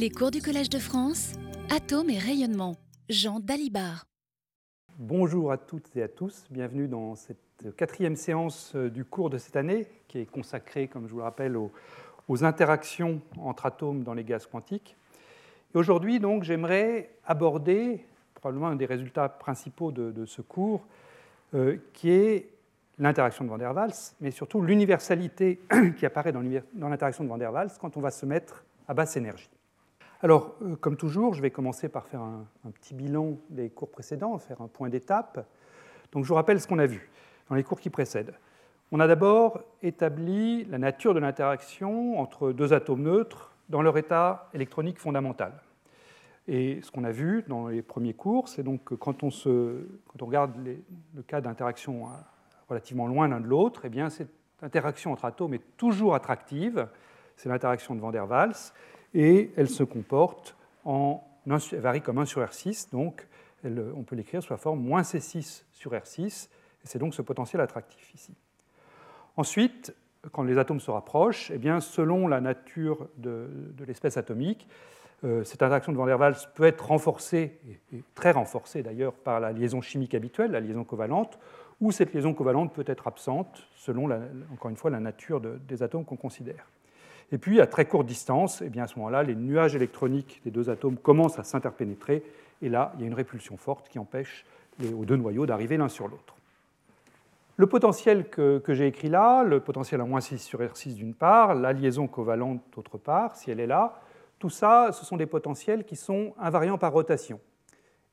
Les 0.00 0.08
cours 0.08 0.30
du 0.30 0.40
Collège 0.40 0.70
de 0.70 0.78
France, 0.78 1.34
Atomes 1.68 2.08
et 2.08 2.16
rayonnement. 2.16 2.76
Jean 3.10 3.38
Dalibard. 3.38 4.06
Bonjour 4.98 5.52
à 5.52 5.58
toutes 5.58 5.94
et 5.94 6.02
à 6.02 6.08
tous, 6.08 6.46
bienvenue 6.48 6.88
dans 6.88 7.16
cette 7.16 7.76
quatrième 7.76 8.16
séance 8.16 8.72
euh, 8.76 8.88
du 8.88 9.04
cours 9.04 9.28
de 9.28 9.36
cette 9.36 9.56
année 9.56 9.86
qui 10.08 10.18
est 10.18 10.24
consacrée, 10.24 10.88
comme 10.88 11.06
je 11.06 11.12
vous 11.12 11.18
le 11.18 11.24
rappelle, 11.24 11.54
aux, 11.54 11.70
interactions 12.42 13.20
entre 13.36 13.66
atomes 13.66 14.02
dans 14.02 14.14
les 14.14 14.24
gaz 14.24 14.46
quantiques. 14.46 14.96
Et 15.74 15.76
aujourd'hui, 15.76 16.18
donc, 16.18 16.44
j'aimerais 16.44 17.10
aborder 17.26 18.06
probablement 18.34 18.68
un 18.68 18.76
des 18.76 18.86
résultats 18.86 19.28
principaux 19.28 19.92
de, 19.92 20.24
ce 20.24 20.40
cours, 20.40 20.82
euh, 21.52 21.76
qui 21.92 22.08
est 22.08 22.48
l'interaction 22.98 23.44
de 23.44 23.50
Van 23.50 23.58
der 23.58 23.74
Waals, 23.74 24.14
mais 24.22 24.30
surtout 24.30 24.62
l'universalité 24.62 25.60
qui 25.98 26.06
apparaît 26.06 26.32
dans 26.32 26.88
l'interaction 26.88 27.22
de 27.22 27.28
Van 27.28 27.36
der 27.36 27.52
Waals 27.52 27.72
quand 27.78 27.98
on 27.98 28.00
va 28.00 28.10
se 28.10 28.24
mettre 28.24 28.64
à 28.88 28.94
basse 28.94 29.18
énergie. 29.18 29.50
Alors, 30.22 30.54
euh, 30.62 30.76
comme 30.76 30.98
toujours, 30.98 31.32
je 31.32 31.40
vais 31.40 31.50
commencer 31.50 31.88
par 31.88 32.06
faire 32.06 32.20
un, 32.20 32.44
petit 32.74 32.92
bilan 32.92 33.38
des 33.48 33.70
cours 33.70 33.90
précédents, 33.90 34.36
faire 34.38 34.60
un 34.60 34.68
point 34.68 34.90
d'étape. 34.90 35.46
Donc, 36.12 36.24
je 36.24 36.28
vous 36.28 36.34
rappelle 36.34 36.60
ce 36.60 36.68
qu'on 36.68 36.78
a 36.78 36.86
vu 36.86 37.10
dans 37.48 37.54
les 37.54 37.64
cours 37.64 37.80
qui 37.80 37.88
précèdent. 37.88 38.34
On 38.92 39.00
a 39.00 39.06
d'abord 39.06 39.62
établi 39.82 40.64
la 40.66 40.76
nature 40.76 41.14
de 41.14 41.20
l'interaction 41.20 42.20
entre 42.20 42.52
deux 42.52 42.74
atomes 42.74 43.02
neutres 43.02 43.52
dans 43.70 43.80
leur 43.80 43.96
état 43.96 44.50
électronique 44.52 44.98
fondamental. 44.98 45.52
Et 46.48 46.82
ce 46.82 46.90
qu'on 46.90 47.04
a 47.04 47.12
vu 47.12 47.44
dans 47.48 47.68
les 47.68 47.80
premiers 47.80 48.14
cours, 48.14 48.48
c'est 48.48 48.62
donc 48.62 48.84
que 48.84 48.94
quand 48.94 49.22
on, 49.22 49.30
se, 49.30 49.86
quand 50.08 50.20
on 50.22 50.26
regarde 50.26 50.52
le 51.14 51.22
cas 51.22 51.40
d'interaction 51.40 52.08
relativement 52.68 53.06
loin 53.06 53.28
l'un 53.28 53.40
de 53.40 53.46
l'autre, 53.46 53.82
eh 53.84 53.88
bien 53.88 54.10
cette 54.10 54.32
interaction 54.60 55.12
entre 55.12 55.26
atomes 55.26 55.54
est 55.54 55.76
toujours 55.76 56.14
attractive. 56.14 56.88
C'est 57.36 57.48
l'interaction 57.48 57.94
de 57.94 58.00
Van 58.00 58.10
der 58.10 58.28
Waals 58.28 58.72
et 59.14 59.50
elle 59.56 59.68
se 59.68 59.82
comporte 59.82 60.56
en. 60.84 61.24
Elle 61.46 61.80
varie 61.80 62.02
comme 62.02 62.18
1 62.18 62.26
sur 62.26 62.42
R6, 62.42 62.92
donc 62.92 63.26
on 63.64 64.02
peut 64.02 64.14
l'écrire 64.14 64.42
sous 64.42 64.52
la 64.52 64.58
forme 64.58 64.80
moins 64.80 65.02
C6 65.02 65.64
sur 65.72 65.92
R6, 65.92 66.48
et 66.48 66.48
c'est 66.84 66.98
donc 66.98 67.14
ce 67.14 67.22
potentiel 67.22 67.60
attractif 67.60 68.14
ici. 68.14 68.34
Ensuite, 69.36 69.94
quand 70.32 70.42
les 70.42 70.58
atomes 70.58 70.80
se 70.80 70.90
rapprochent, 70.90 71.50
eh 71.50 71.58
bien, 71.58 71.80
selon 71.80 72.28
la 72.28 72.40
nature 72.40 73.08
de, 73.16 73.48
l'espèce 73.86 74.16
atomique, 74.16 74.68
euh, 75.24 75.44
cette 75.44 75.62
interaction 75.62 75.92
de 75.92 75.96
Van 75.96 76.06
der 76.06 76.18
Waals 76.18 76.36
peut 76.54 76.64
être 76.64 76.86
renforcée, 76.86 77.58
et 77.92 78.02
très 78.14 78.32
renforcée 78.32 78.82
d'ailleurs, 78.82 79.14
par 79.14 79.40
la 79.40 79.52
liaison 79.52 79.80
chimique 79.80 80.14
habituelle, 80.14 80.50
la 80.50 80.60
liaison 80.60 80.84
covalente, 80.84 81.38
ou 81.80 81.92
cette 81.92 82.12
liaison 82.12 82.34
covalente 82.34 82.74
peut 82.74 82.84
être 82.86 83.06
absente 83.06 83.66
selon, 83.76 84.10
encore 84.52 84.70
une 84.70 84.76
fois, 84.76 84.90
la 84.90 85.00
nature 85.00 85.40
des 85.40 85.82
atomes 85.82 86.04
qu'on 86.04 86.16
considère. 86.16 86.66
Et 87.32 87.38
puis, 87.38 87.60
à 87.60 87.66
très 87.66 87.86
courte 87.86 88.06
distance, 88.06 88.62
eh 88.64 88.68
bien, 88.68 88.84
à 88.84 88.86
ce 88.86 88.96
moment-là, 88.96 89.22
les 89.22 89.36
nuages 89.36 89.76
électroniques 89.76 90.40
des 90.44 90.50
deux 90.50 90.68
atomes 90.68 90.96
commencent 90.96 91.38
à 91.38 91.44
s'interpénétrer, 91.44 92.24
et 92.62 92.68
là, 92.68 92.92
il 92.96 93.02
y 93.02 93.04
a 93.04 93.06
une 93.06 93.14
répulsion 93.14 93.56
forte 93.56 93.88
qui 93.88 93.98
empêche 93.98 94.44
les, 94.80 94.92
aux 94.92 95.04
deux 95.04 95.16
noyaux 95.16 95.46
d'arriver 95.46 95.76
l'un 95.76 95.88
sur 95.88 96.08
l'autre. 96.08 96.34
Le 97.60 97.66
potentiel 97.66 98.30
que, 98.30 98.62
j'ai 98.68 98.86
écrit 98.86 99.10
là, 99.10 99.44
le 99.44 99.60
potentiel 99.60 100.00
à 100.00 100.04
moins 100.04 100.22
6 100.22 100.38
sur 100.38 100.60
R6 100.60 100.94
d'une 100.94 101.12
part, 101.12 101.54
la 101.54 101.74
liaison 101.74 102.06
covalente 102.06 102.62
d'autre 102.74 102.96
part, 102.96 103.36
si 103.36 103.50
elle 103.50 103.60
est 103.60 103.66
là, 103.66 104.00
tout 104.38 104.48
ça, 104.48 104.92
ce 104.92 105.04
sont 105.04 105.18
des 105.18 105.26
potentiels 105.26 105.84
qui 105.84 105.94
sont 105.94 106.32
invariants 106.38 106.78
par 106.78 106.92
rotation. 106.92 107.38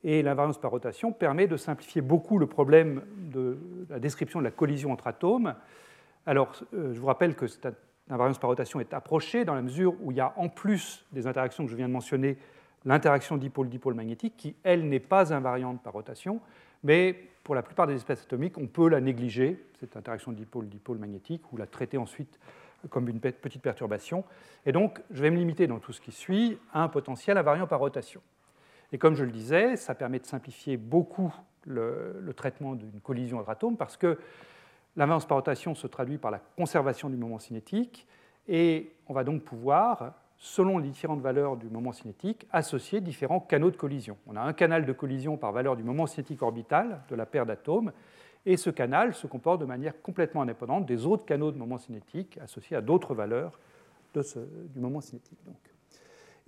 Et 0.04 0.22
l'invariance 0.22 0.58
par 0.58 0.72
rotation 0.72 1.14
permet 1.14 1.48
de 1.48 1.56
simplifier 1.56 2.02
beaucoup 2.02 2.40
le 2.40 2.46
problème 2.46 3.04
de 3.32 3.58
la 3.90 4.00
description 4.00 4.40
de 4.40 4.44
la 4.44 4.52
collision 4.52 4.92
entre 4.92 5.08
atomes. 5.08 5.56
Alors, 6.26 6.52
euh, 6.74 6.94
je 6.94 7.00
vous 7.00 7.08
rappelle 7.08 7.34
que 7.34 7.48
l'invariance 8.10 8.40
par 8.40 8.50
rotation 8.50 8.80
est 8.80 8.94
approchée 8.94 9.46
dans 9.46 9.54
la 9.54 9.62
mesure 9.62 9.96
où 10.02 10.12
il 10.12 10.18
y 10.18 10.22
a 10.22 10.34
en 10.38 10.50
plus 10.50 11.06
des 11.12 11.28
interactions 11.28 11.66
que 11.66 11.72
je 11.72 11.76
viens 11.76 11.88
de 11.88 11.94
mentionner, 11.94 12.38
l'interaction 12.86 13.38
dipôle-dipôle 13.38 13.96
magnétique, 13.96 14.36
qui, 14.38 14.56
elle, 14.64 14.88
n'est 14.88 15.00
pas 15.00 15.34
invariante 15.34 15.82
par 15.84 15.94
rotation, 15.94 16.40
mais 16.84 17.16
pour 17.44 17.56
la 17.56 17.62
plupart 17.62 17.88
des 17.88 17.96
espèces 17.96 18.24
atomiques, 18.24 18.58
on 18.58 18.68
peut 18.68 18.88
la 18.88 19.02
négliger, 19.02 19.64
cette 19.80 19.98
interaction 19.98 20.32
dipôle-dipôle 20.32 20.98
magnétique, 20.98 21.52
ou 21.52 21.58
la 21.58 21.66
traiter 21.66 21.98
ensuite 21.98 22.40
comme 22.90 23.10
une 23.10 23.20
petite 23.20 23.62
perturbation. 23.62 24.24
Et 24.66 24.72
donc, 24.72 25.02
je 25.12 25.22
vais 25.22 25.32
me 25.32 25.38
limiter 25.38 25.68
dans 25.68 25.80
tout 25.80 25.92
ce 25.92 26.02
qui 26.02 26.12
suit 26.12 26.58
à 26.74 26.84
un 26.84 26.88
potentiel 26.88 27.38
invariant 27.38 27.68
par 27.68 27.80
rotation. 27.80 28.22
Et 28.92 28.98
comme 28.98 29.16
je 29.16 29.24
le 29.24 29.32
disais, 29.32 29.76
ça 29.76 29.96
permet 29.96 30.20
de 30.20 30.26
simplifier 30.26 30.78
beaucoup 30.78 31.34
le, 31.66 32.34
traitement 32.36 32.76
d'une 32.76 33.02
collision 33.02 33.40
entre 33.40 33.50
atomes 33.50 33.78
parce 33.78 33.98
que 33.98 34.18
l'invariance 34.98 35.26
par 35.26 35.38
rotation 35.38 35.76
se 35.76 35.88
traduit 35.88 36.18
par 36.18 36.32
la 36.32 36.40
conservation 36.58 37.10
du 37.10 37.16
moment 37.16 37.40
cinétique 37.40 38.06
et 38.48 38.92
on 39.08 39.14
va 39.14 39.24
donc 39.24 39.44
pouvoir, 39.44 40.14
selon 40.38 40.78
les 40.78 40.90
différentes 40.90 41.22
valeurs 41.22 41.56
du 41.56 41.70
moment 41.70 41.94
cinétique, 41.94 42.48
associer 42.52 43.00
différents 43.00 43.40
canaux 43.40 43.72
de 43.72 43.78
collision. 43.78 44.18
On 44.28 44.36
a 44.36 44.42
un 44.42 44.54
canal 44.54 44.86
de 44.86 44.94
collision 44.94 45.38
par 45.38 45.52
valeur 45.54 45.78
du 45.78 45.84
moment 45.84 46.08
cinétique 46.08 46.42
orbital 46.42 47.02
de 47.10 47.16
la 47.16 47.26
paire 47.26 47.46
d'atomes 47.46 47.94
et 48.46 48.58
ce 48.58 48.70
canal 48.70 49.14
se 49.14 49.28
comporte 49.28 49.62
de 49.62 49.66
manière 49.66 50.02
complètement 50.02 50.42
indépendante 50.42 50.86
des 50.86 51.06
autres 51.06 51.26
canaux 51.26 51.52
de 51.52 51.58
moment 51.58 51.78
cinétique 51.78 52.38
associés 52.42 52.76
à 52.76 52.82
d'autres 52.82 53.14
valeurs 53.14 53.60
du 54.14 54.80
moment 54.80 55.02
cinétique. 55.02 55.38
Donc. 55.46 55.58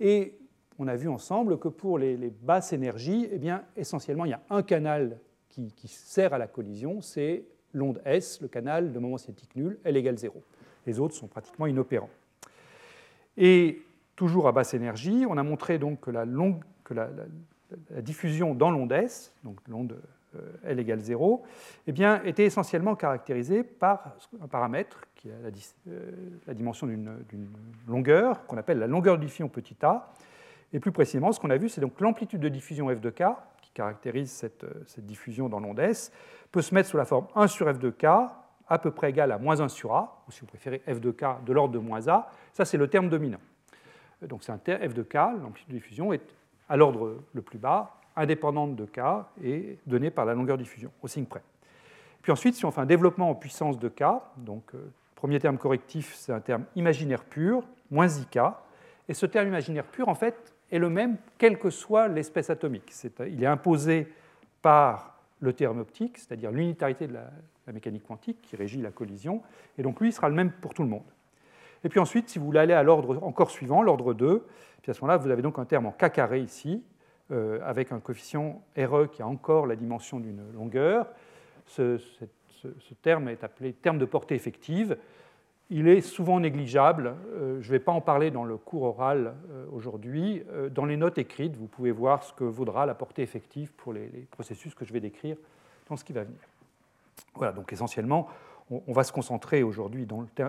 Et 0.00 0.38
on 0.78 0.88
a 0.88 0.96
vu 0.96 1.08
ensemble 1.08 1.58
que 1.58 1.68
pour 1.68 1.98
les, 1.98 2.16
basses 2.42 2.72
énergies, 2.72 3.28
eh 3.30 3.38
bien, 3.38 3.64
essentiellement, 3.76 4.24
il 4.24 4.30
y 4.30 4.34
a 4.34 4.40
un 4.48 4.62
canal 4.62 5.18
qui, 5.50 5.88
sert 5.88 6.32
à 6.32 6.38
la 6.38 6.46
collision, 6.46 7.02
c'est 7.02 7.44
l'onde 7.72 8.00
S, 8.04 8.40
le 8.40 8.48
canal 8.48 8.92
de 8.92 8.98
moment 8.98 9.18
cinétique 9.18 9.54
nul, 9.56 9.78
L 9.84 9.96
égale 9.96 10.18
0. 10.18 10.42
Les 10.86 10.98
autres 10.98 11.14
sont 11.14 11.28
pratiquement 11.28 11.66
inopérants. 11.66 12.10
Et 13.36 13.82
toujours 14.16 14.48
à 14.48 14.52
basse 14.52 14.74
énergie, 14.74 15.24
on 15.28 15.36
a 15.38 15.42
montré 15.42 15.78
donc 15.78 16.00
que 16.00 16.10
la, 16.10 16.24
diffusion 18.02 18.54
dans 18.54 18.70
l'onde 18.70 18.92
S, 18.92 19.32
donc 19.44 19.58
l'onde 19.68 19.96
euh, 20.36 20.52
L 20.64 20.78
égale 20.78 21.00
0, 21.00 21.42
eh 21.86 21.92
bien, 21.92 22.22
était 22.24 22.44
essentiellement 22.44 22.96
caractérisée 22.96 23.62
par 23.62 24.16
un 24.42 24.48
paramètre 24.48 25.04
qui 25.14 25.28
a 25.30 25.34
la, 25.42 25.50
euh, 25.88 26.10
la 26.46 26.54
dimension 26.54 26.86
d'une 26.86 27.48
longueur, 27.88 28.46
qu'on 28.46 28.56
appelle 28.56 28.78
la 28.78 28.86
longueur 28.86 29.16
de 29.16 29.22
diffusion 29.22 29.48
petit 29.48 29.76
a, 29.82 30.12
et 30.72 30.78
plus 30.78 30.92
précisément, 30.92 31.32
ce 31.32 31.40
qu'on 31.40 31.50
a 31.50 31.56
vu, 31.56 31.68
c'est 31.68 31.80
donc 31.80 32.00
l'amplitude 32.00 32.40
de 32.40 32.48
diffusion 32.48 32.88
f 32.94 33.00
de 33.00 33.10
k, 33.10 33.24
caractérise 33.74 34.30
cette, 34.30 34.64
euh, 34.64 34.84
diffusion 34.98 35.48
dans 35.48 35.60
l'onde 35.60 35.78
S, 35.78 36.12
peut 36.50 36.62
se 36.62 36.74
mettre 36.74 36.88
sous 36.88 36.96
la 36.96 37.04
forme 37.04 37.26
1 37.34 37.46
sur 37.46 37.72
f 37.72 37.78
de 37.78 37.90
k, 37.90 38.04
à 38.68 38.78
peu 38.78 38.90
près 38.90 39.10
égal 39.10 39.32
à 39.32 39.38
moins 39.38 39.60
1 39.60 39.68
sur 39.68 39.94
a, 39.94 40.22
ou 40.28 40.32
si 40.32 40.40
vous 40.40 40.46
préférez 40.46 40.82
f 40.86 41.00
de 41.00 41.10
k 41.10 41.44
de 41.44 41.52
l'ordre 41.52 41.74
de 41.74 41.78
moins 41.78 42.08
a. 42.08 42.30
Ça, 42.52 42.64
c'est 42.64 42.76
le 42.76 42.88
terme 42.88 43.08
dominant. 43.08 43.40
Donc 44.22 44.42
c'est 44.42 44.52
un 44.52 44.58
terme 44.58 44.88
f 44.88 44.94
de 44.94 45.02
k, 45.02 45.14
l'amplitude 45.14 45.72
de 45.72 45.78
diffusion 45.78 46.12
est 46.12 46.22
à 46.68 46.76
l'ordre 46.76 47.18
le 47.32 47.42
plus 47.42 47.58
bas, 47.58 47.96
indépendante 48.16 48.76
de 48.76 48.84
k 48.84 49.00
et 49.42 49.78
donnée 49.86 50.10
par 50.10 50.24
la 50.24 50.34
longueur 50.34 50.56
de 50.56 50.62
diffusion, 50.62 50.90
au 51.02 51.08
signe 51.08 51.24
près. 51.24 51.42
Puis 52.22 52.32
ensuite, 52.32 52.54
si 52.54 52.64
on 52.64 52.70
fait 52.70 52.80
un 52.80 52.86
développement 52.86 53.30
en 53.30 53.34
puissance 53.34 53.78
de 53.78 53.88
k, 53.88 54.04
donc 54.36 54.74
euh, 54.74 54.90
premier 55.14 55.38
terme 55.38 55.58
correctif, 55.58 56.14
c'est 56.14 56.32
un 56.32 56.40
terme 56.40 56.64
imaginaire 56.76 57.24
pur, 57.24 57.62
moins 57.90 58.08
ik, 58.08 58.38
et 59.08 59.14
ce 59.14 59.26
terme 59.26 59.48
imaginaire 59.48 59.84
pur, 59.84 60.08
en 60.08 60.14
fait, 60.14 60.54
est 60.70 60.78
le 60.78 60.90
même 60.90 61.16
quelle 61.38 61.58
que 61.58 61.70
soit 61.70 62.08
l'espèce 62.08 62.50
atomique. 62.50 62.92
il 63.28 63.42
est 63.42 63.46
imposé 63.46 64.08
par 64.62 65.18
le 65.40 65.52
terme 65.52 65.80
optique, 65.80 66.18
c'est-à-dire 66.18 66.50
l'unitarité 66.50 67.06
de 67.06 67.14
la, 67.14 67.30
mécanique 67.72 68.02
quantique 68.02 68.42
qui 68.42 68.56
régit 68.56 68.82
la 68.82 68.90
collision, 68.90 69.42
et 69.78 69.82
donc 69.82 70.00
lui 70.00 70.10
sera 70.10 70.28
le 70.28 70.34
même 70.34 70.50
pour 70.50 70.74
tout 70.74 70.82
le 70.82 70.88
monde. 70.88 71.04
Et 71.84 71.88
puis 71.88 72.00
ensuite, 72.00 72.28
si 72.28 72.40
vous 72.40 72.46
voulez 72.46 72.58
aller 72.58 72.74
à 72.74 72.82
l'ordre 72.82 73.22
encore 73.22 73.52
suivant, 73.52 73.80
l'ordre 73.80 74.12
2, 74.12 74.44
puis 74.82 74.90
à 74.90 74.94
ce 74.94 75.00
moment-là, 75.02 75.18
vous 75.18 75.30
avez 75.30 75.40
donc 75.40 75.56
un 75.60 75.64
terme 75.64 75.86
en 75.86 75.92
k 75.92 76.10
carré 76.10 76.40
ici, 76.40 76.82
euh, 77.30 77.60
avec 77.64 77.92
un 77.92 78.00
coefficient 78.00 78.60
RE 78.76 79.06
qui 79.06 79.22
a 79.22 79.26
encore 79.28 79.66
la 79.66 79.76
dimension 79.76 80.18
d'une 80.18 80.42
longueur. 80.52 81.06
ce, 81.66 82.00
terme 83.02 83.28
est 83.28 83.44
appelé 83.44 83.72
terme 83.72 83.98
de 83.98 84.04
portée 84.04 84.34
effective 84.34 84.96
il 85.70 85.86
est 85.86 86.00
souvent 86.00 86.40
négligeable. 86.40 87.14
Euh, 87.32 87.60
je 87.60 87.68
ne 87.68 87.72
vais 87.72 87.78
pas 87.78 87.92
en 87.92 88.00
parler 88.00 88.30
dans 88.30 88.44
le 88.44 88.56
cours 88.56 88.82
oral 88.82 89.34
euh, 89.50 89.66
aujourd'hui. 89.72 90.42
Euh, 90.50 90.68
dans 90.68 90.84
les 90.84 90.96
notes 90.96 91.18
écrites, 91.18 91.56
vous 91.56 91.68
pouvez 91.68 91.92
voir 91.92 92.24
ce 92.24 92.32
que 92.32 92.44
vaudra 92.44 92.86
la 92.86 92.94
portée 92.94 93.22
effective 93.22 93.72
pour 93.72 93.92
les, 93.92 94.08
processus 94.30 94.74
que 94.74 94.84
je 94.84 94.92
vais 94.92 95.00
décrire 95.00 95.36
dans 95.88 95.96
ce 95.96 96.04
qui 96.04 96.12
va 96.12 96.24
venir. 96.24 96.40
Voilà, 97.34 97.52
donc 97.52 97.72
essentiellement, 97.72 98.28
on, 98.70 98.92
va 98.92 99.04
se 99.04 99.12
concentrer 99.12 99.62
aujourd'hui 99.62 100.06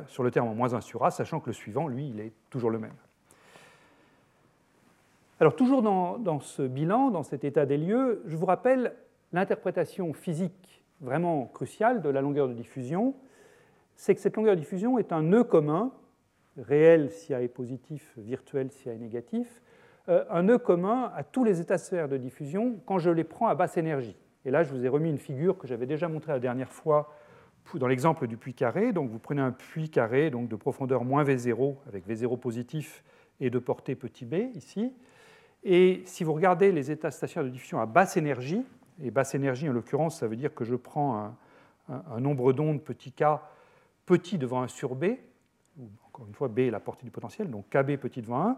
sur 0.08 0.24
le 0.24 0.32
terme 0.32 0.48
en 0.48 0.56
moins 0.56 0.74
1 0.74 0.82
sur 0.82 1.04
A, 1.04 1.12
sachant 1.12 1.40
que 1.40 1.48
le 1.48 1.54
suivant, 1.54 1.88
lui, 1.88 2.10
il 2.10 2.20
est 2.20 2.32
toujours 2.50 2.70
le 2.70 2.80
même. 2.80 2.94
Alors 5.40 5.56
toujours 5.56 5.82
dans, 5.82 6.18
dans 6.18 6.40
ce 6.40 6.62
bilan, 6.62 7.10
dans 7.10 7.24
cet 7.24 7.44
état 7.44 7.66
des 7.66 7.78
lieux, 7.78 8.22
je 8.26 8.38
vous 8.38 8.46
rappelle 8.46 8.94
l'interprétation 9.34 10.14
physique 10.14 10.84
vraiment 11.02 11.46
cruciale 11.48 12.02
de 12.02 12.10
la 12.10 12.22
longueur 12.22 12.48
de 12.48 12.54
diffusion 12.54 13.16
c'est 14.02 14.16
que 14.16 14.22
cette 14.22 14.36
longueur 14.36 14.56
de 14.56 14.60
diffusion 14.60 14.98
est 14.98 15.12
un 15.12 15.22
nœud 15.22 15.44
commun, 15.44 15.92
réel 16.58 17.12
si 17.12 17.36
A 17.36 17.44
est 17.44 17.48
positif, 17.48 18.14
virtuel 18.18 18.72
si 18.72 18.90
A 18.90 18.94
est 18.94 18.98
négatif, 18.98 19.62
euh, 20.10 20.26
un 20.32 20.42
nœud 20.42 20.58
commun 20.58 21.12
à 21.16 21.24
tous 21.24 21.44
les 21.44 21.62
états 21.62 21.78
sphères 21.78 22.10
de 22.10 22.18
diffusion 22.18 22.80
quand 22.88 22.98
je 22.98 23.12
les 23.12 23.24
prends 23.24 23.46
à 23.46 23.54
basse 23.54 23.78
énergie. 23.78 24.18
Et 24.44 24.50
là, 24.50 24.64
je 24.64 24.74
vous 24.74 24.84
ai 24.84 24.88
remis 24.88 25.12
une 25.12 25.20
figure 25.20 25.56
que 25.56 25.68
j'avais 25.68 25.86
déjà 25.86 26.08
montrée 26.08 26.32
la 26.32 26.40
dernière 26.40 26.72
fois 26.72 27.14
dans 27.76 27.86
l'exemple 27.86 28.26
du 28.26 28.38
puits 28.38 28.56
carré. 28.56 28.92
Donc 28.92 29.12
vous 29.12 29.20
prenez 29.20 29.40
un 29.40 29.52
puits 29.52 29.92
carré 29.92 30.32
donc 30.32 30.50
de 30.50 30.56
profondeur 30.56 31.04
moins 31.04 31.24
V0 31.24 31.76
avec 31.88 32.08
V0 32.08 32.40
positif 32.40 33.04
et 33.40 33.52
de 33.52 33.60
portée 33.60 33.94
petit 33.94 34.26
b 34.26 34.50
ici. 34.56 34.92
Et 35.64 36.02
si 36.06 36.24
vous 36.24 36.34
regardez 36.34 36.72
les 36.72 36.90
états 36.90 37.12
stationnaires 37.12 37.52
de 37.52 37.54
diffusion 37.54 37.80
à 37.80 37.86
basse 37.86 38.18
énergie, 38.18 38.66
et 39.00 39.12
basse 39.12 39.36
énergie 39.36 39.70
en 39.70 39.74
l'occurrence, 39.74 40.18
ça 40.18 40.28
veut 40.28 40.36
dire 40.36 40.56
que 40.56 40.66
je 40.66 40.74
prends 40.74 41.36
un, 41.88 42.20
nombre 42.20 42.52
d'ondes 42.52 42.82
petit 42.82 43.12
k 43.12 43.26
petit 44.06 44.38
devant 44.38 44.62
1 44.62 44.68
sur 44.68 44.96
b, 44.96 45.06
encore 46.08 46.28
une 46.28 46.34
fois 46.34 46.48
b 46.48 46.60
est 46.60 46.72
la 46.72 46.80
portée 46.80 47.04
du 47.04 47.12
potentiel, 47.12 47.50
donc 47.50 47.70
kb 47.70 47.98
petit 47.98 48.22
devant 48.22 48.48
1, 48.48 48.58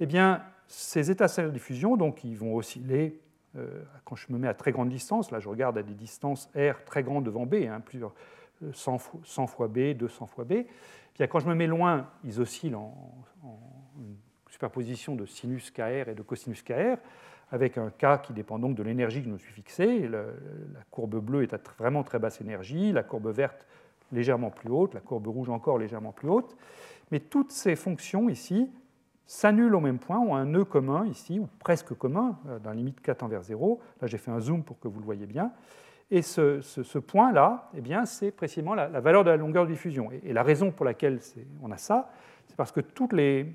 eh 0.00 0.06
bien 0.06 0.42
ces 0.66 1.10
états 1.10 1.26
de 1.26 1.50
diffusion, 1.50 1.96
donc 1.96 2.24
ils 2.24 2.36
vont 2.36 2.54
osciller 2.54 3.20
euh, 3.56 3.82
quand 4.04 4.14
je 4.14 4.32
me 4.32 4.38
mets 4.38 4.48
à 4.48 4.54
très 4.54 4.72
grande 4.72 4.88
distance, 4.88 5.30
là 5.30 5.40
je 5.40 5.48
regarde 5.48 5.76
à 5.78 5.82
des 5.82 5.94
distances 5.94 6.50
r 6.54 6.84
très 6.84 7.02
grandes 7.02 7.24
devant 7.24 7.46
b, 7.46 7.66
hein, 7.68 7.80
plusieurs 7.80 8.14
100 8.72 8.98
fois, 8.98 9.20
100 9.24 9.46
fois 9.46 9.68
b, 9.68 9.94
200 9.94 10.26
fois 10.26 10.44
b, 10.44 10.64
puis 11.14 11.28
quand 11.28 11.40
je 11.40 11.48
me 11.48 11.54
mets 11.54 11.66
loin, 11.66 12.08
ils 12.24 12.40
oscillent 12.40 12.74
en, 12.74 12.94
en 13.42 13.58
superposition 14.50 15.14
de 15.16 15.26
sinus 15.26 15.70
KR 15.70 16.08
et 16.08 16.14
de 16.14 16.22
cosinus 16.22 16.62
KR, 16.62 16.96
avec 17.50 17.78
un 17.78 17.90
K 17.90 18.22
qui 18.22 18.32
dépend 18.32 18.58
donc 18.58 18.74
de 18.74 18.82
l'énergie 18.82 19.20
que 19.20 19.26
je 19.26 19.32
me 19.32 19.38
suis 19.38 19.52
fixée. 19.52 20.08
la 20.08 20.24
courbe 20.90 21.16
bleue 21.16 21.42
est 21.42 21.54
à 21.54 21.58
vraiment 21.78 22.02
très 22.02 22.18
basse 22.18 22.40
énergie, 22.40 22.92
la 22.92 23.02
courbe 23.02 23.28
verte 23.28 23.66
légèrement 24.12 24.50
plus 24.50 24.70
haute, 24.70 24.94
la 24.94 25.00
courbe 25.00 25.26
rouge 25.26 25.50
encore 25.50 25.78
légèrement 25.78 26.12
plus 26.12 26.28
haute. 26.28 26.56
Mais 27.10 27.20
toutes 27.20 27.52
ces 27.52 27.76
fonctions 27.76 28.28
ici 28.28 28.70
s'annulent 29.26 29.74
au 29.76 29.80
même 29.80 29.98
point, 29.98 30.18
ont 30.18 30.34
un 30.34 30.44
nœud 30.44 30.64
commun 30.64 31.06
ici, 31.06 31.38
ou 31.38 31.48
presque 31.60 31.94
commun, 31.94 32.38
euh, 32.48 32.58
dans 32.58 32.70
la 32.70 32.76
limite 32.76 33.00
4 33.00 33.22
envers 33.22 33.42
0. 33.42 33.80
Là, 34.00 34.08
j'ai 34.08 34.18
fait 34.18 34.30
un 34.30 34.40
zoom 34.40 34.64
pour 34.64 34.80
que 34.80 34.88
vous 34.88 34.98
le 34.98 35.04
voyez 35.04 35.26
bien. 35.26 35.52
Et 36.10 36.22
ce, 36.22 36.98
point-là, 36.98 37.70
eh 37.76 37.82
c'est 38.04 38.32
précisément 38.32 38.74
la, 38.74 38.88
valeur 38.88 39.22
de 39.22 39.30
la 39.30 39.36
longueur 39.36 39.66
de 39.66 39.70
diffusion. 39.70 40.10
Et, 40.10 40.32
la 40.32 40.42
raison 40.42 40.72
pour 40.72 40.84
laquelle 40.84 41.20
on 41.62 41.70
a 41.70 41.76
ça, 41.76 42.10
c'est 42.48 42.56
parce 42.56 42.72
que 42.72 42.80
toutes 42.80 43.12
les, 43.12 43.46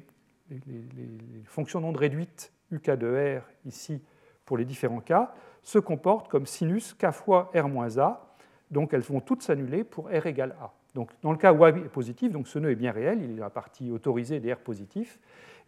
fonctions 1.43 1.81
d'onde 1.81 1.97
réduites 1.97 2.53
UK 2.71 2.91
de 2.91 3.39
R 3.39 3.43
ici 3.65 4.01
pour 4.45 4.57
les 4.57 4.63
différents 4.65 5.01
cas 5.01 5.33
se 5.63 5.79
comportent 5.79 6.29
comme 6.29 6.45
sinus 6.45 6.93
k 6.93 7.11
fois 7.11 7.51
R 7.55 7.67
moins 7.67 7.97
A. 7.97 8.34
Donc 8.71 8.93
elles 8.93 9.01
vont 9.01 9.19
toutes 9.19 9.43
s'annuler 9.43 9.83
pour 9.83 10.05
R 10.05 10.25
égale 10.25 10.55
A. 10.61 10.71
Donc 10.93 11.11
dans 11.21 11.31
le 11.31 11.37
cas 11.37 11.53
où 11.53 11.63
A 11.63 11.69
est 11.69 11.89
positif, 11.89 12.31
donc 12.31 12.47
ce 12.47 12.59
nœud 12.59 12.71
est 12.71 12.75
bien 12.75 12.91
réel, 12.91 13.21
il 13.21 13.31
est 13.31 13.39
la 13.39 13.49
partie 13.49 13.91
autorisée 13.91 14.39
des 14.39 14.53
R 14.53 14.57
positifs, 14.57 15.19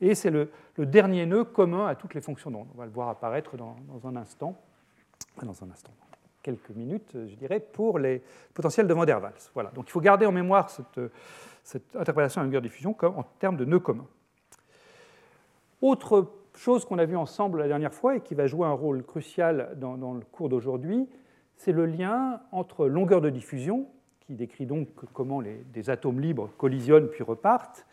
et 0.02 0.16
c'est 0.16 0.30
le, 0.30 0.50
dernier 0.78 1.26
nœud 1.26 1.44
commun 1.44 1.88
à 1.88 1.96
toutes 1.96 2.14
les 2.14 2.22
fonctions 2.22 2.52
d'onde. 2.52 2.68
On 2.76 2.78
va 2.78 2.86
le 2.86 2.92
voir 2.92 3.10
apparaître 3.10 3.58
dans, 3.58 3.76
un 4.06 4.16
instant, 4.16 4.56
dans 5.42 5.64
un 5.64 5.72
instant, 5.72 5.92
quelques 6.44 6.70
minutes, 6.70 7.12
je 7.14 7.36
dirais, 7.36 7.60
pour 7.60 8.00
les 8.00 8.22
potentiels 8.54 8.88
de 8.88 8.94
Van 8.94 9.06
der 9.06 9.22
Waals. 9.22 9.34
Voilà. 9.54 9.72
Donc 9.72 9.86
il 9.88 9.92
faut 9.92 10.02
garder 10.02 10.26
en 10.26 10.32
mémoire 10.32 10.70
cette, 10.70 11.92
interprétation 11.96 12.42
à 12.42 12.44
longueur 12.44 12.62
diffusion 12.62 12.96
en 13.02 13.24
termes 13.40 13.58
de 13.58 13.66
nœuds 13.66 13.80
communs. 13.80 14.08
Autre 15.82 16.32
chose 16.56 16.86
qu'on 16.86 16.98
a 16.98 17.06
vu 17.06 17.16
ensemble 17.16 17.60
la 17.60 17.68
dernière 17.68 17.94
fois 17.94 18.16
et 18.16 18.22
qui 18.22 18.36
va 18.36 18.48
jouer 18.48 18.66
un 18.66 18.72
rôle 18.72 19.04
crucial 19.04 19.74
dans, 19.76 20.14
le 20.14 20.26
cours 20.32 20.50
d'aujourd'hui, 20.50 21.08
c'est 21.58 21.72
le 21.72 21.86
lien 21.86 22.42
entre 22.52 22.88
longueur 22.88 23.22
de 23.22 23.30
diffusion, 23.30 23.88
qui 24.22 24.36
décrit 24.36 24.66
donc 24.66 24.88
comment 25.14 25.42
des 25.42 25.90
atomes 25.90 26.20
libres 26.20 26.50
collisionnent 26.58 27.08
puis 27.08 27.24
repartent, 27.24 27.86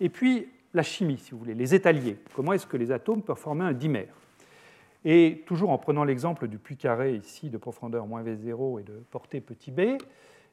et 0.00 0.08
puis 0.08 0.48
la 0.74 0.82
chimie, 0.82 1.18
si 1.18 1.32
vous 1.32 1.38
voulez, 1.38 1.54
les 1.54 1.74
étaliers. 1.74 2.18
Comment 2.34 2.52
est-ce 2.52 2.66
que 2.66 2.76
les 2.76 2.92
atomes 2.92 3.22
peuvent 3.22 3.36
former 3.36 3.64
un 3.64 3.72
dimère? 3.72 4.14
Et 5.04 5.42
toujours 5.46 5.70
en 5.70 5.78
prenant 5.78 6.04
l'exemple 6.04 6.48
du 6.48 6.58
puits 6.58 6.76
carré 6.76 7.14
ici 7.14 7.50
de 7.50 7.58
profondeur 7.58 8.06
moins 8.06 8.22
v0 8.22 8.80
et 8.80 8.84
de 8.84 9.02
portée 9.10 9.40
petit 9.40 9.70
b, 9.70 9.98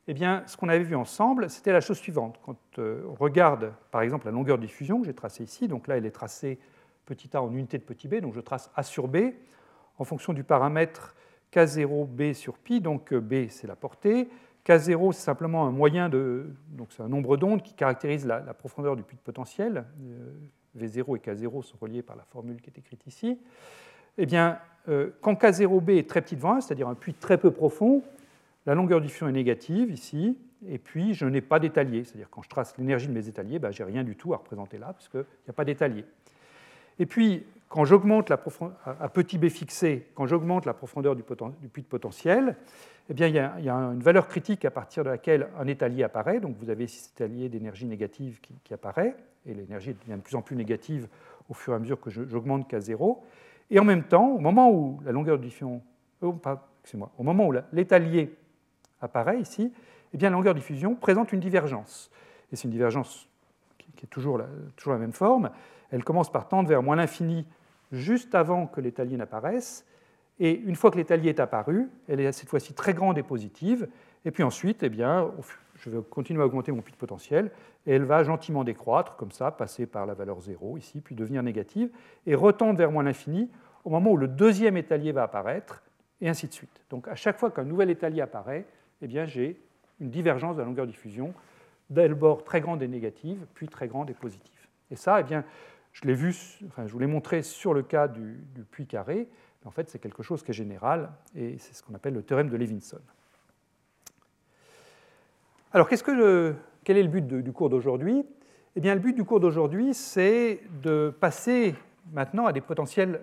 eh 0.07 0.13
bien, 0.13 0.43
ce 0.47 0.57
qu'on 0.57 0.69
avait 0.69 0.83
vu 0.83 0.95
ensemble, 0.95 1.49
c'était 1.49 1.71
la 1.71 1.81
chose 1.81 1.97
suivante. 1.97 2.39
Quand 2.43 2.57
euh, 2.79 3.03
on 3.07 3.13
regarde, 3.13 3.73
par 3.91 4.01
exemple, 4.01 4.25
la 4.25 4.31
longueur 4.31 4.57
de 4.57 4.65
diffusion 4.65 4.99
que 4.99 5.05
j'ai 5.05 5.13
tracée 5.13 5.43
ici, 5.43 5.67
donc 5.67 5.87
là, 5.87 5.97
elle 5.97 6.05
est 6.05 6.11
tracée 6.11 6.57
petit 7.05 7.29
a 7.35 7.43
en 7.43 7.51
unité 7.53 7.77
de 7.77 7.83
petit 7.83 8.07
b, 8.07 8.15
donc 8.15 8.33
je 8.33 8.39
trace 8.39 8.71
a 8.75 8.83
sur 8.83 9.07
b 9.07 9.17
en 9.99 10.03
fonction 10.03 10.33
du 10.33 10.43
paramètre 10.43 11.15
k0b 11.53 12.33
sur 12.33 12.57
pi, 12.57 12.81
donc 12.81 13.13
euh, 13.13 13.19
b 13.19 13.47
c'est 13.49 13.67
la 13.67 13.75
portée, 13.75 14.29
k0 14.65 15.13
c'est 15.13 15.21
simplement 15.21 15.65
un 15.65 15.71
moyen 15.71 16.09
de, 16.09 16.47
donc 16.69 16.89
c'est 16.91 17.03
un 17.03 17.07
nombre 17.07 17.37
d'ondes 17.37 17.63
qui 17.63 17.73
caractérise 17.73 18.25
la, 18.25 18.39
profondeur 18.53 18.95
du 18.95 19.03
puits 19.03 19.17
de 19.17 19.21
potentiel, 19.21 19.85
euh, 20.03 20.31
v0 20.77 21.17
et 21.17 21.19
k0 21.19 21.63
sont 21.63 21.77
reliés 21.81 22.01
par 22.01 22.15
la 22.15 22.23
formule 22.23 22.61
qui 22.61 22.69
est 22.69 22.77
écrite 22.77 23.05
ici. 23.07 23.39
Eh 24.17 24.25
bien, 24.25 24.59
euh, 24.89 25.11
quand 25.21 25.33
k0b 25.33 25.97
est 25.97 26.09
très 26.09 26.21
petit 26.21 26.35
devant 26.35 26.55
1, 26.55 26.61
c'est-à-dire 26.61 26.87
un 26.87 26.95
puits 26.95 27.13
très 27.13 27.37
peu 27.37 27.51
profond, 27.51 28.03
la 28.65 28.75
longueur 28.75 29.01
du 29.01 29.07
diffusion 29.07 29.27
est 29.27 29.33
négative 29.33 29.91
ici, 29.91 30.37
et 30.67 30.77
puis 30.77 31.13
je 31.13 31.25
n'ai 31.25 31.41
pas 31.41 31.59
d'étalier, 31.59 32.03
c'est-à-dire 32.03 32.29
quand 32.29 32.41
je 32.41 32.49
trace 32.49 32.77
l'énergie 32.77 33.07
de 33.07 33.13
mes 33.13 33.27
étaliers, 33.27 33.59
ben, 33.59 33.71
j'ai 33.71 33.83
rien 33.83 34.03
du 34.03 34.15
tout 34.15 34.33
à 34.33 34.37
représenter 34.37 34.77
là, 34.77 34.87
parce 34.87 35.07
qu'il 35.07 35.21
n'y 35.21 35.49
a 35.49 35.53
pas 35.53 35.65
d'étalier. 35.65 36.05
Et 36.99 37.05
puis, 37.05 37.45
quand 37.69 37.85
j'augmente 37.85 38.29
la 38.29 38.37
profondeur, 38.37 38.75
à 38.83 39.09
petit 39.09 39.37
b 39.37 39.47
fixé, 39.47 40.07
quand 40.15 40.25
j'augmente 40.25 40.65
la 40.65 40.73
profondeur 40.73 41.15
du, 41.15 41.23
puits 41.23 41.83
de 41.83 41.87
potentiel, 41.87 42.57
eh 43.09 43.13
bien, 43.13 43.27
il, 43.27 43.35
y 43.35 43.39
a, 43.39 43.75
une 43.75 44.01
valeur 44.01 44.27
critique 44.27 44.65
à 44.65 44.71
partir 44.71 45.03
de 45.03 45.09
laquelle 45.09 45.49
un 45.57 45.67
étalier 45.67 46.03
apparaît. 46.03 46.39
Donc 46.39 46.55
vous 46.59 46.71
avez 46.71 46.87
cet 46.87 47.13
étalier 47.13 47.47
d'énergie 47.47 47.85
négative 47.85 48.39
qui, 48.41 48.73
apparaît, 48.73 49.15
et 49.45 49.53
l'énergie 49.53 49.93
devient 49.93 50.17
de 50.17 50.23
plus 50.23 50.35
en 50.35 50.41
plus 50.41 50.55
négative 50.55 51.07
au 51.47 51.53
fur 51.53 51.73
et 51.73 51.75
à 51.75 51.79
mesure 51.79 51.99
que 51.99 52.09
j'augmente 52.09 52.67
qu'à 52.67 52.79
zéro. 52.79 53.23
Et 53.69 53.79
en 53.79 53.85
même 53.85 54.03
temps, 54.03 54.29
au 54.29 54.39
moment 54.39 54.71
où 54.71 54.99
la 55.05 55.11
longueur 55.11 55.37
de 55.37 55.43
diffusion, 55.43 55.81
oh, 56.21 56.35
au 57.17 57.23
moment 57.23 57.47
où 57.47 57.53
l'étalier 57.71 58.33
apparaît 58.99 59.39
ici, 59.39 59.71
eh 60.13 60.17
bien, 60.17 60.31
la 60.31 60.35
longueur 60.35 60.55
de 60.55 60.59
diffusion 60.59 60.95
présente 60.95 61.33
une 61.33 61.39
divergence. 61.39 62.09
Et 62.51 62.55
c'est 62.55 62.63
une 62.63 62.71
divergence 62.71 63.29
qui, 63.77 64.05
est 64.05 64.09
toujours 64.09 64.39
la 64.39 64.97
même 64.97 65.13
forme 65.13 65.51
elle 65.91 66.03
commence 66.03 66.31
par 66.31 66.47
tendre 66.47 66.69
vers 66.69 66.83
moins 66.83 66.95
l'infini 66.95 67.45
juste 67.91 68.35
avant 68.35 68.67
que 68.67 68.81
l'étalier 68.81 69.17
n'apparaisse. 69.17 69.85
Et 70.39 70.57
une 70.57 70.75
fois 70.75 70.91
que 70.91 70.97
l'étalier 70.97 71.29
est 71.29 71.39
apparu, 71.39 71.89
elle 72.07 72.19
est 72.19 72.31
cette 72.31 72.49
fois-ci 72.49 72.73
très 72.73 72.93
grande 72.93 73.17
et 73.17 73.23
positive. 73.23 73.87
Et 74.25 74.31
puis 74.31 74.43
ensuite, 74.43 74.83
eh 74.83 74.89
bien, 74.89 75.31
je 75.75 75.89
vais 75.89 76.01
continuer 76.09 76.41
à 76.41 76.45
augmenter 76.45 76.71
mon 76.71 76.77
de 76.79 76.95
potentiel 76.97 77.51
et 77.85 77.93
elle 77.93 78.03
va 78.03 78.23
gentiment 78.23 78.63
décroître, 78.63 79.15
comme 79.15 79.31
ça, 79.31 79.51
passer 79.51 79.85
par 79.85 80.05
la 80.05 80.13
valeur 80.13 80.39
0 80.39 80.77
ici, 80.77 81.01
puis 81.01 81.15
devenir 81.15 81.43
négative, 81.43 81.89
et 82.25 82.35
retendre 82.35 82.77
vers 82.77 82.91
moins 82.91 83.03
l'infini 83.03 83.49
au 83.85 83.89
moment 83.89 84.11
où 84.11 84.17
le 84.17 84.27
deuxième 84.27 84.77
étalier 84.77 85.11
va 85.11 85.23
apparaître, 85.23 85.83
et 86.21 86.27
ainsi 86.27 86.47
de 86.47 86.53
suite. 86.53 86.81
Donc 86.89 87.07
à 87.07 87.15
chaque 87.15 87.37
fois 87.37 87.49
qu'un 87.49 87.63
nouvel 87.63 87.89
étalier 87.89 88.21
apparaît, 88.21 88.65
eh 89.01 89.07
bien, 89.07 89.25
j'ai 89.25 89.61
une 90.01 90.09
divergence 90.09 90.55
de 90.55 90.61
la 90.61 90.67
longueur 90.67 90.85
diffusion, 90.85 91.33
d'abord 91.89 92.43
très 92.43 92.61
grande 92.61 92.83
et 92.83 92.87
négative, 92.87 93.45
puis 93.53 93.67
très 93.67 93.87
grande 93.87 94.09
et 94.09 94.13
positive. 94.13 94.67
Et 94.91 94.95
ça, 94.95 95.19
eh 95.19 95.23
bien, 95.23 95.43
je 95.93 96.07
l'ai 96.07 96.13
vu, 96.13 96.35
enfin, 96.67 96.87
je 96.87 96.93
vous 96.93 96.99
l'ai 96.99 97.07
montré 97.07 97.41
sur 97.41 97.73
le 97.73 97.83
cas 97.83 98.07
du, 98.07 98.39
puits 98.71 98.87
carré, 98.87 99.27
mais 99.61 99.67
en 99.67 99.71
fait 99.71 99.89
c'est 99.89 99.99
quelque 99.99 100.23
chose 100.23 100.43
qui 100.43 100.51
est 100.51 100.53
général 100.53 101.11
et 101.35 101.57
c'est 101.57 101.73
ce 101.73 101.83
qu'on 101.83 101.93
appelle 101.93 102.13
le 102.13 102.23
théorème 102.23 102.49
de 102.49 102.57
Levinson. 102.57 102.99
Alors 105.73 105.87
quel 105.89 106.97
est 106.97 107.03
le 107.03 107.09
but 107.09 107.27
du 107.27 107.51
cours 107.51 107.69
d'aujourd'hui? 107.69 108.25
Eh 108.75 108.81
bien 108.81 108.93
le 108.93 109.01
but 109.01 109.13
du 109.13 109.23
cours 109.23 109.39
d'aujourd'hui 109.39 109.93
c'est 109.93 110.61
de 110.81 111.13
passer 111.19 111.75
maintenant 112.11 112.45
à 112.45 112.53
des 112.53 112.61
potentiels 112.61 113.21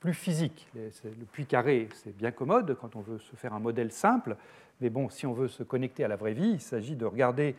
plus 0.00 0.14
physiques. 0.14 0.68
Le 0.74 1.24
puits 1.24 1.46
carré 1.46 1.88
c'est 1.94 2.16
bien 2.16 2.30
commode 2.30 2.76
quand 2.80 2.94
on 2.94 3.00
veut 3.00 3.18
se 3.18 3.34
faire 3.36 3.54
un 3.54 3.58
modèle 3.58 3.90
simple, 3.90 4.36
mais 4.80 4.90
bon 4.90 5.08
si 5.08 5.26
on 5.26 5.32
veut 5.32 5.48
se 5.48 5.62
connecter 5.62 6.04
à 6.04 6.08
la 6.08 6.16
vraie 6.16 6.34
vie, 6.34 6.50
il 6.50 6.60
s'agit 6.60 6.94
de 6.94 7.06
regarder 7.06 7.56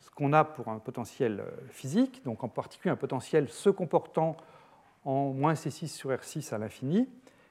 ce 0.00 0.10
qu'on 0.10 0.32
a 0.32 0.44
pour 0.44 0.68
un 0.68 0.78
potentiel 0.78 1.40
euh, 1.40 1.50
physique, 1.70 2.22
donc 2.24 2.44
en 2.44 2.48
particulier 2.48 2.92
un 2.92 2.96
potentiel 2.96 3.48
se 3.48 3.70
comportant 3.70 4.36
en 5.04 5.32
moins 5.32 5.54
C6 5.54 5.88
sur 5.88 6.10
R6 6.10 6.54
à 6.54 6.58
l'infini, 6.58 7.08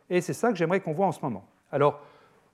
et 0.10 0.22
c'est 0.22 0.34
ça 0.34 0.52
que 0.52 0.56
j'aimerais 0.58 0.80
qu'on 0.80 0.94
voit 0.94 1.08
en 1.08 1.12
ce 1.12 1.22
moment. 1.22 1.46
Alors, 1.72 2.02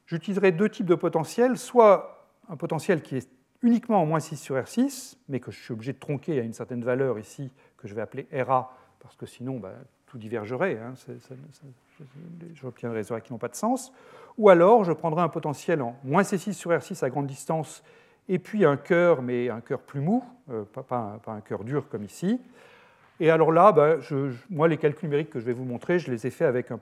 j'utiliserai 0.07 0.51
deux 0.51 0.69
types 0.69 0.85
de 0.85 0.95
potentiels, 0.95 1.57
soit 1.57 2.27
un 2.49 2.57
potentiel 2.57 3.01
qui 3.01 3.17
est 3.17 3.29
uniquement 3.61 4.01
en 4.01 4.05
moins 4.05 4.19
6 4.19 4.37
sur 4.37 4.55
R6, 4.55 5.17
mais 5.29 5.39
que 5.39 5.51
je 5.51 5.59
suis 5.59 5.73
obligé 5.73 5.93
de 5.93 5.99
tronquer 5.99 6.39
à 6.39 6.43
une 6.43 6.53
certaine 6.53 6.83
valeur 6.83 7.19
ici, 7.19 7.51
que 7.77 7.87
je 7.87 7.95
vais 7.95 8.01
appeler 8.01 8.27
RA, 8.31 8.75
parce 8.99 9.15
que 9.15 9.25
sinon 9.25 9.59
bah, 9.59 9.73
tout 10.07 10.17
divergerait, 10.17 10.79
hein, 10.79 10.93
j'obtiendrai 12.53 12.97
des 12.97 13.01
résultats 13.01 13.21
qui 13.21 13.33
n'ont 13.33 13.39
pas 13.39 13.47
de 13.47 13.55
sens, 13.55 13.93
ou 14.37 14.49
alors 14.49 14.83
je 14.83 14.91
prendrai 14.91 15.21
un 15.21 15.29
potentiel 15.29 15.81
en 15.81 15.95
moins 16.03 16.23
C6 16.23 16.53
sur 16.53 16.71
R6 16.71 17.03
à 17.03 17.09
grande 17.09 17.27
distance 17.27 17.83
et 18.29 18.39
puis 18.39 18.65
un 18.65 18.77
cœur, 18.77 19.21
mais 19.21 19.49
un 19.49 19.61
cœur 19.61 19.81
plus 19.81 19.99
mou, 19.99 20.23
euh, 20.49 20.63
pas, 20.63 21.19
un, 21.27 21.41
cœur 21.41 21.63
dur 21.63 21.87
comme 21.89 22.03
ici. 22.03 22.39
Et 23.19 23.29
alors 23.29 23.51
là, 23.51 23.71
bah, 23.71 23.97
moi, 24.49 24.67
les 24.67 24.77
calculs 24.77 25.07
numériques 25.07 25.29
que 25.29 25.39
je 25.39 25.45
vais 25.45 25.53
vous 25.53 25.65
montrer, 25.65 25.99
je 25.99 26.11
les 26.11 26.25
ai 26.25 26.29
faits 26.29 26.47
avec 26.47 26.71
un, 26.71 26.79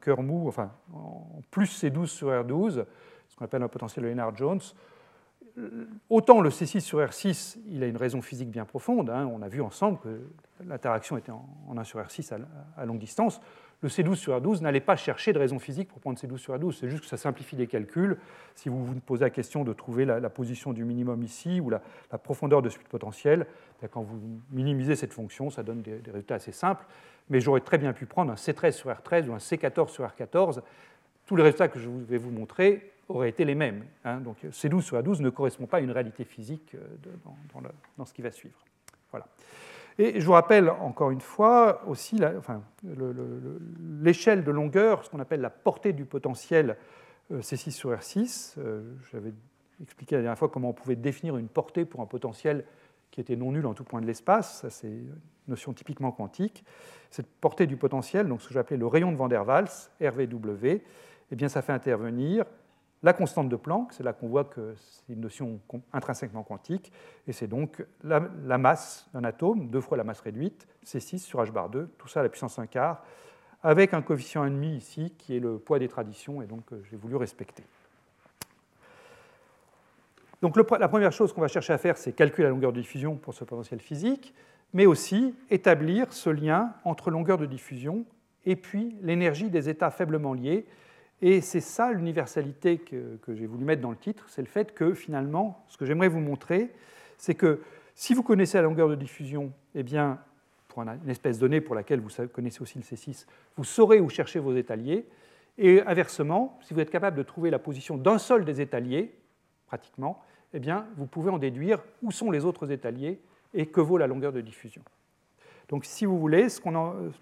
cœur 0.00 0.22
mou, 0.22 0.48
enfin, 0.48 0.70
en 0.92 1.40
plus 1.50 1.82
C12 1.82 2.06
sur 2.06 2.28
R12, 2.28 2.84
ce 3.28 3.36
qu'on 3.36 3.44
appelle 3.44 3.62
un 3.62 3.68
potentiel 3.68 4.04
Lennard-Jones. 4.04 4.60
autant 6.10 6.40
le 6.40 6.50
C6 6.50 6.80
sur 6.80 6.98
R6, 6.98 7.58
il 7.68 7.82
a 7.82 7.86
une 7.86 7.96
raison 7.96 8.20
physique 8.20 8.50
bien 8.50 8.64
profonde. 8.64 9.10
Hein. 9.10 9.28
on 9.32 9.42
a 9.42 9.48
vu 9.48 9.62
ensemble 9.62 9.98
que 10.00 10.20
l'interaction 10.66 11.16
était 11.16 11.32
en, 11.32 11.46
1 11.76 11.84
sur 11.84 12.00
R6 12.00 12.38
à, 12.76 12.84
longue 12.84 12.98
distance. 12.98 13.40
Le 13.82 13.88
C12 13.88 14.14
sur 14.14 14.38
R12 14.38 14.62
n'allait 14.62 14.80
pas 14.80 14.94
chercher 14.94 15.32
de 15.32 15.40
raison 15.40 15.58
physique 15.58 15.88
pour 15.88 15.98
prendre 16.00 16.16
C12 16.18 16.36
sur 16.36 16.54
R12. 16.54 16.72
C'est 16.72 16.88
juste 16.88 17.02
que 17.02 17.08
ça 17.08 17.16
simplifie 17.16 17.56
les 17.56 17.66
calculs. 17.66 18.16
Si 18.54 18.68
vous 18.68 18.84
vous 18.84 18.94
posez 19.00 19.24
la 19.24 19.30
question 19.30 19.64
de 19.64 19.72
trouver 19.72 20.04
la, 20.04 20.30
position 20.30 20.72
du 20.72 20.84
minimum 20.84 21.22
ici 21.24 21.60
ou 21.60 21.68
la, 21.68 21.80
profondeur 22.22 22.62
de 22.62 22.68
suite 22.68 22.86
potentielle, 22.86 23.46
ben, 23.80 23.88
quand 23.88 24.02
vous 24.02 24.20
minimisez 24.52 24.94
cette 24.94 25.12
fonction, 25.12 25.50
ça 25.50 25.64
donne 25.64 25.82
des, 25.82 26.00
résultats 26.06 26.36
assez 26.36 26.52
simples. 26.52 26.84
Mais 27.28 27.40
j'aurais 27.40 27.60
très 27.60 27.78
bien 27.78 27.92
pu 27.92 28.06
prendre 28.06 28.30
un 28.30 28.36
C13 28.36 28.70
sur 28.70 28.90
R13 28.90 29.28
ou 29.28 29.32
un 29.32 29.38
C14 29.38 29.88
sur 29.88 30.04
R14. 30.04 30.60
Tous 31.26 31.34
les 31.34 31.42
résultats 31.42 31.68
que 31.68 31.80
je 31.80 31.88
vais 31.88 32.18
vous 32.18 32.30
montrer 32.30 32.92
auraient 33.08 33.30
été 33.30 33.44
les 33.44 33.56
mêmes. 33.56 33.84
Hein. 34.04 34.20
Donc 34.20 34.36
C12 34.44 34.82
sur 34.82 34.96
A12 34.96 35.22
ne 35.22 35.30
correspond 35.30 35.66
pas 35.66 35.78
à 35.78 35.80
une 35.80 35.90
réalité 35.90 36.24
physique 36.24 36.76
euh, 36.76 37.58
dans, 37.98 38.04
ce 38.04 38.12
qui 38.12 38.22
va 38.22 38.30
suivre. 38.30 38.58
Voilà. 39.10 39.26
Et 39.98 40.20
je 40.20 40.26
vous 40.26 40.32
rappelle 40.32 40.70
encore 40.70 41.10
une 41.10 41.20
fois 41.20 41.82
aussi 41.86 42.16
l'échelle 44.00 44.44
de 44.44 44.50
longueur, 44.50 45.04
ce 45.04 45.10
qu'on 45.10 45.20
appelle 45.20 45.40
la 45.40 45.50
portée 45.50 45.92
du 45.92 46.04
potentiel 46.04 46.76
euh, 47.30 47.40
C6 47.40 47.70
sur 47.70 47.90
R6. 47.90 48.54
Euh, 48.58 48.82
j'avais 49.12 49.32
expliqué 49.82 50.16
la 50.16 50.22
dernière 50.22 50.38
fois 50.38 50.48
comment 50.48 50.70
on 50.70 50.74
pouvait 50.74 50.96
définir 50.96 51.36
une 51.36 51.48
portée 51.48 51.84
pour 51.84 52.00
un 52.00 52.06
potentiel 52.06 52.64
qui 53.10 53.20
était 53.20 53.36
non 53.36 53.52
nul 53.52 53.66
en 53.66 53.74
tout 53.74 53.84
point 53.84 54.00
de 54.00 54.06
l'espace. 54.06 54.62
Ça, 54.62 54.70
c'est 54.70 54.88
une 54.88 55.14
notion 55.48 55.72
typiquement 55.72 56.12
quantique. 56.12 56.64
Cette 57.10 57.26
portée 57.26 57.66
du 57.66 57.76
potentiel, 57.76 58.26
donc 58.26 58.40
ce 58.40 58.48
que 58.48 58.54
j'appelais 58.54 58.78
le 58.78 58.86
rayon 58.86 59.12
de 59.12 59.16
Van 59.16 59.28
der 59.28 59.46
Waals, 59.46 59.90
RVW, 60.00 60.82
eh 61.30 61.36
bien, 61.36 61.48
ça 61.48 61.62
fait 61.62 61.72
intervenir 61.72 62.44
la 63.02 63.12
constante 63.12 63.48
de 63.48 63.56
Planck, 63.56 63.92
c'est 63.92 64.02
là 64.02 64.12
qu'on 64.12 64.28
voit 64.28 64.44
que 64.44 64.74
c'est 64.76 65.12
une 65.12 65.20
notion 65.20 65.58
intrinsèquement 65.92 66.44
quantique, 66.44 66.92
et 67.26 67.32
c'est 67.32 67.48
donc 67.48 67.84
la, 68.04 68.20
masse 68.58 69.08
d'un 69.12 69.24
atome, 69.24 69.68
deux 69.68 69.80
fois 69.80 69.96
la 69.96 70.04
masse 70.04 70.20
réduite, 70.20 70.66
C6 70.86 71.18
sur 71.18 71.42
h 71.42 71.50
bar 71.50 71.68
2, 71.68 71.88
tout 71.98 72.08
ça 72.08 72.20
à 72.20 72.22
la 72.22 72.28
puissance 72.28 72.58
1 72.58 72.66
quart, 72.66 73.02
avec 73.62 73.94
un 73.94 74.02
coefficient 74.02 74.44
1,5 74.46 74.76
ici, 74.76 75.14
qui 75.18 75.36
est 75.36 75.40
le 75.40 75.58
poids 75.58 75.78
des 75.78 75.88
traditions, 75.88 76.42
et 76.42 76.46
donc 76.46 76.64
euh, 76.72 76.82
j'ai 76.90 76.96
voulu 76.96 77.16
respecter. 77.16 77.64
Donc 80.40 80.56
la 80.56 80.88
première 80.88 81.12
chose 81.12 81.32
qu'on 81.32 81.40
va 81.40 81.46
chercher 81.46 81.72
à 81.72 81.78
faire, 81.78 81.96
c'est 81.96 82.12
calculer 82.12 82.44
la 82.44 82.50
longueur 82.50 82.72
de 82.72 82.80
diffusion 82.80 83.14
pour 83.14 83.32
ce 83.32 83.44
potentiel 83.44 83.78
physique, 83.78 84.34
mais 84.72 84.86
aussi 84.86 85.36
établir 85.50 86.12
ce 86.12 86.30
lien 86.30 86.72
entre 86.84 87.10
longueur 87.10 87.38
de 87.38 87.46
diffusion 87.46 88.04
et 88.44 88.56
puis 88.56 88.96
l'énergie 89.02 89.50
des 89.50 89.68
états 89.68 89.90
faiblement 89.90 90.34
liés, 90.34 90.66
et 91.22 91.40
c'est 91.40 91.60
ça 91.60 91.92
l'universalité 91.92 92.78
que, 92.78 93.18
j'ai 93.28 93.46
voulu 93.46 93.64
mettre 93.64 93.80
dans 93.80 93.92
le 93.92 93.96
titre, 93.96 94.24
c'est 94.28 94.42
le 94.42 94.48
fait 94.48 94.74
que 94.74 94.92
finalement, 94.92 95.64
ce 95.68 95.78
que 95.78 95.86
j'aimerais 95.86 96.08
vous 96.08 96.20
montrer, 96.20 96.72
c'est 97.16 97.36
que 97.36 97.62
si 97.94 98.12
vous 98.12 98.24
connaissez 98.24 98.58
la 98.58 98.64
longueur 98.64 98.88
de 98.88 98.96
diffusion, 98.96 99.52
eh 99.76 99.84
bien, 99.84 100.18
pour 100.66 100.82
une 100.82 101.08
espèce 101.08 101.38
donnée 101.38 101.60
pour 101.60 101.76
laquelle 101.76 102.00
vous 102.00 102.10
connaissez 102.32 102.60
aussi 102.60 102.78
le 102.78 102.84
C6, 102.84 103.26
vous 103.56 103.62
saurez 103.62 104.00
où 104.00 104.08
chercher 104.08 104.40
vos 104.40 104.56
étaliers. 104.56 105.06
Et 105.58 105.82
inversement, 105.82 106.58
si 106.62 106.74
vous 106.74 106.80
êtes 106.80 106.90
capable 106.90 107.16
de 107.16 107.22
trouver 107.22 107.50
la 107.50 107.58
position 107.60 107.96
d'un 107.96 108.18
seul 108.18 108.44
des 108.44 108.60
étaliers, 108.60 109.14
pratiquement, 109.66 110.22
eh 110.54 110.58
bien, 110.58 110.86
vous 110.96 111.06
pouvez 111.06 111.30
en 111.30 111.38
déduire 111.38 111.84
où 112.02 112.10
sont 112.10 112.32
les 112.32 112.44
autres 112.44 112.72
étaliers 112.72 113.20
et 113.54 113.66
que 113.66 113.80
vaut 113.80 113.98
la 113.98 114.08
longueur 114.08 114.32
de 114.32 114.40
diffusion. 114.40 114.82
Donc, 115.68 115.84
si 115.84 116.04
vous 116.04 116.18
voulez, 116.18 116.48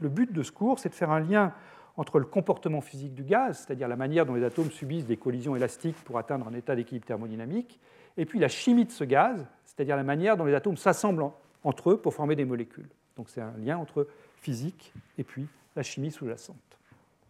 le 0.00 0.08
but 0.08 0.32
de 0.32 0.42
ce 0.42 0.52
cours, 0.52 0.78
c'est 0.78 0.88
de 0.88 0.94
faire 0.94 1.10
un 1.10 1.20
lien 1.20 1.52
entre 1.96 2.18
le 2.18 2.24
comportement 2.24 2.80
physique 2.80 3.14
du 3.14 3.24
gaz, 3.24 3.64
c'est-à-dire 3.66 3.88
la 3.88 3.96
manière 3.96 4.26
dont 4.26 4.34
les 4.34 4.44
atomes 4.44 4.70
subissent 4.70 5.06
des 5.06 5.16
collisions 5.16 5.56
élastiques 5.56 5.96
pour 6.04 6.18
atteindre 6.18 6.48
un 6.48 6.54
état 6.54 6.74
d'équilibre 6.74 7.06
thermodynamique, 7.06 7.80
et 8.16 8.24
puis 8.24 8.38
la 8.38 8.48
chimie 8.48 8.84
de 8.84 8.90
ce 8.90 9.04
gaz, 9.04 9.46
c'est-à-dire 9.64 9.96
la 9.96 10.02
manière 10.02 10.36
dont 10.36 10.44
les 10.44 10.54
atomes 10.54 10.76
s'assemblent 10.76 11.30
entre 11.64 11.90
eux 11.90 11.96
pour 11.96 12.14
former 12.14 12.36
des 12.36 12.44
molécules. 12.44 12.88
Donc 13.16 13.28
c'est 13.28 13.40
un 13.40 13.54
lien 13.58 13.78
entre 13.78 14.06
physique 14.36 14.92
et 15.18 15.24
puis 15.24 15.46
la 15.76 15.82
chimie 15.82 16.10
sous-jacente. 16.10 16.56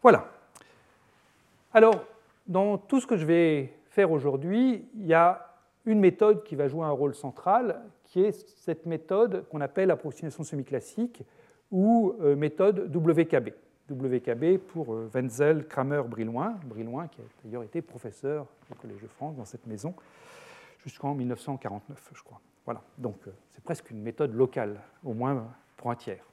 Voilà. 0.03 0.31
Alors, 1.73 2.05
dans 2.47 2.79
tout 2.79 3.01
ce 3.01 3.07
que 3.07 3.17
je 3.17 3.27
vais 3.27 3.73
faire 3.91 4.11
aujourd'hui, 4.11 4.89
il 4.95 5.07
y 5.07 5.15
a 5.15 5.51
une 5.87 6.01
méthode 6.01 6.43
qui 6.43 6.57
va 6.57 6.69
jouer 6.69 6.85
un 6.85 6.91
rôle 6.91 7.15
central, 7.15 7.81
qui 8.05 8.23
est 8.23 8.33
cette 8.33 8.87
méthode 8.87 9.47
qu'on 9.49 9.61
appelle 9.61 9.91
approximation 9.91 10.43
semi-classique 10.43 11.23
ou 11.71 12.15
euh, 12.21 12.37
méthode 12.37 12.95
WKB. 12.95 13.51
WKB 13.91 14.59
pour 14.59 14.95
euh, 14.95 15.11
Wenzel, 15.15 15.67
Kramer, 15.67 16.03
Brillouin, 16.07 16.55
Brillouin 16.65 17.09
qui 17.09 17.21
a 17.21 17.25
d'ailleurs 17.45 17.63
été 17.63 17.83
professeur 17.83 18.47
au 18.71 18.75
Collège 18.75 19.03
de 19.03 19.09
France 19.09 19.37
dans 19.37 19.45
cette 19.45 19.67
maison 19.67 19.95
jusqu'en 20.85 21.15
1949, 21.15 22.11
je 22.15 22.23
crois. 22.23 22.41
Voilà, 22.65 22.81
donc 22.99 23.17
euh, 23.27 23.31
c'est 23.53 23.63
presque 23.63 23.91
une 23.91 24.03
méthode 24.03 24.35
locale, 24.35 24.77
au 25.05 25.13
moins 25.13 25.47
pour 25.77 25.91
un 25.91 25.95
tiers. 25.95 26.25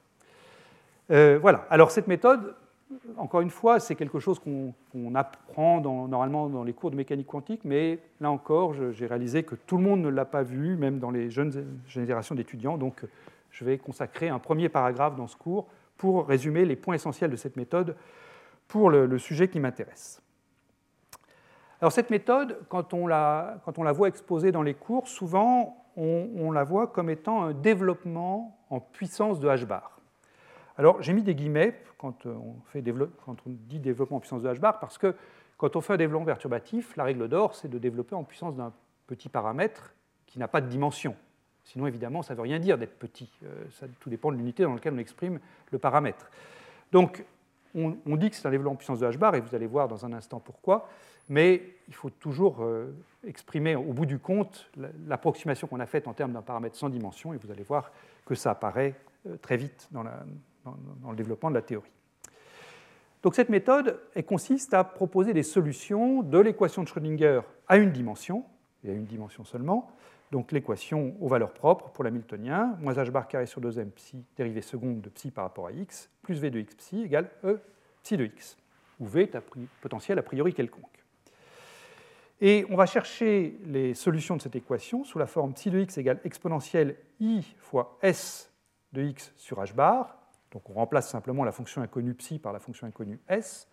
Euh, 1.10 1.38
voilà, 1.40 1.66
alors 1.70 1.90
cette 1.90 2.06
méthode, 2.06 2.54
encore 3.16 3.40
une 3.40 3.50
fois, 3.50 3.80
c'est 3.80 3.94
quelque 3.94 4.18
chose 4.18 4.38
qu'on 4.38 5.14
apprend 5.14 5.80
normalement 5.80 6.48
dans 6.48 6.64
les 6.64 6.72
cours 6.72 6.90
de 6.90 6.96
mécanique 6.96 7.26
quantique, 7.26 7.62
mais 7.64 7.98
là 8.20 8.30
encore, 8.30 8.74
j'ai 8.92 9.06
réalisé 9.06 9.42
que 9.42 9.54
tout 9.54 9.76
le 9.76 9.82
monde 9.82 10.00
ne 10.00 10.08
l'a 10.08 10.24
pas 10.24 10.42
vu, 10.42 10.76
même 10.76 10.98
dans 10.98 11.10
les 11.10 11.30
jeunes 11.30 11.66
générations 11.86 12.34
d'étudiants, 12.34 12.78
donc 12.78 13.04
je 13.50 13.64
vais 13.64 13.78
consacrer 13.78 14.28
un 14.28 14.38
premier 14.38 14.68
paragraphe 14.68 15.16
dans 15.16 15.26
ce 15.26 15.36
cours 15.36 15.66
pour 15.98 16.26
résumer 16.26 16.64
les 16.64 16.76
points 16.76 16.94
essentiels 16.94 17.30
de 17.30 17.36
cette 17.36 17.56
méthode 17.56 17.96
pour 18.68 18.90
le, 18.90 19.18
sujet 19.18 19.48
qui 19.48 19.60
m'intéresse. 19.60 20.22
Alors 21.80 21.92
cette 21.92 22.10
méthode, 22.10 22.58
quand 22.68 22.94
on, 22.94 23.06
la, 23.06 23.60
voit 23.92 24.08
exposée 24.08 24.52
dans 24.52 24.62
les 24.62 24.74
cours, 24.74 25.08
souvent 25.08 25.84
on, 25.96 26.50
la 26.52 26.64
voit 26.64 26.86
comme 26.86 27.10
étant 27.10 27.42
un 27.42 27.52
développement 27.52 28.58
en 28.70 28.80
puissance 28.80 29.40
de 29.40 29.48
h 29.48 29.64
bar. 29.66 30.00
Alors 30.76 31.02
j'ai 31.02 31.12
mis 31.12 31.22
des 31.22 31.34
guillemets 31.34 31.74
quand 31.98 32.26
on, 32.26 32.56
quand 33.24 33.36
on 33.46 33.50
dit 33.50 33.80
développement 33.80 34.18
en 34.18 34.20
puissance 34.20 34.42
de 34.42 34.48
h 34.48 34.60
bar 34.60 34.78
parce 34.78 34.98
que 34.98 35.14
quand 35.56 35.74
on 35.74 35.80
fait 35.80 35.94
un 35.94 35.96
développement 35.96 36.26
perturbatif, 36.26 36.96
la 36.96 37.04
règle 37.04 37.28
d'or 37.28 37.54
c'est 37.54 37.68
de 37.68 37.78
développer 37.78 38.14
en 38.14 38.22
puissance 38.22 38.54
d'un 38.54 38.72
petit 39.06 39.28
paramètre 39.28 39.94
qui 40.26 40.38
n'a 40.38 40.46
pas 40.46 40.60
de 40.60 40.68
dimension. 40.68 41.16
Sinon, 41.68 41.86
évidemment, 41.86 42.22
ça 42.22 42.32
ne 42.32 42.38
veut 42.38 42.44
rien 42.44 42.58
dire 42.58 42.78
d'être 42.78 42.98
petit. 42.98 43.30
Euh, 43.44 43.64
ça, 43.72 43.86
tout 44.00 44.08
dépend 44.08 44.32
de 44.32 44.36
l'unité 44.36 44.62
dans 44.62 44.72
laquelle 44.72 44.94
on 44.94 44.98
exprime 44.98 45.38
le 45.70 45.78
paramètre. 45.78 46.30
Donc, 46.92 47.24
on, 47.74 48.16
dit 48.16 48.30
que 48.30 48.36
c'est 48.36 48.48
un 48.48 48.50
développement 48.50 48.72
en 48.72 48.76
puissance 48.76 49.00
de 49.00 49.06
h 49.06 49.18
bar, 49.18 49.34
et 49.34 49.40
vous 49.40 49.54
allez 49.54 49.66
voir 49.66 49.86
dans 49.86 50.06
un 50.06 50.14
instant 50.14 50.40
pourquoi, 50.40 50.88
mais 51.28 51.62
il 51.86 51.94
faut 51.94 52.08
toujours 52.08 52.62
euh, 52.62 52.96
exprimer 53.26 53.76
au 53.76 53.92
bout 53.92 54.06
du 54.06 54.18
compte 54.18 54.70
l'approximation 55.06 55.66
qu'on 55.66 55.78
a 55.78 55.86
faite 55.86 56.08
en 56.08 56.14
termes 56.14 56.32
d'un 56.32 56.40
paramètre 56.40 56.76
sans 56.76 56.88
dimension, 56.88 57.34
et 57.34 57.36
vous 57.36 57.50
allez 57.50 57.62
voir 57.62 57.92
que 58.24 58.34
ça 58.34 58.52
apparaît 58.52 58.94
euh, 59.26 59.36
très 59.36 59.58
vite 59.58 59.88
dans, 59.90 60.04
dans, 60.64 61.10
le 61.10 61.16
développement 61.16 61.50
de 61.50 61.54
la 61.54 61.62
théorie. 61.62 61.92
Donc 63.22 63.34
cette 63.34 63.50
méthode 63.50 64.00
elle 64.14 64.24
consiste 64.24 64.72
à 64.72 64.84
proposer 64.84 65.34
des 65.34 65.42
solutions 65.42 66.22
de 66.22 66.38
l'équation 66.38 66.82
de 66.82 66.88
Schrödinger 66.88 67.42
à 67.68 67.76
une 67.76 67.92
dimension, 67.92 68.44
et 68.82 68.90
à 68.90 68.94
une 68.94 69.04
dimension 69.04 69.44
seulement, 69.44 69.90
donc 70.30 70.52
l'équation 70.52 71.16
aux 71.20 71.28
valeurs 71.28 71.54
propres 71.54 71.90
pour 71.90 72.04
l'hamiltonien, 72.04 72.76
moins 72.80 72.94
h 72.94 73.10
bar 73.10 73.28
carré 73.28 73.46
sur 73.46 73.60
2m 73.60 73.90
psi 73.90 74.24
dérivée 74.36 74.62
seconde 74.62 75.00
de 75.00 75.08
psi 75.08 75.30
par 75.30 75.44
rapport 75.44 75.68
à 75.68 75.72
x, 75.72 76.10
plus 76.22 76.38
v 76.38 76.50
de 76.50 76.60
x 76.60 76.74
psi 76.74 77.02
égale 77.02 77.30
e 77.44 77.58
psi 78.02 78.16
de 78.16 78.24
x, 78.24 78.56
où 79.00 79.06
v 79.06 79.22
est 79.22 79.36
un 79.36 79.42
potentiel 79.80 80.18
a 80.18 80.22
priori 80.22 80.52
quelconque. 80.52 80.84
Et 82.40 82.64
on 82.70 82.76
va 82.76 82.86
chercher 82.86 83.58
les 83.64 83.94
solutions 83.94 84.36
de 84.36 84.42
cette 84.42 84.54
équation 84.54 85.02
sous 85.02 85.18
la 85.18 85.26
forme 85.26 85.54
psi 85.54 85.70
de 85.70 85.80
x 85.80 85.98
égale 85.98 86.20
exponentielle 86.24 86.96
i 87.20 87.42
fois 87.58 87.98
s 88.02 88.52
de 88.92 89.02
x 89.02 89.32
sur 89.36 89.60
h 89.60 89.74
bar. 89.74 90.16
Donc 90.50 90.68
on 90.70 90.74
remplace 90.74 91.08
simplement 91.08 91.44
la 91.44 91.52
fonction 91.52 91.82
inconnue 91.82 92.14
psi 92.14 92.38
par 92.38 92.52
la 92.52 92.60
fonction 92.60 92.86
inconnue 92.86 93.20
s. 93.28 93.68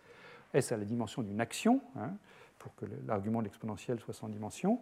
s 0.53 0.71
a 0.71 0.77
la 0.77 0.85
dimension 0.85 1.21
d'une 1.21 1.41
action, 1.41 1.81
hein, 1.95 2.13
pour 2.57 2.73
que 2.75 2.85
l'argument 3.05 3.39
de 3.39 3.43
l'exponentielle 3.45 3.99
soit 3.99 4.13
sans 4.13 4.29
dimension. 4.29 4.79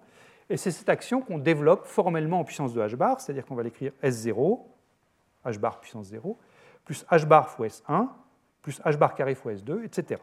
Et 0.50 0.58
c'est 0.58 0.72
cette 0.72 0.90
action 0.90 1.22
qu'on 1.22 1.38
développe 1.38 1.86
formellement 1.86 2.40
en 2.40 2.44
puissance 2.44 2.74
de 2.74 2.82
h 2.82 2.96
bar, 2.96 3.22
c'est-à-dire 3.22 3.46
qu'on 3.46 3.56
va 3.56 3.64
l'écrire 3.64 3.92
S0, 4.04 4.60
h 5.46 5.58
bar 5.58 5.80
puissance 5.80 6.08
0, 6.08 6.38
plus 6.86 7.06
h 7.10 7.26
bar 7.26 7.50
fois 7.50 7.68
S1, 7.68 8.10
plus 8.62 8.82
h 8.82 8.98
bar 8.98 9.16
carré 9.16 9.36
fois 9.36 9.54
S2, 9.54 9.84
etc. 9.84 10.22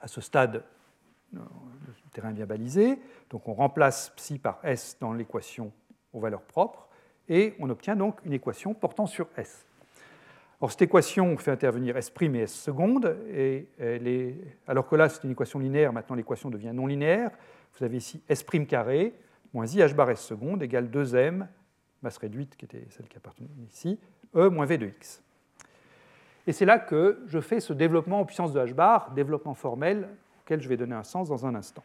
À 0.00 0.08
ce 0.08 0.20
stade, 0.20 0.64
le 1.32 1.40
terrain 2.12 2.30
est 2.30 2.34
bien 2.34 2.46
balisé, 2.46 2.98
donc 3.30 3.48
on 3.48 3.54
remplace 3.54 4.10
psi 4.16 4.38
par 4.38 4.58
S 4.62 4.96
dans 5.00 5.12
l'équation 5.12 5.72
aux 6.12 6.20
valeurs 6.20 6.42
propres, 6.42 6.88
et 7.28 7.54
on 7.58 7.70
obtient 7.70 7.96
donc 7.96 8.20
une 8.24 8.32
équation 8.32 8.74
portant 8.74 9.06
sur 9.06 9.28
S. 9.36 9.66
Or, 10.60 10.70
cette 10.70 10.82
équation 10.82 11.36
fait 11.38 11.50
intervenir 11.50 11.96
S' 11.96 12.12
et 12.20 12.38
S 12.38 12.54
seconde, 12.54 13.16
et 13.30 13.66
alors 14.66 14.86
que 14.86 14.96
là 14.96 15.08
c'est 15.08 15.24
une 15.24 15.30
équation 15.30 15.58
linéaire, 15.58 15.92
maintenant 15.92 16.16
l'équation 16.16 16.50
devient 16.50 16.72
non 16.74 16.86
linéaire, 16.86 17.30
vous 17.78 17.84
avez 17.84 17.96
ici 17.96 18.22
S' 18.28 18.44
carré 18.68 19.14
moins 19.52 19.66
I 19.66 19.78
h 19.78 19.94
bar 19.94 20.10
S 20.10 20.20
seconde 20.20 20.62
égale 20.62 20.88
2m, 20.88 21.46
masse 22.02 22.18
réduite 22.18 22.56
qui 22.56 22.64
était 22.64 22.86
celle 22.90 23.08
qui 23.08 23.16
appartenait 23.16 23.48
ici, 23.68 23.98
E 24.34 24.48
moins 24.48 24.66
V 24.66 24.78
de 24.78 24.86
x. 24.86 25.22
Et 26.46 26.52
c'est 26.52 26.64
là 26.64 26.78
que 26.78 27.22
je 27.26 27.40
fais 27.40 27.60
ce 27.60 27.72
développement 27.72 28.20
en 28.20 28.24
puissance 28.24 28.52
de 28.52 28.60
h 28.60 28.72
bar, 28.72 29.12
développement 29.12 29.54
formel 29.54 30.08
auquel 30.42 30.60
je 30.60 30.68
vais 30.68 30.76
donner 30.76 30.94
un 30.94 31.04
sens 31.04 31.28
dans 31.28 31.46
un 31.46 31.54
instant. 31.54 31.84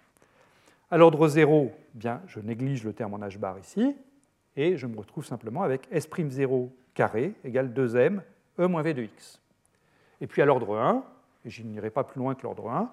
À 0.89 0.97
l'ordre 0.97 1.27
0, 1.27 1.71
eh 1.73 1.97
bien, 1.97 2.21
je 2.27 2.39
néglige 2.39 2.83
le 2.83 2.93
terme 2.93 3.13
en 3.13 3.19
h 3.19 3.37
bar 3.37 3.59
ici, 3.59 3.95
et 4.55 4.77
je 4.77 4.87
me 4.87 4.97
retrouve 4.97 5.25
simplement 5.25 5.61
avec 5.61 5.87
S'0 5.91 6.69
carré 6.93 7.33
égale 7.43 7.71
2m 7.71 8.21
e 8.59 8.65
moins 8.65 8.81
v 8.81 8.93
de 8.93 9.03
x. 9.03 9.39
Et 10.21 10.27
puis 10.27 10.41
à 10.41 10.45
l'ordre 10.45 10.77
1, 10.77 11.03
et 11.45 11.49
je 11.49 11.61
n'irai 11.61 11.91
pas 11.91 12.03
plus 12.03 12.19
loin 12.19 12.33
que 12.33 12.43
l'ordre 12.43 12.69
1, 12.69 12.89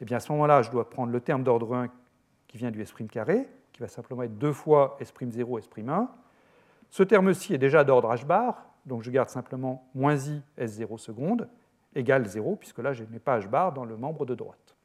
et 0.00 0.04
bien 0.04 0.16
à 0.16 0.20
ce 0.20 0.32
moment-là, 0.32 0.62
je 0.62 0.70
dois 0.70 0.88
prendre 0.88 1.12
le 1.12 1.20
terme 1.20 1.42
d'ordre 1.42 1.74
1 1.74 1.88
qui 2.52 2.58
vient 2.58 2.70
du 2.70 2.82
S' 2.82 2.92
carré, 3.10 3.48
qui 3.72 3.80
va 3.80 3.88
simplement 3.88 4.22
être 4.22 4.36
2 4.36 4.52
fois 4.52 4.98
S'0, 5.00 5.58
S'1. 5.58 6.08
Ce 6.90 7.02
terme-ci 7.02 7.54
est 7.54 7.58
déjà 7.58 7.82
d'ordre 7.82 8.14
h 8.14 8.26
bar, 8.26 8.66
donc 8.84 9.02
je 9.02 9.10
garde 9.10 9.30
simplement 9.30 9.88
moins 9.94 10.16
i 10.16 10.42
S0 10.58 10.98
seconde 10.98 11.48
égale 11.94 12.26
0, 12.26 12.56
puisque 12.56 12.80
là, 12.80 12.92
je 12.92 13.04
n'ai 13.04 13.18
pas 13.18 13.38
h 13.38 13.48
bar 13.48 13.72
dans 13.72 13.86
le 13.86 13.96
membre 13.96 14.26
de 14.26 14.34
droite. 14.34 14.76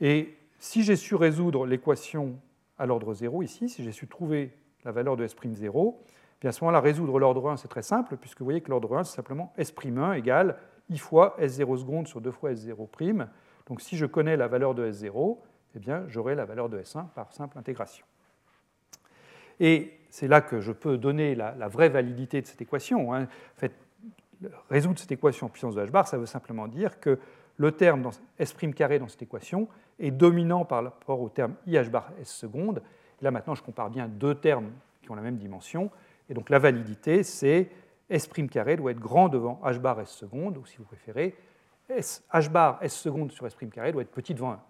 Et 0.00 0.36
si 0.58 0.82
j'ai 0.82 0.96
su 0.96 1.14
résoudre 1.14 1.66
l'équation 1.66 2.36
à 2.78 2.86
l'ordre 2.86 3.14
0 3.14 3.44
ici, 3.44 3.68
si 3.68 3.84
j'ai 3.84 3.92
su 3.92 4.08
trouver 4.08 4.52
la 4.84 4.90
valeur 4.90 5.16
de 5.16 5.24
S'0, 5.24 5.94
bien 6.40 6.50
à 6.50 6.52
ce 6.52 6.64
moment-là, 6.64 6.80
résoudre 6.80 7.20
l'ordre 7.20 7.48
1, 7.48 7.58
c'est 7.58 7.68
très 7.68 7.82
simple, 7.82 8.16
puisque 8.16 8.40
vous 8.40 8.46
voyez 8.46 8.60
que 8.60 8.70
l'ordre 8.70 8.96
1, 8.96 9.04
c'est 9.04 9.14
simplement 9.14 9.52
S'1 9.56 10.18
égale 10.18 10.56
i 10.90 10.98
fois 10.98 11.36
S0 11.40 11.78
seconde 11.78 12.08
sur 12.08 12.20
2 12.20 12.32
fois 12.32 12.50
S0'. 12.52 13.28
Donc 13.68 13.80
si 13.80 13.96
je 13.96 14.06
connais 14.06 14.36
la 14.36 14.48
valeur 14.48 14.74
de 14.74 14.90
S0, 14.90 15.38
eh 15.76 15.78
bien, 15.78 16.04
j'aurai 16.08 16.34
la 16.34 16.46
valeur 16.46 16.68
de 16.68 16.80
S1 16.80 17.08
par 17.10 17.32
simple 17.32 17.58
intégration. 17.58 18.06
Et 19.60 19.92
c'est 20.10 20.28
là 20.28 20.40
que 20.40 20.60
je 20.60 20.72
peux 20.72 20.96
donner 20.96 21.34
la, 21.34 21.68
vraie 21.68 21.90
validité 21.90 22.40
de 22.40 22.46
cette 22.46 22.62
équation. 22.62 23.14
Hein. 23.14 23.28
Résoudre 24.70 24.98
cette 24.98 25.12
équation 25.12 25.46
en 25.46 25.50
puissance 25.50 25.74
de 25.74 25.84
h 25.84 25.90
bar, 25.90 26.08
ça 26.08 26.16
veut 26.16 26.26
simplement 26.26 26.66
dire 26.66 26.98
que 26.98 27.18
le 27.58 27.72
terme 27.72 28.02
dans 28.02 28.10
S' 28.38 28.54
carré 28.74 28.98
dans 28.98 29.08
cette 29.08 29.22
équation 29.22 29.68
est 29.98 30.10
dominant 30.10 30.64
par 30.64 30.84
rapport 30.84 31.20
au 31.20 31.28
terme 31.28 31.54
IH 31.66 31.90
bar 31.90 32.10
S 32.20 32.30
seconde. 32.30 32.82
Là 33.20 33.30
maintenant, 33.30 33.54
je 33.54 33.62
compare 33.62 33.90
bien 33.90 34.08
deux 34.08 34.34
termes 34.34 34.70
qui 35.02 35.10
ont 35.10 35.14
la 35.14 35.22
même 35.22 35.36
dimension. 35.36 35.90
Et 36.28 36.34
donc 36.34 36.50
la 36.50 36.58
validité, 36.58 37.22
c'est 37.22 37.70
S' 38.08 38.28
carré 38.50 38.76
doit 38.76 38.92
être 38.92 38.98
grand 38.98 39.28
devant 39.28 39.60
H 39.64 39.78
bar 39.78 40.00
S 40.00 40.10
seconde, 40.10 40.56
ou 40.56 40.64
si 40.64 40.78
vous 40.78 40.84
préférez, 40.84 41.34
H 41.90 42.50
bar 42.50 42.78
S 42.80 42.94
seconde 42.94 43.32
sur 43.32 43.46
S' 43.46 43.56
carré 43.70 43.92
doit 43.92 44.02
être 44.02 44.10
petit 44.10 44.34
devant 44.34 44.52
1. 44.52 44.60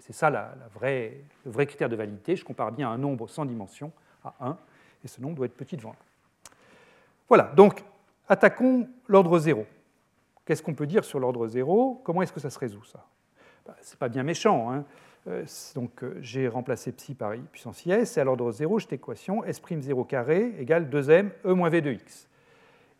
C'est 0.00 0.12
ça 0.12 0.30
la, 0.30 0.54
le 0.54 1.50
vrai 1.50 1.66
critère 1.66 1.88
de 1.88 1.96
validité. 1.96 2.36
Je 2.36 2.44
compare 2.44 2.72
bien 2.72 2.90
un 2.90 2.98
nombre 2.98 3.28
sans 3.28 3.44
dimension 3.44 3.92
à 4.24 4.34
1, 4.40 4.58
et 5.04 5.08
ce 5.08 5.20
nombre 5.20 5.36
doit 5.36 5.46
être 5.46 5.56
petit 5.56 5.76
devant 5.76 5.90
1. 5.90 5.94
Voilà, 7.28 7.44
donc 7.56 7.82
attaquons 8.28 8.88
l'ordre 9.08 9.38
0. 9.38 9.66
Qu'est-ce 10.44 10.62
qu'on 10.62 10.74
peut 10.74 10.86
dire 10.86 11.04
sur 11.04 11.18
l'ordre 11.18 11.46
0 11.48 12.02
Comment 12.04 12.22
est-ce 12.22 12.32
que 12.32 12.40
ça 12.40 12.50
se 12.50 12.58
résout, 12.58 12.84
ça? 12.84 13.04
Bah, 13.66 13.76
Ce 13.82 13.94
n'est 13.94 13.98
pas 13.98 14.08
bien 14.08 14.22
méchant. 14.22 14.70
Hein. 14.70 14.84
Euh, 15.28 15.44
donc 15.74 16.04
euh, 16.04 16.16
j'ai 16.20 16.46
remplacé 16.46 16.92
psi 16.92 17.14
par 17.14 17.34
i 17.34 17.40
puissance 17.40 17.84
is, 17.84 17.90
et 17.90 18.18
à 18.18 18.24
l'ordre 18.24 18.52
0, 18.52 18.78
j'ai 18.78 18.94
équation 18.94 19.42
s'0 19.42 20.06
carré 20.06 20.54
égale 20.60 20.88
2m 20.88 21.30
e 21.44 21.52
moins 21.52 21.68
v 21.68 21.80
de 21.80 21.90
x. 21.90 22.28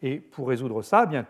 Et 0.02 0.18
pour 0.18 0.48
résoudre 0.48 0.82
ça, 0.82 1.04
eh 1.04 1.08
bien, 1.08 1.26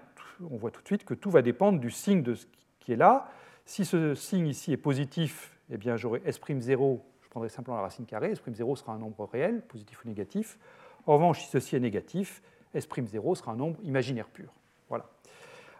on 0.51 0.57
voit 0.57 0.71
tout 0.71 0.81
de 0.81 0.87
suite 0.87 1.05
que 1.05 1.15
tout 1.15 1.31
va 1.31 1.43
dépendre 1.43 1.79
du 1.79 1.91
signe 1.91 2.23
de 2.23 2.35
ce 2.35 2.47
qui 2.81 2.93
est 2.93 2.97
là. 2.97 3.31
Si 3.67 3.85
ce 3.85 4.15
signe 4.15 4.47
ici 4.47 4.73
est 4.73 4.79
positif, 4.79 5.53
eh 5.71 5.77
bien 5.77 5.97
j'aurai 5.97 6.21
s'0, 6.25 7.01
je 7.23 7.29
prendrai 7.29 7.49
simplement 7.49 7.77
la 7.77 7.83
racine 7.83 8.07
carrée, 8.07 8.33
s'0 8.33 8.77
sera 8.77 8.93
un 8.93 8.99
nombre 8.99 9.29
réel, 9.31 9.63
positif 9.63 10.05
ou 10.05 10.09
négatif. 10.09 10.59
En 11.07 11.15
revanche, 11.15 11.41
si 11.43 11.49
ceci 11.49 11.77
est 11.77 11.81
négatif, 11.81 12.43
s'0 12.75 13.35
sera 13.35 13.53
un 13.53 13.57
nombre 13.57 13.79
imaginaire 13.83 14.29
pur. 14.29 14.53
Voilà. 14.89 15.07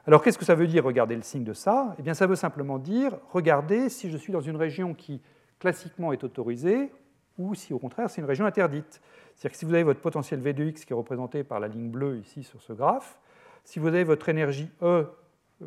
Alors 0.07 0.23
qu'est-ce 0.23 0.39
que 0.39 0.45
ça 0.45 0.55
veut 0.55 0.69
dire 0.69 0.85
regarder 0.85 1.17
le 1.17 1.23
signe 1.23 1.45
de 1.45 1.53
ça? 1.53 1.95
Eh 1.99 2.03
bien 2.03 2.15
ça 2.15 2.27
veut 2.27 2.37
simplement 2.37 2.79
dire 2.79 3.19
regarder 3.33 3.89
si 3.89 4.11
je 4.11 4.17
suis 4.17 4.33
dans 4.33 4.41
une 4.41 4.57
région 4.57 4.95
qui 4.95 5.21
classiquement 5.59 6.13
est 6.13 6.23
autorisée 6.23 6.93
ou 7.39 7.55
si 7.55 7.73
au 7.75 7.79
contraire 7.79 8.09
c'est 8.09 8.21
une 8.21 8.27
région 8.27 8.47
interdite. 8.47 9.01
C'est-à-dire 9.35 9.51
que 9.51 9.57
si 9.57 9.65
vous 9.65 9.75
avez 9.75 9.83
votre 9.83 10.01
potentiel 10.01 10.41
V 10.41 10.53
de 10.53 10.65
x 10.65 10.85
qui 10.85 10.93
est 10.93 10.97
représenté 10.97 11.43
par 11.43 11.59
la 11.59 11.69
ligne 11.69 11.91
bleue 11.91 12.19
ici 12.19 12.45
sur 12.45 12.63
ce 12.63 12.73
graphe, 12.73 13.19
si 13.65 13.81
vous 13.81 13.89
avez 13.89 14.05
votre 14.05 14.29
énergie 14.29 14.71
E 14.81 15.07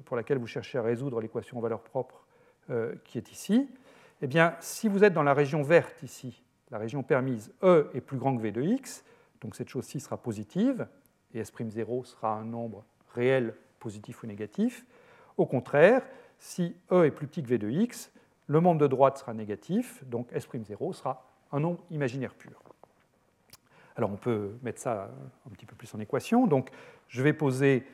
pour 0.06 0.16
laquelle 0.16 0.38
vous 0.38 0.48
cherchez 0.48 0.78
à 0.78 0.82
résoudre 0.82 1.20
l'équation 1.20 1.60
valeur 1.60 1.82
propre 1.82 2.26
euh, 2.70 2.96
qui 3.04 3.18
est 3.18 3.32
ici, 3.32 3.68
eh 4.22 4.28
bien 4.28 4.56
si 4.60 4.88
vous 4.88 5.04
êtes 5.04 5.14
dans 5.14 5.24
la 5.24 5.34
région 5.34 5.62
verte 5.64 6.04
ici, 6.04 6.44
la 6.72 6.78
région 6.78 7.04
permise 7.04 7.52
E 7.64 7.90
est 7.94 8.02
plus 8.02 8.18
grand 8.18 8.36
que 8.36 8.42
V 8.42 8.52
de 8.52 8.62
x, 8.62 9.04
donc 9.42 9.56
cette 9.56 9.70
chose-ci 9.70 10.00
sera 10.00 10.18
positive, 10.18 10.88
et 11.34 11.40
S'0 11.40 12.06
sera 12.06 12.34
un 12.34 12.46
nombre 12.46 12.86
réel 13.14 13.56
positif 13.80 14.24
ou 14.24 14.28
négatif. 14.28 14.86
Au 15.38 15.46
contraire, 15.46 16.04
si 16.38 16.76
E 16.92 17.06
est 17.06 17.12
plus 17.12 17.28
petit 17.28 17.44
que 17.44 17.48
V 17.48 17.58
de 17.58 17.70
x, 17.70 18.12
le 18.48 18.62
membre 18.62 18.82
de 18.82 18.88
droite 18.88 19.18
sera 19.18 19.34
négatif, 19.34 20.04
donc 20.06 20.28
S'0 20.34 20.94
sera 20.94 21.26
un 21.52 21.60
nombre 21.60 21.84
imaginaire 21.90 22.34
pur. 22.34 22.62
Alors 23.96 24.12
on 24.12 24.18
peut 24.18 24.58
mettre 24.64 24.80
ça 24.80 25.12
un 25.46 25.50
petit 25.52 25.66
peu 25.66 25.76
plus 25.76 25.94
en 25.94 26.00
équation. 26.00 26.48
Donc 26.48 26.70
je 27.10 27.22
vais 27.22 27.34
poser 27.34 27.86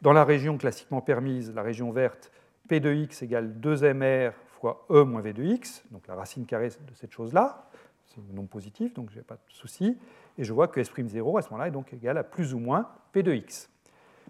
dans 0.00 0.14
la 0.14 0.24
région 0.24 0.56
classiquement 0.56 1.02
permise, 1.02 1.52
la 1.54 1.62
région 1.62 1.90
verte, 1.90 2.32
P 2.66 2.80
de 2.80 2.92
x 2.94 3.22
égale 3.22 3.52
2mr 3.60 4.32
E 4.66 5.02
moins 5.04 5.20
V 5.20 5.32
de 5.32 5.42
x, 5.42 5.84
donc 5.90 6.06
la 6.06 6.14
racine 6.14 6.46
carrée 6.46 6.68
de 6.68 6.94
cette 6.94 7.12
chose-là, 7.12 7.70
c'est 8.06 8.20
un 8.20 8.34
nombre 8.34 8.48
positif, 8.48 8.94
donc 8.94 9.10
je 9.10 9.18
n'ai 9.18 9.22
pas 9.22 9.36
de 9.36 9.40
souci. 9.48 9.96
Et 10.38 10.44
je 10.44 10.52
vois 10.52 10.68
que 10.68 10.80
S'0 10.80 11.38
à 11.38 11.42
ce 11.42 11.50
moment-là 11.50 11.68
est 11.68 11.72
donc 11.72 11.92
égal 11.92 12.18
à 12.18 12.24
plus 12.24 12.54
ou 12.54 12.58
moins 12.58 12.88
P 13.12 13.22
de 13.22 13.32
x. 13.32 13.70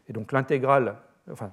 Et 0.08 0.12
donc 0.12 0.32
l'intégrale, 0.32 0.96
enfin, 1.30 1.52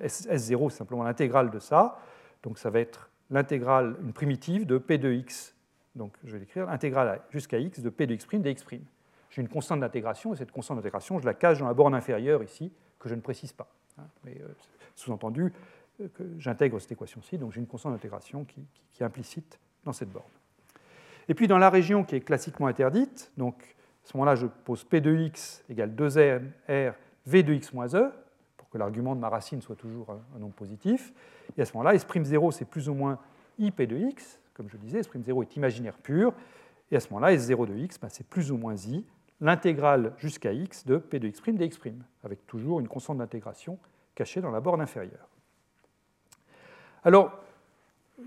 S0, 0.00 0.70
c'est 0.70 0.78
simplement 0.78 1.04
l'intégrale 1.04 1.50
de 1.50 1.58
ça. 1.58 1.98
Donc 2.42 2.58
ça 2.58 2.70
va 2.70 2.80
être 2.80 3.10
l'intégrale, 3.30 3.96
une 4.02 4.12
primitive 4.12 4.66
de 4.66 4.78
P 4.78 4.98
de 4.98 5.12
x. 5.12 5.54
Donc 5.94 6.16
je 6.24 6.32
vais 6.32 6.40
l'écrire, 6.40 6.66
l'intégrale 6.66 7.20
jusqu'à 7.30 7.58
x 7.58 7.80
de 7.80 7.90
P 7.90 8.06
de 8.06 8.14
x' 8.14 8.26
dx'. 8.26 8.64
J'ai 9.30 9.42
une 9.42 9.48
constante 9.48 9.80
d'intégration, 9.80 10.32
et 10.32 10.36
cette 10.36 10.52
constante 10.52 10.76
d'intégration, 10.76 11.18
je 11.18 11.26
la 11.26 11.34
cache 11.34 11.58
dans 11.58 11.66
la 11.66 11.74
borne 11.74 11.94
inférieure 11.94 12.42
ici, 12.42 12.72
que 12.98 13.08
je 13.08 13.14
ne 13.14 13.20
précise 13.20 13.52
pas. 13.52 13.68
Hein. 13.98 14.04
Mais 14.24 14.40
euh, 14.40 14.48
sous-entendu, 14.94 15.46
euh, 15.46 15.50
j'intègre 16.38 16.80
cette 16.80 16.92
équation-ci, 16.92 17.38
donc 17.38 17.52
j'ai 17.52 17.60
une 17.60 17.66
constante 17.66 17.92
d'intégration 17.92 18.44
qui, 18.44 18.66
qui, 18.92 19.02
est 19.02 19.06
implicite 19.06 19.58
dans 19.84 19.92
cette 19.92 20.10
borne. 20.10 20.24
Et 21.28 21.34
puis 21.34 21.46
dans 21.46 21.58
la 21.58 21.70
région 21.70 22.04
qui 22.04 22.16
est 22.16 22.20
classiquement 22.20 22.66
interdite, 22.66 23.32
donc 23.36 23.76
à 24.04 24.06
ce 24.10 24.16
moment-là, 24.16 24.34
je 24.34 24.46
pose 24.46 24.84
P 24.84 25.00
de 25.00 25.14
x 25.14 25.64
égale 25.68 25.94
2R 25.94 26.94
v 27.26 27.42
de 27.42 27.54
x 27.54 27.72
moins 27.72 27.94
e, 27.94 28.12
pour 28.56 28.68
que 28.68 28.76
l'argument 28.76 29.14
de 29.14 29.20
ma 29.20 29.28
racine 29.28 29.62
soit 29.62 29.76
toujours 29.76 30.10
un, 30.10 30.38
nombre 30.38 30.54
positif. 30.54 31.12
Et 31.56 31.62
à 31.62 31.64
ce 31.64 31.72
moment-là, 31.74 31.94
S'0, 31.94 32.50
c'est 32.52 32.66
plus 32.66 32.88
ou 32.88 32.94
moins 32.94 33.18
ip 33.58 33.80
de 33.80 33.96
x, 33.96 34.38
comme 34.52 34.68
je 34.68 34.76
disais, 34.76 35.00
S'0 35.00 35.42
est 35.42 35.56
imaginaire 35.56 35.96
pur. 35.96 36.34
Et 36.90 36.96
à 36.96 37.00
ce 37.00 37.08
moment-là, 37.12 37.34
S0 37.34 37.66
de 37.66 37.76
x, 37.76 37.98
ben, 37.98 38.08
c'est 38.10 38.26
plus 38.26 38.52
ou 38.52 38.58
moins 38.58 38.76
i, 38.76 39.04
l'intégrale 39.40 40.12
jusqu'à 40.18 40.52
x 40.52 40.84
de 40.84 40.98
p 40.98 41.18
de 41.18 41.28
x' 41.28 41.42
dx', 41.42 41.78
avec 42.22 42.46
toujours 42.46 42.80
une 42.80 42.88
constante 42.88 43.18
d'intégration 43.18 43.78
cachée 44.14 44.40
dans 44.40 44.50
la 44.50 44.60
borne 44.60 44.80
inférieure. 44.80 45.28
Alors, 47.04 47.32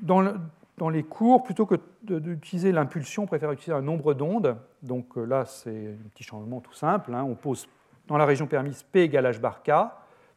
dans, 0.01 0.89
les 0.89 1.03
cours, 1.03 1.43
plutôt 1.43 1.65
que 1.65 1.75
d'utiliser 2.03 2.71
l'impulsion, 2.71 3.23
on 3.23 3.25
préfère 3.25 3.51
utiliser 3.51 3.73
un 3.73 3.81
nombre 3.81 4.13
d'ondes. 4.13 4.55
Donc 4.83 5.17
euh, 5.17 5.25
là, 5.25 5.45
c'est 5.45 5.95
un 5.99 6.09
petit 6.13 6.23
changement 6.23 6.61
tout 6.61 6.73
simple. 6.73 7.13
Hein. 7.13 7.23
On 7.23 7.33
pose 7.33 7.67
dans 8.07 8.17
la 8.17 8.25
région 8.25 8.45
permise, 8.45 8.83
P 8.83 9.01
égale 9.01 9.25
H 9.25 9.39
bar 9.39 9.63
K. 9.63 9.71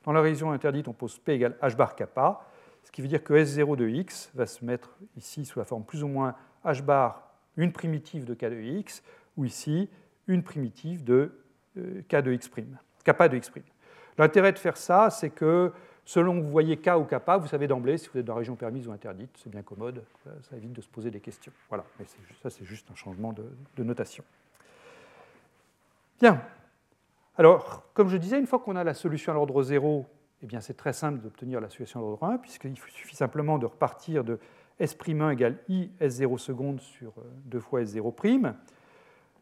Dans 0.04 0.12
la 0.12 0.22
région 0.22 0.50
interdite, 0.50 0.88
on 0.88 0.94
pose 0.94 1.18
P 1.18 1.34
égale 1.34 1.56
H 1.62 1.76
bar 1.76 1.94
kappa. 1.94 2.40
Ce 2.82 2.90
qui 2.90 3.02
veut 3.02 3.08
dire 3.08 3.22
que 3.22 3.34
S0 3.34 3.76
de 3.76 3.86
x 3.86 4.30
va 4.34 4.46
se 4.46 4.64
mettre 4.64 4.96
ici 5.16 5.44
sous 5.44 5.58
la 5.58 5.66
forme 5.66 5.84
plus 5.84 6.02
ou 6.02 6.08
moins 6.08 6.34
H 6.64 6.82
bar, 6.82 7.22
une 7.56 7.72
primitive 7.72 8.24
de 8.24 8.32
K 8.32 8.46
de 8.46 8.60
x, 8.60 9.02
ou 9.36 9.44
ici 9.44 9.90
une 10.26 10.42
primitive 10.42 11.04
de 11.04 11.30
euh, 11.76 12.00
K 12.08 12.22
de 12.22 12.32
x', 12.32 12.50
kappa 13.04 13.28
de 13.28 13.36
x'. 13.36 13.52
L'intérêt 14.16 14.52
de 14.52 14.58
faire 14.58 14.78
ça, 14.78 15.10
c'est 15.10 15.30
que 15.30 15.72
selon 16.04 16.38
que 16.38 16.44
vous 16.44 16.50
voyez 16.50 16.76
K 16.76 16.90
ou 16.98 17.04
kappa, 17.04 17.36
vous 17.36 17.46
savez 17.46 17.66
d'emblée 17.66 17.98
si 17.98 18.08
vous 18.12 18.18
êtes 18.18 18.24
dans 18.24 18.34
la 18.34 18.38
région 18.38 18.56
permise 18.56 18.88
ou 18.88 18.92
interdite. 18.92 19.30
C'est 19.42 19.50
bien 19.50 19.62
commode, 19.62 20.02
ça 20.24 20.56
évite 20.56 20.72
de 20.72 20.80
se 20.80 20.88
poser 20.88 21.10
des 21.10 21.20
questions. 21.20 21.52
Voilà, 21.68 21.84
mais 21.98 22.06
ça 22.42 22.50
c'est 22.50 22.64
juste 22.64 22.90
un 22.90 22.94
changement 22.94 23.32
de, 23.32 23.82
notation. 23.82 24.24
Bien, 26.20 26.42
alors, 27.36 27.84
comme 27.94 28.08
je 28.08 28.16
disais, 28.16 28.38
une 28.38 28.46
fois 28.46 28.58
qu'on 28.58 28.76
a 28.76 28.84
la 28.84 28.94
solution 28.94 29.32
à 29.32 29.34
l'ordre 29.34 29.62
0, 29.62 30.04
eh 30.42 30.60
c'est 30.60 30.76
très 30.76 30.92
simple 30.92 31.20
d'obtenir 31.20 31.60
la 31.60 31.70
solution 31.70 32.00
à 32.00 32.02
l'ordre 32.02 32.24
1, 32.24 32.38
puisqu'il 32.38 32.76
suffit 32.76 33.16
simplement 33.16 33.58
de 33.58 33.66
repartir 33.66 34.24
de 34.24 34.38
S'1 34.78 35.32
égale 35.32 35.58
I 35.68 35.90
S0 36.00 36.38
seconde 36.38 36.80
sur 36.80 37.12
2 37.46 37.58
euh, 37.58 37.60
fois 37.60 37.82
S0'. 37.82 38.54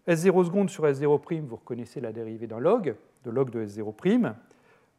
S0 0.09 0.45
seconde 0.45 0.71
sur 0.71 0.85
S0', 0.85 1.41
vous 1.41 1.57
reconnaissez 1.57 2.01
la 2.01 2.13
dérivée 2.13 2.47
d'un 2.47 2.59
log, 2.59 2.97
de 3.25 3.31
log 3.31 3.51
de 3.51 3.65
S0'. 3.65 4.35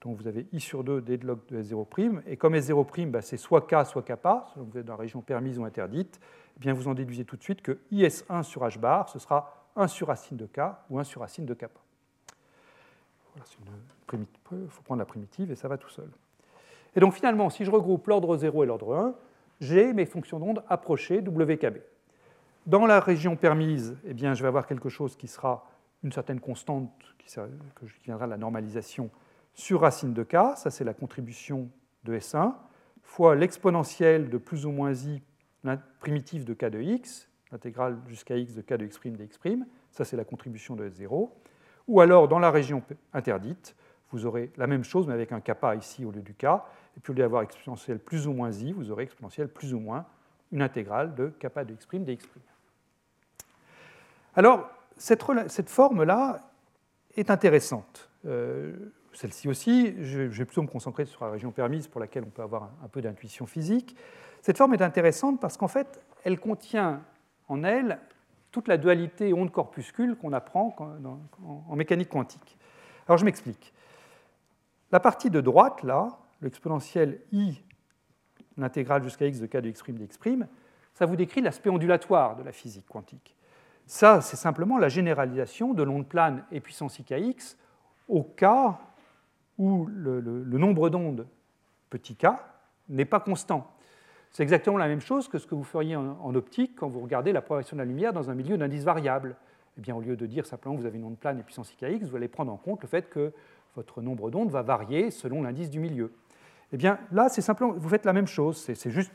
Donc 0.01 0.17
vous 0.17 0.27
avez 0.27 0.47
I 0.53 0.59
sur 0.59 0.83
2 0.83 1.01
d 1.01 1.17
de 1.17 1.27
log 1.27 1.39
de 1.49 1.61
S0'. 1.61 2.21
Et 2.27 2.37
comme 2.37 2.55
S0', 2.55 3.09
bah, 3.09 3.21
c'est 3.21 3.37
soit 3.37 3.67
K, 3.67 3.85
soit 3.85 4.03
kappa, 4.03 4.47
que 4.55 4.59
vous 4.59 4.77
êtes 4.77 4.85
dans 4.85 4.93
la 4.93 4.99
région 4.99 5.21
permise 5.21 5.59
ou 5.59 5.65
interdite, 5.65 6.19
eh 6.55 6.59
bien 6.59 6.73
vous 6.73 6.87
en 6.87 6.93
déduisez 6.93 7.25
tout 7.25 7.35
de 7.35 7.43
suite 7.43 7.61
que 7.61 7.79
IS1 7.91 8.43
sur 8.43 8.63
H 8.63 8.79
bar, 8.79 9.09
ce 9.09 9.19
sera 9.19 9.67
1 9.75 9.87
sur 9.87 10.07
racine 10.07 10.37
de 10.37 10.45
K 10.45 10.59
ou 10.89 10.99
1 10.99 11.03
sur 11.03 11.21
racine 11.21 11.45
de 11.45 11.53
kappa. 11.53 11.79
Il 14.11 14.67
faut 14.69 14.81
prendre 14.83 14.99
la 14.99 15.05
primitive 15.05 15.51
et 15.51 15.55
ça 15.55 15.67
va 15.67 15.77
tout 15.77 15.89
seul. 15.89 16.09
Et 16.95 16.99
donc 16.99 17.13
finalement, 17.13 17.49
si 17.49 17.65
je 17.65 17.71
regroupe 17.71 18.07
l'ordre 18.07 18.35
0 18.35 18.63
et 18.63 18.67
l'ordre 18.67 18.95
1, 18.95 19.15
j'ai 19.61 19.93
mes 19.93 20.05
fonctions 20.05 20.39
d'onde 20.39 20.63
approchées 20.69 21.19
WKB. 21.19 21.77
dans 22.65 22.85
la 22.85 22.99
région 22.99 23.35
permise, 23.35 23.97
eh 24.05 24.13
bien, 24.13 24.33
je 24.33 24.41
vais 24.41 24.47
avoir 24.47 24.67
quelque 24.67 24.89
chose 24.89 25.15
qui 25.15 25.27
sera 25.27 25.65
une 26.03 26.11
certaine 26.11 26.39
constante 26.39 26.91
qui, 27.17 27.35
viendra 28.03 28.25
de 28.25 28.31
la 28.31 28.37
normalisation 28.37 29.09
sur 29.59 29.81
racine 29.81 30.13
de 30.13 30.23
k, 30.23 30.55
ça 30.55 30.71
c'est 30.71 30.85
la 30.85 30.93
contribution 30.93 31.69
de 32.05 32.17
S1, 32.17 32.53
fois 33.03 33.35
l'exponentielle 33.35 34.29
de 34.29 34.37
plus 34.37 34.65
ou 34.65 34.71
moins 34.71 34.93
i 34.93 35.21
primitive 35.99 36.45
de 36.45 36.53
k 36.53 36.69
de 36.69 36.79
x, 36.79 37.27
l'intégrale 37.51 37.97
jusqu'à 38.07 38.37
x 38.37 38.53
de 38.53 38.61
k 38.61 38.75
de 38.75 38.85
x' 38.85 38.99
dx', 39.03 39.65
ça 39.91 40.05
c'est 40.05 40.15
la 40.15 40.23
contribution 40.23 40.77
de 40.77 40.89
S0, 40.89 41.29
ou 41.89 41.99
alors 41.99 42.29
dans 42.29 42.39
la 42.39 42.51
région 42.51 42.81
interdite, 43.11 43.75
vous 44.11 44.25
aurez 44.25 44.49
la 44.55 44.65
même 44.65 44.85
chose 44.85 45.07
mais 45.07 45.13
avec 45.13 45.33
un 45.33 45.41
kappa 45.41 45.75
ici 45.75 46.05
au 46.05 46.11
lieu 46.11 46.21
du 46.21 46.33
k, 46.33 46.45
et 46.95 47.01
puis 47.01 47.11
au 47.11 47.15
lieu 47.15 47.23
d'avoir 47.23 47.41
exponentielle 47.41 47.99
plus 47.99 48.27
ou 48.27 48.31
moins 48.31 48.51
i, 48.51 48.71
vous 48.71 48.91
aurez 48.91 49.03
exponentielle 49.03 49.49
plus 49.49 49.73
ou 49.73 49.79
moins 49.79 50.05
une 50.53 50.61
intégrale 50.61 51.15
de 51.15 51.33
kappa 51.37 51.65
de 51.65 51.73
x' 51.73 51.85
dx'. 51.91 52.29
Alors, 54.35 54.69
cette, 54.95 55.69
forme-là 55.69 56.39
est 57.17 57.29
intéressante. 57.29 58.09
Euh, 58.25 58.93
celle-ci 59.13 59.47
aussi, 59.47 59.95
je, 60.03 60.21
vais 60.21 60.45
plutôt 60.45 60.61
me 60.61 60.67
concentrer 60.67 61.05
sur 61.05 61.23
la 61.25 61.31
région 61.31 61.51
permise 61.51 61.87
pour 61.87 61.99
laquelle 61.99 62.23
on 62.25 62.29
peut 62.29 62.41
avoir 62.41 62.71
un, 62.83 62.87
peu 62.87 63.01
d'intuition 63.01 63.45
physique. 63.45 63.95
Cette 64.41 64.57
forme 64.57 64.73
est 64.73 64.81
intéressante 64.81 65.39
parce 65.39 65.57
qu'en 65.57 65.67
fait, 65.67 66.03
elle 66.23 66.39
contient 66.39 67.01
en 67.47 67.63
elle 67.63 67.99
toute 68.51 68.67
la 68.67 68.77
dualité 68.77 69.33
onde-corpuscule 69.33 70.15
qu'on 70.15 70.33
apprend 70.33 70.75
en, 71.69 71.75
mécanique 71.75 72.09
quantique. 72.09 72.57
Alors 73.07 73.17
je 73.17 73.25
m'explique. 73.25 73.73
La 74.91 74.99
partie 74.99 75.29
de 75.29 75.41
droite, 75.41 75.83
là, 75.83 76.19
l'exponentielle 76.41 77.21
i, 77.31 77.61
l'intégrale 78.57 79.03
jusqu'à 79.03 79.25
x 79.25 79.39
de 79.39 79.45
k 79.45 79.57
de 79.57 79.69
x' 79.69 79.83
dx', 79.87 80.45
ça 80.93 81.05
vous 81.05 81.15
décrit 81.15 81.41
l'aspect 81.41 81.69
ondulatoire 81.69 82.35
de 82.35 82.43
la 82.43 82.51
physique 82.51 82.87
quantique. 82.87 83.35
Ça, 83.85 84.21
c'est 84.21 84.37
simplement 84.37 84.77
la 84.77 84.89
généralisation 84.89 85.73
de 85.73 85.81
l'onde 85.83 86.07
plane 86.07 86.45
et 86.51 86.59
puissance 86.59 86.99
ikx 86.99 87.57
au 88.07 88.23
cas 88.23 88.79
où 89.59 89.85
le, 89.85 90.57
nombre 90.57 90.89
d'ondes 90.89 91.27
petit 91.91 92.15
k 92.15 92.27
n'est 92.87 93.05
pas 93.05 93.19
constant. 93.19 93.71
C'est 94.31 94.41
exactement 94.41 94.77
la 94.77 94.87
même 94.87 95.01
chose 95.01 95.27
que 95.27 95.37
ce 95.37 95.45
que 95.45 95.53
vous 95.53 95.63
feriez 95.63 95.95
en, 95.95 96.33
optique 96.35 96.75
quand 96.75 96.87
vous 96.87 97.01
regardez 97.01 97.31
la 97.31 97.41
progression 97.41 97.75
de 97.75 97.81
la 97.81 97.85
lumière 97.85 98.13
dans 98.13 98.29
un 98.29 98.35
milieu 98.35 98.57
d'indice 98.57 98.83
variable. 98.83 99.35
Eh 99.77 99.81
bien, 99.81 99.95
au 99.95 100.01
lieu 100.01 100.15
de 100.15 100.25
dire 100.25 100.45
simplement 100.45 100.75
que 100.75 100.81
vous 100.81 100.87
avez 100.87 100.97
une 100.97 101.05
onde 101.05 101.17
plane 101.17 101.39
et 101.39 101.43
puissance 101.43 101.71
ikx, 101.81 102.05
vous 102.05 102.15
allez 102.15 102.27
prendre 102.27 102.51
en 102.51 102.57
compte 102.57 102.81
le 102.81 102.87
fait 102.87 103.09
que 103.09 103.31
votre 103.75 104.01
nombre 104.01 104.31
d'ondes 104.31 104.49
va 104.49 104.61
varier 104.61 105.11
selon 105.11 105.43
l'indice 105.43 105.69
du 105.69 105.79
milieu. 105.79 106.11
Eh 106.71 106.77
bien, 106.77 106.99
là, 107.11 107.29
c'est 107.29 107.41
simplement, 107.41 107.73
vous 107.73 107.89
faites 107.89 108.05
la 108.05 108.13
même 108.13 108.27
chose. 108.27 108.57
C'est 108.57 108.89
juste 108.89 109.11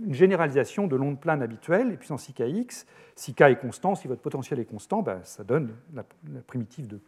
une 0.00 0.14
généralisation 0.14 0.86
de 0.86 0.96
l'onde 0.96 1.20
plane 1.20 1.42
habituelle, 1.42 1.92
et 1.92 1.96
puissance 1.96 2.28
ikx. 2.28 2.86
Si 3.14 3.34
k 3.34 3.42
est 3.42 3.60
constant, 3.60 3.94
si 3.94 4.08
votre 4.08 4.22
potentiel 4.22 4.58
est 4.58 4.64
constant, 4.64 5.02
ben, 5.02 5.20
ça 5.22 5.44
donne 5.44 5.74
la, 5.92 6.04
primitive 6.46 6.88
de 6.88 6.98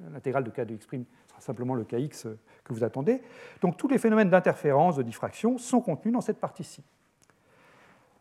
l'intégrale 0.00 0.44
de 0.44 0.50
k 0.50 0.60
de 0.62 0.74
x' 0.74 0.86
sera 1.26 1.40
simplement 1.40 1.74
le 1.74 1.84
kx 1.84 2.28
que 2.64 2.72
vous 2.72 2.84
attendez. 2.84 3.22
Donc 3.60 3.76
tous 3.76 3.88
les 3.88 3.98
phénomènes 3.98 4.30
d'interférence, 4.30 4.96
de 4.96 5.02
diffraction 5.02 5.58
sont 5.58 5.80
contenus 5.80 6.14
dans 6.14 6.20
cette 6.20 6.40
partie-ci. 6.40 6.82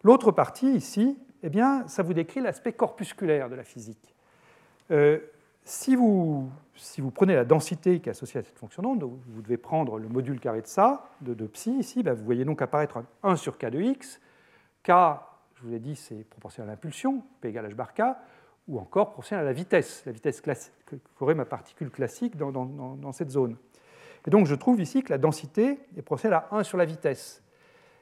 L'autre 0.03 0.31
partie 0.31 0.73
ici, 0.73 1.17
eh 1.43 1.49
bien, 1.49 1.87
ça 1.87 2.03
vous 2.03 2.13
décrit 2.13 2.41
l'aspect 2.41 2.73
corpusculaire 2.73 3.49
de 3.49 3.55
la 3.55 3.63
physique. 3.63 4.13
Euh, 4.91 5.19
si 5.63 5.95
vous, 5.95 6.49
si 6.75 6.99
vous, 6.99 7.09
prenez 7.09 7.35
la 7.35 7.45
densité 7.45 8.01
qui 8.01 8.09
est 8.09 8.11
associée 8.11 8.39
à 8.39 8.43
cette 8.43 8.59
fonction 8.59 8.81
d'onde, 8.81 9.03
vous 9.03 9.41
devez 9.41 9.57
prendre 9.57 9.97
le 9.97 10.09
module 10.09 10.39
carré 10.39 10.61
de 10.61 10.67
ça, 10.67 11.09
de, 11.21 11.33
de 11.33 11.47
psi 11.47 11.71
ici, 11.79 12.03
ben, 12.03 12.13
vous 12.13 12.25
voyez 12.25 12.43
donc 12.43 12.61
apparaître 12.61 13.01
1 13.23 13.37
sur 13.37 13.57
k 13.57 13.67
de 13.67 13.79
x. 13.79 14.19
k, 14.83 14.91
je 15.55 15.63
vous 15.63 15.73
ai 15.73 15.79
dit, 15.79 15.95
c'est 15.95 16.27
proportionnel 16.29 16.69
à 16.69 16.73
l'impulsion, 16.73 17.23
p 17.39 17.47
égale 17.47 17.71
h 17.71 17.75
bar 17.75 17.93
k, 17.93 18.01
ou 18.67 18.79
encore 18.79 19.07
proportionnel 19.07 19.45
à 19.45 19.49
la 19.49 19.53
vitesse, 19.53 20.03
la 20.05 20.11
vitesse 20.11 20.41
qu'aurait 21.15 21.35
ma 21.35 21.45
particule 21.45 21.89
classique 21.89 22.37
dans, 22.37 23.11
cette 23.11 23.29
zone. 23.29 23.57
Et 24.25 24.29
donc 24.29 24.45
je 24.45 24.55
trouve 24.55 24.79
ici 24.79 25.03
que 25.03 25.11
la 25.11 25.17
densité 25.17 25.79
est 25.97 26.01
proportionnelle 26.01 26.43
à 26.49 26.55
1 26.55 26.63
sur 26.63 26.77
la 26.77 26.85
vitesse. 26.85 27.43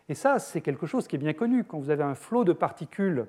Et 0.10 0.14
ça, 0.14 0.40
c'est 0.40 0.62
quelque 0.62 0.86
chose 0.86 1.08
qui 1.08 1.16
est 1.16 1.20
bien 1.20 1.34
connu. 1.34 1.64
Quand 1.64 1.80
vous 1.80 1.90
avez 1.90 2.04
un 2.04 2.16
flot 2.16 2.44
de 2.44 2.54
particules 2.54 3.28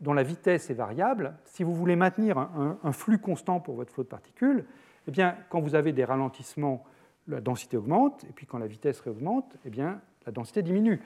dont 0.00 0.12
la 0.12 0.22
vitesse 0.22 0.70
est 0.70 0.74
variable, 0.74 1.34
si 1.44 1.62
vous 1.62 1.74
voulez 1.74 1.96
maintenir 1.96 2.38
un, 2.38 2.92
flux 2.92 3.18
constant 3.18 3.60
pour 3.60 3.74
votre 3.74 3.92
flot 3.92 4.04
de 4.04 4.08
particules, 4.08 4.64
eh 5.06 5.10
bien, 5.10 5.36
quand 5.50 5.60
vous 5.60 5.74
avez 5.74 5.92
des 5.92 6.04
ralentissements, 6.04 6.84
la 7.28 7.40
densité 7.40 7.76
augmente, 7.76 8.24
et 8.24 8.32
puis 8.32 8.46
quand 8.46 8.58
la 8.58 8.66
vitesse 8.66 9.00
réaugmente, 9.00 9.56
eh 9.64 9.70
bien, 9.70 10.00
la 10.26 10.32
densité 10.32 10.62
diminue. 10.62 11.02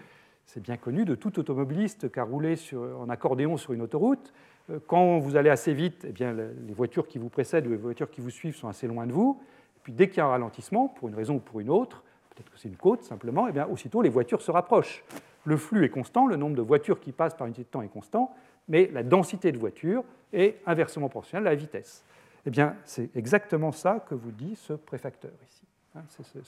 C'est 0.46 0.60
bien 0.60 0.76
connu 0.76 1.04
de 1.04 1.14
tout 1.14 1.38
automobiliste 1.38 2.10
qui 2.10 2.20
a 2.20 2.24
roulé 2.24 2.56
sur, 2.56 2.80
en 3.00 3.08
accordéon 3.08 3.56
sur 3.56 3.72
une 3.72 3.82
autoroute. 3.82 4.32
Euh, 4.70 4.78
quand 4.86 5.18
vous 5.18 5.36
allez 5.36 5.50
assez 5.50 5.72
vite, 5.72 6.04
eh 6.08 6.12
bien, 6.12 6.32
les 6.32 6.74
voitures 6.74 7.06
qui 7.06 7.18
vous 7.18 7.28
précèdent 7.28 7.66
ou 7.66 7.70
les 7.70 7.76
voitures 7.76 8.10
qui 8.10 8.20
vous 8.20 8.30
suivent 8.30 8.56
sont 8.56 8.68
assez 8.68 8.86
loin 8.86 9.06
de 9.06 9.12
vous. 9.12 9.40
Puis 9.82 9.92
dès 9.92 10.08
qu'il 10.08 10.18
y 10.18 10.20
a 10.20 10.26
un 10.26 10.30
ralentissement, 10.30 10.88
pour 10.88 11.08
une 11.08 11.14
raison 11.14 11.36
ou 11.36 11.40
pour 11.40 11.60
une 11.60 11.70
autre, 11.70 12.02
peut-être 12.30 12.50
que 12.50 12.58
c'est 12.58 12.68
une 12.68 12.76
côte 12.76 13.02
simplement, 13.02 13.48
eh 13.48 13.52
bien, 13.52 13.66
aussitôt 13.66 14.02
les 14.02 14.10
voitures 14.10 14.42
se 14.42 14.50
rapprochent. 14.50 15.04
Le 15.44 15.56
flux 15.56 15.84
est 15.84 15.88
constant, 15.88 16.26
le 16.26 16.36
nombre 16.36 16.56
de 16.56 16.62
voitures 16.62 17.00
qui 17.00 17.12
passent 17.12 17.34
par 17.34 17.46
unité 17.46 17.62
de 17.62 17.68
temps 17.68 17.82
est 17.82 17.88
constant, 17.88 18.34
mais 18.68 18.90
la 18.92 19.02
densité 19.02 19.50
de 19.50 19.58
voiture 19.58 20.04
est 20.32 20.56
inversement 20.66 21.08
proportionnelle 21.08 21.46
à 21.46 21.50
la 21.50 21.56
vitesse. 21.56 22.04
Eh 22.44 22.50
bien, 22.50 22.76
c'est 22.84 23.14
exactement 23.16 23.72
ça 23.72 24.04
que 24.08 24.14
vous 24.14 24.30
dit 24.30 24.56
ce 24.56 24.74
préfacteur 24.74 25.32
ici. 25.46 25.62
Hein, 25.94 26.02
c'est 26.08 26.42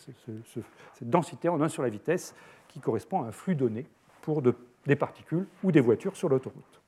cette 0.94 1.10
densité 1.10 1.48
en 1.48 1.60
1 1.60 1.68
sur 1.68 1.82
la 1.82 1.88
vitesse 1.88 2.34
qui 2.68 2.78
correspond 2.78 3.22
à 3.22 3.28
un 3.28 3.32
flux 3.32 3.54
donné 3.54 3.86
pour 4.20 4.42
des 4.42 4.96
particules 4.96 5.46
ou 5.62 5.72
des 5.72 5.80
voitures 5.80 6.16
sur 6.16 6.28
l'autoroute. 6.28 6.79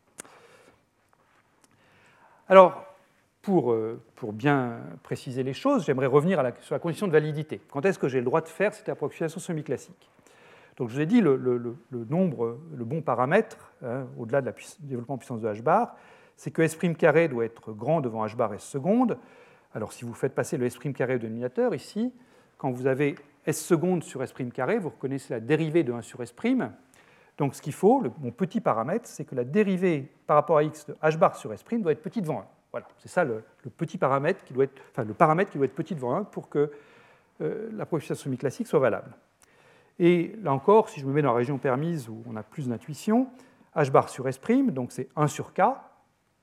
Alors, 2.53 2.85
pour, 3.41 3.73
euh, 3.73 3.99
pour, 4.15 4.35
bien 4.35 4.81
préciser 5.03 5.43
les 5.43 5.55
choses, 5.55 5.87
j'aimerais 5.87 6.05
revenir 6.05 6.39
sur 6.61 6.75
la 6.75 6.79
condition 6.81 7.07
de 7.07 7.13
validité. 7.13 7.63
Quand 7.71 7.83
est-ce 7.87 7.99
que 7.99 8.09
j'ai 8.09 8.19
le 8.19 8.27
droit 8.27 8.43
de 8.43 8.49
faire 8.49 8.75
cette 8.75 8.91
approximation 8.91 9.41
semi-classique? 9.41 10.11
Donc 10.77 10.91
je 10.91 10.95
vous 10.97 11.01
ai 11.01 11.07
dit, 11.07 11.23
le, 11.23 11.39
nombre, 12.11 12.59
le 12.77 12.85
bon 12.85 13.01
paramètre, 13.01 13.73
hein, 13.83 14.05
au-delà 14.19 14.43
de 14.43 14.47
la 14.49 14.53
développement 14.81 15.15
en 15.15 15.17
puissance 15.17 15.41
de 15.41 15.49
h 15.49 15.63
bar, 15.63 15.97
c'est 16.37 16.51
que 16.51 16.61
S' 16.61 16.77
carré 16.99 17.29
doit 17.29 17.47
être 17.47 17.73
grand 17.73 18.03
devant 18.03 18.23
h 18.27 18.37
bar 18.37 18.53
S. 18.53 18.77
Alors 19.75 19.95
si 19.95 20.05
vous 20.05 20.13
faites 20.13 20.35
passer 20.35 20.59
le 20.59 20.67
S' 20.67 20.77
carré 20.95 21.15
au 21.15 21.19
dénominateur, 21.19 21.75
ici, 21.75 22.13
quand 22.59 22.71
vous 22.71 22.87
avez 22.87 23.15
S 23.47 23.65
seconde 23.65 24.05
sur 24.05 24.23
S' 24.23 24.35
carré, 24.53 24.79
vous 24.79 24.91
reconnaissez 24.91 25.33
la 25.33 25.41
dérivée 25.41 25.85
de 25.85 25.93
1 25.95 26.03
sur 26.03 26.23
S'. 26.23 26.35
Donc 27.39 27.55
ce 27.55 27.63
qu'il 27.63 27.73
faut, 27.73 28.03
mon 28.21 28.31
petit 28.31 28.61
paramètre, 28.61 29.07
c'est 29.07 29.25
que 29.25 29.35
la 29.35 29.45
dérivée 29.45 30.09
par 30.27 30.37
rapport 30.37 30.59
à 30.59 30.63
x 30.63 30.87
de 30.87 30.95
h 31.03 31.17
bar 31.17 31.37
sur 31.37 31.53
S' 31.53 31.65
doit 31.79 31.93
être 31.93 32.03
petit 32.03 32.21
devant 32.21 32.41
1. 32.41 32.45
Voilà, 32.73 32.87
c'est 32.99 33.09
ça 33.09 33.25
le, 33.25 33.43
petit 33.77 33.99
paramètre 33.99 34.45
qui 34.45 34.53
doit 34.53 34.65
être, 34.65 34.81
enfin 34.91 35.05
le 35.05 35.15
paramètre 35.15 35.51
qui 35.51 35.59
doit 35.59 35.67
être 35.67 35.75
petit 35.75 35.95
devant 35.95 36.15
1 36.15 36.25
pour 36.25 36.49
que 36.49 36.71
euh, 37.41 37.71
la 37.73 37.87
proposition 37.87 38.15
semi-classique 38.15 38.67
soit 38.67 38.81
valable. 38.81 39.13
Et 39.99 40.37
là 40.43 40.53
encore, 40.53 40.89
si 40.89 41.01
je 41.01 41.07
me 41.07 41.13
mets 41.13 41.23
dans 41.23 41.33
la 41.33 41.37
région 41.37 41.59
permise 41.59 42.09
où 42.09 42.23
on 42.27 42.37
a 42.37 42.43
plus 42.43 42.69
d'intuition, 42.69 43.29
h 43.77 43.91
bar 43.91 44.09
sur 44.09 44.29
S', 44.29 44.41
donc 44.69 44.93
c'est 44.93 45.09
1 45.17 45.27
sur 45.27 45.53
k, 45.53 45.61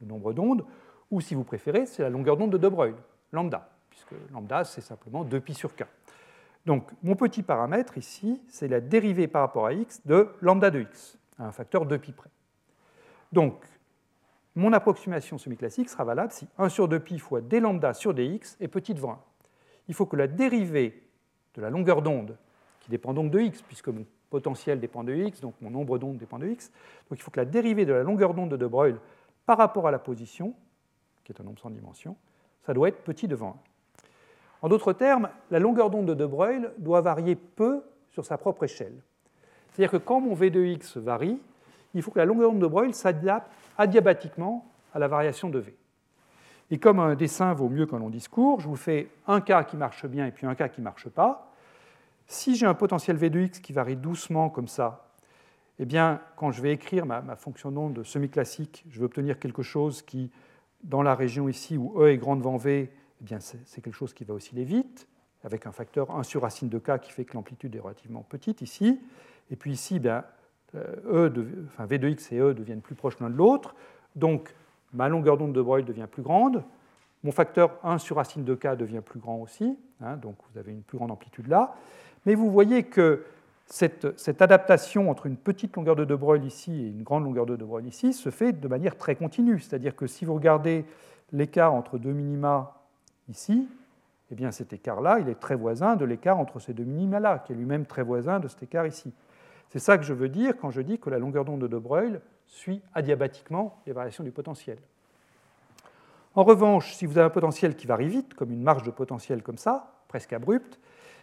le 0.02 0.08
nombre 0.08 0.34
d'ondes, 0.34 0.65
ou 1.12 1.21
si 1.21 1.36
vous 1.36 1.43
préférez, 1.43 1.86
c'est 1.86 2.04
la 2.04 2.10
longueur 2.10 2.38
d'onde 2.38 2.52
de 2.52 2.58
De 2.58 2.67
Broglie, 2.67 2.95
lambda, 3.32 3.69
puisque 3.89 4.13
lambda, 4.32 4.63
c'est 4.63 4.82
simplement 4.82 5.23
2pi 5.25 5.54
sur 5.54 5.75
k. 5.75 5.86
Donc 6.65 6.91
mon 7.04 7.15
petit 7.15 7.43
paramètre 7.43 7.98
ici, 7.98 8.41
c'est 8.48 8.67
la 8.67 8.82
dérivée 8.82 9.28
par 9.28 9.41
rapport 9.41 9.65
à 9.65 9.74
x 9.74 10.06
de 10.06 10.30
lambda 10.41 10.69
de 10.69 10.82
x, 10.82 11.17
à 11.38 11.48
un 11.48 11.52
facteur 11.52 11.86
2pi 11.88 12.13
près. 12.13 12.30
Donc 13.32 13.63
mon 14.56 14.74
approximation 14.74 15.38
semi-classique 15.38 15.89
sera 15.89 16.04
valable 16.04 16.32
si 16.32 16.48
1 16.58 16.69
sur 16.69 16.89
2pi 16.89 17.17
fois 17.17 17.41
d 17.41 17.60
lambda 17.60 17.93
sur 17.93 18.13
dx 18.13 18.58
est 18.60 18.67
petit 18.67 18.93
devant 18.93 19.13
1. 19.13 19.19
Il 19.88 19.93
faut 19.93 20.06
que 20.06 20.15
la 20.15 20.28
dérivée 20.28 21.04
de 21.56 21.62
la 21.62 21.69
longueur 21.69 22.02
d'onde 22.02 22.38
dépend 22.89 23.13
donc 23.13 23.32
de 23.32 23.39
x, 23.39 23.62
puisque 23.62 23.88
mon 23.88 24.06
potentiel 24.30 24.80
dépend 24.80 25.04
de 25.04 25.13
x, 25.13 25.41
donc 25.41 25.54
mon 25.62 25.69
nombre 25.69 25.98
d'ondes 25.98 26.17
dépend 26.17 26.39
de 26.39 26.48
x. 26.48 26.72
Donc 27.10 27.19
il 27.19 27.22
faut 27.22 27.32
que 27.32 27.39
la 27.39 27.45
dérivée 27.45 27.86
de 27.86 27.93
la 27.93 28.04
longueur 28.04 28.34
d'onde 28.34 28.50
de 28.50 28.58
De 28.58 29.00
par 29.45 29.58
rapport 29.58 29.88
à 29.88 29.91
la 29.91 30.00
position, 30.00 30.54
qui 31.24 31.32
est 31.32 31.41
un 31.41 31.43
nombre 31.43 31.60
sans 31.60 31.69
dimension, 31.69 32.15
ça 32.65 32.74
doit 32.74 32.89
être 32.89 33.04
petit 33.04 33.28
devant 33.28 33.62
1. 33.65 33.68
En 34.62 34.69
d'autres 34.69 34.93
termes, 34.93 35.30
la 35.52 35.60
longueur 35.60 35.89
d'onde 35.89 36.08
de 36.08 36.13
De 36.13 36.26
Broglie 36.26 36.65
doit 36.78 37.02
varier 37.02 37.36
peu 37.36 37.82
sur 38.12 38.26
sa 38.26 38.38
propre 38.38 38.65
échelle. 38.65 39.02
C'est-à-dire 39.72 39.91
que 39.91 39.98
quand 39.98 40.19
mon 40.19 40.34
V 40.34 40.50
de 40.50 40.63
x 40.63 40.98
varie, 40.98 41.39
il 41.93 42.02
faut 42.02 42.12
que 42.12 42.19
la 42.19 42.26
longueur 42.26 42.52
d'onde 42.52 42.62
de 42.62 42.67
Broglie 42.67 42.93
s'adapte 42.93 43.50
adiabatiquement 43.78 44.65
à 44.93 45.00
la 45.00 45.08
variation 45.08 45.50
de 45.50 45.60
V. 45.60 45.76
Et 46.72 46.78
comme 46.78 47.00
un 47.00 47.15
dessin 47.15 47.54
vaut 47.54 47.69
mieux 47.69 47.86
qu'un 47.86 48.00
long 48.00 48.10
discours, 48.10 48.60
je 48.60 48.67
vous 48.67 48.76
fais 48.76 49.10
un 49.28 49.41
cas 49.41 49.63
qui 49.63 49.78
marche 49.78 50.06
bien 50.06 50.28
et 50.28 50.32
puis 50.32 50.45
un 50.45 50.56
cas 50.56 50.67
qui 50.67 50.82
ne 50.82 50.84
marche 50.84 51.10
pas. 51.10 51.52
Si 52.28 52.56
j'ai 52.56 52.67
un 52.67 52.76
potentiel 52.76 53.17
V 53.17 53.30
de 53.30 53.39
x 53.39 53.60
qui 53.60 53.74
varie 53.74 53.95
doucement 53.95 54.50
comme 54.50 54.67
ça, 54.67 55.10
eh 55.80 55.86
bien, 55.86 56.22
quand 56.36 56.52
je 56.52 56.62
vais 56.62 56.74
écrire 56.74 57.06
ma, 57.06 57.36
fonction 57.36 57.72
d'onde 57.72 58.04
semi-classique, 58.04 58.84
je 58.89 59.00
vais 59.00 59.06
obtenir 59.06 59.39
quelque 59.39 59.63
chose 59.63 60.02
qui, 60.02 60.30
dans 60.84 61.02
la 61.02 61.15
région 61.15 61.48
ici 61.48 61.78
où 61.78 62.00
E 62.02 62.10
est 62.10 62.17
grand 62.17 62.36
devant 62.36 62.58
V, 62.58 62.91
eh 63.21 63.23
bien, 63.23 63.39
c'est 63.39 63.82
quelque 63.82 63.93
chose 63.93 64.13
qui 64.13 64.23
va 64.23 64.34
osciller 64.34 64.63
vite, 64.63 65.08
avec 65.43 65.65
un 65.65 65.71
facteur 65.71 66.12
1 66.12 66.23
sur 66.23 66.41
racine 66.41 66.69
de 66.69 66.79
k 66.79 66.99
qui 66.99 67.12
fait 67.12 67.25
que 67.25 67.34
l'amplitude 67.34 67.75
est 67.75 67.79
relativement 67.79 68.23
petite 68.23 68.62
ici. 68.62 68.99
Et 69.51 69.55
puis 69.55 69.71
ici, 69.71 69.99
bien, 69.99 70.23
euh, 70.75 71.29
e 71.29 71.86
V 71.86 71.97
de 71.97 72.10
x 72.10 72.32
et 72.32 72.39
E 72.39 72.53
deviennent 72.53 72.82
plus 72.82 72.95
proches 72.95 73.19
l'un 73.19 73.29
de 73.29 73.36
l'autre. 73.36 73.75
Donc, 74.15 74.53
ma 74.93 75.10
longueur 75.10 75.38
d'onde 75.38 75.53
de 75.53 75.62
Broglie 75.62 75.86
devient 75.86 76.08
plus 76.10 76.23
grande, 76.23 76.63
mon 77.23 77.32
facteur 77.32 77.77
1 77.84 77.97
sur 77.97 78.15
racine 78.15 78.43
de 78.43 78.55
k 78.55 78.75
devient 78.75 79.01
plus 79.05 79.19
grand 79.19 79.38
aussi, 79.38 79.77
hein, 80.01 80.15
donc 80.15 80.36
vous 80.51 80.58
avez 80.58 80.71
une 80.71 80.84
plus 80.84 80.97
grande 80.97 81.12
amplitude 81.12 81.47
là. 81.47 81.75
Mais 82.25 82.36
vous 82.36 82.49
voyez 82.49 82.84
que 82.84 83.25
cette, 83.65 84.41
adaptation 84.41 85.12
entre 85.12 85.25
une 85.25 85.38
petite 85.38 85.75
longueur 85.75 85.95
de 85.95 86.05
De 86.05 86.15
Broglie 86.15 86.47
ici 86.47 86.71
et 86.71 86.88
une 86.88 87.03
grande 87.03 87.23
longueur 87.23 87.45
de 87.45 87.55
De 87.55 87.63
Broglie 87.63 87.89
ici 87.89 88.13
se 88.13 88.29
fait 88.29 88.53
de 88.53 88.67
manière 88.67 88.97
très 88.97 89.15
continue. 89.15 89.60
C'est-à-dire 89.60 89.95
que 89.95 90.08
si 90.08 90.25
vous 90.25 90.34
regardez 90.34 90.86
l'écart 91.32 91.73
entre 91.73 91.97
deux 91.97 92.12
minima 92.12 92.79
ici, 93.30 93.68
eh 94.32 94.36
bien 94.36 94.52
cet 94.52 94.74
écart-là, 94.74 95.20
il 95.20 95.30
est 95.30 95.39
très 95.39 95.56
voisin 95.56 95.96
de 95.96 96.06
l'écart 96.06 96.38
entre 96.38 96.60
ces 96.60 96.74
deux 96.74 96.84
minima-là, 96.84 97.39
qui 97.39 97.54
est 97.54 97.56
lui-même 97.56 97.86
très 97.86 98.04
voisin 98.04 98.39
de 98.39 98.48
cet 98.48 98.63
écart 98.63 98.86
ici. 98.86 99.13
C'est 99.70 99.80
ça 99.80 99.98
que 99.98 100.04
je 100.04 100.13
veux 100.13 100.30
dire 100.30 100.58
quand 100.58 100.72
je 100.72 100.82
dis 100.82 101.00
que 101.00 101.10
la 101.10 101.20
longueur 101.20 101.46
d'onde 101.46 101.62
de 101.62 101.68
De 101.68 101.78
Broglie 101.78 102.18
suit 102.48 102.82
adiabatiquement 102.94 103.80
les 103.86 103.94
variations 103.94 104.24
du 104.24 104.32
potentiel. 104.32 104.78
En 106.36 106.44
revanche, 106.44 106.94
si 106.94 107.06
vous 107.06 107.18
avez 107.18 107.26
un 107.26 107.32
potentiel 107.32 107.76
qui 107.76 107.88
varie 107.88 108.08
vite, 108.08 108.34
comme 108.34 108.52
une 108.52 108.62
marge 108.62 108.84
de 108.84 108.92
potentiel 108.92 109.44
comme 109.44 109.58
ça, 109.58 109.94
presque 110.08 110.34
abrupte, 110.34 110.80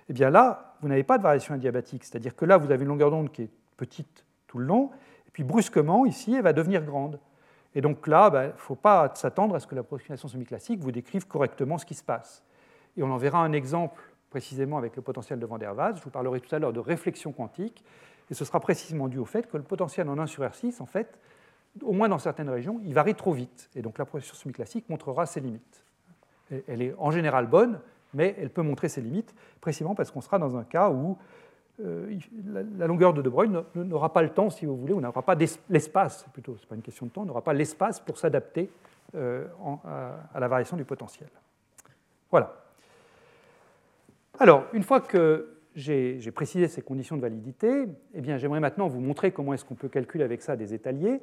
eh 0.09 0.13
bien 0.13 0.31
là, 0.31 0.75
vous 0.81 0.89
n'avez 0.89 1.05
pas 1.05 1.19
de 1.19 1.23
variation 1.23 1.55
adiabatique. 1.55 2.05
C'est-à-dire 2.05 2.37
que 2.37 2.45
là, 2.45 2.57
vous 2.57 2.71
avez 2.71 2.83
une 2.83 2.89
longueur 2.89 3.11
d'onde 3.11 3.31
qui 3.33 3.43
est 3.43 3.51
petite 3.77 4.25
tout 4.47 4.59
le 4.59 4.65
long, 4.65 4.91
et 5.27 5.31
puis 5.33 5.43
brusquement, 5.43 6.07
ici, 6.07 6.35
elle 6.35 6.43
va 6.43 6.53
devenir 6.53 6.85
grande. 6.85 7.19
Et 7.77 7.83
donc 7.83 8.07
là, 8.07 8.29
il 8.29 8.33
ben, 8.33 8.47
ne 8.47 8.53
faut 8.53 8.75
pas 8.75 9.13
s'attendre 9.15 9.55
à 9.55 9.61
ce 9.61 9.67
que 9.67 9.75
l'approximation 9.75 10.29
semi-classique 10.29 10.81
vous 10.81 10.93
décrive 10.93 11.29
correctement 11.29 11.77
ce 11.77 11.85
qui 11.85 11.95
se 11.95 12.03
passe. 12.03 12.43
Et 12.97 13.03
on 13.03 13.11
en 13.11 13.19
verra 13.19 13.45
un 13.45 13.53
exemple 13.53 14.01
précisément 14.31 14.79
avec 14.79 14.97
le 14.97 15.03
potentiel 15.03 15.39
de 15.39 15.45
Van 15.45 15.59
der 15.59 15.77
Waals. 15.77 15.97
Je 15.99 16.03
vous 16.03 16.11
parlerai 16.11 16.41
tout 16.41 16.53
à 16.55 16.59
l'heure 16.59 16.73
de 16.73 16.81
réflexion 16.81 17.33
quantique, 17.33 17.85
et 18.31 18.35
ce 18.35 18.47
sera 18.47 18.61
précisément 18.61 19.09
dû 19.09 19.19
au 19.19 19.27
fait 19.27 19.47
que 19.47 19.59
le 19.59 19.63
potentiel 19.63 20.09
en 20.09 20.19
1 20.19 20.27
sur 20.27 20.43
R6, 20.43 20.81
en 20.81 20.87
fait, 20.87 21.19
au 21.83 21.93
moins 21.93 22.09
dans 22.09 22.19
certaines 22.19 22.49
régions, 22.49 22.81
il 22.83 22.95
varie 22.95 23.15
trop 23.15 23.35
vite. 23.35 23.69
Et 23.77 23.83
donc 23.83 23.99
la 23.99 24.07
procession 24.07 24.35
semi-classique 24.35 24.89
montrera 24.89 25.27
ses 25.27 25.41
limites. 25.41 25.85
Elle 26.67 26.81
est 26.81 26.95
en 26.97 27.11
général 27.11 27.47
bonne, 27.47 27.79
mais 28.15 28.35
elle 28.39 28.49
peut 28.49 28.63
montrer 28.63 28.89
ses 28.89 29.03
limites, 29.03 29.35
précisément 29.61 29.95
parce 29.95 30.11
qu'on 30.11 30.23
sera 30.23 30.39
dans 30.39 30.57
un 30.57 30.65
cas 30.65 30.89
où 30.89 31.19
la, 31.79 32.87
longueur 32.87 33.13
de 33.13 33.23
De 33.23 33.29
Broglie 33.29 33.55
n'aura 33.75 34.13
pas 34.13 34.23
le 34.23 34.31
temps, 34.31 34.51
si 34.51 34.67
vous 34.67 34.77
voulez, 34.77 34.95
on 34.95 35.01
n'aura 35.01 35.23
pas 35.23 35.37
l'espace, 35.69 36.27
plutôt, 36.33 36.57
ce 36.57 36.63
n'est 36.63 36.69
pas 36.69 36.75
une 36.75 36.83
question 36.83 37.07
de 37.07 37.11
temps, 37.11 37.25
n'aura 37.25 37.43
pas 37.43 37.53
l'espace 37.53 38.01
pour 38.01 38.19
s'adapter 38.19 38.71
euh, 39.15 39.47
à, 40.35 40.41
la 40.41 40.49
variation 40.49 40.77
du 40.77 40.85
potentiel. 40.85 41.29
Voilà. 42.31 42.55
Alors, 44.39 44.65
une 44.73 44.83
fois 44.83 45.01
que 45.01 45.57
j'ai 45.75 46.31
précisé 46.33 46.69
ces 46.69 46.83
conditions 46.83 47.17
de 47.17 47.23
validité, 47.23 47.87
eh 48.15 48.39
j'aimerais 48.39 48.61
maintenant 48.61 48.89
vous 48.89 49.01
montrer 49.01 49.31
comment 49.31 49.53
est-ce 49.53 49.65
qu'on 49.65 49.75
peut 49.75 49.89
calculer 49.89 50.25
avec 50.25 50.43
ça 50.43 50.57
des 50.57 50.75
étaliers. 50.75 51.21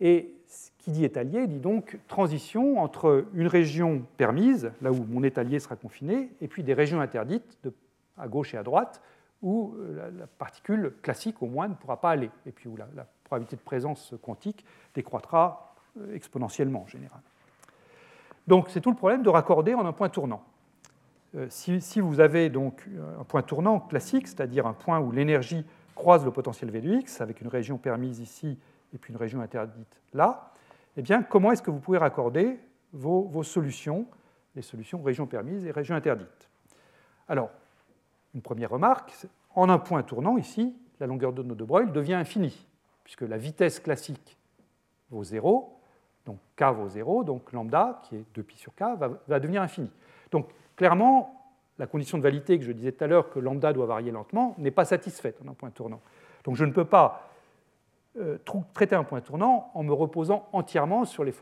Et 0.00 0.32
ce 0.46 0.70
qui 0.78 0.92
dit 0.92 1.04
étalier 1.04 1.46
dit 1.46 1.58
donc 1.58 1.98
transition 2.08 2.80
entre 2.80 3.26
une 3.34 3.46
région 3.46 4.02
permise, 4.16 4.72
là 4.80 4.90
où 4.90 5.04
mon 5.04 5.22
étalier 5.22 5.58
sera 5.58 5.76
confiné, 5.76 6.30
et 6.40 6.48
puis 6.48 6.62
des 6.62 6.74
régions 6.74 7.00
interdites, 7.00 7.58
à 8.16 8.28
gauche 8.28 8.54
et 8.54 8.56
à 8.56 8.62
droite, 8.62 9.02
où 9.42 9.74
euh, 9.78 10.10
la, 10.18 10.26
particule 10.26 10.94
classique 11.02 11.42
au 11.42 11.46
moins 11.46 11.68
ne 11.68 11.74
pourra 11.74 12.00
pas 12.00 12.10
aller, 12.10 12.30
et 12.46 12.52
puis 12.52 12.68
où 12.68 12.76
la, 12.76 13.06
probabilité 13.24 13.56
de 13.56 13.62
présence 13.62 14.14
quantique 14.22 14.64
décroîtra 14.94 15.74
euh, 16.00 16.14
exponentiellement 16.14 16.82
en 16.82 16.86
général. 16.86 17.20
Donc 18.48 18.68
c'est 18.70 18.80
tout 18.80 18.90
le 18.90 18.96
problème 18.96 19.22
de 19.22 19.28
raccorder 19.28 19.74
en 19.74 19.86
un 19.86 19.92
point 19.92 20.08
tournant. 20.08 20.42
Euh, 21.36 21.46
si, 21.48 22.00
vous 22.00 22.18
avez 22.18 22.50
donc 22.50 22.88
un 23.20 23.22
point 23.22 23.42
tournant 23.42 23.78
classique, 23.78 24.26
c'est-à-dire 24.26 24.66
un 24.66 24.72
point 24.72 24.98
où 24.98 25.12
l'énergie 25.12 25.64
croise 25.94 26.24
le 26.24 26.32
potentiel 26.32 26.70
V 26.70 26.80
de 26.80 26.94
x, 26.94 27.20
avec 27.20 27.40
une 27.40 27.48
région 27.48 27.78
permise 27.78 28.18
ici 28.18 28.58
et 28.92 28.98
puis 28.98 29.12
une 29.12 29.18
région 29.18 29.40
interdite 29.40 30.00
là, 30.12 30.52
eh 30.96 31.02
bien, 31.02 31.22
comment 31.22 31.52
est-ce 31.52 31.62
que 31.62 31.70
vous 31.70 31.78
pouvez 31.78 31.98
raccorder 31.98 32.58
vos, 32.92 33.42
solutions, 33.42 34.06
les 34.54 34.62
solutions 34.62 35.00
région 35.02 35.26
permise 35.26 35.64
et 35.64 35.70
région 35.70 35.94
interdite? 35.94 36.50
Alors, 37.28 37.50
une 38.34 38.42
première 38.42 38.70
remarque, 38.70 39.12
en 39.54 39.68
un 39.68 39.78
point 39.78 40.02
tournant 40.02 40.36
ici, 40.36 40.74
la 41.00 41.06
longueur 41.06 41.32
d'onde 41.32 41.56
de 41.56 41.64
Broglie 41.64 41.90
devient 41.90 42.14
infinie, 42.14 42.66
puisque 43.04 43.22
la 43.22 43.36
vitesse 43.36 43.80
classique 43.80 44.36
vaut 45.10 45.24
0, 45.24 45.76
donc 46.26 46.38
k 46.56 46.64
vaut 46.64 46.88
0, 46.88 47.24
donc 47.24 47.52
lambda, 47.52 48.02
qui 48.04 48.16
est 48.16 48.24
2pi 48.36 48.56
sur 48.56 48.74
k, 48.74 48.82
va, 49.26 49.40
devenir 49.40 49.62
infini. 49.62 49.90
Donc, 50.30 50.48
clairement, 50.76 51.40
la 51.78 51.86
condition 51.86 52.18
de 52.18 52.22
validité 52.22 52.58
que 52.58 52.64
je 52.64 52.72
disais 52.72 52.92
tout 52.92 53.02
à 53.02 53.06
l'heure, 53.06 53.30
que 53.30 53.38
lambda 53.38 53.72
doit 53.72 53.86
varier 53.86 54.10
lentement, 54.10 54.54
n'est 54.58 54.70
pas 54.70 54.84
satisfaite 54.84 55.40
en 55.44 55.50
un 55.50 55.54
point 55.54 55.70
tournant. 55.70 56.00
Donc 56.44 56.56
je 56.56 56.64
ne 56.64 56.72
peux 56.72 56.84
pas 56.84 57.30
euh, 58.18 58.38
traiter 58.74 58.94
un 58.94 59.04
point 59.04 59.20
tournant 59.20 59.70
en 59.74 59.82
me 59.82 59.92
reposant 59.92 60.48
entièrement 60.52 61.04
sur 61.04 61.24
les, 61.24 61.32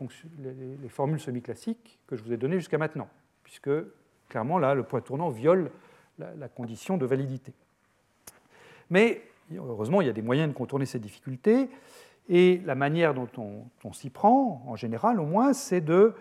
formules 0.87 1.19
semi-classiques 1.19 1.99
que 2.07 2.15
je 2.15 2.23
vous 2.23 2.31
ai 2.31 2.37
données 2.37 2.57
jusqu'à 2.57 2.77
maintenant, 2.77 3.09
puisque 3.43 3.69
clairement 4.29 4.59
là, 4.59 4.73
le 4.75 4.83
point 4.83 5.01
tournant 5.01 5.29
viole 5.29 5.71
la, 6.19 6.49
condition 6.49 6.97
de 6.97 7.05
validité. 7.05 7.53
Mais 8.89 9.21
heureusement, 9.55 10.01
il 10.01 10.07
y 10.07 10.09
a 10.09 10.13
des 10.13 10.21
moyens 10.21 10.49
de 10.49 10.53
contourner 10.53 10.85
ces 10.85 10.99
difficultés, 10.99 11.69
et 12.27 12.61
la 12.65 12.75
manière 12.75 13.13
dont 13.13 13.27
on, 13.83 13.93
s'y 13.93 14.09
prend, 14.09 14.63
en 14.67 14.75
général 14.75 15.19
au 15.19 15.25
moins, 15.25 15.53
c'est 15.53 15.81
de 15.81 16.13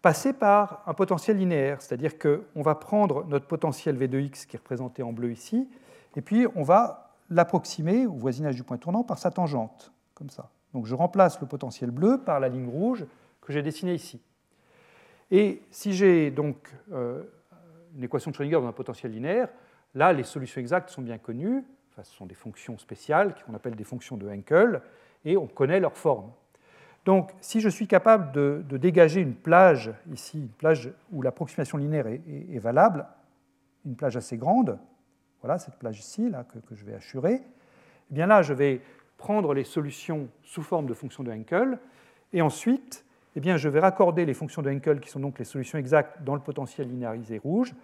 passer 0.00 0.32
par 0.32 0.82
un 0.86 0.94
potentiel 0.94 1.38
linéaire, 1.38 1.80
c'est-à-dire 1.80 2.18
qu'on 2.18 2.62
va 2.62 2.74
prendre 2.74 3.24
notre 3.26 3.46
potentiel 3.46 3.96
V 3.96 4.08
de 4.08 4.18
x 4.18 4.46
qui 4.46 4.56
est 4.56 4.58
représenté 4.58 5.02
en 5.04 5.12
bleu 5.12 5.30
ici, 5.30 5.68
et 6.16 6.22
puis 6.22 6.46
on 6.56 6.64
va 6.64 7.14
l'approximer 7.30 8.06
au 8.06 8.14
voisinage 8.14 8.56
du 8.56 8.64
point 8.64 8.78
tournant 8.78 9.04
par 9.04 9.18
sa 9.18 9.30
tangente, 9.30 9.92
comme 10.14 10.30
ça. 10.30 10.50
Donc 10.74 10.86
je 10.86 10.94
remplace 10.94 11.40
le 11.40 11.46
potentiel 11.46 11.90
bleu 11.90 12.18
par 12.18 12.40
la 12.40 12.48
ligne 12.48 12.68
rouge 12.68 13.06
que 13.40 13.52
j'ai 13.52 13.62
dessinée 13.62 13.94
ici. 13.94 14.20
Et 15.30 15.62
si 15.70 15.92
j'ai 15.92 16.30
donc 16.30 16.56
euh, 16.92 17.22
une 17.96 18.04
équation 18.04 18.30
de 18.30 18.36
Schrödinger 18.36 18.60
dans 18.60 18.66
un 18.66 18.72
potentiel 18.72 19.12
linéaire, 19.12 19.48
là 19.94 20.12
les 20.12 20.22
solutions 20.22 20.60
exactes 20.60 20.90
sont 20.90 21.02
bien 21.02 21.18
connues, 21.18 21.64
ce 21.96 22.12
sont 22.12 22.26
des 22.26 22.34
fonctions 22.34 22.78
spéciales 22.78 23.34
qu'on 23.44 23.54
appelle 23.54 23.74
des 23.74 23.84
fonctions 23.84 24.16
de 24.16 24.28
Henkel, 24.28 24.80
et 25.24 25.36
on 25.36 25.46
connaît 25.46 25.80
leur 25.80 25.96
forme. 25.96 26.32
Donc 27.04 27.32
si 27.40 27.60
je 27.60 27.68
suis 27.68 27.86
capable 27.86 28.32
de, 28.32 28.64
dégager 28.76 29.20
une 29.20 29.34
plage 29.34 29.92
ici, 30.12 30.38
une 30.38 30.48
plage 30.48 30.90
où 31.10 31.22
l'approximation 31.22 31.78
linéaire 31.78 32.06
est 32.06 32.58
valable, 32.58 33.06
une 33.84 33.96
plage 33.96 34.16
assez 34.16 34.36
grande, 34.36 34.78
voilà 35.40 35.58
cette 35.58 35.76
plage 35.76 35.98
ici 35.98 36.30
là, 36.30 36.44
que, 36.44 36.74
je 36.74 36.84
vais 36.84 36.94
assurer, 36.94 37.42
eh 37.42 38.14
bien 38.14 38.26
là, 38.26 38.42
je 38.42 38.54
vais 38.54 38.80
prendre 39.18 39.54
les 39.54 39.64
solutions 39.64 40.28
sous 40.42 40.62
forme 40.62 40.86
de 40.86 40.94
fonctions 40.94 41.22
de 41.22 41.32
Henkel, 41.32 41.78
et 42.32 42.42
ensuite, 42.42 43.04
eh 43.34 43.40
bien, 43.40 43.56
je 43.56 43.68
vais 43.68 43.80
raccorder 43.80 44.24
les 44.26 44.34
fonctions 44.34 44.62
de 44.62 44.70
Henkel, 44.70 45.00
qui 45.00 45.08
sont 45.08 45.20
donc 45.20 45.38
les 45.38 45.44
solutions 45.44 45.78
exactes 45.78 46.22
dans 46.22 46.34
le 46.34 46.40
potentiel 46.40 46.88
linéarisé 46.88 47.38
rouge, 47.38 47.74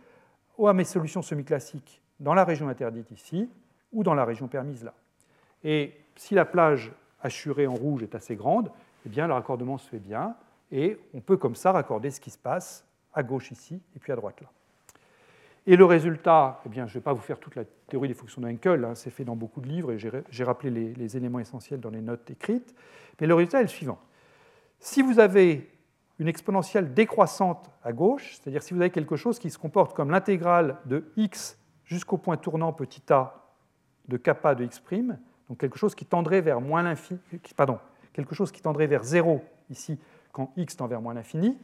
à 0.66 0.72
mes 0.72 0.84
solutions 0.84 1.22
semi-classiques 1.22 2.02
dans 2.20 2.34
la 2.34 2.44
région 2.44 2.68
interdite 2.68 3.10
ici, 3.10 3.48
ou 3.92 4.02
dans 4.02 4.14
la 4.14 4.24
région 4.24 4.48
permise 4.48 4.84
là. 4.84 4.92
Et 5.64 5.94
si 6.16 6.34
la 6.34 6.44
plage 6.44 6.92
assurée 7.22 7.66
en 7.66 7.74
rouge 7.74 8.02
est 8.02 8.14
assez 8.14 8.36
grande, 8.36 8.70
eh 9.06 9.08
bien, 9.08 9.26
le 9.26 9.32
raccordement 9.32 9.78
se 9.78 9.88
fait 9.88 9.98
bien, 9.98 10.34
et 10.70 10.98
on 11.14 11.20
peut 11.20 11.36
comme 11.36 11.54
ça 11.54 11.72
raccorder 11.72 12.10
ce 12.10 12.20
qui 12.20 12.30
se 12.30 12.38
passe 12.38 12.84
à 13.14 13.22
gauche 13.22 13.50
ici, 13.50 13.80
et 13.96 13.98
puis 13.98 14.12
à 14.12 14.16
droite 14.16 14.40
là. 14.40 14.48
Et 15.66 15.76
le 15.76 15.84
résultat, 15.84 16.62
eh 16.64 16.70
bien, 16.70 16.86
je 16.86 16.92
ne 16.92 16.94
vais 16.94 17.02
pas 17.02 17.12
vous 17.12 17.20
faire 17.20 17.38
toute 17.38 17.54
la 17.54 17.64
théorie 17.88 18.08
des 18.08 18.14
fonctions 18.14 18.40
de 18.40 18.48
Henkel, 18.48 18.86
hein, 18.86 18.94
c'est 18.94 19.10
fait 19.10 19.24
dans 19.24 19.36
beaucoup 19.36 19.60
de 19.60 19.68
livres 19.68 19.92
et 19.92 19.98
j'ai 19.98 20.44
rappelé 20.44 20.70
les, 20.70 21.16
éléments 21.18 21.40
essentiels 21.40 21.78
dans 21.78 21.90
les 21.90 22.00
notes 22.00 22.30
écrites, 22.30 22.74
mais 23.20 23.26
le 23.26 23.34
résultat 23.34 23.58
est 23.58 23.64
le 23.64 23.68
suivant. 23.68 23.98
Si 24.80 25.02
vous 25.02 25.18
avez 25.18 25.70
une 26.18 26.28
exponentielle 26.28 26.94
décroissante 26.94 27.70
à 27.82 27.92
gauche, 27.92 28.34
c'est-à-dire 28.34 28.62
si 28.62 28.74
vous 28.74 28.80
avez 28.80 28.90
quelque 28.90 29.16
chose 29.16 29.38
qui 29.38 29.50
se 29.50 29.58
comporte 29.58 29.94
comme 29.94 30.10
l'intégrale 30.10 30.78
de 30.86 31.10
x 31.16 31.58
jusqu'au 31.84 32.18
point 32.18 32.36
tournant 32.36 32.72
petit 32.72 33.02
a 33.12 33.34
de 34.08 34.16
kappa 34.16 34.54
de 34.54 34.64
x', 34.64 34.82
donc 35.48 35.58
quelque 35.58 35.78
chose 35.78 35.94
qui 35.94 36.04
tendrait 36.04 36.40
vers 36.40 36.60
moins 36.60 36.82
l'infini, 36.82 37.20
quelque 38.12 38.34
chose 38.34 38.52
qui 38.52 38.62
tendrait 38.62 38.86
vers 38.86 39.04
0 39.04 39.42
ici 39.70 39.98
quand 40.32 40.52
x 40.56 40.76
tend 40.76 40.86
vers 40.86 41.00
moins 41.00 41.14
l'infini, 41.14 41.56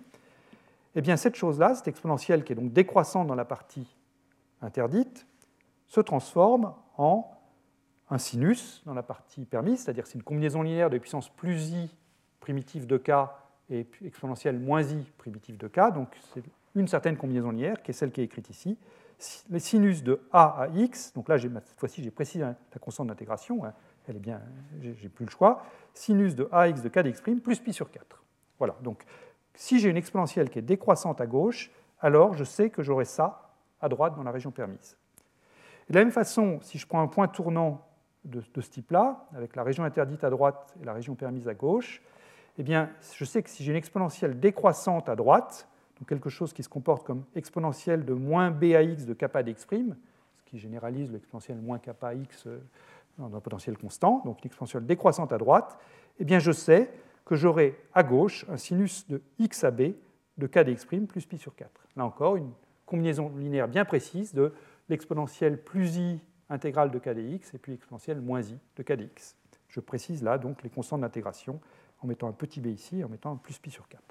eh 0.94 1.00
bien 1.00 1.16
cette 1.16 1.34
chose-là, 1.34 1.74
cette 1.74 1.88
exponentielle 1.88 2.44
qui 2.44 2.52
est 2.52 2.56
donc 2.56 2.72
décroissante 2.72 3.26
dans 3.26 3.34
la 3.34 3.44
partie 3.44 3.96
interdite, 4.62 5.26
se 5.86 6.00
transforme 6.00 6.74
en 6.96 7.30
un 8.10 8.18
sinus 8.18 8.82
dans 8.86 8.94
la 8.94 9.02
partie 9.02 9.44
permise, 9.44 9.80
c'est-à-dire 9.80 10.06
c'est 10.06 10.14
une 10.14 10.22
combinaison 10.22 10.62
linéaire 10.62 10.90
de 10.90 10.98
puissance 10.98 11.28
plus 11.28 11.70
i 11.70 11.94
primitive 12.44 12.86
de 12.86 12.98
k 12.98 13.10
et 13.70 13.86
exponentielle 14.04 14.58
moins 14.58 14.82
i 14.82 15.02
primitive 15.16 15.56
de 15.56 15.66
k, 15.66 15.90
donc 15.94 16.08
c'est 16.34 16.42
une 16.76 16.88
certaine 16.88 17.16
combinaison 17.16 17.50
linéaire 17.52 17.82
qui 17.82 17.90
est 17.90 17.94
celle 17.94 18.12
qui 18.12 18.20
est 18.20 18.24
écrite 18.24 18.50
ici. 18.50 18.76
Les 19.48 19.60
sinus 19.60 20.02
de 20.02 20.20
a 20.30 20.64
à 20.64 20.68
x, 20.68 21.14
donc 21.14 21.30
là 21.30 21.38
cette 21.38 21.80
fois-ci 21.80 22.02
j'ai 22.02 22.10
précisé 22.10 22.44
la 22.44 22.54
constante 22.78 23.06
d'intégration, 23.06 23.64
hein, 23.64 23.72
elle 24.06 24.16
est 24.16 24.20
bien, 24.20 24.42
j'ai 24.82 25.08
plus 25.08 25.24
le 25.24 25.30
choix, 25.30 25.64
sinus 25.94 26.34
de 26.34 26.46
ax 26.52 26.82
de 26.82 26.88
k 26.90 26.98
dx' 26.98 27.40
plus 27.40 27.60
pi 27.60 27.72
sur 27.72 27.90
4. 27.90 28.22
Voilà, 28.58 28.76
donc 28.82 29.04
si 29.54 29.78
j'ai 29.78 29.88
une 29.88 29.96
exponentielle 29.96 30.50
qui 30.50 30.58
est 30.58 30.62
décroissante 30.62 31.22
à 31.22 31.26
gauche, 31.26 31.70
alors 32.00 32.34
je 32.34 32.44
sais 32.44 32.68
que 32.68 32.82
j'aurai 32.82 33.06
ça 33.06 33.54
à 33.80 33.88
droite 33.88 34.14
dans 34.16 34.22
la 34.22 34.32
région 34.32 34.50
permise. 34.50 34.98
de 35.88 35.94
la 35.94 36.00
même 36.00 36.12
façon, 36.12 36.58
si 36.60 36.76
je 36.76 36.86
prends 36.86 37.00
un 37.00 37.08
point 37.08 37.26
tournant 37.26 37.88
de, 38.24 38.42
ce 38.60 38.70
type-là, 38.70 39.26
avec 39.34 39.56
la 39.56 39.62
région 39.62 39.84
interdite 39.84 40.24
à 40.24 40.30
droite 40.30 40.74
et 40.82 40.84
la 40.84 40.92
région 40.92 41.14
permise 41.14 41.48
à 41.48 41.54
gauche, 41.54 42.02
eh 42.58 42.62
bien, 42.62 42.90
je 43.16 43.24
sais 43.24 43.42
que 43.42 43.50
si 43.50 43.64
j'ai 43.64 43.72
une 43.72 43.78
exponentielle 43.78 44.38
décroissante 44.38 45.08
à 45.08 45.16
droite, 45.16 45.68
donc 45.98 46.08
quelque 46.08 46.30
chose 46.30 46.52
qui 46.52 46.62
se 46.62 46.68
comporte 46.68 47.06
comme 47.06 47.24
exponentielle 47.34 48.04
de 48.04 48.14
moins 48.14 48.50
bax 48.50 49.06
de 49.06 49.14
kappa 49.14 49.42
dx', 49.42 49.66
ce 49.68 50.44
qui 50.44 50.58
généralise 50.58 51.12
l'exponentielle 51.12 51.58
moins 51.58 51.78
kappa 51.78 52.14
x 52.14 52.46
euh, 52.46 52.58
dans 53.18 53.34
un 53.34 53.40
potentiel 53.40 53.78
constant, 53.78 54.22
donc 54.24 54.42
une 54.42 54.48
exponentielle 54.48 54.86
décroissante 54.86 55.32
à 55.32 55.38
droite, 55.38 55.78
eh 56.18 56.24
bien, 56.24 56.38
je 56.38 56.52
sais 56.52 56.90
que 57.24 57.34
j'aurai 57.34 57.76
à 57.94 58.02
gauche 58.02 58.44
un 58.48 58.56
sinus 58.56 59.06
de 59.08 59.22
x 59.38 59.64
à 59.64 59.70
b 59.70 59.94
de 60.36 60.46
k 60.46 60.58
dx' 60.58 61.06
plus 61.06 61.26
pi 61.26 61.38
sur 61.38 61.54
4. 61.54 61.70
Là 61.96 62.04
encore, 62.04 62.36
une 62.36 62.50
combinaison 62.86 63.32
linéaire 63.36 63.68
bien 63.68 63.84
précise 63.84 64.34
de 64.34 64.52
l'exponentielle 64.88 65.62
plus 65.62 65.96
i 65.96 66.20
intégrale 66.50 66.90
de 66.90 66.98
k 66.98 67.10
dx 67.10 67.54
et 67.54 67.58
puis 67.58 67.72
l'exponentielle 67.72 68.20
moins 68.20 68.42
i 68.42 68.58
de 68.76 68.82
k 68.82 68.92
dx. 68.92 69.36
Je 69.68 69.80
précise 69.80 70.22
là 70.22 70.38
donc 70.38 70.62
les 70.62 70.70
constantes 70.70 71.00
d'intégration 71.00 71.60
en 72.04 72.06
mettant 72.06 72.28
un 72.28 72.32
petit 72.32 72.60
b 72.60 72.66
ici 72.66 73.00
et 73.00 73.04
en 73.04 73.08
mettant 73.08 73.32
un 73.32 73.36
plus 73.36 73.58
pi 73.58 73.70
sur 73.70 73.88
4. 73.88 74.02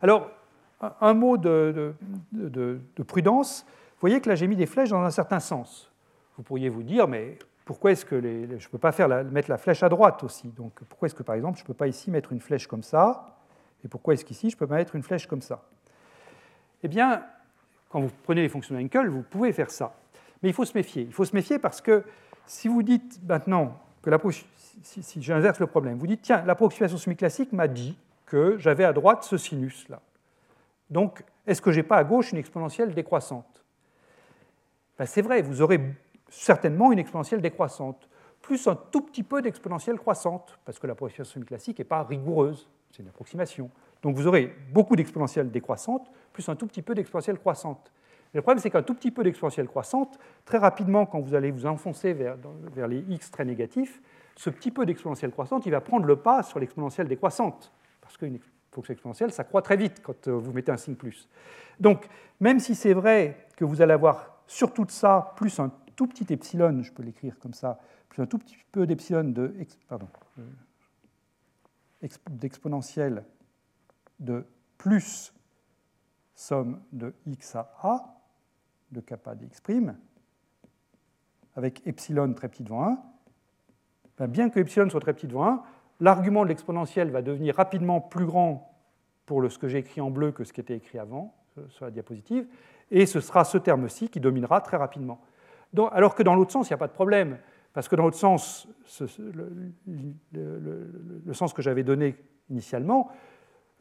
Alors, 0.00 0.30
un 1.00 1.14
mot 1.14 1.36
de, 1.36 1.94
prudence. 3.06 3.64
Vous 3.66 4.00
voyez 4.00 4.20
que 4.20 4.28
là, 4.28 4.36
j'ai 4.36 4.46
mis 4.46 4.56
des 4.56 4.66
flèches 4.66 4.90
dans 4.90 5.02
un 5.02 5.10
certain 5.10 5.40
sens. 5.40 5.90
Vous 6.36 6.44
pourriez 6.44 6.68
vous 6.68 6.84
dire, 6.84 7.08
mais 7.08 7.36
pourquoi 7.64 7.90
est-ce 7.90 8.04
que 8.04 8.20
je 8.20 8.26
ne 8.54 8.70
peux 8.70 8.78
pas 8.78 8.92
mettre 9.24 9.50
la 9.50 9.58
flèche 9.58 9.82
à 9.82 9.88
droite 9.88 10.22
aussi? 10.22 10.48
Donc, 10.48 10.72
pourquoi 10.88 11.06
est-ce 11.06 11.14
que, 11.14 11.24
par 11.24 11.34
exemple, 11.34 11.58
je 11.58 11.64
ne 11.64 11.66
peux 11.66 11.74
pas 11.74 11.88
ici 11.88 12.10
mettre 12.10 12.32
une 12.32 12.40
flèche 12.40 12.68
comme 12.68 12.84
ça? 12.84 13.38
Et 13.84 13.88
pourquoi 13.88 14.14
est-ce 14.14 14.24
qu'ici, 14.24 14.50
je 14.50 14.56
peux 14.56 14.66
pas 14.66 14.76
mettre 14.76 14.94
une 14.94 15.02
flèche 15.02 15.26
comme 15.26 15.42
ça? 15.42 15.64
Eh 16.84 16.88
bien, 16.88 17.24
quand 17.88 18.00
vous 18.00 18.10
prenez 18.22 18.42
les 18.42 18.48
fonctions 18.48 18.76
d'Henkel, 18.76 19.08
vous 19.08 19.22
pouvez 19.22 19.52
faire 19.52 19.70
ça. 19.70 19.94
Mais 20.42 20.48
il 20.50 20.54
faut 20.54 20.64
se 20.64 20.76
méfier. 20.76 21.02
Il 21.02 21.12
faut 21.12 21.24
se 21.24 21.34
méfier 21.34 21.58
parce 21.58 21.80
que 21.80 22.04
si 22.46 22.68
vous 22.68 22.82
dites 22.82 23.20
maintenant 23.26 23.76
que 24.02 24.10
la, 24.10 24.18
si, 24.82 25.22
j'inverse 25.22 25.60
le 25.60 25.66
problème, 25.66 25.98
vous 25.98 26.06
dites, 26.06 26.22
tiens, 26.22 26.42
l'approximation 26.46 26.98
semi-classique 26.98 27.52
m'a 27.52 27.68
dit 27.68 27.96
que 28.26 28.56
j'avais 28.58 28.84
à 28.84 28.92
droite 28.92 29.24
ce 29.24 29.36
sinus-là. 29.36 30.00
Donc, 30.90 31.24
est-ce 31.46 31.62
que 31.62 31.72
je 31.72 31.78
n'ai 31.78 31.82
pas 31.82 31.96
à 31.96 32.04
gauche 32.04 32.32
une 32.32 32.38
exponentielle 32.38 32.94
décroissante? 32.94 33.64
Ben, 34.98 35.06
C'est 35.06 35.22
vrai, 35.22 35.42
vous 35.42 35.62
aurez 35.62 35.80
certainement 36.28 36.92
une 36.92 36.98
exponentielle 36.98 37.40
décroissante, 37.40 38.08
plus 38.42 38.66
un 38.66 38.76
tout 38.76 39.00
petit 39.00 39.22
peu 39.22 39.42
d'exponentielle 39.42 39.98
croissante, 39.98 40.58
parce 40.64 40.78
que 40.78 40.86
l'approximation 40.86 41.34
semi-classique 41.34 41.78
n'est 41.78 41.84
pas 41.84 42.02
rigoureuse, 42.02 42.68
c'est 42.90 43.02
une 43.02 43.08
approximation. 43.08 43.70
Donc 44.02 44.16
vous 44.16 44.26
aurez 44.26 44.54
beaucoup 44.72 44.96
d'exponentielles 44.96 45.50
décroissantes, 45.50 46.10
plus 46.32 46.48
un 46.48 46.56
tout 46.56 46.66
petit 46.66 46.82
peu 46.82 46.94
d'exponentielle 46.94 47.38
croissante. 47.38 47.92
Le 48.34 48.42
problème, 48.42 48.60
c'est 48.60 48.70
qu'un 48.70 48.82
tout 48.82 48.94
petit 48.94 49.10
peu 49.10 49.24
d'exponentielle 49.24 49.66
croissante, 49.66 50.18
très 50.44 50.58
rapidement, 50.58 51.06
quand 51.06 51.20
vous 51.20 51.34
allez 51.34 51.50
vous 51.50 51.66
enfoncer 51.66 52.12
vers 52.12 52.88
les 52.88 52.98
x 53.08 53.30
très 53.30 53.44
négatifs, 53.44 54.00
ce 54.38 54.50
petit 54.50 54.70
peu 54.70 54.86
d'exponentielle 54.86 55.32
croissante, 55.32 55.66
il 55.66 55.72
va 55.72 55.80
prendre 55.80 56.06
le 56.06 56.14
pas 56.14 56.44
sur 56.44 56.60
l'exponentielle 56.60 57.08
décroissante, 57.08 57.72
parce 58.00 58.16
qu'une 58.16 58.38
fonction 58.70 58.92
exponentielle, 58.92 59.32
ça 59.32 59.42
croît 59.42 59.62
très 59.62 59.76
vite 59.76 60.00
quand 60.00 60.28
euh, 60.28 60.38
vous 60.38 60.52
mettez 60.52 60.70
un 60.70 60.76
signe 60.76 60.94
plus. 60.94 61.28
Donc, 61.80 62.08
même 62.38 62.60
si 62.60 62.76
c'est 62.76 62.92
vrai 62.92 63.48
que 63.56 63.64
vous 63.64 63.82
allez 63.82 63.94
avoir 63.94 64.38
sur 64.46 64.72
tout 64.72 64.86
ça, 64.88 65.32
plus 65.34 65.58
un 65.58 65.72
tout 65.96 66.06
petit 66.06 66.32
epsilon, 66.32 66.84
je 66.84 66.92
peux 66.92 67.02
l'écrire 67.02 67.36
comme 67.40 67.52
ça, 67.52 67.80
plus 68.08 68.22
un 68.22 68.26
tout 68.26 68.38
petit 68.38 68.56
peu 68.70 68.86
d'epsilon 68.86 69.24
de, 69.24 69.52
euh, 69.90 69.98
d'exponentielle 72.30 73.24
de 74.20 74.46
plus 74.76 75.34
somme 76.36 76.80
de 76.92 77.12
x 77.26 77.56
à 77.56 77.74
a, 77.82 78.14
de 78.92 79.00
kappa 79.00 79.34
dx', 79.34 79.60
avec 81.56 81.84
epsilon 81.88 82.32
très 82.34 82.48
petit 82.48 82.62
devant 82.62 82.84
1, 82.84 82.90
ben, 82.90 83.02
bien 84.26 84.50
que 84.50 84.58
epsilon 84.58 84.90
soit 84.90 85.00
très 85.00 85.14
petit 85.14 85.26
devant 85.26 85.46
1, 85.46 85.62
l'argument 86.00 86.44
de 86.44 86.48
l'exponentielle 86.48 87.10
va 87.10 87.22
devenir 87.22 87.54
rapidement 87.56 88.00
plus 88.00 88.26
grand 88.26 88.74
pour 89.26 89.50
ce 89.50 89.58
que 89.58 89.68
j'ai 89.68 89.78
écrit 89.78 90.00
en 90.00 90.10
bleu 90.10 90.32
que 90.32 90.44
ce 90.44 90.52
qui 90.52 90.60
était 90.60 90.76
écrit 90.76 90.98
avant 90.98 91.34
euh, 91.58 91.62
sur 91.68 91.84
la 91.84 91.90
diapositive, 91.90 92.46
et 92.90 93.06
ce 93.06 93.20
sera 93.20 93.44
ce 93.44 93.58
terme-ci 93.58 94.08
qui 94.08 94.20
dominera 94.20 94.60
très 94.60 94.76
rapidement. 94.76 95.20
alors 95.92 96.14
que 96.14 96.22
dans 96.22 96.34
l'autre 96.34 96.52
sens, 96.52 96.68
il 96.68 96.72
n'y 96.72 96.76
a 96.76 96.78
pas 96.78 96.86
de 96.86 96.92
problème, 96.92 97.38
parce 97.74 97.88
que 97.88 97.96
dans 97.96 98.04
l'autre 98.04 98.16
sens, 98.16 98.66
le, 100.32 101.32
sens 101.32 101.52
que 101.52 101.60
j'avais 101.60 101.84
donné 101.84 102.16
initialement, 102.48 103.10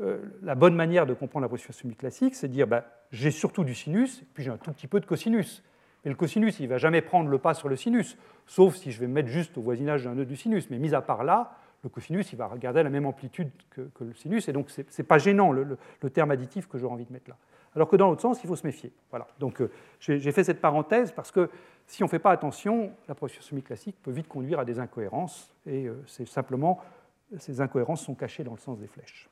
euh, 0.02 0.20
la 0.44 0.56
bonne 0.56 0.76
manière 0.76 1.06
de 1.06 1.14
comprendre 1.14 1.44
la 1.44 1.50
position 1.50 1.74
semi-classique, 1.74 2.36
c'est 2.36 2.50
de 2.50 2.54
dire 2.54 2.68
ben, 2.68 2.84
j'ai 3.12 3.32
surtout 3.32 3.64
du 3.64 3.74
sinus, 3.74 4.24
puis 4.34 4.44
j'ai 4.44 4.52
un 4.52 4.58
tout 4.58 4.72
petit 4.72 4.88
peu 4.88 5.00
de 5.00 5.06
cosinus. 5.06 5.64
Mais 6.04 6.12
le 6.12 6.16
cosinus, 6.16 6.60
il 6.60 6.64
ne 6.64 6.70
va 6.70 6.78
jamais 6.78 7.02
prendre 7.02 7.30
le 7.30 7.38
pas 7.38 7.54
sur 7.54 7.70
le 7.70 7.76
sinus, 7.76 8.18
sauf 8.46 8.76
si 8.76 8.92
je 8.92 9.00
vais 9.00 9.08
me 9.08 9.14
mettre 9.14 9.30
juste 9.30 9.58
au 9.58 9.62
voisinage 9.62 10.04
d'un 10.04 10.16
nœud 10.16 10.26
du 10.26 10.36
sinus. 10.36 10.70
Mais 10.70 10.78
mis 10.78 10.94
à 10.94 11.02
part 11.02 11.24
là, 11.24 11.58
le 11.84 11.90
cosinus, 11.90 12.32
il 12.32 12.38
va 12.38 12.48
regarder 12.48 12.84
la 12.84 12.90
même 12.90 13.06
amplitude 13.06 13.50
que, 13.70 13.82
le 14.00 14.14
sinus, 14.14 14.48
et 14.48 14.54
donc 14.54 14.70
ce 14.70 14.82
n'est 14.82 15.08
pas 15.08 15.18
gênant 15.18 15.52
le, 15.52 15.78
terme 16.14 16.32
additif 16.32 16.68
que 16.68 16.78
j'aurais 16.78 16.94
envie 16.94 17.06
de 17.06 17.14
mettre 17.14 17.30
là. 17.30 17.38
Alors 17.76 17.88
que 17.88 17.96
dans 17.96 18.10
l'autre 18.10 18.22
sens, 18.22 18.44
il 18.44 18.48
faut 18.48 18.56
se 18.56 18.66
méfier. 18.66 18.92
Voilà. 19.12 19.28
Donc 19.40 19.62
euh, 19.62 19.70
j'ai 20.00 20.32
fait 20.32 20.44
cette 20.44 20.62
parenthèse 20.62 21.12
parce 21.12 21.32
que 21.32 21.50
si 21.86 22.02
on 22.02 22.08
ne 22.08 22.10
fait 22.10 22.20
pas 22.20 22.32
attention, 22.32 22.92
la 23.08 23.16
semi-classique 23.40 23.98
peut 24.02 24.12
vite 24.12 24.28
conduire 24.28 24.60
à 24.60 24.66
des 24.66 24.80
incohérences, 24.80 25.54
et 25.66 25.86
euh, 25.86 26.02
c'est 26.08 26.28
simplement 26.28 26.82
ces 27.38 27.62
incohérences 27.62 28.04
sont 28.04 28.16
cachées 28.16 28.44
dans 28.44 28.54
le 28.54 28.60
sens 28.60 28.80
des 28.80 28.88
flèches. 28.88 29.30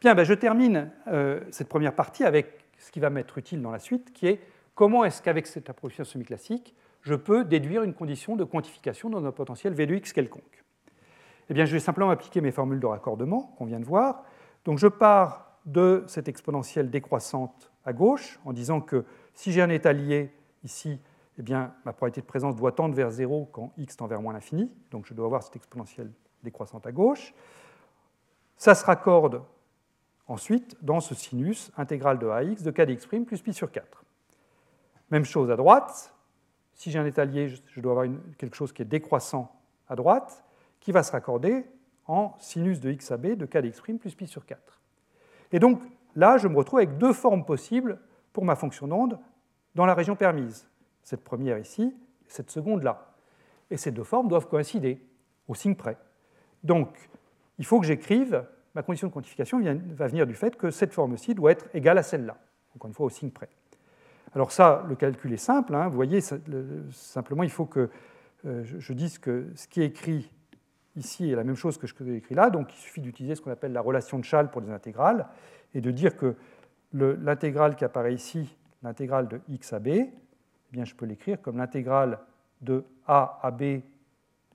Bien, 0.00 0.14
ben, 0.14 0.24
je 0.24 0.34
termine 0.34 0.90
euh, 1.08 1.40
cette 1.50 1.68
première 1.68 1.94
partie 1.94 2.24
avec 2.24 2.64
ce 2.78 2.90
qui 2.90 3.00
va 3.00 3.10
m'être 3.10 3.38
utile 3.38 3.62
dans 3.62 3.70
la 3.70 3.78
suite, 3.78 4.12
qui 4.12 4.26
est 4.26 4.40
comment 4.76 5.04
est-ce 5.04 5.20
qu'avec 5.20 5.48
cette 5.48 5.68
approximation 5.68 6.12
semi-classique, 6.12 6.76
je 7.02 7.14
peux 7.14 7.44
déduire 7.44 7.82
une 7.82 7.94
condition 7.94 8.36
de 8.36 8.44
quantification 8.44 9.10
dans 9.10 9.24
un 9.24 9.32
potentiel 9.32 9.74
V 9.74 9.86
de 9.86 9.94
x 9.96 10.12
quelconque? 10.12 10.64
Eh 11.48 11.54
bien, 11.54 11.64
je 11.64 11.72
vais 11.72 11.80
simplement 11.80 12.10
appliquer 12.10 12.40
mes 12.40 12.52
formules 12.52 12.78
de 12.78 12.86
raccordement 12.86 13.54
qu'on 13.56 13.64
vient 13.64 13.80
de 13.80 13.84
voir. 13.84 14.24
Donc, 14.64 14.78
je 14.78 14.86
pars 14.86 15.58
de 15.64 16.04
cette 16.06 16.28
exponentielle 16.28 16.90
décroissante 16.90 17.72
à 17.84 17.92
gauche 17.92 18.38
en 18.44 18.52
disant 18.52 18.80
que 18.80 19.04
si 19.34 19.52
j'ai 19.52 19.62
un 19.62 19.70
état 19.70 19.92
lié 19.92 20.32
ici, 20.62 21.00
eh 21.38 21.42
bien, 21.42 21.72
ma 21.84 21.92
probabilité 21.92 22.20
de 22.20 22.26
présence 22.26 22.56
doit 22.56 22.72
tendre 22.72 22.94
vers 22.94 23.10
0 23.10 23.48
quand 23.52 23.72
x 23.78 23.96
tend 23.96 24.06
vers 24.06 24.20
moins 24.20 24.32
l'infini. 24.32 24.70
Donc, 24.90 25.06
je 25.06 25.14
dois 25.14 25.26
avoir 25.26 25.42
cette 25.42 25.56
exponentielle 25.56 26.10
décroissante 26.42 26.86
à 26.86 26.92
gauche. 26.92 27.34
Ça 28.56 28.74
se 28.74 28.84
raccorde 28.84 29.42
ensuite 30.26 30.76
dans 30.82 31.00
ce 31.00 31.14
sinus 31.14 31.70
intégral 31.76 32.18
de 32.18 32.26
ax 32.26 32.62
de 32.62 32.70
k 32.70 32.80
dx' 32.80 33.24
plus 33.24 33.40
pi 33.40 33.52
sur 33.52 33.70
4. 33.70 34.05
Même 35.10 35.24
chose 35.24 35.50
à 35.50 35.56
droite. 35.56 36.14
Si 36.74 36.90
j'ai 36.90 36.98
un 36.98 37.06
état 37.06 37.24
lié, 37.24 37.48
je 37.48 37.80
dois 37.80 37.92
avoir 37.92 38.06
quelque 38.38 38.56
chose 38.56 38.72
qui 38.72 38.82
est 38.82 38.86
décroissant 38.86 39.50
à 39.88 39.96
droite 39.96 40.44
qui 40.80 40.92
va 40.92 41.02
se 41.02 41.12
raccorder 41.12 41.64
en 42.06 42.34
sinus 42.38 42.80
de 42.80 42.90
x 42.90 43.10
à 43.10 43.16
b 43.16 43.34
de 43.34 43.46
k 43.46 43.58
dx' 43.58 43.98
plus 43.98 44.14
pi 44.14 44.26
sur 44.26 44.46
4. 44.46 44.80
Et 45.52 45.58
donc 45.58 45.80
là, 46.14 46.38
je 46.38 46.48
me 46.48 46.56
retrouve 46.56 46.78
avec 46.78 46.98
deux 46.98 47.12
formes 47.12 47.44
possibles 47.44 47.98
pour 48.32 48.44
ma 48.44 48.54
fonction 48.54 48.86
d'onde 48.86 49.18
dans 49.74 49.86
la 49.86 49.94
région 49.94 50.14
permise. 50.14 50.68
Cette 51.02 51.24
première 51.24 51.58
ici, 51.58 51.94
et 52.26 52.30
cette 52.30 52.50
seconde 52.50 52.82
là. 52.82 53.14
Et 53.70 53.76
ces 53.76 53.90
deux 53.90 54.04
formes 54.04 54.28
doivent 54.28 54.46
coïncider 54.46 55.00
au 55.48 55.54
signe 55.54 55.74
près. 55.74 55.96
Donc, 56.62 57.10
il 57.58 57.64
faut 57.64 57.80
que 57.80 57.86
j'écrive, 57.86 58.44
ma 58.74 58.82
condition 58.82 59.08
de 59.08 59.12
quantification 59.12 59.60
va 59.60 60.06
venir 60.06 60.26
du 60.26 60.34
fait 60.34 60.56
que 60.56 60.70
cette 60.70 60.92
forme-ci 60.92 61.34
doit 61.34 61.52
être 61.52 61.66
égale 61.74 61.98
à 61.98 62.02
celle-là, 62.02 62.36
encore 62.74 62.88
une 62.88 62.94
fois 62.94 63.06
au 63.06 63.10
signe 63.10 63.30
près. 63.30 63.48
Alors 64.34 64.52
ça, 64.52 64.84
le 64.88 64.96
calcul 64.96 65.32
est 65.32 65.38
simple, 65.38 65.74
hein. 65.74 65.88
vous 65.88 65.96
voyez, 65.96 66.20
simplement 66.90 67.42
il 67.42 67.50
faut 67.50 67.66
que 67.66 67.88
euh, 68.46 68.62
je 68.64 68.92
dise 68.92 69.18
que 69.18 69.46
ce 69.54 69.66
qui 69.66 69.80
est 69.80 69.86
écrit 69.86 70.30
ici 70.96 71.30
est 71.30 71.36
la 71.36 71.44
même 71.44 71.56
chose 71.56 71.78
que 71.78 71.86
ce 71.86 71.94
que 71.94 72.04
j'ai 72.04 72.16
écrit 72.16 72.34
là, 72.34 72.50
donc 72.50 72.74
il 72.74 72.78
suffit 72.78 73.00
d'utiliser 73.00 73.34
ce 73.34 73.40
qu'on 73.40 73.50
appelle 73.50 73.72
la 73.72 73.80
relation 73.80 74.18
de 74.18 74.24
Schall 74.24 74.50
pour 74.50 74.60
les 74.60 74.70
intégrales, 74.70 75.26
et 75.74 75.80
de 75.80 75.90
dire 75.90 76.16
que 76.16 76.34
l'intégrale 76.92 77.76
qui 77.76 77.84
apparaît 77.84 78.14
ici, 78.14 78.56
l'intégrale 78.82 79.28
de 79.28 79.40
x 79.48 79.72
à 79.72 79.78
b, 79.78 79.88
eh 79.88 80.12
bien 80.72 80.84
je 80.84 80.94
peux 80.94 81.06
l'écrire 81.06 81.40
comme 81.40 81.58
l'intégrale 81.58 82.18
de 82.62 82.84
a 83.06 83.38
à 83.42 83.50
b 83.50 83.82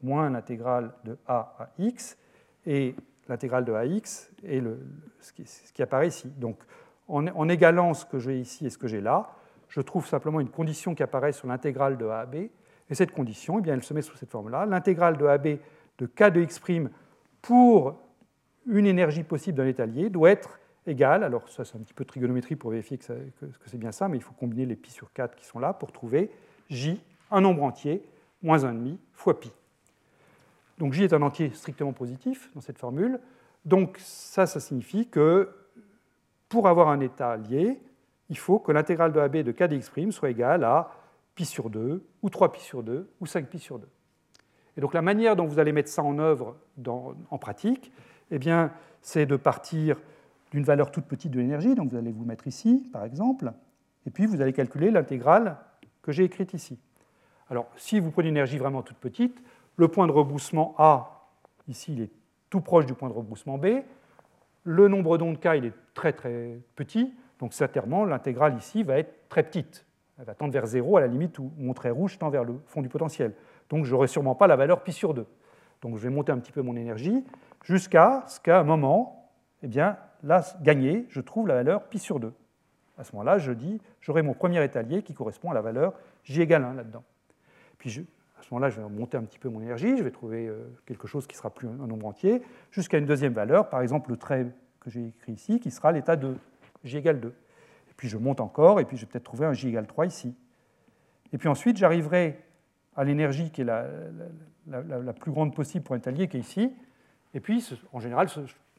moins 0.01 0.29
l'intégrale 0.29 0.91
de 1.03 1.17
a 1.27 1.55
à 1.59 1.69
x, 1.77 2.17
et 2.65 2.95
l'intégrale 3.27 3.65
de 3.65 3.73
ax 3.73 4.31
est 4.43 4.59
le, 4.59 4.79
ce, 5.19 5.33
qui, 5.33 5.43
qui, 5.73 5.83
apparaît 5.83 6.07
ici. 6.07 6.29
Donc 6.37 6.57
en 7.07 7.49
égalant 7.49 7.93
ce 7.93 8.05
que 8.05 8.19
j'ai 8.19 8.39
ici 8.39 8.65
et 8.65 8.69
ce 8.69 8.77
que 8.77 8.87
j'ai 8.87 9.01
là, 9.01 9.29
je 9.71 9.81
trouve 9.81 10.05
simplement 10.05 10.39
une 10.39 10.49
condition 10.49 10.93
qui 10.93 11.01
apparaît 11.01 11.31
sur 11.31 11.47
l'intégrale 11.47 11.97
de 11.97 12.05
a 12.05 12.19
à 12.19 12.25
b, 12.25 12.35
et 12.35 12.95
cette 12.95 13.11
condition, 13.11 13.59
eh 13.59 13.61
bien, 13.61 13.73
elle 13.73 13.83
se 13.83 13.93
met 13.93 14.01
sous 14.01 14.17
cette 14.17 14.29
forme-là. 14.29 14.65
L'intégrale 14.65 15.17
de 15.17 15.25
AB 15.25 15.59
de 15.97 16.05
k 16.05 16.29
de 16.29 16.41
x' 16.41 16.61
pour 17.41 17.95
une 18.67 18.85
énergie 18.85 19.23
possible 19.23 19.57
d'un 19.57 19.65
état 19.65 19.85
lié 19.85 20.09
doit 20.09 20.29
être 20.29 20.59
égale, 20.85 21.23
alors 21.23 21.47
ça 21.47 21.63
c'est 21.63 21.77
un 21.77 21.81
petit 21.81 21.93
peu 21.93 22.03
de 22.03 22.09
trigonométrie 22.09 22.55
pour 22.55 22.71
vérifier 22.71 22.97
que, 22.97 23.05
c'est 23.65 23.77
bien 23.77 23.91
ça, 23.91 24.07
mais 24.07 24.17
il 24.17 24.23
faut 24.23 24.33
combiner 24.33 24.65
les 24.65 24.75
pi 24.75 24.91
sur 24.91 25.13
4 25.13 25.35
qui 25.35 25.45
sont 25.45 25.59
là 25.59 25.73
pour 25.73 25.91
trouver 25.91 26.31
j, 26.69 27.01
un 27.31 27.41
nombre 27.41 27.63
entier, 27.63 28.03
moins 28.41 28.59
1,5 28.59 28.97
fois 29.13 29.39
pi. 29.39 29.51
Donc 30.79 30.93
j 30.93 31.03
est 31.03 31.13
un 31.13 31.21
entier 31.21 31.51
strictement 31.53 31.93
positif 31.93 32.49
dans 32.55 32.61
cette 32.61 32.77
formule. 32.77 33.19
Donc 33.63 33.97
ça, 33.99 34.47
ça 34.47 34.59
signifie 34.59 35.07
que 35.07 35.49
pour 36.49 36.67
avoir 36.67 36.89
un 36.89 36.99
état 36.99 37.37
lié, 37.37 37.79
il 38.31 38.37
faut 38.37 38.59
que 38.59 38.71
l'intégrale 38.71 39.11
de 39.11 39.19
AB 39.19 39.37
de 39.43 39.51
k 39.51 39.63
dx' 39.63 40.11
soit 40.11 40.29
égale 40.29 40.63
à 40.63 40.89
pi 41.35 41.45
sur 41.45 41.69
2, 41.69 42.03
ou 42.21 42.29
3 42.29 42.53
pi 42.53 42.61
sur 42.61 42.81
2, 42.81 43.11
ou 43.19 43.25
5 43.25 43.47
pi 43.47 43.59
sur 43.59 43.77
2. 43.77 43.87
Et 44.77 44.81
donc 44.81 44.93
la 44.93 45.01
manière 45.01 45.35
dont 45.35 45.45
vous 45.45 45.59
allez 45.59 45.73
mettre 45.73 45.89
ça 45.89 46.01
en 46.01 46.17
œuvre 46.17 46.55
en 46.87 47.37
pratique, 47.37 47.91
eh 48.31 48.39
bien, 48.39 48.71
c'est 49.01 49.25
de 49.25 49.35
partir 49.35 49.97
d'une 50.51 50.63
valeur 50.63 50.91
toute 50.91 51.05
petite 51.05 51.31
de 51.31 51.39
l'énergie, 51.39 51.75
donc 51.75 51.91
vous 51.91 51.97
allez 51.97 52.13
vous 52.13 52.23
mettre 52.23 52.47
ici, 52.47 52.89
par 52.93 53.03
exemple, 53.03 53.51
et 54.05 54.11
puis 54.11 54.25
vous 54.25 54.41
allez 54.41 54.53
calculer 54.53 54.91
l'intégrale 54.91 55.57
que 56.01 56.13
j'ai 56.13 56.23
écrite 56.23 56.53
ici. 56.53 56.79
Alors, 57.49 57.67
si 57.75 57.99
vous 57.99 58.11
prenez 58.11 58.29
une 58.29 58.35
énergie 58.35 58.57
vraiment 58.57 58.81
toute 58.81 58.97
petite, 58.97 59.43
le 59.75 59.89
point 59.89 60.07
de 60.07 60.13
rebroussement 60.13 60.73
A, 60.77 61.27
ici, 61.67 61.93
il 61.93 62.01
est 62.03 62.11
tout 62.49 62.61
proche 62.61 62.85
du 62.85 62.93
point 62.93 63.09
de 63.09 63.13
rebroussement 63.13 63.57
B. 63.57 63.81
Le 64.63 64.87
nombre 64.87 65.17
d'ondes 65.17 65.39
K, 65.39 65.49
il 65.57 65.65
est 65.65 65.73
très 65.93 66.13
très 66.13 66.59
petit, 66.75 67.13
donc 67.41 67.53
certainement 67.53 68.05
l'intégrale 68.05 68.55
ici 68.55 68.83
va 68.83 68.99
être 68.99 69.27
très 69.27 69.43
petite. 69.43 69.85
Elle 70.19 70.25
va 70.25 70.35
tendre 70.35 70.53
vers 70.53 70.67
0 70.67 70.97
à 70.97 71.01
la 71.01 71.07
limite 71.07 71.39
où 71.39 71.51
mon 71.57 71.73
trait 71.73 71.89
rouge 71.89 72.19
tend 72.19 72.29
vers 72.29 72.43
le 72.43 72.61
fond 72.67 72.83
du 72.83 72.87
potentiel. 72.87 73.33
Donc 73.69 73.83
je 73.83 73.91
n'aurai 73.91 74.07
sûrement 74.07 74.35
pas 74.35 74.45
la 74.45 74.55
valeur 74.55 74.83
pi 74.83 74.93
sur 74.93 75.15
2. 75.15 75.25
Donc 75.81 75.97
je 75.97 76.03
vais 76.03 76.13
monter 76.13 76.31
un 76.31 76.37
petit 76.37 76.51
peu 76.51 76.61
mon 76.61 76.75
énergie 76.75 77.25
jusqu'à 77.63 78.23
ce 78.27 78.39
qu'à 78.39 78.59
un 78.59 78.63
moment, 78.63 79.31
eh 79.63 79.67
bien, 79.67 79.97
là, 80.21 80.43
gagné, 80.61 81.07
je 81.09 81.19
trouve 81.19 81.47
la 81.47 81.55
valeur 81.55 81.89
pi 81.89 81.97
sur 81.97 82.19
2. 82.19 82.31
À 82.99 83.03
ce 83.03 83.13
moment-là, 83.13 83.39
je 83.39 83.51
dis, 83.51 83.81
j'aurai 84.01 84.21
mon 84.21 84.35
premier 84.35 84.63
étalier 84.63 85.01
qui 85.01 85.15
correspond 85.15 85.49
à 85.49 85.55
la 85.55 85.61
valeur 85.61 85.93
j 86.23 86.41
égale 86.41 86.63
1 86.63 86.75
là-dedans. 86.75 87.03
Puis 87.79 88.05
à 88.39 88.43
ce 88.43 88.53
moment-là, 88.53 88.69
je 88.69 88.79
vais 88.79 88.87
monter 88.87 89.17
un 89.17 89.23
petit 89.23 89.39
peu 89.39 89.49
mon 89.49 89.61
énergie, 89.61 89.97
je 89.97 90.03
vais 90.03 90.11
trouver 90.11 90.47
euh, 90.47 90.59
quelque 90.85 91.07
chose 91.07 91.25
qui 91.25 91.35
sera 91.35 91.49
plus 91.49 91.67
un 91.67 91.87
nombre 91.87 92.05
entier, 92.05 92.43
jusqu'à 92.69 92.99
une 92.99 93.07
deuxième 93.07 93.33
valeur, 93.33 93.69
par 93.69 93.81
exemple 93.81 94.11
le 94.11 94.17
trait 94.17 94.45
que 94.79 94.91
j'ai 94.91 95.07
écrit 95.07 95.33
ici, 95.33 95.59
qui 95.59 95.71
sera 95.71 95.91
l'état 95.91 96.15
de 96.15 96.35
j 96.83 96.97
égale 96.97 97.19
2. 97.19 97.27
Et 97.27 97.93
puis 97.95 98.09
je 98.09 98.17
monte 98.17 98.39
encore, 98.39 98.79
et 98.79 98.85
puis 98.85 98.97
je 98.97 99.05
vais 99.05 99.11
peut-être 99.11 99.23
trouver 99.23 99.45
un 99.45 99.53
j 99.53 99.69
égale 99.69 99.87
3 99.87 100.05
ici. 100.05 100.35
Et 101.33 101.37
puis 101.37 101.47
ensuite, 101.47 101.77
j'arriverai 101.77 102.39
à 102.95 103.03
l'énergie 103.03 103.51
qui 103.51 103.61
est 103.61 103.65
la, 103.65 103.85
la, 104.67 105.13
plus 105.13 105.31
grande 105.31 105.55
possible 105.55 105.83
pour 105.83 105.95
un 105.95 105.97
étalier, 105.97 106.27
qui 106.27 106.37
est 106.37 106.41
ici. 106.41 106.73
Et 107.33 107.39
puis, 107.39 107.65
en 107.93 107.99
général, 107.99 108.27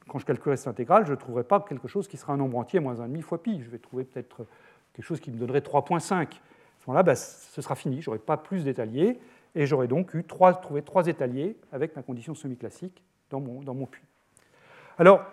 quand 0.09 0.19
je 0.19 0.27
calculerai 0.27 0.57
cette 0.57 0.69
intégrale, 0.69 1.07
je 1.07 1.13
ne 1.13 1.17
trouverai 1.17 1.45
pas 1.45 1.61
quelque 1.61 1.89
chose 1.89 2.09
qui 2.09 2.17
sera 2.17 2.35
un 2.35 2.37
nombre 2.37 2.59
entier 2.59 2.81
moins 2.81 2.95
1,5 2.95 3.23
fois 3.23 3.43
pi. 3.43 3.61
Je 3.63 3.71
vais 3.71 3.79
trouver 3.79 4.05
peut-être 4.05 4.47
quelque 4.93 5.05
chose 5.05 5.21
qui 5.21 5.31
me 5.31 5.39
donnerait 5.39 5.61
3,5. 5.61 6.13
À 6.13 6.27
ce 6.27 6.87
moment-là, 6.89 7.03
ben, 7.03 7.15
ce 7.15 7.63
sera 7.63 7.75
fini. 7.75 8.03
Je 8.03 8.11
n'aurai 8.11 8.19
pas 8.19 8.37
plus 8.37 8.65
d'étaliers. 8.65 9.19
Et 9.55 9.67
j'aurai 9.67 9.87
donc 9.87 10.15
eu 10.15 10.25
trois, 10.25 10.55
trouvé 10.55 10.83
trois 10.83 11.07
étaliers 11.07 11.57
avec 11.73 11.95
ma 11.95 12.03
condition 12.03 12.35
semi-classique 12.35 13.03
dans 13.31 13.41
mon, 13.41 13.61
dans 13.61 13.75
mon 13.75 13.87
puits. 13.87 14.05
Alors, 14.99 15.25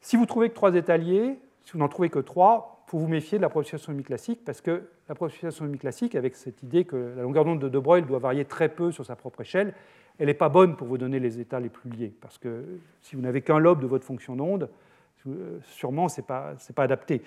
si 0.00 0.16
vous 0.16 0.24
trouvez 0.24 0.48
que 0.48 0.54
trois 0.54 0.74
étaliers, 0.74 1.38
si 1.64 1.72
vous 1.72 1.78
n'en 1.78 1.88
trouvez 1.88 2.08
que 2.08 2.18
trois, 2.18 2.84
il 2.86 2.90
faut 2.90 2.98
vous 2.98 3.08
méfier 3.08 3.38
de 3.38 3.42
la 3.42 3.48
proposition 3.48 3.78
semi-classique 3.78 4.40
parce 4.44 4.60
que 4.60 4.88
la 5.08 5.14
proposition 5.14 5.50
semi-classique, 5.50 6.14
avec 6.14 6.34
cette 6.34 6.62
idée 6.62 6.84
que 6.84 7.14
la 7.16 7.22
longueur 7.22 7.44
d'onde 7.44 7.60
de 7.60 7.68
De 7.68 7.78
Broglie 7.78 8.06
doit 8.06 8.18
varier 8.18 8.44
très 8.44 8.68
peu 8.68 8.90
sur 8.90 9.04
sa 9.06 9.16
propre 9.16 9.42
échelle, 9.42 9.74
elle 10.18 10.26
n'est 10.26 10.34
pas 10.34 10.48
bonne 10.48 10.76
pour 10.76 10.86
vous 10.86 10.98
donner 10.98 11.18
les 11.18 11.40
états 11.40 11.60
les 11.60 11.68
plus 11.68 11.88
liés, 11.90 12.12
parce 12.20 12.36
que 12.36 12.64
si 13.00 13.16
vous 13.16 13.22
n'avez 13.22 13.40
qu'un 13.42 13.58
lobe 13.58 13.80
de 13.80 13.86
votre 13.86 14.04
fonction 14.04 14.36
d'onde, 14.36 14.68
euh, 15.26 15.58
sûrement 15.62 16.08
ce 16.08 16.20
n'est 16.20 16.26
pas, 16.26 16.54
pas, 16.74 16.82
adapté. 16.82 17.22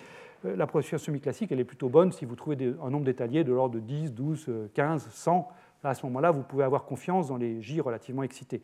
Euh, 0.45 0.55
la 0.55 0.67
procession 0.67 0.97
semi-classique, 0.97 1.51
elle 1.51 1.59
est 1.59 1.65
plutôt 1.65 1.89
bonne 1.89 2.11
si 2.11 2.25
vous 2.25 2.35
trouvez 2.35 2.57
un 2.83 2.89
nombre 2.89 3.05
d'étaliers 3.05 3.43
de 3.43 3.53
l'ordre 3.53 3.75
de 3.75 3.79
10, 3.79 4.13
12, 4.13 4.49
15, 4.73 5.09
100. 5.09 5.47
à 5.83 5.93
ce 5.93 6.05
moment-là, 6.05 6.31
vous 6.31 6.43
pouvez 6.43 6.63
avoir 6.63 6.85
confiance 6.85 7.27
dans 7.29 7.37
les 7.37 7.61
J 7.61 7.81
relativement 7.81 8.23
excités. 8.23 8.61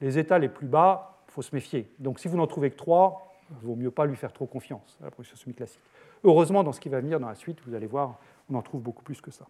Les 0.00 0.18
états 0.18 0.38
les 0.38 0.48
plus 0.48 0.66
bas, 0.66 1.22
il 1.28 1.32
faut 1.32 1.42
se 1.42 1.54
méfier. 1.54 1.90
Donc 1.98 2.18
si 2.18 2.28
vous 2.28 2.36
n'en 2.36 2.46
trouvez 2.46 2.70
que 2.70 2.76
3, 2.76 3.26
il 3.50 3.66
vaut 3.66 3.76
mieux 3.76 3.90
pas 3.90 4.06
lui 4.06 4.16
faire 4.16 4.32
trop 4.32 4.46
confiance 4.46 4.98
à 5.00 5.04
la 5.04 5.10
procession 5.10 5.36
semi-classique. 5.36 5.80
Heureusement, 6.24 6.64
dans 6.64 6.72
ce 6.72 6.80
qui 6.80 6.88
va 6.88 7.00
venir 7.00 7.20
dans 7.20 7.28
la 7.28 7.34
suite, 7.34 7.58
vous 7.66 7.74
allez 7.74 7.86
voir, 7.86 8.18
on 8.50 8.54
en 8.54 8.62
trouve 8.62 8.82
beaucoup 8.82 9.02
plus 9.02 9.20
que 9.20 9.30
ça. 9.30 9.46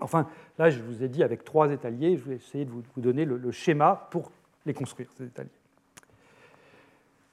Enfin, 0.00 0.28
là, 0.58 0.70
je 0.70 0.80
vous 0.80 1.02
ai 1.02 1.08
dit 1.08 1.22
avec 1.22 1.44
trois 1.44 1.70
étaliers, 1.70 2.16
je 2.16 2.24
vais 2.24 2.36
essayer 2.36 2.64
de 2.64 2.70
vous 2.70 2.82
donner 2.96 3.24
le, 3.24 3.50
schéma 3.52 4.08
pour 4.10 4.32
les 4.66 4.74
construire, 4.74 5.08
ces 5.16 5.24
étaliers. 5.24 5.50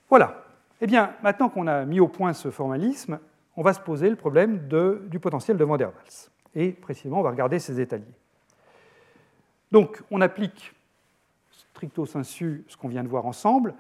Voilà. 0.10 0.44
Eh 0.80 0.88
bien, 0.88 1.16
maintenant 1.24 1.50
qu'on 1.50 1.68
a 1.68 1.86
mis 1.86 2.00
au 2.00 2.08
point 2.08 2.34
ce 2.34 2.52
formalisme, 2.52 3.20
on 3.56 3.62
va 3.62 3.74
se 3.74 3.80
poser 3.80 4.10
le 4.10 4.16
problème 4.16 4.68
du 5.10 5.20
potentiel 5.20 5.58
de 5.58 5.64
Van 5.64 5.78
der 5.78 5.90
Waals. 5.90 6.30
Et 6.56 6.72
précisément, 6.72 7.20
on 7.20 7.24
va 7.24 7.32
regarder 7.32 7.60
ces 7.60 7.80
étaliers. 7.80 8.06
Donc, 9.72 10.02
on 10.12 10.22
applique 10.22 10.74
stricto 11.52 12.06
sensu 12.06 12.64
ce 12.68 12.78
qu'on 12.78 12.90
vient 12.90 13.04
de 13.04 13.08
voir 13.08 13.26
ensemble 13.26 13.74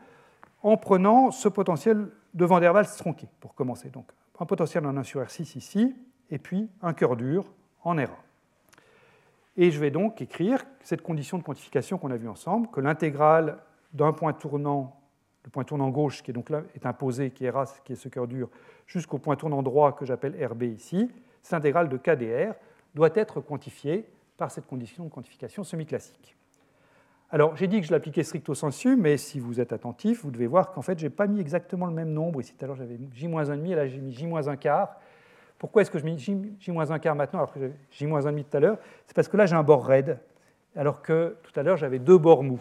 en 0.63 0.77
prenant 0.77 1.31
ce 1.31 1.49
potentiel 1.49 2.09
de 2.33 2.45
Van 2.45 2.59
der 2.59 2.73
Waals 2.73 2.95
tronqué, 2.97 3.27
pour 3.39 3.55
commencer. 3.55 3.89
Donc, 3.89 4.11
un 4.39 4.45
potentiel 4.45 4.85
en 4.85 4.97
1 4.97 5.03
sur 5.03 5.21
R6 5.21 5.57
ici, 5.57 5.95
et 6.29 6.39
puis 6.39 6.69
un 6.81 6.93
cœur 6.93 7.15
dur 7.15 7.45
en 7.83 7.95
RA. 7.95 8.17
Et 9.57 9.69
je 9.69 9.79
vais 9.79 9.91
donc 9.91 10.21
écrire 10.21 10.63
cette 10.81 11.01
condition 11.01 11.37
de 11.37 11.43
quantification 11.43 11.97
qu'on 11.97 12.09
a 12.09 12.17
vue 12.17 12.29
ensemble, 12.29 12.67
que 12.69 12.79
l'intégrale 12.79 13.59
d'un 13.93 14.13
point 14.13 14.33
tournant, 14.33 14.99
le 15.43 15.49
point 15.49 15.63
tournant 15.63 15.89
gauche 15.89 16.23
qui 16.23 16.31
est 16.31 16.33
donc 16.33 16.49
là 16.49 16.61
est 16.73 16.85
imposé, 16.85 17.31
qui 17.31 17.45
est 17.45 17.49
RA, 17.49 17.65
qui 17.83 17.93
est 17.93 17.95
ce 17.97 18.09
cœur 18.09 18.27
dur, 18.27 18.49
jusqu'au 18.87 19.19
point 19.19 19.35
tournant 19.35 19.61
droit 19.61 19.91
que 19.91 20.05
j'appelle 20.05 20.43
RB 20.43 20.63
ici, 20.63 21.11
cette 21.43 21.53
intégrale 21.53 21.89
de 21.89 21.97
KDR 21.97 22.53
doit 22.95 23.09
être 23.13 23.41
quantifiée 23.41 24.07
par 24.37 24.49
cette 24.49 24.65
condition 24.65 25.03
de 25.03 25.09
quantification 25.09 25.63
semi-classique. 25.63 26.35
Alors, 27.33 27.55
j'ai 27.55 27.67
dit 27.67 27.79
que 27.79 27.87
je 27.87 27.93
l'appliquais 27.93 28.23
stricto 28.23 28.53
sensu, 28.53 28.97
mais 28.97 29.15
si 29.15 29.39
vous 29.39 29.61
êtes 29.61 29.71
attentif, 29.71 30.23
vous 30.23 30.31
devez 30.31 30.47
voir 30.47 30.71
qu'en 30.71 30.81
fait, 30.81 30.99
je 30.99 31.05
n'ai 31.05 31.09
pas 31.09 31.27
mis 31.27 31.39
exactement 31.39 31.85
le 31.85 31.93
même 31.93 32.11
nombre. 32.11 32.41
Ici, 32.41 32.53
tout 32.53 32.65
à 32.65 32.67
l'heure, 32.67 32.75
j'avais 32.75 32.99
J-1,5, 33.13 33.71
et 33.71 33.75
là, 33.75 33.87
j'ai 33.87 33.99
mis 34.01 34.11
J-1 34.11 34.57
quart. 34.57 34.97
Pourquoi 35.57 35.81
est-ce 35.81 35.91
que 35.91 35.97
je 35.97 36.03
mets 36.03 36.17
J-1 36.17 36.99
quart 36.99 37.15
maintenant 37.15 37.39
alors 37.39 37.53
que 37.53 37.59
j'avais 37.61 37.73
J-1,5 37.91 38.43
tout 38.43 38.57
à 38.57 38.59
l'heure? 38.59 38.77
C'est 39.07 39.15
parce 39.15 39.29
que 39.29 39.37
là, 39.37 39.45
j'ai 39.45 39.55
un 39.55 39.63
bord 39.63 39.85
raide, 39.85 40.19
alors 40.75 41.01
que 41.01 41.37
tout 41.43 41.57
à 41.57 41.63
l'heure, 41.63 41.77
j'avais 41.77 41.99
deux 41.99 42.17
bords 42.17 42.43
mous. 42.43 42.59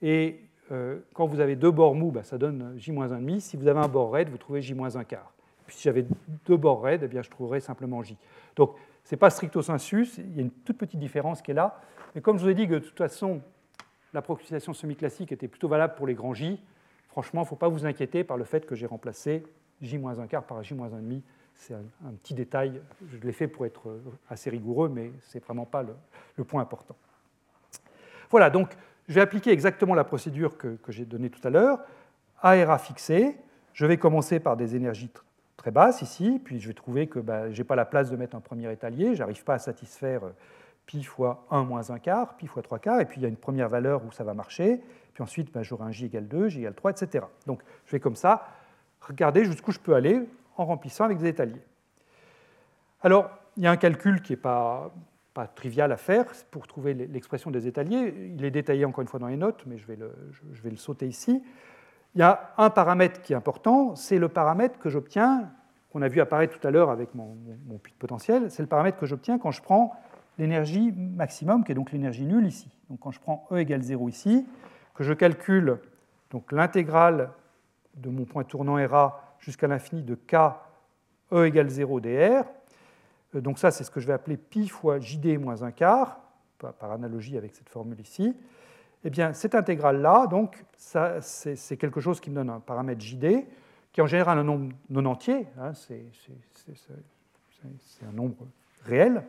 Et 0.00 0.40
euh, 0.72 1.00
quand 1.12 1.26
vous 1.26 1.40
avez 1.40 1.54
deux 1.54 1.70
bords 1.70 1.94
mous, 1.94 2.10
bah, 2.10 2.22
ça 2.22 2.38
donne 2.38 2.72
J-1,5. 2.78 3.40
Si 3.40 3.58
vous 3.58 3.68
avez 3.68 3.80
un 3.80 3.88
bord 3.88 4.12
raide, 4.12 4.30
vous 4.30 4.38
trouvez 4.38 4.62
J-1 4.62 5.04
quart. 5.04 5.30
Puis 5.66 5.76
si 5.76 5.82
j'avais 5.82 6.06
deux 6.46 6.56
bords 6.56 6.82
raides, 6.82 7.02
eh 7.04 7.08
bien, 7.08 7.20
je 7.20 7.28
trouverais 7.28 7.60
simplement 7.60 8.02
J. 8.02 8.16
Donc, 8.56 8.76
ce 9.04 9.14
n'est 9.14 9.18
pas 9.18 9.28
stricto 9.28 9.60
sensu, 9.60 10.08
il 10.16 10.36
y 10.36 10.38
a 10.38 10.42
une 10.42 10.50
toute 10.50 10.78
petite 10.78 10.98
différence 10.98 11.42
qui 11.42 11.50
est 11.50 11.54
là. 11.54 11.78
Mais 12.14 12.22
comme 12.22 12.38
je 12.38 12.44
vous 12.44 12.50
ai 12.50 12.54
dit 12.54 12.66
que 12.66 12.74
de 12.74 12.78
toute 12.78 12.96
façon, 12.96 13.42
l'approximation 14.12 14.72
semi-classique 14.72 15.32
était 15.32 15.48
plutôt 15.48 15.68
valable 15.68 15.94
pour 15.94 16.06
les 16.06 16.14
grands 16.14 16.34
J, 16.34 16.60
franchement, 17.08 17.42
il 17.42 17.44
ne 17.44 17.48
faut 17.48 17.56
pas 17.56 17.68
vous 17.68 17.86
inquiéter 17.86 18.24
par 18.24 18.36
le 18.36 18.44
fait 18.44 18.66
que 18.66 18.74
j'ai 18.74 18.86
remplacé 18.86 19.42
J-1 19.80 20.26
quart 20.26 20.44
par 20.44 20.62
J-1,5 20.62 21.22
c'est 21.60 21.74
un, 21.74 22.12
petit 22.22 22.32
détail, 22.32 22.80
je 23.12 23.18
l'ai 23.18 23.32
fait 23.32 23.46
pour 23.46 23.66
être 23.66 24.00
assez 24.30 24.48
rigoureux, 24.48 24.88
mais 24.88 25.12
ce 25.28 25.36
n'est 25.36 25.44
vraiment 25.44 25.66
pas 25.66 25.84
le, 26.36 26.44
point 26.44 26.62
important. 26.62 26.96
Voilà, 28.30 28.48
donc 28.48 28.70
je 29.08 29.14
vais 29.14 29.20
appliquer 29.20 29.50
exactement 29.50 29.94
la 29.94 30.04
procédure 30.04 30.56
que, 30.56 30.78
j'ai 30.88 31.04
donnée 31.04 31.28
tout 31.28 31.46
à 31.46 31.50
l'heure. 31.50 31.80
ARA 32.40 32.78
fixé, 32.78 33.36
je 33.74 33.84
vais 33.84 33.98
commencer 33.98 34.40
par 34.40 34.56
des 34.56 34.74
énergies 34.74 35.10
très 35.58 35.70
basses 35.70 36.00
ici, 36.00 36.40
puis 36.42 36.60
je 36.60 36.68
vais 36.68 36.74
trouver 36.74 37.08
que 37.08 37.18
ben, 37.18 37.52
je 37.52 37.58
n'ai 37.58 37.64
pas 37.64 37.76
la 37.76 37.84
place 37.84 38.10
de 38.10 38.16
mettre 38.16 38.36
un 38.36 38.40
premier 38.40 38.72
étalier, 38.72 39.14
je 39.14 39.18
n'arrive 39.18 39.44
pas 39.44 39.54
à 39.54 39.58
satisfaire 39.58 40.24
euh, 40.24 40.30
pi 40.90 41.04
fois 41.04 41.46
1 41.52 41.62
moins 41.62 41.88
1 41.88 42.00
quart, 42.00 42.36
pi 42.36 42.48
fois 42.48 42.62
3 42.62 42.80
quarts, 42.80 43.00
et 43.00 43.04
puis 43.04 43.20
il 43.20 43.22
y 43.22 43.26
a 43.26 43.28
une 43.28 43.36
première 43.36 43.68
valeur 43.68 44.04
où 44.04 44.10
ça 44.10 44.24
va 44.24 44.34
marcher, 44.34 44.82
puis 45.14 45.22
ensuite 45.22 45.52
ben, 45.52 45.62
j'aurai 45.62 45.84
un 45.84 45.92
j 45.92 46.06
égale 46.06 46.26
2, 46.26 46.48
j 46.48 46.58
égale 46.58 46.74
3, 46.74 46.90
etc. 46.90 47.26
Donc 47.46 47.62
je 47.86 47.92
vais 47.92 48.00
comme 48.00 48.16
ça 48.16 48.48
regarder 49.00 49.44
jusqu'où 49.44 49.70
je 49.70 49.78
peux 49.78 49.94
aller 49.94 50.20
en 50.56 50.64
remplissant 50.64 51.04
avec 51.04 51.18
des 51.18 51.28
étaliers. 51.28 51.62
Alors, 53.02 53.30
il 53.56 53.62
y 53.62 53.68
a 53.68 53.70
un 53.70 53.76
calcul 53.76 54.20
qui 54.20 54.32
n'est 54.32 54.36
pas, 54.36 54.92
pas 55.32 55.46
trivial 55.46 55.92
à 55.92 55.96
faire 55.96 56.26
pour 56.50 56.66
trouver 56.66 56.92
l'expression 56.92 57.52
des 57.52 57.68
étaliers. 57.68 58.32
Il 58.36 58.44
est 58.44 58.50
détaillé 58.50 58.84
encore 58.84 59.02
une 59.02 59.08
fois 59.08 59.20
dans 59.20 59.28
les 59.28 59.36
notes, 59.36 59.62
mais 59.66 59.78
je 59.78 59.86
vais 59.86 59.96
le, 59.96 60.12
je 60.52 60.60
vais 60.60 60.70
le 60.70 60.76
sauter 60.76 61.06
ici. 61.06 61.40
Il 62.16 62.18
y 62.18 62.24
a 62.24 62.52
un 62.58 62.68
paramètre 62.68 63.22
qui 63.22 63.32
est 63.32 63.36
important, 63.36 63.94
c'est 63.94 64.18
le 64.18 64.28
paramètre 64.28 64.80
que 64.80 64.90
j'obtiens, 64.90 65.52
qu'on 65.92 66.02
a 66.02 66.08
vu 66.08 66.20
apparaître 66.20 66.58
tout 66.58 66.66
à 66.66 66.72
l'heure 66.72 66.90
avec 66.90 67.14
mon, 67.14 67.36
mon, 67.68 67.78
puits 67.78 67.92
de 67.92 67.98
potentiel, 67.98 68.50
c'est 68.50 68.62
le 68.62 68.68
paramètre 68.68 68.98
que 68.98 69.06
j'obtiens 69.06 69.38
quand 69.38 69.52
je 69.52 69.62
prends 69.62 69.96
l'énergie 70.40 70.92
maximum, 70.92 71.64
qui 71.64 71.72
est 71.72 71.74
donc 71.74 71.92
l'énergie 71.92 72.24
nulle 72.24 72.46
ici. 72.46 72.68
Donc 72.88 73.00
quand 73.00 73.10
je 73.10 73.20
prends 73.20 73.46
E 73.52 73.58
égale 73.58 73.82
0 73.82 74.08
ici, 74.08 74.46
que 74.94 75.04
je 75.04 75.12
calcule 75.12 75.78
l'intégrale 76.50 77.30
de 77.94 78.08
mon 78.08 78.24
point 78.24 78.44
tournant 78.44 78.74
RA 78.86 79.36
jusqu'à 79.38 79.66
l'infini 79.66 80.02
de 80.02 80.14
k 80.14 80.36
e 81.32 81.46
égale 81.46 81.68
0 81.68 82.00
dr. 82.00 82.08
Euh, 82.08 82.44
donc 83.34 83.58
ça, 83.58 83.70
c'est 83.70 83.84
ce 83.84 83.90
que 83.90 84.00
je 84.00 84.06
vais 84.06 84.12
appeler 84.12 84.36
pi 84.36 84.68
fois 84.68 84.98
jd 84.98 85.38
moins 85.38 85.62
1 85.62 85.70
quart, 85.72 86.20
par 86.58 86.92
analogie 86.92 87.36
avec 87.36 87.54
cette 87.54 87.68
formule 87.68 88.00
ici. 88.00 88.34
Eh 89.04 89.10
bien, 89.10 89.32
cette 89.32 89.54
intégrale-là, 89.54 90.26
donc, 90.26 90.62
c'est 90.76 91.76
quelque 91.78 92.00
chose 92.00 92.20
qui 92.20 92.28
me 92.28 92.34
donne 92.34 92.50
un 92.50 92.60
paramètre 92.60 93.00
jd, 93.00 93.46
qui 93.92 94.02
en 94.02 94.06
général 94.06 94.38
un 94.38 94.44
nombre 94.44 94.74
non 94.90 95.06
entier, 95.06 95.46
hein, 95.58 95.72
c'est 95.72 96.04
un 98.06 98.12
nombre 98.12 98.46
réel. 98.84 99.24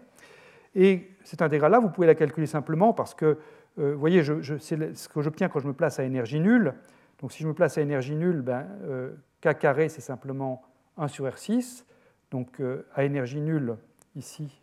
Et 0.76 1.10
cette 1.24 1.42
intégrale-là, 1.42 1.80
vous 1.80 1.90
pouvez 1.90 2.08
la 2.08 2.16
calculer 2.16 2.48
simplement 2.48 2.94
parce 2.94 3.14
que, 3.14 3.38
euh, 3.80 3.94
vous 3.94 4.00
voyez, 4.00 4.24
c'est 4.60 4.96
ce 4.96 5.10
que 5.10 5.22
j'obtiens 5.22 5.50
quand 5.50 5.60
je 5.60 5.68
me 5.68 5.74
place 5.74 6.00
à 6.00 6.04
énergie 6.04 6.40
nulle. 6.40 6.74
Donc 7.20 7.32
si 7.32 7.44
je 7.44 7.48
me 7.48 7.54
place 7.54 7.78
à 7.78 7.82
énergie 7.82 8.16
nulle, 8.16 8.42
ben, 8.42 8.68
euh, 8.84 9.12
K 9.42 9.58
carré, 9.58 9.90
c'est 9.90 10.02
simplement 10.02 10.64
1 10.98 11.08
sur 11.08 11.26
R6. 11.26 11.86
Donc 12.32 12.60
à 12.60 12.64
euh, 12.64 12.84
énergie 12.98 13.42
nulle, 13.42 13.76
ici, 14.16 14.62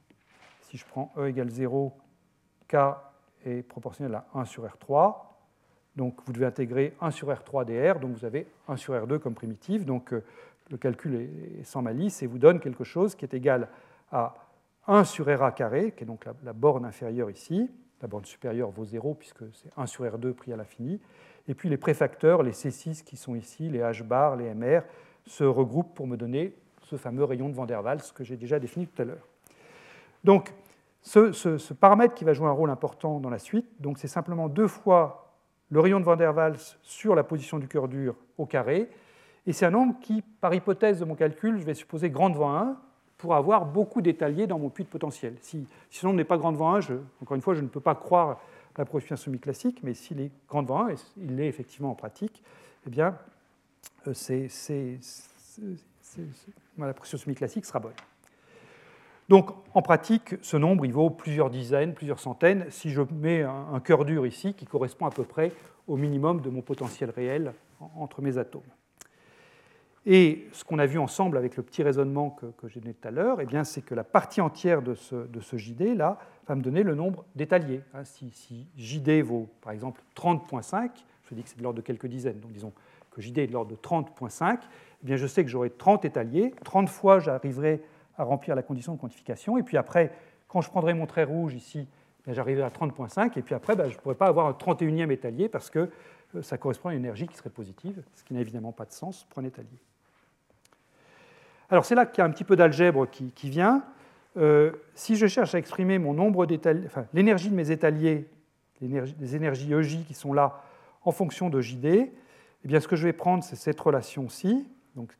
si 0.63 0.77
je 0.77 0.85
prends 0.87 1.13
E 1.19 1.29
égale 1.29 1.51
0, 1.51 1.97
K 2.69 2.77
est 3.45 3.63
proportionnel 3.63 4.15
à 4.15 4.27
1 4.35 4.45
sur 4.45 4.65
R3. 4.65 5.15
Donc 5.97 6.21
vous 6.25 6.33
devez 6.33 6.47
intégrer 6.47 6.95
1 7.01 7.11
sur 7.11 7.29
R3 7.29 7.65
dr, 7.65 8.01
donc 8.01 8.17
vous 8.17 8.25
avez 8.25 8.47
1 8.69 8.77
sur 8.77 8.95
R2 8.95 9.19
comme 9.19 9.35
primitive. 9.35 9.85
Donc 9.85 10.13
le 10.71 10.77
calcul 10.77 11.15
est 11.61 11.65
sans 11.65 11.83
malice 11.83 12.23
et 12.23 12.27
vous 12.27 12.39
donne 12.39 12.61
quelque 12.61 12.85
chose 12.85 13.15
qui 13.15 13.25
est 13.25 13.35
égal 13.35 13.69
à 14.13 14.35
1 14.89 15.05
sur 15.05 15.27
RA 15.27 15.53
carré, 15.53 15.93
qui 15.93 16.05
est 16.05 16.07
donc 16.07 16.25
la, 16.43 16.53
borne 16.53 16.85
inférieure 16.85 17.31
ici. 17.31 17.71
La 18.01 18.09
borne 18.09 18.25
supérieure 18.25 18.71
vaut 18.71 18.85
0 18.85 19.15
puisque 19.15 19.45
c'est 19.53 19.71
1 19.77 19.87
sur 19.87 20.05
R2 20.05 20.33
pris 20.33 20.53
à 20.53 20.57
l'infini. 20.57 21.01
Et 21.47 21.55
puis 21.55 21.69
les 21.69 21.77
préfacteurs, 21.77 22.43
les 22.43 22.53
C6 22.53 23.05
qui 23.05 23.17
sont 23.17 23.35
ici, 23.35 23.69
les 23.69 23.81
H 23.81 24.03
bar, 24.03 24.37
les 24.37 24.55
MR, 24.55 24.83
se 25.27 25.45
regroupent 25.45 25.95
pour 25.95 26.07
me 26.07 26.17
donner 26.17 26.55
ce 26.83 26.97
fameux 26.97 27.25
rayon 27.25 27.51
de 27.51 27.55
Van 27.55 27.67
der 27.67 27.85
Waals 27.85 28.13
que 28.15 28.25
j'ai 28.25 28.37
déjà 28.37 28.59
défini 28.59 28.87
tout 28.87 29.03
à 29.03 29.05
l'heure. 29.05 29.29
Donc 30.25 30.55
ce, 31.03 31.73
paramètre 31.75 32.15
qui 32.15 32.25
va 32.25 32.33
jouer 32.33 32.49
un 32.49 32.53
rôle 32.53 32.71
important 32.71 33.21
dans 33.21 33.31
la 33.31 33.39
suite, 33.39 33.67
c'est 33.97 34.09
simplement 34.09 34.49
deux 34.49 34.69
fois 34.69 35.35
le 35.71 35.81
rayon 35.81 36.01
de 36.01 36.05
Van 36.05 36.17
der 36.17 36.35
Waals 36.35 36.79
sur 36.83 37.15
la 37.15 37.25
position 37.25 37.59
du 37.59 37.69
cœur 37.69 37.89
dur 37.89 38.17
au 38.39 38.47
carré, 38.47 38.89
et 39.47 39.53
c'est 39.53 39.67
un 39.67 39.71
nombre 39.71 39.99
qui, 40.01 40.23
par 40.41 40.55
hypothèse 40.55 41.01
de 41.01 41.05
mon 41.05 41.15
calcul, 41.15 41.59
je 41.59 41.65
vais 41.65 41.75
supposer 41.75 42.11
grand 42.11 42.31
devant 42.31 42.55
1, 42.55 42.77
pour 43.19 43.35
avoir 43.35 43.67
beaucoup 43.67 44.01
d'étaliers 44.01 44.47
dans 44.47 44.59
mon 44.59 44.71
puits 44.71 44.85
de 44.85 44.89
potentiel. 44.89 45.35
Si, 45.43 45.67
si 45.91 46.07
nombre 46.07 46.17
n'est 46.17 46.25
pas 46.25 46.39
grand 46.39 46.53
devant 46.53 46.75
1, 46.75 46.81
encore 47.21 47.35
une 47.35 47.43
fois, 47.43 47.55
je 47.55 47.61
ne 47.61 47.69
peux 47.69 47.81
pas 47.81 47.97
croire 47.97 48.41
l'approche 48.79 49.13
semi-classique, 49.13 49.81
mais 49.83 49.93
s'il 49.93 50.21
est 50.21 50.31
grand 50.49 50.63
devant 50.63 50.87
1, 50.87 50.91
et 50.91 50.95
il 51.17 51.37
l'est 51.37 51.49
effectivement 51.49 51.91
en 51.91 51.97
pratique, 51.97 52.43
eh 52.87 52.91
bien, 52.91 53.19
euh, 54.07 54.15
la 56.79 56.95
pression 56.95 57.19
semi-classique 57.19 57.67
sera 57.67 57.81
bonne. 57.81 57.93
Donc, 59.29 59.51
en 59.75 59.83
pratique, 59.83 60.37
ce 60.41 60.57
nombre, 60.57 60.87
il 60.87 60.93
vaut 60.93 61.11
plusieurs 61.11 61.51
dizaines, 61.51 61.93
plusieurs 61.93 62.21
centaines, 62.21 62.67
si 62.71 62.91
je 62.91 63.03
mets 63.13 63.43
un 63.43 63.81
cœur 63.81 64.05
dur 64.05 64.27
ici, 64.27 64.55
qui 64.55 64.65
correspond 64.65 65.07
à 65.07 65.11
peu 65.11 65.25
près 65.25 65.53
au 65.87 65.97
minimum 65.97 66.41
de 66.41 66.49
mon 66.49 66.63
potentiel 66.63 67.11
réel 67.11 67.53
entre 67.97 68.23
mes 68.23 68.39
atomes. 68.39 68.63
Et 70.11 70.49
ce 70.53 70.65
qu'on 70.65 70.79
a 70.79 70.87
vu 70.87 70.99
ensemble 70.99 71.37
avec 71.37 71.59
le 71.59 71.63
petit 71.63 71.83
raisonnement 71.83 72.31
que, 72.31 72.67
j'ai 72.67 72.81
donné 72.81 72.95
tout 72.95 73.07
à 73.07 73.11
l'heure, 73.11 73.43
eh 73.43 73.65
c'est 73.65 73.83
que 73.83 73.95
la 73.95 74.05
partie 74.05 74.41
entière 74.41 74.81
de 74.81 74.95
ce, 74.95 75.27
JD 75.53 75.95
là 75.95 76.19
va 76.47 76.55
me 76.55 76.63
donner 76.63 76.83
le 76.83 76.95
nombre 76.95 77.27
d'étaliers. 77.37 77.83
Hein, 77.93 78.05
si, 78.05 78.67
JD 78.79 79.21
vaut 79.21 79.51
par 79.61 79.71
exemple 79.75 80.01
30.5, 80.17 80.89
je 81.29 81.35
dis 81.35 81.43
que 81.43 81.51
c'est 81.51 81.59
de 81.59 81.63
l'ordre 81.63 81.77
de 81.77 81.83
quelques 81.83 82.07
dizaines, 82.07 82.41
donc 82.41 82.53
disons 82.53 82.73
que 83.11 83.21
JD 83.21 83.37
est 83.37 83.47
de 83.49 83.53
l'ordre 83.53 83.71
de 83.71 83.77
30.5, 83.77 84.61
eh 85.07 85.17
je 85.19 85.27
sais 85.27 85.45
que 85.45 85.51
j'aurai 85.51 85.69
30 85.69 86.07
étaliers, 86.07 86.55
30 86.65 86.89
fois 86.89 87.19
j'arriverai 87.19 87.83
à 88.17 88.25
remplir 88.25 88.55
la 88.55 88.63
condition 88.63 88.95
de 88.95 88.99
quantification, 88.99 89.59
et 89.59 89.63
puis 89.63 89.77
après, 89.77 90.11
quand 90.49 90.63
je 90.63 90.71
prendrai 90.71 90.95
mon 90.95 91.05
trait 91.05 91.25
rouge 91.25 91.53
ici, 91.53 91.87
eh 92.27 92.33
j'arriverai 92.33 92.65
à 92.65 92.71
30.5, 92.71 93.39
et 93.39 93.43
puis 93.43 93.55
après, 93.55 93.77
ben, 93.77 93.91
je 93.91 93.97
ne 93.97 94.01
pourrai 94.01 94.15
pas 94.15 94.29
avoir 94.29 94.47
un 94.47 94.53
31e 94.53 95.11
étalier 95.11 95.51
parce 95.51 95.69
que 95.69 95.91
euh, 96.35 96.41
ça 96.41 96.57
correspond 96.57 96.89
à 96.89 96.93
une 96.95 97.01
énergie 97.01 97.27
qui 97.27 97.37
serait 97.37 97.51
positive, 97.51 98.03
ce 98.15 98.25
qui 98.25 98.33
n'a 98.33 98.41
évidemment 98.41 98.73
pas 98.73 98.87
de 98.87 98.93
sens 98.93 99.27
pour 99.29 99.41
un 99.41 99.45
étalier. 99.45 99.79
Alors 101.71 101.85
c'est 101.85 101.95
là 101.95 102.07
qu'il 102.07 102.19
y 102.19 102.21
a 102.23 102.25
un 102.25 102.31
petit 102.31 102.45
peu 102.45 102.57
d'algèbre 102.57 103.07
qui, 103.07 103.51
vient. 103.51 103.85
Euh, 104.37 104.73
si 104.95 105.17
je 105.17 105.27
cherche 105.27 105.55
à 105.55 105.59
exprimer 105.59 105.99
mon 105.99 106.15
nombre 106.15 106.47
l'énergie 107.13 107.51
de 107.51 107.55
mes 107.55 107.71
étaliers, 107.71 108.29
les 108.81 109.37
énergies 109.37 109.73
EJ 109.73 110.05
qui 110.07 110.15
sont 110.15 110.33
là 110.33 110.63
en 111.05 111.13
fonction 111.13 111.51
de 111.51 111.61
JD, 111.61 111.85
eh 111.85 112.11
bien 112.65 112.81
ce 112.81 112.89
que 112.89 112.97
je 112.97 113.05
vais 113.05 113.13
prendre, 113.13 113.45
c'est 113.45 113.57
cette 113.57 113.81
relation-ci, 113.81 114.67
donc 114.97 115.13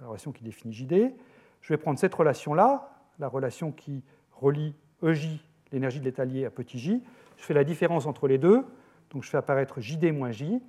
la 0.00 0.06
relation 0.06 0.32
qui 0.32 0.44
définit 0.44 0.72
JD. 0.72 1.12
Je 1.60 1.72
vais 1.72 1.76
prendre 1.76 1.98
cette 1.98 2.14
relation-là, 2.14 2.90
la 3.18 3.28
relation 3.28 3.72
qui 3.72 4.02
relie 4.32 4.74
EJ, 5.02 5.40
l'énergie 5.72 5.98
de 5.98 6.04
l'étalier, 6.04 6.44
à 6.44 6.50
petit 6.50 6.78
j. 6.78 7.02
Je 7.36 7.44
fais 7.44 7.54
la 7.54 7.64
différence 7.64 8.06
entre 8.06 8.28
les 8.28 8.38
deux, 8.38 8.64
donc 9.10 9.24
je 9.24 9.30
fais 9.30 9.38
apparaître 9.38 9.80
JD 9.80 10.12
moins 10.12 10.30
J, 10.30 10.60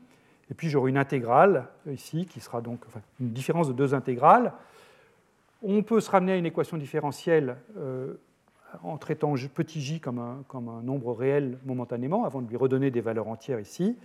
et 0.50 0.54
puis 0.54 0.70
j'aurai 0.70 0.90
une 0.90 0.98
intégrale 0.98 1.68
ici 1.92 2.26
qui 2.26 2.40
sera 2.40 2.62
donc 2.62 2.86
une 3.20 3.30
différence 3.30 3.68
de 3.68 3.74
deux 3.74 3.94
intégrales. 3.94 4.54
On 5.68 5.82
peut 5.82 6.00
se 6.00 6.12
ramener 6.12 6.34
à 6.34 6.36
une 6.36 6.46
équation 6.46 6.78
différentielle 6.78 7.58
euh, 7.76 8.14
en 8.84 9.00
traitant 9.00 9.34
petit 9.34 9.82
j 9.82 10.00
comme 10.00 10.20
un, 10.20 10.82
nombre 10.84 11.12
réel 11.12 11.58
momentanément, 11.66 12.24
avant 12.24 12.44
de 12.44 12.48
lui 12.48 12.56
redonner 12.56 12.92
des 12.92 13.02
valeurs 13.02 13.28
entières 13.28 13.60
ici. 13.60 13.98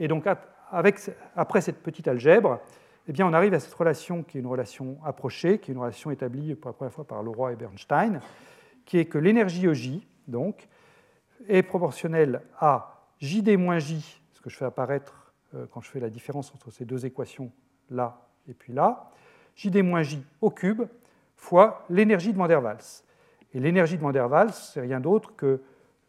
Et 0.00 0.08
donc, 0.08 0.26
après 0.72 1.60
cette 1.60 1.84
petite 1.84 2.08
algèbre, 2.08 2.58
eh 3.06 3.12
bien, 3.12 3.28
on 3.28 3.32
arrive 3.32 3.54
à 3.54 3.60
cette 3.60 3.74
relation 3.74 4.24
qui 4.24 4.38
est 4.38 4.40
une 4.40 4.48
relation 4.48 4.98
approchée, 5.04 5.60
qui 5.60 5.70
est 5.70 5.74
une 5.74 5.80
relation 5.80 6.10
établie 6.10 6.56
pour 6.56 6.70
la 6.70 6.72
première 6.72 6.92
fois 6.92 7.06
par 7.06 7.22
Leroy 7.22 7.52
et 7.52 7.56
Bernstein, 7.56 8.20
qui 8.84 8.98
est 8.98 9.04
que 9.04 9.18
l'énergie 9.18 9.68
EJ, 9.68 10.00
donc, 10.26 10.66
est 11.46 11.62
proportionnelle 11.62 12.40
à 12.58 13.04
JD 13.20 13.56
moins 13.56 13.78
J, 13.78 14.20
ce 14.32 14.40
que 14.40 14.50
je 14.50 14.56
fais 14.56 14.64
apparaître 14.64 15.32
euh, 15.54 15.66
quand 15.70 15.80
je 15.80 15.90
fais 15.90 16.00
la 16.00 16.10
différence 16.10 16.52
entre 16.52 16.72
ces 16.72 16.84
deux 16.84 17.06
équations 17.06 17.52
là 17.88 18.20
et 18.48 18.54
puis 18.54 18.72
là, 18.72 19.10
JD 19.54 19.76
moins 19.84 20.02
J 20.02 20.20
au 20.40 20.50
cube, 20.50 20.82
fois 21.44 21.84
l'énergie 21.90 22.32
de 22.32 22.38
Van 22.38 22.48
der 22.48 22.62
Waals. 22.62 23.04
Et 23.52 23.60
l'énergie 23.60 23.96
de 23.96 24.02
Van 24.02 24.10
der 24.10 24.28
Waals, 24.28 24.52
c'est 24.52 24.80
rien 24.80 24.98
d'autre 24.98 25.36
que 25.36 25.60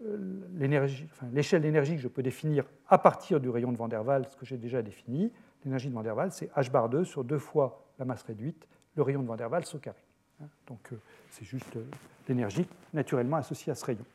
euh, 0.04 0.98
l'échelle 1.34 1.62
d'énergie 1.62 1.96
que 1.96 2.02
je 2.02 2.08
peux 2.08 2.24
définir 2.24 2.66
à 2.88 2.98
partir 2.98 3.40
du 3.40 3.50
rayon 3.50 3.72
de 3.72 3.78
Van 3.78 3.88
der 3.88 4.06
Waals 4.06 4.28
que 4.40 4.46
j'ai 4.46 4.58
déjà 4.58 4.82
défini. 4.82 5.32
L'énergie 5.64 5.90
de 5.90 5.94
Van 5.94 6.04
der 6.04 6.16
Waals, 6.16 6.32
c'est 6.32 6.50
h 6.56 6.72
bar 6.72 6.90
2 6.90 7.04
sur 7.04 7.24
deux 7.24 7.38
fois 7.38 7.86
la 8.00 8.06
masse 8.06 8.24
réduite, 8.24 8.68
le 8.96 9.04
rayon 9.04 9.22
de 9.22 9.28
Van 9.28 9.36
der 9.36 9.52
Waals 9.52 9.66
au 9.74 9.78
carré. 9.78 10.00
Hein, 10.42 10.48
donc 10.68 10.80
euh, 10.92 10.96
c'est 11.30 11.46
juste 11.46 11.76
euh, 11.76 11.84
l'énergie 12.28 12.68
naturellement 12.94 13.38
associée 13.38 13.72
à 13.72 13.76
ce 13.76 13.86
rayon. 13.86 14.06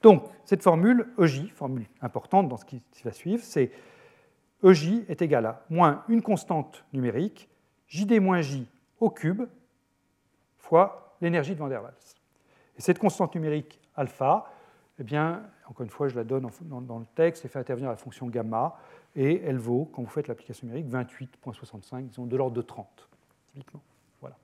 Donc 0.00 0.24
cette 0.44 0.62
formule 0.62 1.08
EJ, 1.18 1.52
formule 1.52 1.86
importante 2.00 2.48
dans 2.48 2.56
ce 2.56 2.64
qui 2.64 2.82
va 3.04 3.12
suivre, 3.12 3.42
c'est 3.44 3.70
EJ 4.64 5.04
est 5.08 5.22
égal 5.22 5.46
à 5.46 5.64
moins 5.70 6.04
une 6.08 6.22
constante 6.22 6.84
numérique, 6.92 7.48
JD 7.88 8.20
moins 8.20 8.40
J 8.40 8.66
au 9.00 9.10
cube, 9.10 9.42
fois 10.62 11.16
l'énergie 11.20 11.54
de 11.54 11.58
Van 11.58 11.68
der 11.68 11.82
Waals. 11.82 12.16
Et 12.76 12.80
cette 12.80 12.98
constante 12.98 13.34
numérique 13.34 13.80
alpha, 13.94 14.46
eh 14.98 15.04
bien, 15.04 15.42
encore 15.68 15.84
une 15.84 15.90
fois, 15.90 16.08
je 16.08 16.16
la 16.16 16.24
donne 16.24 16.48
dans 16.62 16.98
le 16.98 17.06
texte 17.14 17.44
et 17.44 17.48
fait 17.48 17.58
intervenir 17.58 17.90
la 17.90 17.96
fonction 17.96 18.26
gamma, 18.28 18.76
et 19.14 19.42
elle 19.44 19.58
vaut, 19.58 19.90
quand 19.92 20.02
vous 20.02 20.08
faites 20.08 20.28
l'application 20.28 20.66
numérique, 20.66 20.90
28,65, 20.90 22.06
disons 22.06 22.26
de 22.26 22.36
l'ordre 22.36 22.56
de 22.56 22.62
30, 22.62 23.08
typiquement. 23.52 23.82
Voilà. 24.20 24.36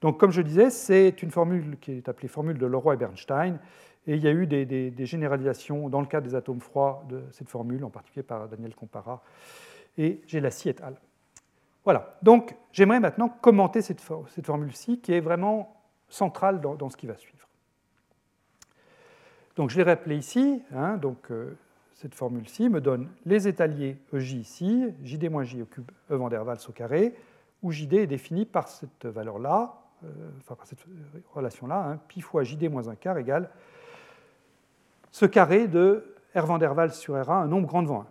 Donc, 0.00 0.18
comme 0.18 0.30
je 0.30 0.42
disais, 0.42 0.70
c'est 0.70 1.22
une 1.22 1.30
formule 1.30 1.78
qui 1.80 1.92
est 1.92 2.08
appelée 2.08 2.28
formule 2.28 2.58
de 2.58 2.66
Leroy 2.66 2.94
et 2.94 2.96
Bernstein, 2.98 3.58
et 4.06 4.16
il 4.16 4.22
y 4.22 4.28
a 4.28 4.32
eu 4.32 4.46
des, 4.46 5.06
généralisations 5.06 5.88
dans 5.88 6.00
le 6.00 6.06
cas 6.06 6.20
des 6.20 6.34
atomes 6.34 6.60
froids 6.60 7.04
de 7.08 7.22
cette 7.30 7.48
formule, 7.48 7.84
en 7.84 7.90
particulier 7.90 8.24
par 8.24 8.48
Daniel 8.48 8.74
Compara 8.74 9.22
et 9.96 10.20
Gélassi 10.26 10.70
et 10.70 10.82
al. 10.82 10.96
Voilà, 11.84 12.16
donc 12.22 12.54
j'aimerais 12.72 13.00
maintenant 13.00 13.28
commenter 13.28 13.82
cette, 13.82 14.00
formule-ci 14.00 15.00
qui 15.00 15.12
est 15.12 15.20
vraiment 15.20 15.82
centrale 16.08 16.60
dans, 16.60 16.90
ce 16.90 16.96
qui 16.96 17.06
va 17.06 17.16
suivre. 17.16 17.48
Donc 19.56 19.70
je 19.70 19.76
l'ai 19.76 19.82
rappelé 19.82 20.16
ici, 20.16 20.62
hein, 20.74 20.96
donc, 20.96 21.30
euh, 21.30 21.56
cette 21.94 22.14
formule-ci 22.14 22.68
me 22.68 22.80
donne 22.80 23.08
les 23.26 23.48
étaliers 23.48 23.98
EJ 24.12 24.32
ici, 24.34 24.86
JD 25.02 25.30
moins 25.30 25.44
J 25.44 25.62
au 25.62 25.66
cube 25.66 25.90
E 26.10 26.14
van 26.14 26.28
der 26.28 26.44
Waals 26.44 26.66
au 26.68 26.72
carré, 26.72 27.14
où 27.62 27.70
JD 27.70 27.94
est 27.94 28.06
défini 28.06 28.44
par 28.44 28.68
cette 28.68 29.06
valeur-là, 29.06 29.74
euh, 30.04 30.08
enfin 30.38 30.54
par 30.54 30.66
cette 30.66 30.80
relation-là, 31.34 31.86
hein, 31.86 32.00
pi 32.08 32.20
fois 32.20 32.44
JD 32.44 32.70
moins 32.70 32.88
un 32.88 32.94
quart 32.94 33.18
égale 33.18 33.50
ce 35.12 35.26
carré 35.26 35.68
de 35.68 36.14
R 36.34 36.46
van 36.46 36.58
der 36.58 36.74
Waals 36.74 36.94
sur 36.94 37.14
RA, 37.14 37.36
un 37.36 37.46
nombre 37.46 37.68
grand 37.68 37.82
devant 37.82 38.00
1. 38.00 38.06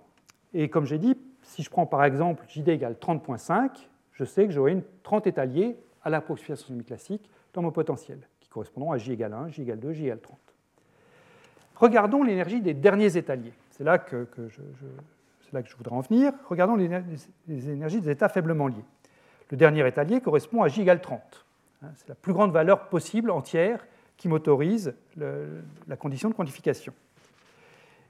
Et 0.54 0.70
comme 0.70 0.86
j'ai 0.86 1.00
dit, 1.00 1.18
si 1.44 1.64
je 1.64 1.70
prends 1.70 1.86
par 1.86 2.04
exemple 2.04 2.44
JD 2.48 2.70
égale 2.70 2.96
30.5, 3.00 3.88
je 4.14 4.24
sais 4.24 4.46
que 4.46 4.52
j'aurai 4.52 4.72
une 4.72 4.84
30 5.04 5.28
étaliers 5.28 5.78
à 6.04 6.10
l'approximation 6.10 6.68
semi-classique 6.68 7.30
dans 7.54 7.62
mon 7.62 7.72
potentiel, 7.72 8.20
qui 8.40 8.50
correspondront 8.50 8.92
à 8.92 8.98
J 8.98 9.14
égale 9.14 9.34
1, 9.34 9.50
J 9.50 9.64
égale 9.64 9.80
2, 9.80 9.94
J 9.94 10.06
égale 10.06 10.20
30. 10.20 10.38
Regardons 11.76 12.24
l'énergie 12.24 12.62
des 12.62 12.74
derniers 12.74 13.18
étaliers. 13.18 13.54
C'est 13.72 13.84
là 13.84 13.98
que, 13.98 14.28
je, 14.38 15.76
voudrais 15.78 15.96
en 15.96 16.02
venir. 16.02 16.32
Regardons 16.48 16.76
les, 16.76 17.70
énergies 17.70 18.02
des 18.02 18.12
états 18.12 18.30
faiblement 18.30 18.68
liés. 18.68 18.86
Le 19.50 19.58
dernier 19.58 19.86
étalier 19.88 20.22
correspond 20.22 20.62
à 20.62 20.68
J 20.68 20.82
égale 20.82 21.02
30. 21.02 21.46
Hein, 21.84 21.88
c'est 21.96 22.08
la 22.08 22.16
plus 22.16 22.34
grande 22.34 22.52
valeur 22.52 22.88
possible 22.90 23.32
entière 23.32 23.86
qui 24.16 24.28
m'autorise 24.28 24.94
la 25.18 25.96
condition 25.98 26.30
de 26.30 26.36
quantification. 26.36 26.94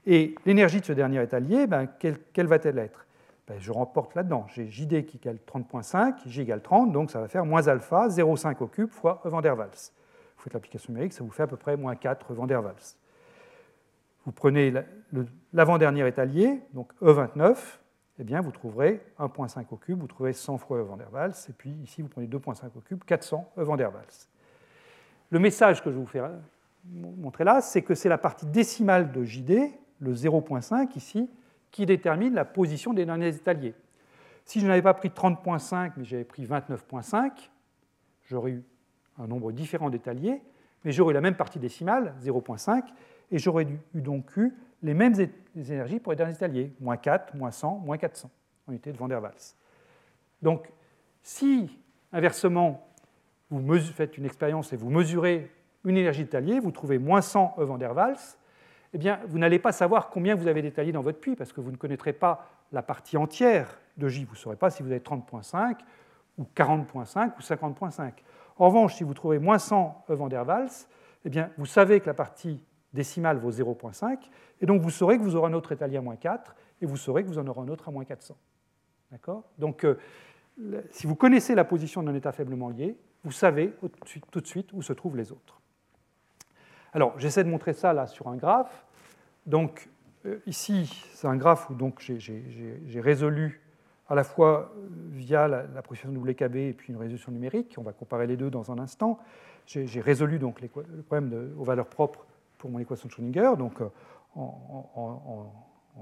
Et 0.04 0.34
l'énergie 0.44 0.80
de 0.80 0.84
ce 0.84 0.92
dernier 0.92 1.22
étalier, 1.22 1.66
ben, 1.66 1.88
quelle 1.98 2.46
va-t-elle 2.46 2.78
être? 2.78 3.06
Ben, 3.48 3.58
je 3.58 3.72
remporte 3.72 4.14
là-dedans. 4.14 4.46
J'ai 4.48 4.68
JD 4.68 5.04
qui 5.04 5.16
égale 5.16 5.38
30.5, 5.46 6.26
J 6.26 6.42
égale 6.42 6.62
30, 6.62 6.92
donc 6.92 7.10
ça 7.10 7.20
va 7.20 7.28
faire 7.28 7.44
moins 7.44 7.66
alpha, 7.66 8.08
0,5 8.08 8.62
au 8.62 8.66
cube 8.66 8.90
fois 8.90 9.20
E 9.24 9.28
van 9.28 9.40
der 9.40 9.56
Waals. 9.56 9.92
Vous 10.36 10.42
faites 10.42 10.54
l'application 10.54 10.92
numérique, 10.92 11.12
ça 11.12 11.24
vous 11.24 11.30
fait 11.30 11.42
à 11.42 11.46
peu 11.46 11.56
près 11.56 11.76
moins 11.76 11.96
4 11.96 12.32
E 12.32 12.34
van 12.34 12.46
der 12.46 12.62
Waals. 12.62 12.96
Vous 14.24 14.32
prenez 14.32 14.72
l'avant-dernier 15.52 16.06
étalier, 16.06 16.60
donc 16.72 16.92
E29, 17.02 17.56
eh 18.20 18.24
bien, 18.24 18.40
vous 18.40 18.52
trouverez 18.52 19.00
1,5 19.18 19.64
au 19.72 19.76
cube, 19.76 19.98
vous 19.98 20.06
trouverez 20.06 20.32
100 20.32 20.58
fois 20.58 20.78
E 20.78 20.82
van 20.82 20.96
der 20.96 21.12
Waals, 21.12 21.34
et 21.48 21.52
puis 21.52 21.70
ici, 21.82 22.02
vous 22.02 22.08
prenez 22.08 22.28
2,5 22.28 22.66
au 22.76 22.80
cube, 22.80 23.02
400 23.04 23.52
E 23.58 23.62
van 23.62 23.76
der 23.76 23.92
Waals. 23.92 24.28
Le 25.30 25.40
message 25.40 25.82
que 25.82 25.90
je 25.90 25.96
vous 25.98 26.06
fais 26.06 26.20
montrer 26.84 27.42
là, 27.42 27.60
c'est 27.60 27.82
que 27.82 27.94
c'est 27.94 28.08
la 28.08 28.18
partie 28.18 28.46
décimale 28.46 29.10
de 29.10 29.24
JD, 29.24 29.72
le 29.98 30.14
0.5 30.14 30.96
ici, 30.96 31.28
qui 31.72 31.86
détermine 31.86 32.34
la 32.34 32.44
position 32.44 32.92
des 32.92 33.04
derniers 33.04 33.34
étaliers. 33.34 33.74
Si 34.44 34.60
je 34.60 34.66
n'avais 34.66 34.82
pas 34.82 34.94
pris 34.94 35.08
30.5, 35.08 35.92
mais 35.96 36.04
j'avais 36.04 36.24
pris 36.24 36.44
29.5, 36.44 37.50
j'aurais 38.28 38.52
eu 38.52 38.64
un 39.18 39.26
nombre 39.26 39.50
différent 39.52 39.90
d'étaliers, 39.90 40.42
mais 40.84 40.92
j'aurais 40.92 41.12
eu 41.12 41.14
la 41.14 41.20
même 41.20 41.36
partie 41.36 41.58
décimale, 41.58 42.14
0.5, 42.22 42.84
et 43.30 43.38
j'aurais 43.38 43.66
eu 43.94 44.00
donc 44.00 44.36
eu 44.36 44.54
les 44.82 44.94
mêmes 44.94 45.14
énergies 45.56 46.00
pour 46.00 46.12
les 46.12 46.16
derniers 46.16 46.34
étaliers, 46.34 46.72
moins 46.80 46.96
4, 46.96 47.34
moins 47.34 47.50
100, 47.50 47.78
moins 47.78 47.96
400, 47.96 48.30
en 48.66 48.72
unité 48.72 48.92
de 48.92 48.98
Van 48.98 49.08
der 49.08 49.22
Waals. 49.22 49.56
Donc, 50.42 50.68
si, 51.22 51.78
inversement, 52.12 52.86
vous 53.48 53.78
faites 53.78 54.18
une 54.18 54.24
expérience 54.24 54.72
et 54.72 54.76
vous 54.76 54.90
mesurez 54.90 55.50
une 55.84 55.96
énergie 55.96 56.24
d'étalier, 56.24 56.58
vous 56.58 56.72
trouvez 56.72 56.98
moins 56.98 57.22
100 57.22 57.56
E 57.58 57.64
van 57.64 57.78
der 57.78 57.94
Waals, 57.94 58.36
eh 58.94 58.98
bien, 58.98 59.20
vous 59.26 59.38
n'allez 59.38 59.58
pas 59.58 59.72
savoir 59.72 60.10
combien 60.10 60.34
vous 60.34 60.46
avez 60.46 60.60
d'étaliers 60.60 60.92
dans 60.92 61.00
votre 61.00 61.18
puits, 61.18 61.34
parce 61.34 61.52
que 61.52 61.60
vous 61.60 61.70
ne 61.70 61.76
connaîtrez 61.76 62.12
pas 62.12 62.46
la 62.72 62.82
partie 62.82 63.16
entière 63.16 63.78
de 63.96 64.08
J. 64.08 64.24
Vous 64.24 64.34
ne 64.34 64.38
saurez 64.38 64.56
pas 64.56 64.70
si 64.70 64.82
vous 64.82 64.90
avez 64.90 65.00
30.5 65.00 65.76
ou 66.38 66.46
40.5 66.54 67.32
ou 67.38 67.40
50.5. 67.40 68.12
En 68.58 68.66
revanche, 68.66 68.94
si 68.94 69.04
vous 69.04 69.14
trouvez 69.14 69.38
moins 69.38 69.58
100 69.58 70.04
E 70.10 70.14
van 70.14 70.28
der 70.28 70.46
Waals, 70.46 70.86
eh 71.24 71.30
bien, 71.30 71.50
vous 71.56 71.66
savez 71.66 72.00
que 72.00 72.06
la 72.06 72.14
partie 72.14 72.60
décimale 72.92 73.38
vaut 73.38 73.50
0.5, 73.50 74.18
et 74.60 74.66
donc 74.66 74.82
vous 74.82 74.90
saurez 74.90 75.16
que 75.16 75.22
vous 75.22 75.36
aurez 75.36 75.50
un 75.50 75.54
autre 75.54 75.72
étalier 75.72 75.96
à 75.96 76.02
moins 76.02 76.16
4, 76.16 76.54
et 76.82 76.86
vous 76.86 76.96
saurez 76.96 77.22
que 77.22 77.28
vous 77.28 77.38
en 77.38 77.46
aurez 77.46 77.60
un 77.60 77.68
autre 77.68 77.88
à 77.88 77.90
moins 77.90 78.04
400. 78.04 78.36
D'accord? 79.10 79.44
Donc, 79.58 79.84
euh, 79.84 79.98
si 80.90 81.06
vous 81.06 81.14
connaissez 81.14 81.54
la 81.54 81.64
position 81.64 82.02
d'un 82.02 82.14
état 82.14 82.32
faiblement 82.32 82.68
lié, 82.68 82.96
vous 83.24 83.32
savez 83.32 83.72
tout 84.30 84.40
de 84.40 84.46
suite 84.46 84.72
où 84.72 84.82
se 84.82 84.92
trouvent 84.92 85.16
les 85.16 85.32
autres. 85.32 85.61
Alors, 86.92 87.18
j'essaie 87.18 87.44
de 87.44 87.48
montrer 87.48 87.72
ça 87.72 87.92
là 87.92 88.06
sur 88.06 88.28
un 88.28 88.36
graphe. 88.36 88.84
Donc, 89.46 89.88
euh, 90.26 90.38
ici, 90.46 91.04
c'est 91.14 91.26
un 91.26 91.36
graphe 91.36 91.68
où 91.70 91.76
j'ai 91.98 93.00
résolu 93.00 93.60
à 94.08 94.14
la 94.14 94.24
fois 94.24 94.72
euh, 94.76 94.88
via 95.10 95.48
la, 95.48 95.64
la 95.74 95.82
procession 95.82 96.10
WKB 96.10 96.56
et 96.56 96.72
puis 96.72 96.92
une 96.92 96.98
résolution 96.98 97.32
numérique. 97.32 97.74
On 97.78 97.82
va 97.82 97.92
comparer 97.92 98.26
les 98.26 98.36
deux 98.36 98.50
dans 98.50 98.70
un 98.70 98.78
instant. 98.78 99.18
J'ai 99.66 100.00
résolu 100.00 100.38
donc 100.38 100.60
le 100.60 100.68
problème 101.02 101.54
aux 101.58 101.64
valeurs 101.64 101.86
propres 101.86 102.26
pour 102.58 102.70
mon 102.70 102.78
équation 102.78 103.08
de 103.08 103.12
Schrödinger, 103.12 103.56
donc 103.56 103.80
euh, 103.80 103.88
en, 104.36 105.52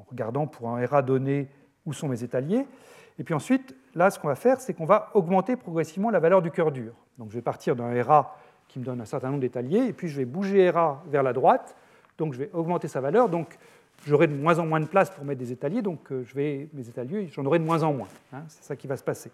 regardant 0.08 0.46
pour 0.46 0.70
un 0.70 0.86
RA 0.86 1.02
donné 1.02 1.48
où 1.86 1.92
sont 1.92 2.08
mes 2.08 2.22
étaliers. 2.22 2.66
Et 3.18 3.24
puis 3.24 3.34
ensuite, 3.34 3.74
là, 3.94 4.10
ce 4.10 4.18
qu'on 4.18 4.28
va 4.28 4.34
faire, 4.34 4.60
c'est 4.60 4.74
qu'on 4.74 4.86
va 4.86 5.10
augmenter 5.14 5.56
progressivement 5.56 6.10
la 6.10 6.20
valeur 6.20 6.42
du 6.42 6.50
cœur 6.50 6.72
dur. 6.72 6.94
Donc 7.18 7.30
je 7.30 7.34
vais 7.34 7.42
partir 7.42 7.76
d'un 7.76 8.02
RA 8.02 8.36
qui 8.70 8.78
me 8.78 8.84
donne 8.84 9.00
un 9.00 9.04
certain 9.04 9.28
nombre 9.28 9.40
d'étaliers, 9.40 9.86
et 9.88 9.92
puis 9.92 10.08
je 10.08 10.16
vais 10.16 10.24
bouger 10.24 10.70
RA 10.70 11.02
vers 11.08 11.22
la 11.22 11.32
droite, 11.32 11.76
donc 12.18 12.32
je 12.34 12.38
vais 12.38 12.50
augmenter 12.52 12.86
sa 12.86 13.00
valeur, 13.00 13.28
donc 13.28 13.58
j'aurai 14.06 14.28
de 14.28 14.34
moins 14.34 14.58
en 14.60 14.66
moins 14.66 14.80
de 14.80 14.86
place 14.86 15.10
pour 15.10 15.24
mettre 15.24 15.40
des 15.40 15.50
étaliers, 15.50 15.82
donc 15.82 16.12
euh, 16.12 16.22
je 16.24 16.34
vais, 16.34 16.68
mes 16.72 16.88
étaliers, 16.88 17.28
j'en 17.32 17.44
aurai 17.44 17.58
de 17.58 17.64
moins 17.64 17.82
en 17.82 17.92
moins. 17.92 18.08
Hein, 18.32 18.44
c'est 18.48 18.62
ça 18.62 18.76
qui 18.76 18.86
va 18.86 18.96
se 18.96 19.02
passer. 19.02 19.32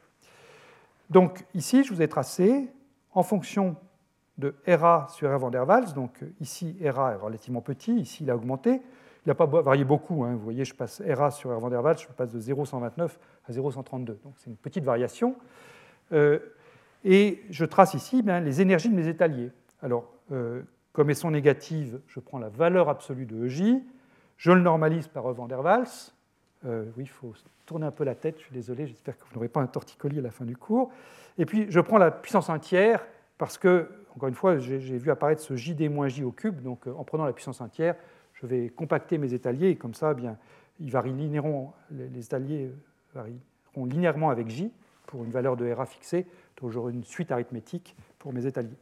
Donc 1.10 1.44
ici, 1.54 1.84
je 1.84 1.92
vous 1.92 2.00
ai 2.00 2.08
tracé, 2.08 2.66
en 3.12 3.22
fonction 3.22 3.76
de 4.38 4.54
RA 4.66 5.06
sur 5.10 5.34
R 5.34 5.38
van 5.38 5.50
der 5.50 5.68
Waals, 5.68 5.92
donc 5.92 6.22
euh, 6.22 6.32
ici 6.40 6.76
RA 6.82 7.12
est 7.12 7.16
relativement 7.16 7.60
petit, 7.60 7.94
ici 7.94 8.24
il 8.24 8.30
a 8.30 8.36
augmenté, 8.36 8.80
il 9.24 9.28
n'a 9.28 9.34
pas 9.34 9.46
varié 9.46 9.84
beaucoup, 9.84 10.24
hein, 10.24 10.32
vous 10.32 10.44
voyez, 10.44 10.64
je 10.64 10.74
passe 10.74 11.02
RA 11.06 11.30
sur 11.30 11.54
R 11.54 11.60
van 11.60 11.68
der 11.68 11.82
Waals, 11.82 11.98
je 11.98 12.06
passe 12.08 12.30
de 12.30 12.40
0,129 12.40 13.18
à 13.46 13.52
0,132, 13.52 14.18
donc 14.24 14.32
c'est 14.36 14.48
une 14.48 14.56
petite 14.56 14.84
variation. 14.84 15.36
Euh, 16.12 16.38
et 17.06 17.40
je 17.50 17.64
trace 17.64 17.94
ici 17.94 18.22
ben, 18.22 18.40
les 18.40 18.60
énergies 18.60 18.88
de 18.88 18.94
mes 18.94 19.06
étaliers. 19.06 19.52
Alors, 19.80 20.12
euh, 20.32 20.62
comme 20.92 21.08
elles 21.08 21.16
sont 21.16 21.30
négatives, 21.30 22.00
je 22.08 22.18
prends 22.18 22.38
la 22.38 22.48
valeur 22.48 22.88
absolue 22.88 23.26
de 23.26 23.46
EJ, 23.46 23.80
je 24.36 24.50
le 24.50 24.60
normalise 24.60 25.06
par 25.06 25.30
E 25.30 25.48
der 25.48 25.60
Waals. 25.60 26.12
Euh, 26.64 26.84
oui, 26.96 27.04
il 27.04 27.08
faut 27.08 27.32
tourner 27.64 27.86
un 27.86 27.92
peu 27.92 28.02
la 28.02 28.16
tête, 28.16 28.38
je 28.38 28.44
suis 28.44 28.52
désolé, 28.54 28.88
j'espère 28.88 29.16
que 29.16 29.22
vous 29.24 29.34
n'aurez 29.34 29.48
pas 29.48 29.60
un 29.60 29.68
torticolis 29.68 30.18
à 30.18 30.22
la 30.22 30.32
fin 30.32 30.44
du 30.44 30.56
cours. 30.56 30.90
Et 31.38 31.46
puis, 31.46 31.66
je 31.68 31.78
prends 31.78 31.98
la 31.98 32.10
puissance 32.10 32.50
1 32.50 32.58
tiers, 32.58 33.06
parce 33.38 33.56
que, 33.56 33.88
encore 34.16 34.28
une 34.28 34.34
fois, 34.34 34.58
j'ai 34.58 34.78
vu 34.78 35.10
apparaître 35.10 35.42
ce 35.42 35.54
JD-J 35.54 36.24
au 36.24 36.32
cube, 36.32 36.60
donc 36.60 36.88
euh, 36.88 36.94
en 36.96 37.04
prenant 37.04 37.24
la 37.24 37.32
puissance 37.32 37.60
1 37.60 37.68
tiers, 37.68 37.94
je 38.32 38.46
vais 38.46 38.68
compacter 38.68 39.16
mes 39.18 39.32
étaliers, 39.32 39.68
et 39.68 39.76
comme 39.76 39.94
ça, 39.94 40.10
eh 40.10 40.14
bien, 40.14 40.36
ils 40.80 40.90
varient 40.90 41.12
linéairement, 41.12 41.72
les 41.90 42.24
étaliers 42.24 42.70
varieront 43.14 43.84
linéairement 43.84 44.30
avec 44.30 44.48
J 44.48 44.72
pour 45.06 45.24
une 45.24 45.30
valeur 45.30 45.56
de 45.56 45.70
RA 45.70 45.86
fixée, 45.86 46.26
j'aurai 46.64 46.92
une 46.92 47.04
suite 47.04 47.30
arithmétique 47.30 47.96
pour 48.18 48.32
mes 48.32 48.46
étaliers. 48.46 48.76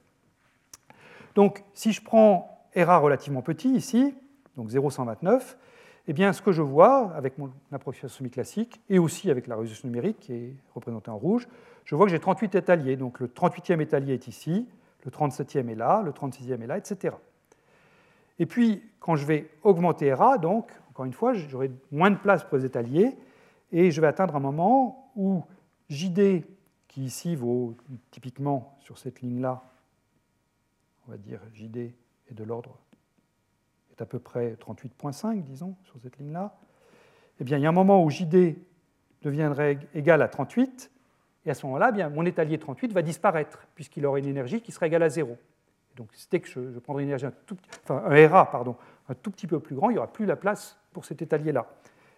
Donc 1.34 1.64
si 1.74 1.92
je 1.92 2.02
prends 2.02 2.66
RA 2.76 2.98
relativement 2.98 3.42
petit 3.42 3.70
ici, 3.70 4.14
donc 4.56 4.68
0,129, 4.68 5.58
eh 6.06 6.12
bien 6.12 6.32
ce 6.32 6.42
que 6.42 6.52
je 6.52 6.62
vois 6.62 7.12
avec 7.14 7.38
mon 7.38 7.50
approximation 7.72 8.18
semi-classique 8.18 8.80
et 8.88 8.98
aussi 8.98 9.30
avec 9.30 9.46
la 9.46 9.56
résolution 9.56 9.88
numérique 9.88 10.18
qui 10.20 10.32
est 10.32 10.56
représentée 10.74 11.10
en 11.10 11.18
rouge, 11.18 11.48
je 11.84 11.94
vois 11.94 12.06
que 12.06 12.12
j'ai 12.12 12.20
38 12.20 12.54
étaliers. 12.54 12.96
Donc 12.96 13.20
le 13.20 13.28
38e 13.28 13.80
étalier 13.80 14.14
est 14.14 14.28
ici, 14.28 14.68
le 15.04 15.10
37e 15.10 15.68
est 15.68 15.74
là, 15.74 16.02
le 16.02 16.12
36e 16.12 16.62
est 16.62 16.66
là, 16.66 16.78
etc. 16.78 17.14
Et 18.38 18.46
puis, 18.46 18.82
quand 19.00 19.16
je 19.16 19.26
vais 19.26 19.48
augmenter 19.62 20.12
RA, 20.12 20.38
donc, 20.38 20.70
encore 20.90 21.04
une 21.04 21.12
fois, 21.12 21.34
j'aurai 21.34 21.70
moins 21.92 22.10
de 22.10 22.16
place 22.16 22.44
pour 22.44 22.58
les 22.58 22.64
étaliers, 22.64 23.16
et 23.72 23.90
je 23.90 24.00
vais 24.00 24.06
atteindre 24.06 24.34
un 24.36 24.40
moment 24.40 25.10
où 25.16 25.42
JD 25.88 26.44
qui 26.94 27.02
ici 27.02 27.34
vaut 27.34 27.76
typiquement 28.12 28.78
sur 28.80 28.98
cette 28.98 29.20
ligne-là, 29.20 29.64
on 31.08 31.10
va 31.10 31.16
dire 31.16 31.40
JD 31.52 31.76
est 31.76 32.34
de 32.34 32.44
l'ordre, 32.44 32.78
est 33.90 34.00
à 34.00 34.06
peu 34.06 34.20
près 34.20 34.52
38.5, 34.52 35.42
disons, 35.42 35.74
sur 35.82 35.98
cette 36.00 36.18
ligne-là, 36.18 36.56
eh 37.40 37.44
bien, 37.44 37.58
il 37.58 37.62
y 37.62 37.66
a 37.66 37.68
un 37.68 37.72
moment 37.72 38.04
où 38.04 38.10
JD 38.10 38.56
deviendrait 39.22 39.80
égal 39.92 40.22
à 40.22 40.28
38, 40.28 40.92
et 41.46 41.50
à 41.50 41.54
ce 41.54 41.66
moment-là, 41.66 41.90
eh 41.98 42.06
mon 42.14 42.24
étalier 42.24 42.58
38 42.58 42.92
va 42.92 43.02
disparaître, 43.02 43.66
puisqu'il 43.74 44.06
aurait 44.06 44.20
une 44.20 44.28
énergie 44.28 44.60
qui 44.60 44.70
serait 44.70 44.86
égale 44.86 45.02
à 45.02 45.08
0. 45.08 45.36
donc, 45.96 46.10
dès 46.30 46.38
que 46.38 46.48
je, 46.48 46.78
prendrai 46.78 47.02
une 47.02 47.08
énergie 47.08 47.26
un, 47.26 47.32
tout, 47.44 47.56
enfin, 47.82 48.04
un 48.06 48.28
RA 48.28 48.52
pardon, 48.52 48.76
un 49.08 49.14
tout 49.16 49.32
petit 49.32 49.48
peu 49.48 49.58
plus 49.58 49.74
grand, 49.74 49.90
il 49.90 49.94
n'y 49.94 49.98
aura 49.98 50.12
plus 50.12 50.26
la 50.26 50.36
place 50.36 50.78
pour 50.92 51.04
cet 51.04 51.22
étalier-là. 51.22 51.66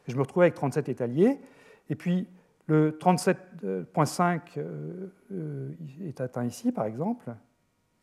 Je 0.06 0.16
me 0.16 0.20
retrouve 0.20 0.42
avec 0.42 0.52
37 0.52 0.90
étaliers, 0.90 1.40
et 1.88 1.94
puis 1.94 2.28
le 2.66 2.90
37.5 2.90 4.40
euh, 4.58 5.06
euh, 5.32 5.70
est 6.04 6.20
atteint 6.20 6.44
ici, 6.44 6.72
par 6.72 6.86
exemple. 6.86 7.32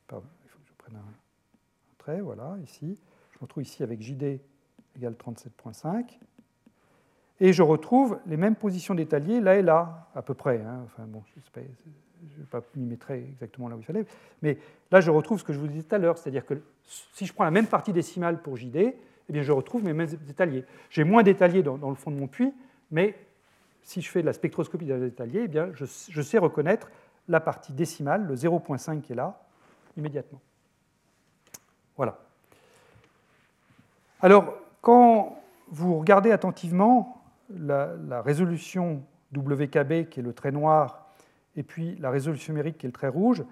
Pardon, 0.08 0.26
il 0.44 0.50
faut 0.50 0.60
que 0.60 0.68
je 0.68 0.74
prenne 0.78 0.96
un 0.96 1.14
trait, 1.98 2.22
voilà, 2.22 2.56
ici. 2.64 2.98
Je 3.32 3.38
me 3.38 3.42
retrouve 3.42 3.64
ici 3.64 3.84
avec 3.84 4.02
JD 4.02 4.40
égale 4.96 5.14
37.5. 5.14 6.20
Et 7.40 7.52
je 7.52 7.62
retrouve 7.62 8.20
les 8.26 8.38
mêmes 8.38 8.56
positions 8.56 8.96
d'étalier 8.96 9.42
là 9.42 9.58
et 9.58 9.62
là, 9.62 10.10
à 10.16 10.22
peu 10.22 10.34
près. 10.34 10.62
Hein. 10.62 10.82
Enfin, 10.86 11.04
bon, 11.08 11.24
je 11.26 11.60
ne 11.60 12.38
vais 12.38 12.46
pas 12.50 12.62
m'y 12.76 12.86
mettre 12.86 13.12
exactement 13.12 13.68
là 13.68 13.76
où 13.76 13.80
il 13.80 13.86
fallait. 13.86 14.06
Mais 14.42 14.58
là, 14.92 15.02
je 15.02 15.12
retrouve 15.12 15.40
ce 15.40 15.44
que 15.44 15.52
je 15.52 15.60
vous 15.60 15.68
disais 15.68 15.84
tout 15.84 15.96
à 15.96 15.98
l'heure, 15.98 16.18
c'est-à-dire 16.18 16.46
que 16.46 16.62
si 16.86 17.26
je 17.26 17.34
prends 17.34 17.44
la 17.44 17.52
même 17.52 17.68
partie 17.68 17.92
décimale 17.92 18.42
pour 18.42 18.56
JD, 18.56 18.78
eh 18.78 19.34
bien, 19.34 19.42
je 19.42 19.52
retrouve 19.52 19.84
mes 19.84 19.94
mêmes 19.94 20.10
étaliers. 20.30 20.64
J'ai 20.90 21.04
moins 21.04 21.24
d'étaliers 21.24 21.64
dans, 21.64 21.78
dans, 21.78 21.90
le 21.90 21.96
fond 21.96 22.12
de 22.12 22.18
mon 22.18 22.28
puits, 22.28 22.54
mais 22.92 23.16
si 23.84 24.02
je 24.02 24.10
fais 24.10 24.22
de 24.22 24.26
la 24.26 24.34
spectroscopie 24.34 24.86
des 24.86 25.06
étaliers, 25.06 25.50
eh 25.54 25.62
je, 25.74 26.22
sais 26.22 26.38
reconnaître 26.38 26.90
la 27.28 27.40
partie 27.40 27.74
décimale, 27.74 28.26
le 28.26 28.36
0.5 28.36 29.02
qui 29.02 29.12
est 29.12 29.16
là, 29.16 29.42
immédiatement. 29.98 30.42
Voilà. 31.96 32.20
Alors, 34.22 34.56
quand 34.82 35.38
vous 35.68 36.00
regardez 36.00 36.32
attentivement 36.32 37.22
la, 37.50 38.22
résolution 38.22 39.04
WKB, 39.36 40.10
qui 40.10 40.20
est 40.20 40.24
le 40.24 40.34
trait 40.34 40.52
noir, 40.52 41.08
et 41.56 41.64
puis 41.64 41.96
la 41.98 42.10
résolution 42.10 42.54
numérique, 42.54 42.78
qui 42.78 42.86
est 42.86 42.90
le 42.90 42.94
trait 42.94 43.08
rouge, 43.10 43.44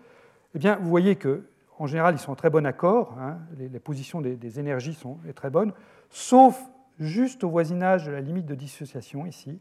eh 0.56 0.60
bien, 0.60 0.78
vous 0.78 0.90
voyez 0.90 1.16
que 1.16 1.44
en 1.80 1.88
général, 1.88 2.14
ils 2.14 2.20
sont 2.20 2.32
en 2.32 2.36
très 2.36 2.52
bon 2.52 2.64
accord. 2.68 3.18
Hein, 3.20 3.40
les, 3.58 3.80
positions 3.80 4.22
des, 4.22 4.60
énergies 4.60 4.94
sont 4.94 5.18
très 5.34 5.50
bonnes, 5.50 5.74
sauf 6.12 6.62
juste 7.00 7.44
au 7.44 7.50
voisinage 7.50 8.06
de 8.06 8.12
la 8.12 8.22
limite 8.22 8.46
de 8.46 8.54
dissociation 8.54 9.26
ici. 9.26 9.60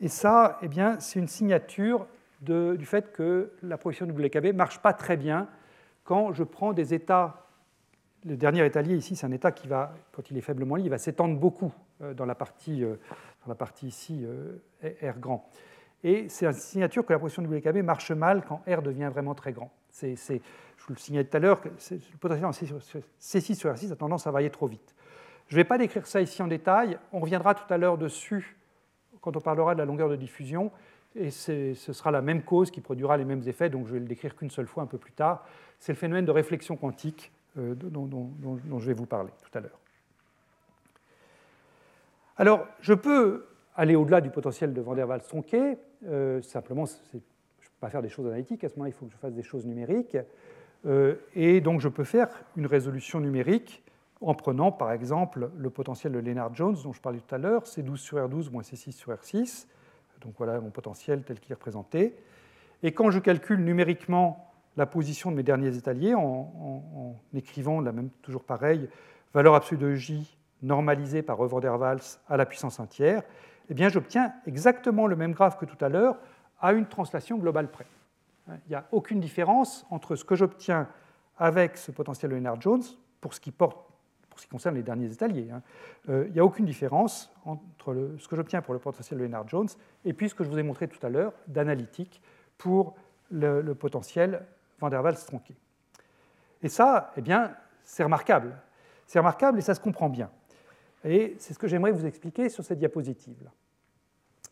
Et 0.00 0.08
ça, 0.08 0.58
eh 0.62 0.68
bien, 0.68 1.00
c'est 1.00 1.18
une 1.18 1.28
signature 1.28 2.06
du 2.40 2.84
fait 2.84 3.12
que 3.12 3.52
la 3.62 3.76
projection 3.78 4.06
WKB 4.06 4.46
ne 4.46 4.52
marche 4.52 4.78
pas 4.78 4.92
très 4.92 5.16
bien 5.16 5.48
quand 6.04 6.32
je 6.32 6.44
prends 6.44 6.72
des 6.72 6.94
états. 6.94 7.46
Le 8.24 8.36
dernier 8.36 8.64
étalier 8.64 8.96
ici, 8.96 9.16
c'est 9.16 9.26
un 9.26 9.32
état 9.32 9.52
qui 9.52 9.68
va, 9.68 9.94
quand 10.12 10.30
il 10.30 10.36
est 10.36 10.42
faiblement 10.42 10.76
lié, 10.76 10.84
il 10.84 10.90
va 10.90 10.98
s'étendre 10.98 11.38
beaucoup 11.38 11.72
euh, 12.02 12.14
dans 12.14 12.26
la 12.26 12.34
partie, 12.34 12.84
euh, 12.84 12.96
dans 13.44 13.48
la 13.48 13.54
partie 13.54 13.88
ici 13.88 14.24
euh, 14.24 14.58
R 15.02 15.18
grand. 15.18 15.48
Et 16.04 16.28
c'est 16.28 16.46
une 16.46 16.52
signature 16.52 17.04
que 17.04 17.12
la 17.12 17.18
projection 17.18 17.42
WKB 17.42 17.78
marche 17.78 18.12
mal 18.12 18.44
quand 18.46 18.62
R 18.68 18.82
devient 18.82 19.10
vraiment 19.12 19.34
très 19.34 19.52
grand. 19.52 19.72
C'est, 19.90 20.14
je 20.16 20.84
vous 20.86 20.94
le 20.94 20.98
signalais 20.98 21.24
tout 21.24 21.36
à 21.36 21.40
l'heure, 21.40 21.60
le 21.64 22.18
potentiel 22.20 22.46
en 22.46 22.50
C6 22.50 23.54
sur 23.54 23.72
R6 23.72 23.92
a 23.92 23.96
tendance 23.96 24.26
à 24.28 24.30
varier 24.30 24.50
trop 24.50 24.68
vite. 24.68 24.94
Je 25.48 25.54
ne 25.54 25.60
vais 25.60 25.64
pas 25.64 25.78
décrire 25.78 26.06
ça 26.06 26.20
ici 26.20 26.40
en 26.40 26.46
détail, 26.46 26.98
on 27.12 27.18
reviendra 27.18 27.54
tout 27.54 27.72
à 27.72 27.78
l'heure 27.78 27.98
dessus 27.98 28.57
quand 29.28 29.36
on 29.36 29.42
parlera 29.42 29.74
de 29.74 29.78
la 29.78 29.84
longueur 29.84 30.08
de 30.08 30.16
diffusion, 30.16 30.70
et 31.14 31.30
ce 31.30 31.74
sera 31.74 32.10
la 32.10 32.22
même 32.22 32.42
cause 32.42 32.70
qui 32.70 32.80
produira 32.80 33.18
les 33.18 33.26
mêmes 33.26 33.42
effets, 33.46 33.68
donc 33.68 33.86
je 33.86 33.92
vais 33.92 33.98
le 33.98 34.06
décrire 34.06 34.34
qu'une 34.34 34.50
seule 34.50 34.66
fois 34.66 34.82
un 34.82 34.86
peu 34.86 34.96
plus 34.96 35.12
tard. 35.12 35.44
C'est 35.78 35.92
le 35.92 35.98
phénomène 35.98 36.24
de 36.24 36.30
réflexion 36.30 36.76
quantique 36.76 37.30
dont, 37.56 38.30
je 38.78 38.86
vais 38.86 38.94
vous 38.94 39.04
parler 39.04 39.30
tout 39.42 39.58
à 39.58 39.60
l'heure. 39.60 39.78
Alors, 42.38 42.66
je 42.80 42.94
peux 42.94 43.46
aller 43.76 43.96
au-delà 43.96 44.22
du 44.22 44.30
potentiel 44.30 44.72
de 44.72 44.80
Van 44.80 44.94
der 44.94 45.06
Waals 45.06 45.22
tronqué. 45.22 45.76
simplement, 46.40 46.86
je 46.86 47.16
ne 47.16 47.20
peux 47.20 47.80
pas 47.80 47.90
faire 47.90 48.00
des 48.00 48.08
choses 48.08 48.26
analytiques. 48.28 48.64
À 48.64 48.70
ce 48.70 48.76
moment-là, 48.76 48.88
il 48.88 48.98
faut 48.98 49.04
que 49.04 49.12
je 49.12 49.18
fasse 49.18 49.34
des 49.34 49.42
choses 49.42 49.66
numériques. 49.66 50.16
et 51.34 51.60
donc, 51.60 51.80
je 51.80 51.88
peux 51.88 52.04
faire 52.04 52.28
une 52.56 52.66
résolution 52.66 53.20
numérique 53.20 53.82
en 54.20 54.34
prenant 54.34 54.72
par 54.72 54.92
exemple 54.92 55.50
le 55.56 55.70
potentiel 55.70 56.12
de 56.12 56.18
Lennard-Jones 56.18 56.76
dont 56.82 56.92
je 56.92 57.00
parlais 57.00 57.20
tout 57.20 57.34
à 57.34 57.38
l'heure, 57.38 57.64
C12 57.64 57.96
sur 57.96 58.18
R12 58.18 58.50
moins 58.50 58.62
C6 58.62 58.92
sur 58.92 59.12
R6. 59.12 59.66
Donc 60.20 60.34
voilà 60.38 60.60
mon 60.60 60.70
potentiel 60.70 61.22
tel 61.22 61.38
qu'il 61.38 61.52
est 61.52 61.54
représenté. 61.54 62.16
Et 62.82 62.92
quand 62.92 63.10
je 63.10 63.18
calcule 63.18 63.64
numériquement 63.64 64.52
la 64.76 64.86
position 64.86 65.30
de 65.30 65.36
mes 65.36 65.42
derniers 65.42 65.76
étaliers 65.76 66.14
en, 66.14 67.16
écrivant 67.34 67.80
la 67.80 67.92
même, 67.92 68.10
toujours 68.22 68.44
pareil, 68.44 68.88
valeur 69.34 69.54
absolue 69.54 69.80
de 69.80 69.94
J 69.94 70.36
normalisée 70.62 71.22
par 71.22 71.44
E 71.44 71.60
der 71.60 71.78
Waals 71.78 72.18
à 72.28 72.36
la 72.36 72.46
puissance 72.46 72.80
1 72.80 72.86
tiers, 72.86 73.22
eh 73.70 73.74
bien 73.74 73.88
j'obtiens 73.88 74.32
exactement 74.46 75.06
le 75.06 75.14
même 75.14 75.32
graphe 75.32 75.56
que 75.56 75.64
tout 75.64 75.82
à 75.84 75.88
l'heure 75.88 76.16
à 76.60 76.72
une 76.72 76.86
translation 76.86 77.38
globale 77.38 77.70
près. 77.70 77.86
Il 78.48 78.70
n'y 78.70 78.74
a 78.74 78.86
aucune 78.92 79.20
différence 79.20 79.86
entre 79.90 80.16
ce 80.16 80.24
que 80.24 80.34
j'obtiens 80.34 80.88
avec 81.36 81.76
ce 81.76 81.92
potentiel 81.92 82.30
de 82.30 82.36
Lennard-Jones 82.36 82.82
pour 83.20 83.34
ce 83.34 83.40
qui 83.40 83.52
porte 83.52 83.87
ce 84.38 84.46
qui 84.46 84.50
concerne 84.50 84.74
les 84.74 84.82
derniers 84.82 85.10
étaliers. 85.12 85.50
Hein. 85.50 85.62
Euh, 86.08 86.24
il 86.28 86.32
n'y 86.32 86.40
a 86.40 86.44
aucune 86.44 86.64
différence 86.64 87.32
entre 87.44 88.14
ce 88.18 88.28
que 88.28 88.36
j'obtiens 88.36 88.62
pour 88.62 88.74
le 88.74 88.80
potentiel 88.80 89.18
de 89.18 89.24
Lennard-Jones 89.24 89.68
et 90.04 90.12
puis 90.12 90.28
ce 90.28 90.34
que 90.34 90.44
je 90.44 90.48
vous 90.48 90.58
ai 90.58 90.62
montré 90.62 90.88
tout 90.88 91.04
à 91.04 91.08
l'heure 91.08 91.32
d'analytique 91.46 92.22
pour 92.56 92.96
le, 93.30 93.62
potentiel 93.74 94.44
van 94.80 94.88
der 94.88 95.02
Waals 95.02 95.24
tronqué. 95.26 95.54
Et 96.62 96.68
ça, 96.68 97.12
eh 97.16 97.20
bien, 97.20 97.54
c'est 97.84 98.02
remarquable. 98.02 98.56
C'est 99.06 99.18
remarquable 99.18 99.58
et 99.58 99.62
ça 99.62 99.74
se 99.74 99.80
comprend 99.80 100.08
bien. 100.08 100.30
Et 101.04 101.36
c'est 101.38 101.54
ce 101.54 101.58
que 101.58 101.68
j'aimerais 101.68 101.92
vous 101.92 102.06
expliquer 102.06 102.48
sur 102.48 102.64
cette 102.64 102.78
diapositive. 102.78 103.36
-là. 103.44 103.50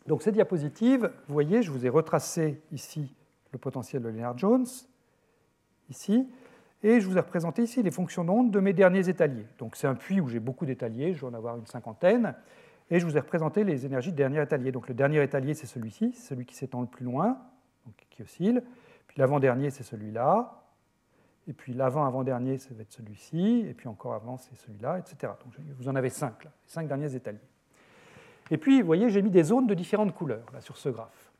Donc 0.06 0.22
cette 0.22 0.34
diapositive, 0.34 1.10
vous 1.26 1.32
voyez, 1.32 1.62
je 1.62 1.70
vous 1.70 1.84
ai 1.84 1.88
retracé 1.88 2.62
ici 2.70 3.14
le 3.52 3.58
potentiel 3.58 4.02
de 4.02 4.08
Lennard-Jones, 4.08 4.66
ici, 5.90 6.28
et 6.82 7.00
je 7.00 7.06
vous 7.06 7.16
ai 7.16 7.20
représenté 7.20 7.62
ici 7.62 7.82
les 7.82 7.90
fonctions 7.90 8.24
d'onde 8.24 8.50
de 8.50 8.60
mes 8.60 8.72
derniers 8.72 9.08
étaliers. 9.08 9.46
Donc 9.58 9.76
c'est 9.76 9.86
un 9.86 9.94
puits 9.94 10.20
où 10.20 10.28
j'ai 10.28 10.40
beaucoup 10.40 10.66
d'étaliers, 10.66 11.14
je 11.14 11.20
vais 11.20 11.26
en 11.26 11.34
avoir 11.34 11.56
une 11.56 11.66
cinquantaine, 11.66 12.34
et 12.90 13.00
je 13.00 13.06
vous 13.06 13.16
ai 13.16 13.20
représenté 13.20 13.64
les 13.64 13.84
énergies 13.84 14.12
de 14.12 14.16
dernier 14.16 14.42
étalier. 14.42 14.70
Donc 14.72 14.88
le 14.88 14.94
dernier 14.94 15.22
étalier, 15.22 15.54
c'est 15.54 15.66
celui-ci, 15.66 16.12
celui 16.12 16.46
qui 16.46 16.54
s'étend 16.54 16.80
le 16.80 16.86
plus 16.86 17.04
loin, 17.04 17.38
donc 17.84 17.94
qui 18.10 18.22
oscille. 18.22 18.62
Puis 19.08 19.18
l'avant-dernier, 19.18 19.70
c'est 19.70 19.82
celui-là. 19.82 20.62
Et 21.48 21.52
puis 21.52 21.72
l'avant-avant-dernier, 21.72 22.58
ça 22.58 22.70
va 22.74 22.82
être 22.82 22.92
celui-ci. 22.92 23.64
Et 23.68 23.74
puis 23.74 23.88
encore 23.88 24.14
avant, 24.14 24.36
c'est 24.36 24.56
celui-là, 24.56 24.98
etc. 24.98 25.32
Donc 25.44 25.52
vous 25.78 25.88
en 25.88 25.96
avez 25.96 26.10
cinq, 26.10 26.44
là, 26.44 26.50
cinq 26.66 26.86
derniers 26.86 27.14
étaliers. 27.14 27.38
Et 28.50 28.58
puis, 28.58 28.80
vous 28.80 28.86
voyez, 28.86 29.10
j'ai 29.10 29.22
mis 29.22 29.30
des 29.30 29.42
zones 29.42 29.66
de 29.66 29.74
différentes 29.74 30.14
couleurs 30.14 30.46
là, 30.52 30.60
sur 30.60 30.76
ce 30.76 30.88
graphe. 30.88 31.32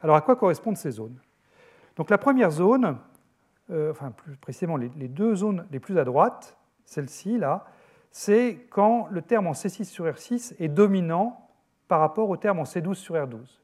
Alors 0.00 0.16
à 0.16 0.22
quoi 0.22 0.36
correspondent 0.36 0.76
ces 0.76 0.92
zones? 0.92 1.18
Donc 1.96 2.10
la 2.10 2.18
première 2.18 2.50
zone, 2.50 2.96
euh, 3.70 3.90
enfin 3.90 4.10
plus 4.10 4.36
précisément 4.36 4.76
les, 4.76 4.88
deux 5.08 5.34
zones 5.36 5.66
les 5.70 5.80
plus 5.80 5.98
à 5.98 6.04
droite, 6.04 6.56
celle-ci 6.84 7.38
là, 7.38 7.66
c'est 8.10 8.66
quand 8.70 9.08
le 9.10 9.22
terme 9.22 9.46
en 9.46 9.52
C6 9.52 9.84
sur 9.84 10.04
R6 10.04 10.54
est 10.58 10.68
dominant 10.68 11.48
par 11.88 12.00
rapport 12.00 12.28
au 12.28 12.36
terme 12.36 12.58
en 12.58 12.64
C12 12.64 12.94
sur 12.94 13.14
R12. 13.14 13.60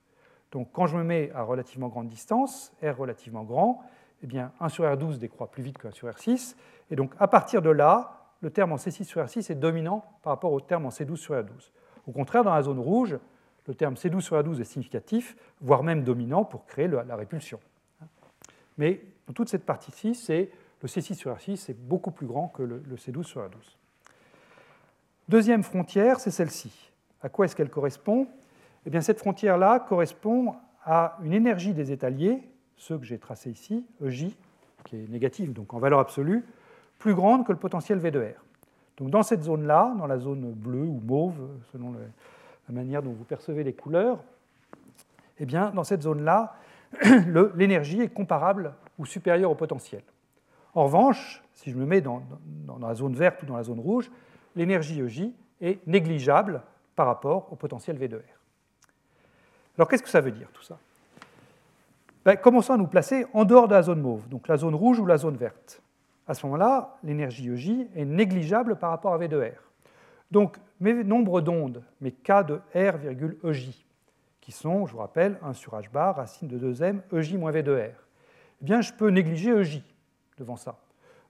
Donc 0.52 0.70
quand 0.72 0.86
je 0.86 0.96
me 0.96 1.04
mets 1.04 1.30
à 1.34 1.42
relativement 1.42 1.88
grande 1.88 2.08
distance, 2.08 2.72
R 2.82 2.96
relativement 2.96 3.44
grand, 3.44 3.82
eh 4.22 4.26
bien 4.26 4.52
1 4.60 4.68
sur 4.68 4.84
R12 4.84 5.18
décroît 5.18 5.50
plus 5.50 5.62
vite 5.62 5.78
qu'un 5.78 5.90
sur 5.90 6.08
R6, 6.08 6.56
et 6.90 6.96
donc 6.96 7.12
à 7.18 7.28
partir 7.28 7.62
de 7.62 7.70
là, 7.70 8.20
le 8.40 8.50
terme 8.50 8.72
en 8.72 8.76
C6 8.76 9.04
sur 9.04 9.22
R6 9.22 9.52
est 9.52 9.54
dominant 9.54 10.04
par 10.22 10.32
rapport 10.32 10.52
au 10.52 10.60
terme 10.60 10.86
en 10.86 10.90
C12 10.90 11.16
sur 11.16 11.34
R12. 11.34 11.70
Au 12.06 12.12
contraire, 12.12 12.42
dans 12.42 12.54
la 12.54 12.62
zone 12.62 12.78
rouge, 12.78 13.18
le 13.66 13.74
terme 13.74 13.94
C12 13.94 14.20
sur 14.20 14.36
R12 14.36 14.60
est 14.60 14.64
significatif, 14.64 15.36
voire 15.60 15.82
même 15.82 16.02
dominant 16.02 16.44
pour 16.44 16.64
créer 16.64 16.88
la 16.88 17.16
répulsion. 17.16 17.60
Mais 18.78 19.02
dans 19.30 19.34
toute 19.34 19.48
cette 19.48 19.64
partie-ci, 19.64 20.16
c'est 20.16 20.50
le 20.82 20.88
C6 20.88 21.14
sur 21.14 21.32
R6 21.32 21.54
c'est 21.54 21.80
beaucoup 21.80 22.10
plus 22.10 22.26
grand 22.26 22.48
que 22.48 22.64
le, 22.64 22.82
C12 22.96 23.22
sur 23.22 23.40
R12. 23.40 23.76
Deuxième 25.28 25.62
frontière, 25.62 26.18
c'est 26.18 26.32
celle-ci. 26.32 26.90
À 27.22 27.28
quoi 27.28 27.44
est-ce 27.44 27.54
qu'elle 27.54 27.70
correspond? 27.70 28.26
Eh 28.86 28.90
bien, 28.90 29.00
cette 29.00 29.20
frontière-là 29.20 29.78
correspond 29.88 30.56
à 30.84 31.16
une 31.22 31.32
énergie 31.32 31.74
des 31.74 31.92
étaliers, 31.92 32.42
ceux 32.76 32.98
que 32.98 33.04
j'ai 33.04 33.18
tracés 33.18 33.52
ici, 33.52 33.86
EJ, 34.04 34.36
qui 34.82 34.96
est 34.96 35.08
négative, 35.08 35.52
donc 35.52 35.74
en 35.74 35.78
valeur 35.78 36.00
absolue, 36.00 36.44
plus 36.98 37.14
grande 37.14 37.46
que 37.46 37.52
le 37.52 37.58
potentiel 37.58 38.00
V 38.00 38.10
de 38.10 38.18
R. 38.18 38.44
Donc 38.96 39.10
dans 39.10 39.22
cette 39.22 39.44
zone-là, 39.44 39.94
dans 39.96 40.08
la 40.08 40.18
zone 40.18 40.50
bleue 40.50 40.82
ou 40.82 41.00
mauve, 41.06 41.38
selon 41.70 41.92
la 41.92 42.74
manière 42.74 43.00
dont 43.00 43.12
vous 43.12 43.22
percevez 43.22 43.62
les 43.62 43.74
couleurs, 43.74 44.24
eh 45.38 45.46
bien, 45.46 45.70
dans 45.70 45.84
cette 45.84 46.02
zone-là, 46.02 46.56
l'énergie 47.54 48.00
est 48.00 48.12
comparable 48.12 48.74
ou 49.00 49.06
supérieure 49.06 49.50
au 49.50 49.54
potentiel. 49.54 50.02
En 50.74 50.84
revanche, 50.84 51.42
si 51.54 51.70
je 51.70 51.76
me 51.76 51.86
mets 51.86 52.02
dans, 52.02 52.22
la 52.80 52.94
zone 52.94 53.14
verte 53.14 53.42
ou 53.42 53.46
dans 53.46 53.56
la 53.56 53.62
zone 53.62 53.80
rouge, 53.80 54.10
l'énergie 54.54 55.00
EJ 55.00 55.32
est 55.60 55.84
négligeable 55.86 56.62
par 56.94 57.06
rapport 57.06 57.50
au 57.50 57.56
potentiel 57.56 57.96
V 57.96 58.08
de 58.08 58.18
R. 58.18 58.20
Alors 59.76 59.88
qu'est-ce 59.88 60.02
que 60.02 60.10
ça 60.10 60.20
veut 60.20 60.30
dire 60.30 60.48
tout 60.52 60.62
ça? 60.62 60.78
Ben, 62.24 62.36
Commençons 62.36 62.74
à 62.74 62.76
nous 62.76 62.86
placer 62.86 63.26
en 63.32 63.46
dehors 63.46 63.68
de 63.68 63.74
la 63.74 63.82
zone 63.82 64.02
mauve, 64.02 64.28
donc 64.28 64.46
la 64.46 64.58
zone 64.58 64.74
rouge 64.74 65.00
ou 65.00 65.06
la 65.06 65.16
zone 65.16 65.36
verte? 65.36 65.82
À 66.28 66.34
ce 66.34 66.44
moment-là, 66.46 66.98
l'énergie 67.02 67.48
EJ 67.48 67.88
est 67.96 68.04
négligeable 68.04 68.76
par 68.76 68.90
rapport 68.90 69.14
à 69.14 69.18
V 69.18 69.28
de 69.28 69.40
R. 69.40 69.72
Donc 70.30 70.58
mes 70.78 71.02
nombres 71.04 71.40
d'ondes, 71.40 71.82
mes 72.02 72.12
K 72.12 72.44
de 72.46 72.60
R, 72.74 72.96
EJ, 73.44 73.86
qui 74.42 74.52
sont, 74.52 74.84
je 74.84 74.92
vous 74.92 74.98
rappelle, 74.98 75.38
1 75.42 75.54
sur 75.54 75.72
h 75.72 75.90
bar, 75.90 76.16
racine 76.16 76.48
de 76.48 76.72
2m, 76.72 77.00
EJ 77.12 77.38
moins 77.38 77.50
V 77.50 77.62
de 77.62 77.74
R. 77.74 78.09
Eh 78.60 78.64
bien, 78.64 78.80
je 78.80 78.92
peux 78.92 79.08
négliger 79.08 79.50
EJ 79.50 79.82
devant 80.38 80.56
ça. 80.56 80.78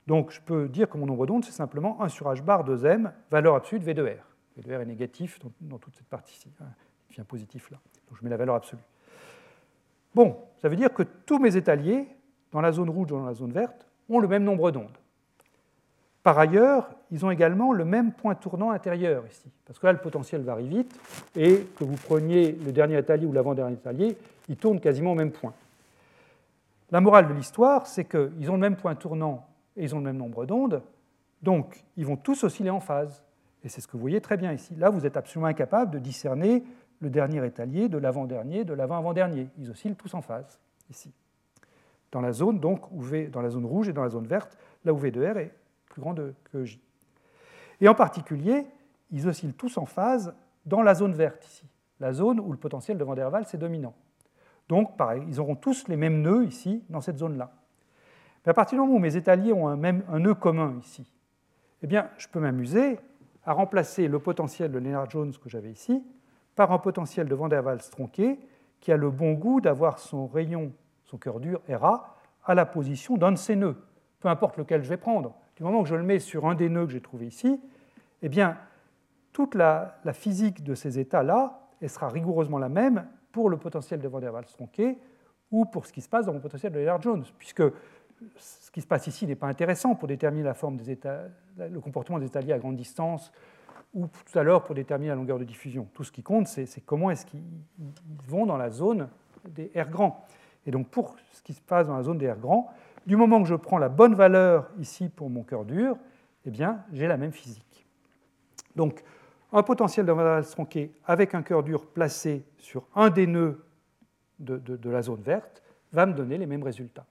Donc, 0.06 0.30
je 0.30 0.40
peux 0.40 0.68
dire 0.68 0.88
que 0.88 0.98
mon 0.98 1.06
nombre 1.06 1.26
d'ondes, 1.26 1.44
c'est 1.44 1.52
simplement 1.52 2.00
1 2.02 2.08
sur 2.08 2.26
h 2.32 2.42
bar 2.42 2.64
2m, 2.64 3.12
valeur 3.30 3.54
absolue 3.54 3.80
de 3.80 3.84
V 3.84 3.94
de 3.94 4.02
R. 4.02 4.26
V 4.56 4.62
de 4.62 4.74
R 4.74 4.80
est 4.80 4.86
négatif 4.86 5.38
dans, 5.60 5.78
toute 5.78 5.94
cette 5.94 6.08
partie-ci. 6.08 6.48
Hein. 6.60 6.66
Il 7.08 7.16
devient 7.16 7.26
positif 7.26 7.70
là. 7.70 7.78
Donc, 8.08 8.18
je 8.18 8.24
mets 8.24 8.30
la 8.30 8.36
valeur 8.36 8.56
absolue. 8.56 8.82
Bon, 10.14 10.36
ça 10.60 10.68
veut 10.68 10.76
dire 10.76 10.92
que 10.92 11.02
tous 11.02 11.38
mes 11.38 11.56
étaliers, 11.56 12.08
dans 12.50 12.60
la 12.60 12.72
zone 12.72 12.90
rouge 12.90 13.12
ou 13.12 13.18
dans 13.18 13.26
la 13.26 13.34
zone 13.34 13.52
verte, 13.52 13.86
ont 14.08 14.18
le 14.18 14.26
même 14.26 14.42
nombre 14.42 14.70
d'ondes. 14.72 14.98
Par 16.22 16.38
ailleurs, 16.38 16.90
ils 17.10 17.24
ont 17.24 17.30
également 17.30 17.72
le 17.72 17.84
même 17.84 18.12
point 18.12 18.34
tournant 18.34 18.72
intérieur 18.72 19.24
ici, 19.26 19.48
parce 19.64 19.78
que 19.78 19.86
là, 19.86 19.92
le 19.92 20.00
potentiel 20.00 20.42
varie 20.42 20.68
vite, 20.68 21.00
et 21.34 21.66
que 21.76 21.84
vous 21.84 21.96
preniez 21.96 22.52
le 22.52 22.72
dernier 22.72 22.98
étalier 22.98 23.24
ou 23.24 23.32
l'avant-dernier 23.32 23.74
étalier, 23.74 24.16
ils 24.48 24.56
tournent 24.56 24.80
quasiment 24.80 25.12
au 25.12 25.14
même 25.14 25.30
point. 25.30 25.54
La 26.90 27.00
morale 27.00 27.28
de 27.28 27.34
l'histoire, 27.34 27.86
c'est 27.86 28.04
qu'ils 28.04 28.50
ont 28.50 28.54
le 28.54 28.60
même 28.60 28.76
point 28.76 28.94
tournant 28.94 29.46
et 29.76 29.84
ils 29.84 29.94
ont 29.94 29.98
le 29.98 30.04
même 30.04 30.16
nombre 30.16 30.44
d'ondes, 30.46 30.82
donc 31.42 31.84
ils 31.96 32.04
vont 32.04 32.16
tous 32.16 32.44
osciller 32.44 32.70
en 32.70 32.80
phase. 32.80 33.24
Et 33.62 33.68
c'est 33.68 33.80
ce 33.80 33.86
que 33.86 33.92
vous 33.92 34.00
voyez 34.00 34.20
très 34.20 34.36
bien 34.36 34.52
ici. 34.52 34.74
Là, 34.76 34.90
vous 34.90 35.06
êtes 35.06 35.16
absolument 35.16 35.46
incapable 35.46 35.92
de 35.92 35.98
discerner 35.98 36.64
le 37.00 37.10
dernier 37.10 37.44
étalier 37.46 37.88
de 37.88 37.98
l'avant-dernier 37.98 38.64
de 38.64 38.74
l'avant-avant-dernier. 38.74 39.48
Ils 39.58 39.70
oscillent 39.70 39.94
tous 39.94 40.14
en 40.14 40.22
phase, 40.22 40.58
ici. 40.90 41.12
Dans 42.12 42.20
la 42.20 42.32
zone, 42.32 42.58
donc, 42.58 42.80
dans 43.30 43.42
la 43.42 43.50
zone 43.50 43.66
rouge 43.66 43.88
et 43.88 43.92
dans 43.92 44.02
la 44.02 44.08
zone 44.08 44.26
verte, 44.26 44.58
là 44.84 44.92
où 44.92 44.96
V 44.96 45.10
de 45.10 45.24
R 45.24 45.38
est 45.38 45.54
plus 45.86 46.00
grand 46.00 46.14
que 46.14 46.64
J. 46.64 46.80
Et 47.80 47.88
en 47.88 47.94
particulier, 47.94 48.66
ils 49.10 49.28
oscillent 49.28 49.54
tous 49.54 49.78
en 49.78 49.86
phase 49.86 50.34
dans 50.66 50.82
la 50.82 50.94
zone 50.94 51.14
verte 51.14 51.46
ici, 51.46 51.66
la 52.00 52.12
zone 52.12 52.40
où 52.40 52.52
le 52.52 52.58
potentiel 52.58 52.98
de 52.98 53.04
Van 53.04 53.14
der 53.14 53.30
Waals 53.30 53.46
est 53.52 53.58
dominant. 53.58 53.94
Donc, 54.70 54.96
pareil, 54.96 55.24
ils 55.26 55.40
auront 55.40 55.56
tous 55.56 55.88
les 55.88 55.96
mêmes 55.96 56.22
nœuds 56.22 56.44
ici, 56.44 56.84
dans 56.90 57.00
cette 57.00 57.18
zone-là. 57.18 57.50
Mais 58.46 58.50
à 58.50 58.54
partir 58.54 58.76
du 58.76 58.82
moment 58.82 58.98
où 58.98 59.00
mes 59.00 59.16
étaliers 59.16 59.52
ont 59.52 59.66
un, 59.66 59.74
même, 59.74 60.04
un 60.08 60.20
nœud 60.20 60.36
commun 60.36 60.76
ici, 60.78 61.10
eh 61.82 61.88
bien, 61.88 62.08
je 62.18 62.28
peux 62.28 62.38
m'amuser 62.38 63.00
à 63.44 63.52
remplacer 63.52 64.06
le 64.06 64.20
potentiel 64.20 64.70
de 64.70 64.78
Lennard-Jones 64.78 65.32
que 65.42 65.48
j'avais 65.48 65.72
ici 65.72 66.04
par 66.54 66.70
un 66.70 66.78
potentiel 66.78 67.26
de 67.26 67.34
Van 67.34 67.48
der 67.48 67.66
Waals 67.66 67.90
tronqué 67.90 68.38
qui 68.78 68.92
a 68.92 68.96
le 68.96 69.10
bon 69.10 69.32
goût 69.32 69.60
d'avoir 69.60 69.98
son 69.98 70.28
rayon, 70.28 70.72
son 71.04 71.18
cœur 71.18 71.40
dur, 71.40 71.60
RA, 71.68 72.16
à 72.44 72.54
la 72.54 72.64
position 72.64 73.16
d'un 73.16 73.32
de 73.32 73.38
ces 73.38 73.56
nœuds, 73.56 73.76
peu 74.20 74.28
importe 74.28 74.56
lequel 74.56 74.84
je 74.84 74.88
vais 74.88 74.96
prendre 74.96 75.34
du 75.56 75.64
moment 75.64 75.82
que 75.82 75.88
je 75.88 75.96
le 75.96 76.04
mets 76.04 76.20
sur 76.20 76.46
un 76.46 76.54
des 76.54 76.68
nœuds 76.68 76.86
que 76.86 76.92
j'ai 76.92 77.00
trouvé 77.00 77.26
ici, 77.26 77.60
eh 78.22 78.28
bien, 78.28 78.56
toute 79.32 79.56
la, 79.56 79.98
physique 80.12 80.62
de 80.62 80.76
ces 80.76 81.00
états-là, 81.00 81.58
sera 81.88 82.08
rigoureusement 82.08 82.58
la 82.58 82.68
même 82.68 83.08
pour 83.32 83.48
le 83.50 83.56
potentiel 83.56 84.00
de 84.00 84.08
Van 84.08 84.20
der 84.20 84.32
Waals 84.32 84.46
tronqué 84.46 84.98
ou 85.50 85.64
pour 85.64 85.86
ce 85.86 85.92
qui 85.92 86.00
se 86.00 86.08
passe 86.08 86.26
dans 86.26 86.32
mon 86.32 86.40
potentiel 86.40 86.72
de 86.72 86.78
Lennard-Jones, 86.78 87.24
puisque 87.38 87.62
ce 88.36 88.70
qui 88.70 88.80
se 88.80 88.86
passe 88.86 89.06
ici 89.06 89.26
n'est 89.26 89.34
pas 89.34 89.48
intéressant 89.48 89.94
pour 89.94 90.06
déterminer 90.06 90.44
la 90.44 90.54
forme 90.54 90.76
des 90.76 90.90
états, 90.90 91.22
le 91.56 91.80
comportement 91.80 92.18
des 92.18 92.26
états 92.26 92.40
liés 92.40 92.52
à 92.52 92.58
grande 92.58 92.76
distance 92.76 93.32
ou 93.94 94.06
tout 94.06 94.38
à 94.38 94.42
l'heure 94.42 94.62
pour 94.62 94.74
déterminer 94.74 95.08
la 95.08 95.16
longueur 95.16 95.38
de 95.38 95.44
diffusion. 95.44 95.88
Tout 95.94 96.04
ce 96.04 96.12
qui 96.12 96.22
compte, 96.22 96.46
c'est 96.46 96.80
comment 96.84 97.10
est-ce 97.10 97.26
qu'ils 97.26 97.42
vont 98.28 98.46
dans 98.46 98.56
la 98.56 98.70
zone 98.70 99.08
des 99.48 99.72
R 99.74 99.88
grands. 99.88 100.24
Et 100.66 100.70
donc 100.70 100.88
pour 100.88 101.16
ce 101.32 101.42
qui 101.42 101.54
se 101.54 101.62
passe 101.62 101.86
dans 101.86 101.96
la 101.96 102.02
zone 102.02 102.18
des 102.18 102.30
R 102.30 102.38
grands, 102.38 102.72
Du 103.06 103.16
moment 103.16 103.42
que 103.42 103.48
je 103.48 103.54
prends 103.54 103.78
la 103.78 103.88
bonne 103.88 104.14
valeur 104.14 104.70
ici 104.78 105.08
pour 105.08 105.30
mon 105.30 105.42
cœur 105.42 105.64
dur, 105.64 105.96
eh 106.44 106.50
bien, 106.50 106.84
j'ai 106.92 107.06
la 107.06 107.16
même 107.16 107.32
physique. 107.32 107.86
Donc, 108.76 109.02
un 109.52 109.62
potentiel 109.62 110.06
de 110.06 110.12
Van 110.12 110.42
tronqué 110.42 110.92
avec 111.04 111.34
un 111.34 111.42
cœur 111.42 111.62
dur 111.62 111.86
placé 111.86 112.44
sur 112.58 112.86
un 112.94 113.10
des 113.10 113.26
nœuds 113.26 113.64
de, 114.38 114.90
la 114.90 115.02
zone 115.02 115.20
verte 115.20 115.62
va 115.92 116.06
me 116.06 116.14
donner 116.14 116.38
les 116.38 116.46
mêmes 116.46 116.62
résultats. 116.62 117.06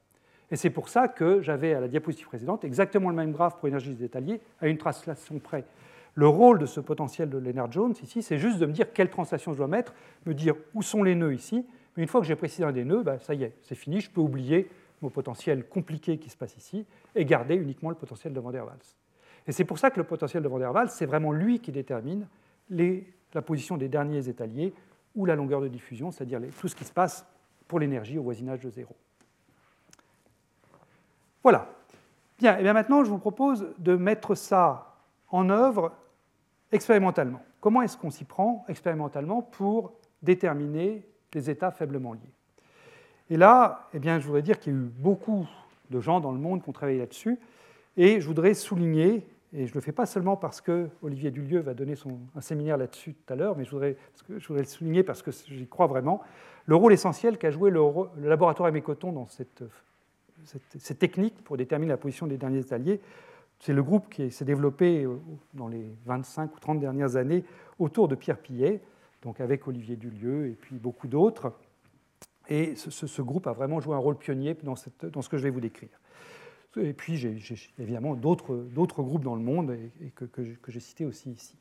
Et 0.52 0.56
c'est 0.56 0.70
pour 0.70 0.90
ça 0.90 1.08
que 1.08 1.42
j'avais 1.42 1.74
à 1.76 1.80
la 1.80 1.88
diapositive 1.88 2.28
précédente 2.28 2.64
exactement 2.64 3.10
le 3.10 3.16
même 3.16 3.32
graphe 3.32 3.58
pour 3.58 3.68
énergie 3.68 3.94
détaillée 3.94 4.42
à 4.60 4.68
une 4.68 4.78
translation 4.78 5.38
près. 5.38 5.64
Le 6.16 6.28
rôle 6.28 6.58
de 6.58 6.66
ce 6.66 6.80
potentiel 6.80 7.30
de 7.30 7.38
Lennard 7.38 7.72
Jones 7.72 7.94
ici, 8.02 8.24
c'est 8.24 8.40
juste 8.40 8.58
de 8.58 8.66
me 8.66 8.72
dire 8.72 8.92
quelle 8.94 9.10
translation 9.10 9.54
je 9.54 9.58
dois 9.58 9.68
mettre, 9.68 9.94
me 10.26 10.34
dire 10.34 10.56
où 10.74 10.82
sont 10.82 11.04
les 11.04 11.14
nœuds 11.14 11.36
ici. 11.36 11.66
Mais 11.96 12.04
une 12.04 12.10
fois 12.10 12.22
que 12.22 12.28
j'ai 12.28 12.36
précisé 12.36 12.64
un 12.64 12.72
des 12.72 12.84
nœuds, 12.84 13.04
ben, 13.04 13.20
ça 13.20 13.36
y 13.36 13.44
est, 13.44 13.54
c'est 13.62 13.76
fini, 13.76 14.02
je 14.02 14.10
peux 14.10 14.22
oublier 14.22 14.70
mon 15.02 15.10
potentiel 15.10 15.68
compliqué 15.68 16.18
qui 16.18 16.30
se 16.30 16.38
passe 16.38 16.58
ici 16.58 16.86
et 17.16 17.26
garder 17.26 17.56
uniquement 17.56 17.90
le 17.90 17.96
potentiel 17.96 18.34
de 18.34 18.40
Van 18.40 18.52
der. 18.52 18.66
Et 19.50 19.52
c'est 19.52 19.66
pour 19.66 19.80
ça 19.80 19.90
que 19.90 20.00
le 20.00 20.04
potentiel 20.04 20.44
de 20.44 20.48
Van 20.48 20.60
der 20.60 20.72
Waals, 20.72 20.90
c'est 20.90 21.08
vraiment 21.08 21.32
lui 21.32 21.60
qui 21.60 21.72
détermine 21.72 22.28
la 22.70 23.42
position 23.42 23.78
des 23.78 23.90
derniers 23.90 24.30
étaliers 24.30 24.76
ou 25.16 25.26
la 25.26 25.36
longueur 25.36 25.60
de 25.60 25.68
diffusion, 25.68 26.12
c'est-à-dire 26.12 26.40
tout 26.62 26.68
ce 26.68 26.76
qui 26.76 26.86
se 26.86 26.94
passe 26.94 27.26
pour 27.68 27.80
l'énergie 27.80 28.20
au 28.20 28.22
voisinage 28.22 28.60
de 28.60 28.70
zéro. 28.70 28.96
Voilà. 31.42 31.68
Bien, 32.38 32.60
et 32.60 32.62
bien 32.62 32.74
maintenant, 32.74 33.04
je 33.04 33.10
vous 33.10 33.18
propose 33.18 33.74
de 33.80 33.96
mettre 33.96 34.36
ça 34.36 34.96
en 35.30 35.50
œuvre 35.50 35.94
expérimentalement. 36.72 37.42
Comment 37.60 37.82
est-ce 37.82 37.98
qu'on 37.98 38.12
s'y 38.12 38.26
prend 38.26 38.64
expérimentalement 38.68 39.42
pour 39.42 39.94
déterminer 40.22 41.04
les 41.34 41.50
états 41.50 41.72
faiblement 41.72 42.14
liés? 42.14 42.34
Et 43.32 43.36
là, 43.36 43.90
eh 43.96 44.00
bien, 44.00 44.20
je 44.20 44.28
voudrais 44.28 44.44
dire 44.44 44.60
qu'il 44.60 44.74
y 44.74 44.76
a 44.76 44.80
eu 44.80 44.84
beaucoup 44.84 45.48
de 45.90 46.00
gens 46.00 46.20
dans 46.20 46.32
le 46.34 46.38
monde 46.38 46.62
qui 46.62 46.70
ont 46.70 46.74
travaillé 46.74 47.00
là-dessus, 47.00 47.40
et 47.98 48.22
je 48.22 48.28
voudrais 48.28 48.54
souligner 48.54 49.28
et 49.52 49.66
je 49.66 49.72
ne 49.72 49.76
le 49.76 49.82
fais 49.82 49.92
pas 49.92 50.06
seulement 50.06 50.38
parce 50.38 50.62
que 50.62 50.90
Olivier 51.02 51.32
Dulieu 51.32 51.60
va 51.60 51.74
donner 51.74 51.96
son, 51.96 52.20
un 52.36 52.42
séminaire 52.42 52.78
là-dessus 52.78 53.16
tout 53.16 53.34
à 53.34 53.36
l'heure, 53.36 53.58
mais 53.58 53.66
je 53.66 53.72
voudrais, 53.72 53.98
je 54.30 54.48
voudrais, 54.48 54.64
le 54.64 54.68
souligner 54.68 55.04
parce 55.04 55.24
que 55.24 55.32
j'y 55.32 55.68
crois 55.68 55.88
vraiment, 55.88 56.22
le 56.66 56.76
rôle 56.76 56.94
essentiel 56.94 57.38
qu'a 57.40 57.50
joué 57.50 57.72
le, 57.72 57.82
laboratoire 58.22 58.70
Aimé 58.70 58.82
Coton 58.82 59.12
dans 59.12 59.26
cette, 59.26 59.64
cette, 60.46 61.00
technique 61.00 61.44
pour 61.44 61.58
déterminer 61.58 61.90
la 61.90 61.98
position 61.98 62.28
des 62.28 62.38
derniers 62.38 62.72
alliés. 62.72 63.02
C'est 63.60 63.74
le 63.74 63.82
groupe 63.82 64.08
qui 64.10 64.30
s'est 64.30 64.46
développé 64.46 65.08
dans 65.56 65.68
les 65.68 65.92
25 66.06 66.56
ou 66.56 66.60
30 66.60 66.80
dernières 66.80 67.16
années 67.16 67.44
autour 67.80 68.08
de 68.08 68.16
Pierre 68.16 68.38
Pillet, 68.38 68.82
donc 69.24 69.42
avec 69.42 69.68
Olivier 69.68 69.96
Dulieu 69.96 70.48
et 70.48 70.54
puis 70.54 70.78
beaucoup 70.78 71.08
d'autres. 71.08 71.54
Et 72.50 72.76
ce, 72.76 73.22
groupe 73.22 73.48
a 73.48 73.54
vraiment 73.54 73.80
joué 73.80 73.96
un 73.96 74.00
rôle 74.00 74.16
pionnier 74.16 74.56
cette, 74.76 75.06
dans 75.06 75.22
ce 75.22 75.30
que 75.30 75.38
je 75.38 75.44
vais 75.44 75.50
vous 75.50 75.60
décrire. 75.60 75.90
Et 76.78 76.94
puis, 76.94 77.18
j'ai 77.18 77.36
évidemment 77.80 78.16
d'autres 78.16 79.04
groupes 79.04 79.24
dans 79.24 79.36
le 79.36 79.42
monde 79.42 79.72
et, 79.72 80.12
que, 80.12 80.28
j'ai 80.68 80.80
cités 80.80 81.06
aussi 81.06 81.32
ici. 81.32 81.58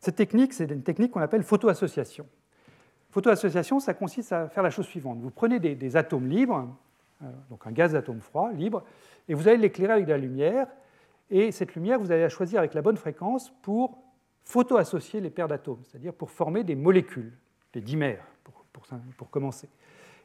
Cette 0.00 0.16
technique, 0.16 0.52
c'est 0.52 0.70
une 0.70 0.82
technique 0.82 1.12
qu'on 1.12 1.20
appelle 1.20 1.42
photoassociation. 1.42 2.26
Photoassociation, 3.10 3.80
ça 3.80 3.94
consiste 3.94 4.32
à 4.32 4.48
faire 4.48 4.62
la 4.62 4.70
chose 4.70 4.86
suivante. 4.86 5.18
Vous 5.20 5.30
prenez 5.30 5.58
des, 5.58 5.96
atomes 5.96 6.28
libres, 6.28 6.68
euh, 7.22 7.26
donc 7.50 7.66
un 7.66 7.72
gaz 7.72 7.92
d'atomes 7.92 8.20
froids 8.20 8.52
libre, 8.52 8.84
et 9.28 9.34
vous 9.34 9.48
allez 9.48 9.56
l'éclairer 9.56 9.94
avec 9.94 10.04
de 10.04 10.10
la 10.10 10.18
lumière. 10.18 10.68
Et 11.30 11.50
cette 11.50 11.74
lumière, 11.74 11.98
vous 11.98 12.12
allez 12.12 12.22
la 12.22 12.28
choisir 12.28 12.58
avec 12.58 12.74
la 12.74 12.82
bonne 12.82 12.96
fréquence 12.96 13.50
pour 13.62 13.98
photoassocier 14.44 15.20
les 15.20 15.30
paires 15.30 15.48
d'atomes, 15.48 15.80
c'est-à-dire 15.84 16.14
pour 16.14 16.30
former 16.30 16.64
des 16.64 16.74
molécules, 16.74 17.32
des 17.72 17.80
dimères, 17.80 18.24
pour, 18.44 18.64
pour, 19.16 19.30
commencer. 19.30 19.68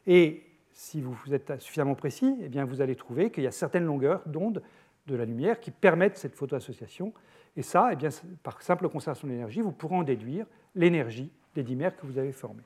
Et 0.06 0.42
si 0.74 1.00
vous 1.00 1.16
êtes 1.32 1.60
suffisamment 1.60 1.94
précis, 1.94 2.36
eh 2.42 2.48
bien 2.48 2.64
vous 2.64 2.80
allez 2.80 2.96
trouver 2.96 3.30
qu'il 3.30 3.44
y 3.44 3.46
a 3.46 3.52
certaines 3.52 3.84
longueurs 3.84 4.22
d'onde 4.26 4.60
de 5.06 5.14
la 5.14 5.24
lumière 5.24 5.60
qui 5.60 5.70
permettent 5.70 6.16
cette 6.18 6.34
photoassociation. 6.34 7.12
Et 7.56 7.62
ça, 7.62 7.90
eh 7.92 7.96
bien, 7.96 8.08
par 8.42 8.60
simple 8.60 8.88
conservation 8.88 9.28
d'énergie, 9.28 9.60
vous 9.60 9.70
pourrez 9.70 9.96
en 9.96 10.02
déduire 10.02 10.46
l'énergie 10.74 11.30
des 11.54 11.62
dimères 11.62 11.96
que 11.96 12.04
vous 12.04 12.18
avez 12.18 12.32
formés. 12.32 12.64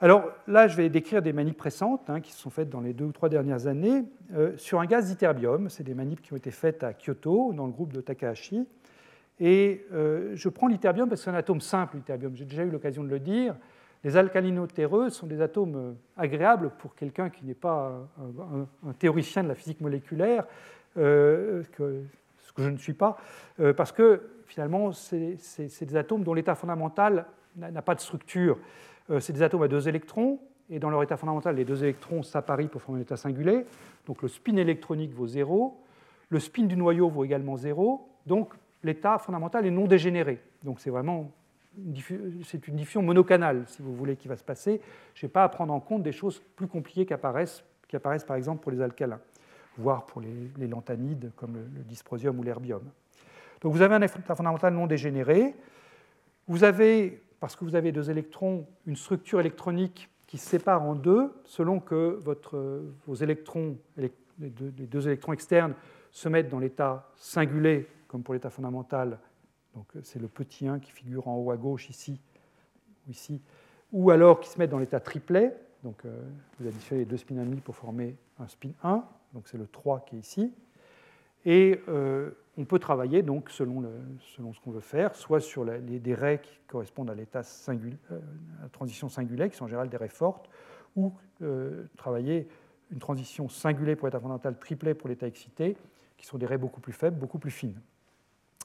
Alors 0.00 0.30
là, 0.46 0.66
je 0.68 0.76
vais 0.76 0.88
décrire 0.90 1.22
des 1.22 1.32
manips 1.32 1.60
récentes 1.60 2.10
hein, 2.10 2.20
qui 2.20 2.32
se 2.32 2.40
sont 2.40 2.50
faites 2.50 2.68
dans 2.68 2.80
les 2.80 2.92
deux 2.92 3.06
ou 3.06 3.12
trois 3.12 3.28
dernières 3.28 3.66
années 3.66 4.04
euh, 4.34 4.54
sur 4.56 4.80
un 4.80 4.86
gaz 4.86 5.06
d'ytterbium. 5.06 5.70
C'est 5.70 5.84
des 5.84 5.94
manips 5.94 6.20
qui 6.20 6.32
ont 6.32 6.36
été 6.36 6.50
faites 6.50 6.82
à 6.82 6.92
Kyoto, 6.92 7.52
dans 7.54 7.66
le 7.66 7.72
groupe 7.72 7.92
de 7.92 8.00
Takahashi. 8.00 8.66
Et 9.38 9.86
euh, 9.92 10.32
je 10.34 10.48
prends 10.48 10.66
l'ytterbium 10.66 11.08
parce 11.08 11.20
que 11.20 11.24
c'est 11.26 11.30
un 11.30 11.34
atome 11.34 11.60
simple, 11.60 11.96
l'ytterbium. 11.96 12.34
J'ai 12.34 12.44
déjà 12.44 12.64
eu 12.64 12.70
l'occasion 12.70 13.04
de 13.04 13.08
le 13.08 13.20
dire. 13.20 13.54
Les 14.06 14.16
alcalino-terreux 14.16 15.10
sont 15.10 15.26
des 15.26 15.40
atomes 15.40 15.74
euh, 15.74 15.92
agréables 16.16 16.70
pour 16.78 16.94
quelqu'un 16.94 17.28
qui 17.28 17.44
n'est 17.44 17.54
pas 17.54 18.08
un, 18.86 18.92
théoricien 18.92 19.42
de 19.42 19.48
la 19.48 19.56
physique 19.56 19.80
moléculaire, 19.80 20.46
euh, 20.96 21.64
ce 21.64 22.52
que 22.52 22.62
je 22.62 22.68
ne 22.68 22.76
suis 22.76 22.92
pas, 22.92 23.16
euh, 23.58 23.74
parce 23.74 23.90
que 23.90 24.22
finalement, 24.46 24.92
c'est 24.92 25.84
des 25.84 25.96
atomes 25.96 26.22
dont 26.22 26.34
l'état 26.34 26.54
fondamental 26.54 27.26
n'a 27.56 27.82
pas 27.82 27.96
de 27.96 28.00
structure. 28.00 28.58
c'est 29.18 29.32
des 29.32 29.42
atomes 29.42 29.64
à 29.64 29.68
deux 29.68 29.88
électrons, 29.88 30.38
et 30.70 30.78
dans 30.78 30.90
leur 30.90 31.02
état 31.02 31.16
fondamental, 31.16 31.56
les 31.56 31.64
deux 31.64 31.82
électrons 31.82 32.22
s'apparient 32.22 32.68
pour 32.68 32.82
former 32.82 33.00
un 33.00 33.02
état 33.02 33.16
singulier. 33.16 33.66
Donc 34.06 34.22
le 34.22 34.28
spin 34.28 34.54
électronique 34.54 35.14
vaut 35.14 35.26
0, 35.26 35.82
le 36.28 36.38
spin 36.38 36.66
du 36.66 36.76
noyau 36.76 37.08
vaut 37.08 37.24
également 37.24 37.56
0, 37.56 38.08
donc 38.24 38.54
l'état 38.84 39.18
fondamental 39.18 39.66
est 39.66 39.72
non 39.72 39.86
dégénéré. 39.86 40.40
Donc 40.62 40.78
c'est 40.78 40.90
vraiment 40.90 41.32
c'est 42.44 42.68
une 42.68 42.76
diffusion 42.76 43.02
monocanale, 43.02 43.64
si 43.66 43.82
vous 43.82 43.94
voulez, 43.94 44.16
qui 44.16 44.28
va 44.28 44.36
se 44.36 44.44
passer. 44.44 44.80
Je 45.14 45.26
n'ai 45.26 45.30
pas 45.30 45.44
à 45.44 45.48
prendre 45.48 45.72
en 45.72 45.80
compte 45.80 46.02
des 46.02 46.12
choses 46.12 46.42
plus 46.56 46.66
compliquées 46.66 47.06
qui 47.06 47.12
apparaissent, 47.12 47.64
qui 47.88 47.96
apparaissent 47.96 48.24
par 48.24 48.36
exemple 48.36 48.62
pour 48.62 48.72
les 48.72 48.80
alcalins, 48.80 49.20
voire 49.76 50.06
pour 50.06 50.20
les, 50.20 50.66
lanthanides 50.66 51.32
comme 51.36 51.54
le, 51.54 51.82
dysprosium 51.84 52.38
ou 52.38 52.42
l'herbium. 52.42 52.82
Donc 53.60 53.72
vous 53.72 53.82
avez 53.82 53.94
un 53.94 54.02
état 54.02 54.34
fondamental 54.34 54.72
non 54.74 54.86
dégénéré. 54.86 55.54
Vous 56.48 56.64
avez, 56.64 57.22
parce 57.40 57.56
que 57.56 57.64
vous 57.64 57.74
avez 57.74 57.92
deux 57.92 58.10
électrons, 58.10 58.66
une 58.86 58.96
structure 58.96 59.40
électronique 59.40 60.08
qui 60.26 60.38
se 60.38 60.48
sépare 60.48 60.82
en 60.82 60.94
deux 60.94 61.32
selon 61.44 61.80
que 61.80 62.22
vos 63.06 63.14
électrons, 63.14 63.76
les 63.96 64.10
deux, 64.38 64.72
les 64.76 64.86
deux 64.86 65.06
électrons 65.06 65.32
externes, 65.32 65.74
se 66.10 66.28
mettent 66.28 66.48
dans 66.48 66.58
l'état 66.58 67.10
singulier, 67.16 67.86
comme 68.08 68.22
pour 68.22 68.34
l'état 68.34 68.50
fondamental, 68.50 69.18
euh, 69.96 70.00
c'est 70.02 70.18
le 70.18 70.28
petit 70.28 70.68
1 70.68 70.78
qui 70.78 70.90
figure 70.90 71.28
en 71.28 71.36
haut 71.36 71.50
à 71.50 71.56
gauche 71.56 71.88
ici, 71.90 72.20
ou 73.92 74.10
alors 74.10 74.40
qui 74.40 74.48
se 74.48 74.58
met 74.58 74.66
dans 74.66 74.78
l'état 74.78 75.00
triplet. 75.00 75.54
Donc 75.84 76.04
euh, 76.04 76.22
vous 76.58 76.66
additionnez 76.66 77.00
les 77.00 77.06
deux 77.06 77.16
spins 77.16 77.36
1,5 77.36 77.60
pour 77.60 77.76
former 77.76 78.16
un 78.38 78.48
spin 78.48 78.70
1, 78.82 79.04
donc 79.34 79.48
c'est 79.48 79.58
le 79.58 79.66
3 79.66 80.04
qui 80.06 80.16
est 80.16 80.20
ici. 80.20 80.52
Et 81.44 81.80
euh, 81.88 82.30
on 82.58 82.64
peut 82.64 82.80
travailler 82.80 83.22
donc 83.22 83.50
selon, 83.50 83.84
ce 84.26 84.60
qu'on 84.64 84.72
veut 84.72 84.80
faire, 84.80 85.14
soit 85.14 85.40
sur 85.40 85.64
les, 85.64 86.00
des 86.00 86.14
raies 86.14 86.40
qui 86.42 86.58
correspondent 86.66 87.10
à 87.10 87.14
l'état 87.14 87.40
à 87.40 88.68
transition 88.72 89.08
singulière, 89.08 89.48
qui 89.48 89.56
sont 89.56 89.66
en 89.66 89.68
général 89.68 89.88
des 89.88 89.96
raies 89.96 90.08
fortes, 90.08 90.50
ou 90.96 91.12
travailler 91.96 92.48
une 92.90 92.98
transition 92.98 93.48
singulière 93.48 93.96
pour 93.96 94.08
l'état 94.08 94.18
fondamental, 94.18 94.58
triplet 94.58 94.94
pour 94.94 95.08
l'état 95.08 95.26
excité, 95.28 95.76
qui 96.16 96.26
sont 96.26 96.38
des 96.38 96.46
raies 96.46 96.58
beaucoup 96.58 96.80
plus 96.80 96.94
faibles, 96.94 97.18
beaucoup 97.18 97.38
plus 97.38 97.50
fines. 97.50 97.78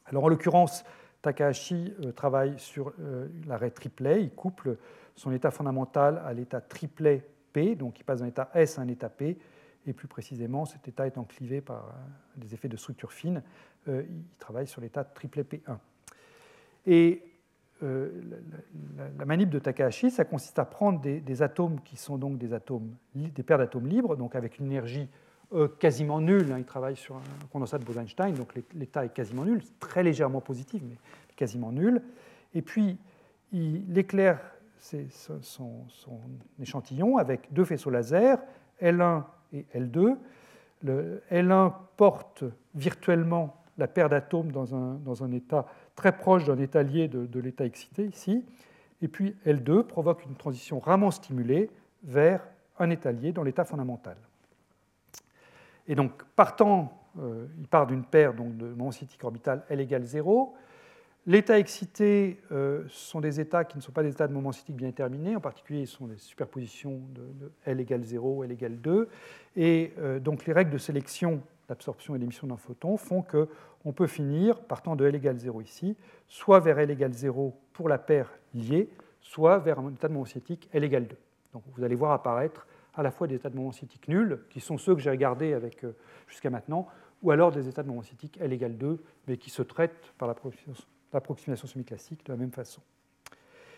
Alors 0.06 0.26
en 0.26 0.28
l'occurrence, 0.28 0.84
Takahashi 1.22 1.94
euh, 2.04 2.12
travaille 2.12 2.58
sur 2.58 2.94
euh, 3.00 3.28
l'arrêt 3.48 3.72
triplet, 3.72 4.24
il 4.24 4.32
couple 4.32 4.78
son 5.16 5.32
état 5.32 5.52
fondamental 5.52 6.22
à 6.26 6.34
l'état 6.34 6.62
triplet 6.62 7.24
P, 7.54 7.76
donc 7.76 8.00
il 8.00 8.04
passe 8.04 8.22
d'un 8.22 8.28
état 8.28 8.50
S 8.54 8.80
à 8.80 8.82
un 8.82 8.88
état 8.88 9.10
P, 9.10 9.38
et 9.86 9.94
plus 9.94 10.08
précisément, 10.08 10.66
cet 10.66 10.88
état 10.88 11.08
étant 11.08 11.24
clivé 11.24 11.62
par 11.62 11.86
euh, 11.86 11.92
des 12.38 12.54
effets 12.54 12.70
de 12.70 12.78
structure 12.78 13.12
fine, 13.12 13.44
il 13.88 14.24
travaille 14.38 14.68
sur 14.68 14.80
l'état 14.80 15.04
triplet 15.04 15.42
P1. 15.42 15.78
Et 16.86 17.24
la, 17.82 19.26
manip 19.26 19.50
de 19.50 19.58
Takahashi, 19.58 20.12
ça 20.12 20.24
consiste 20.24 20.60
à 20.60 20.66
prendre 20.66 21.02
des, 21.02 21.42
atomes 21.42 21.82
qui 21.82 21.98
sont 21.98 22.20
donc 22.20 22.38
des 22.38 22.54
atomes, 22.54 22.96
des 23.16 23.42
paires 23.42 23.58
d'atomes 23.58 23.88
libres, 23.88 24.16
donc 24.16 24.36
avec 24.36 24.60
une 24.60 24.68
énergie 24.68 25.10
quasiment 25.80 26.22
nul. 26.22 26.52
Hein. 26.52 26.60
il 26.60 26.66
travaille 26.66 26.96
sur 26.96 27.16
un 27.16 27.48
condensat 27.52 27.78
de 27.78 27.84
Bose-Einstein, 27.84 28.34
donc 28.34 28.54
l'état 28.74 29.06
est 29.06 29.14
quasiment 29.14 29.46
nul, 29.46 29.62
très 29.80 30.04
légèrement 30.04 30.42
positif, 30.42 30.82
mais 30.88 30.96
quasiment 31.36 31.72
nul. 31.72 32.02
Et 32.54 32.62
puis, 32.62 32.98
il 33.52 33.98
éclaire 33.98 34.40
son, 35.42 35.86
échantillon 36.62 37.18
avec 37.18 37.52
deux 37.54 37.66
faisceaux 37.66 37.90
laser, 37.90 38.40
L1 38.82 39.24
et 39.54 39.66
L2. 39.76 40.18
Le 40.84 41.22
L1 41.32 41.74
porte 41.98 42.44
virtuellement 42.74 43.56
la 43.78 43.88
paire 43.88 44.10
d'atomes 44.10 44.52
dans 44.52 44.74
un, 45.24 45.32
état 45.32 45.66
très 45.96 46.12
proche 46.16 46.46
d'un 46.46 46.58
état 46.58 46.84
lié 46.84 47.08
de, 47.08 47.40
l'état 47.40 47.66
excité 47.66 48.06
ici. 48.06 48.44
Et 49.02 49.08
puis 49.08 49.36
L2 49.46 49.84
provoque 49.84 50.26
une 50.26 50.36
transition 50.36 50.80
Raman 50.80 51.12
stimulée 51.12 51.70
vers 52.04 52.48
un 52.80 52.90
état 52.90 53.12
lié 53.12 53.32
dans 53.32 53.44
l'état 53.44 53.66
fondamental. 53.66 54.18
Et 55.88 55.96
donc, 55.96 56.24
partant, 56.36 57.02
euh, 57.20 57.48
il 57.60 57.68
part 57.68 57.88
d'une 57.88 58.04
paire 58.04 58.34
donc, 58.34 58.58
de 58.58 58.68
moment 58.68 58.92
cinétique 58.92 59.24
orbital 59.24 59.64
L 59.70 59.80
égale 59.80 60.04
0. 60.04 60.56
L'état 61.28 61.60
excité 61.60 62.40
euh, 62.52 62.84
sont 62.90 63.22
des 63.22 63.40
états 63.40 63.64
qui 63.64 63.78
ne 63.78 63.82
sont 63.82 63.92
pas 63.92 64.02
des 64.02 64.10
états 64.10 64.28
de 64.28 64.34
moment 64.34 64.52
cinétique 64.52 64.78
bien 64.78 64.88
déterminés, 64.88 65.36
en 65.36 65.40
particulier, 65.40 65.86
ce 65.86 65.98
sont 65.98 66.08
des 66.08 66.18
superpositions 66.18 67.00
de, 67.14 67.52
L 67.66 67.80
égale 67.80 68.04
0, 68.04 68.44
L 68.44 68.52
égale 68.52 68.82
2. 68.82 69.08
Et 69.56 69.94
euh, 70.00 70.20
donc 70.20 70.46
les 70.46 70.54
règles 70.54 70.72
de 70.72 70.80
sélection 70.80 71.42
d'absorption 71.68 72.16
et 72.16 72.20
d'émission 72.20 72.48
d'un 72.48 72.58
photon 72.58 72.98
font 72.98 73.22
qu'on 73.22 73.94
peut 73.94 74.08
finir, 74.08 74.62
partant 74.62 74.96
de 74.96 75.06
L 75.06 75.14
égale 75.14 75.38
0 75.38 75.62
ici, 75.62 75.96
soit 76.28 76.60
vers 76.60 76.80
L 76.80 76.90
égale 76.90 77.14
0 77.14 77.56
pour 77.74 77.88
la 77.88 78.00
paire 78.00 78.32
liée, 78.56 78.90
soit 79.20 79.60
vers 79.60 79.78
un 79.78 79.92
état 79.92 80.08
de 80.08 80.14
moment 80.14 80.26
cinétique 80.26 80.70
L 80.74 80.84
égale 80.84 81.08
2. 81.08 81.16
Donc 81.54 81.64
vous 81.76 81.84
allez 81.84 81.96
voir 81.96 82.14
apparaître 82.14 82.66
à 82.94 83.04
la 83.04 83.12
fois 83.12 83.28
des 83.28 83.36
états 83.36 83.50
de 83.50 83.56
moment 83.56 83.72
cinétique 83.72 84.08
nuls, 84.08 84.40
qui 84.50 84.60
sont 84.60 84.78
ceux 84.78 84.96
que 84.96 85.02
j'ai 85.02 85.10
regardés 85.10 85.54
euh, 85.54 85.92
jusqu'à 86.28 86.50
maintenant, 86.50 86.88
ou 87.22 87.32
alors 87.32 87.52
des 87.52 87.68
états 87.68 87.84
de 87.84 87.88
moment 87.88 88.02
cinétique 88.02 88.38
L 88.42 88.52
égale 88.52 88.78
2, 88.78 89.02
mais 89.28 89.38
qui 89.38 89.50
se 89.50 89.62
traitent 89.62 90.14
par 90.18 90.28
l'approximation 90.28 91.68
semi-classique 91.68 92.26
de 92.26 92.32
la 92.32 92.38
même 92.38 92.52
façon. 92.52 92.82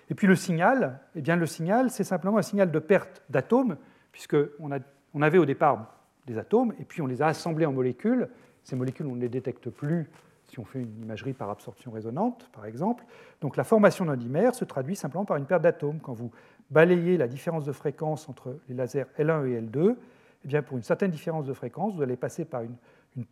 Et 0.09 0.15
puis 0.15 0.27
le 0.27 0.35
signal, 0.35 0.99
eh 1.15 1.21
bien 1.21 1.35
le 1.35 1.45
signal, 1.45 1.89
c'est 1.89 2.03
simplement 2.03 2.37
un 2.37 2.41
signal 2.41 2.71
de 2.71 2.79
perte 2.79 3.21
d'atomes, 3.29 3.77
puisqu'on 4.11 4.69
on 5.13 5.21
avait 5.21 5.37
au 5.37 5.45
départ 5.45 5.99
des 6.25 6.37
atomes, 6.37 6.73
et 6.79 6.85
puis 6.85 7.01
on 7.01 7.07
les 7.07 7.21
a 7.21 7.27
assemblés 7.27 7.65
en 7.65 7.73
molécules. 7.73 8.29
Ces 8.63 8.75
molécules, 8.75 9.05
on 9.07 9.15
ne 9.15 9.21
les 9.21 9.29
détecte 9.29 9.69
plus 9.69 10.09
si 10.45 10.59
on 10.59 10.65
fait 10.65 10.81
une 10.81 11.01
imagerie 11.01 11.33
par 11.33 11.49
absorption 11.49 11.91
résonante, 11.91 12.49
par 12.53 12.65
exemple. 12.65 13.03
Donc 13.41 13.57
la 13.57 13.63
formation 13.63 14.05
d'un 14.05 14.17
dimère 14.17 14.55
se 14.55 14.65
traduit 14.65 14.95
simplement 14.95 15.25
par 15.25 15.37
une 15.37 15.45
perte 15.45 15.63
d'atomes. 15.63 15.99
Quand 15.99 16.13
vous 16.13 16.31
balayez 16.71 17.17
la 17.17 17.27
différence 17.27 17.65
de 17.65 17.71
fréquence 17.71 18.27
entre 18.29 18.57
les 18.67 18.75
lasers 18.75 19.05
L1 19.17 19.47
et 19.47 19.61
L2, 19.61 19.95
eh 20.43 20.47
bien 20.47 20.61
pour 20.61 20.77
une 20.77 20.83
certaine 20.83 21.11
différence 21.11 21.45
de 21.45 21.53
fréquence, 21.53 21.95
vous 21.95 22.01
allez 22.01 22.17
passer 22.17 22.45
par 22.45 22.61
une, 22.61 22.75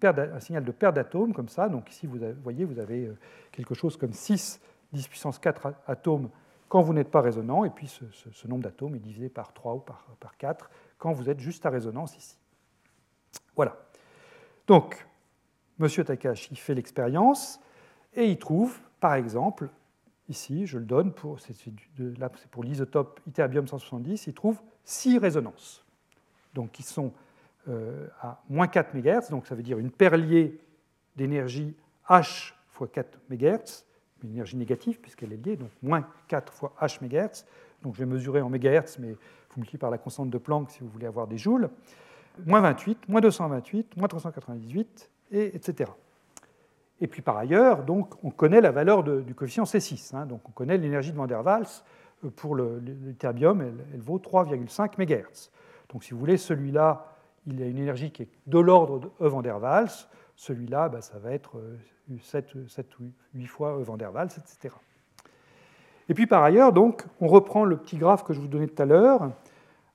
un 0.03 0.39
signal 0.39 0.63
de 0.63 0.71
perte 0.71 0.95
d'atomes, 0.95 1.33
comme 1.33 1.49
ça. 1.49 1.69
Donc 1.69 1.89
ici, 1.89 2.07
vous 2.07 2.19
voyez, 2.43 2.65
vous 2.65 2.79
avez 2.79 3.07
euh, 3.07 3.17
quelque 3.51 3.73
chose 3.73 3.97
comme 3.97 4.13
6 4.13 4.61
10 4.93 5.07
puissance 5.07 5.39
4 5.39 5.73
atomes 5.87 6.29
quand 6.67 6.81
vous 6.81 6.93
n'êtes 6.93 7.11
pas 7.11 7.21
résonant, 7.21 7.65
et 7.65 7.69
puis 7.69 7.87
ce, 7.87 8.47
nombre 8.47 8.63
d'atomes 8.63 8.95
est 8.95 8.99
divisé 8.99 9.27
par 9.27 9.53
3 9.53 9.75
ou 9.75 9.79
par, 9.79 10.05
par 10.19 10.37
4 10.37 10.69
quand 10.97 11.11
vous 11.11 11.29
êtes 11.29 11.39
juste 11.39 11.65
à 11.65 11.69
résonance 11.69 12.15
ici. 12.15 12.37
Voilà. 13.55 13.77
Donc, 14.67 15.05
M. 15.79 15.89
Takahashi 15.89 16.55
fait 16.55 16.73
l'expérience 16.73 17.59
et 18.13 18.25
il 18.25 18.37
trouve, 18.37 18.79
par 18.99 19.15
exemple, 19.15 19.69
ici, 20.29 20.65
je 20.65 20.77
le 20.77 20.85
donne, 20.85 21.13
pour, 21.13 21.39
c'est, 21.39 21.55
pour 22.49 22.63
l'isotope 22.63 23.19
ytterbium 23.27 23.67
170, 23.67 24.27
il 24.27 24.33
trouve 24.33 24.61
6 24.85 25.17
résonances. 25.17 25.85
Donc, 26.53 26.71
qui 26.71 26.83
sont 26.83 27.13
euh, 27.67 28.07
à 28.21 28.41
moins 28.49 28.67
4 28.67 28.95
MHz, 28.95 29.29
donc 29.29 29.47
ça 29.47 29.55
veut 29.55 29.63
dire 29.63 29.77
une 29.79 29.91
paire-liée 29.91 30.59
d'énergie 31.15 31.75
H 32.09 32.53
fois 32.69 32.87
4 32.87 33.19
MHz, 33.29 33.85
une 34.23 34.31
énergie 34.31 34.57
négative 34.57 34.99
puisqu'elle 34.99 35.33
est 35.33 35.45
liée, 35.45 35.55
donc 35.55 35.69
moins 35.81 36.07
4 36.27 36.53
fois 36.53 36.73
H 36.81 37.03
MHz. 37.03 37.45
Donc 37.83 37.95
je 37.95 37.99
vais 37.99 38.05
mesurer 38.05 38.41
en 38.41 38.49
MHz, 38.49 38.97
mais 38.99 39.11
vous 39.11 39.57
multipliez 39.57 39.79
par 39.79 39.91
la 39.91 39.97
constante 39.97 40.29
de 40.29 40.37
Planck 40.37 40.71
si 40.71 40.79
vous 40.79 40.87
voulez 40.87 41.07
avoir 41.07 41.27
des 41.27 41.37
joules 41.37 41.69
moins 42.45 42.61
28, 42.61 43.09
moins 43.09 43.21
228, 43.21 43.97
moins 43.97 44.07
398, 44.07 45.09
et, 45.31 45.55
etc. 45.55 45.91
Et 47.01 47.07
puis 47.07 47.23
par 47.23 47.35
ailleurs, 47.35 47.83
donc, 47.83 48.13
on 48.23 48.29
connaît 48.29 48.61
la 48.61 48.71
valeur 48.71 49.03
du 49.03 49.33
coefficient 49.33 49.63
C6. 49.63 50.15
Hein. 50.15 50.27
donc 50.27 50.47
on 50.47 50.51
connaît 50.51 50.77
l'énergie 50.77 51.11
de 51.11 51.17
Van 51.17 51.25
der 51.25 51.43
Waals 51.43 51.83
euh, 52.23 52.29
pour 52.29 52.55
le, 52.55 52.81
terbium, 53.17 53.61
elle, 53.61 53.99
vaut 53.99 54.19
3,5 54.19 54.99
MHz. 54.99 55.49
Donc 55.91 56.03
si 56.03 56.11
vous 56.11 56.19
voulez, 56.19 56.37
celui-là, 56.37 57.07
il 57.47 57.61
a 57.61 57.65
une 57.65 57.79
énergie 57.79 58.11
qui 58.11 58.23
est 58.23 58.29
de 58.45 58.59
l'ordre 58.59 58.99
de 58.99 59.07
E 59.19 59.27
van 59.27 59.41
der 59.41 59.59
Waals. 59.59 60.07
Celui-là, 60.35 60.89
bah, 60.89 61.01
ça 61.01 61.17
va 61.17 61.31
être 61.31 61.59
7, 62.21 62.55
euh, 62.55 62.67
7 62.67 62.99
ou 62.99 63.11
8 63.33 63.47
fois 63.47 63.79
E 63.79 63.83
van 63.83 63.97
der 63.97 64.13
Waals, 64.13 64.29
etc. 64.37 64.75
Et 66.07 66.13
puis 66.13 66.27
par 66.27 66.43
ailleurs, 66.43 66.71
donc, 66.71 67.03
on 67.19 67.27
reprend 67.27 67.65
le 67.65 67.77
petit 67.77 67.97
graphe 67.97 68.23
que 68.23 68.33
je 68.33 68.39
vous 68.39 68.47
donnais 68.47 68.67
tout 68.67 68.81
à 68.81 68.85
l'heure. 68.85 69.31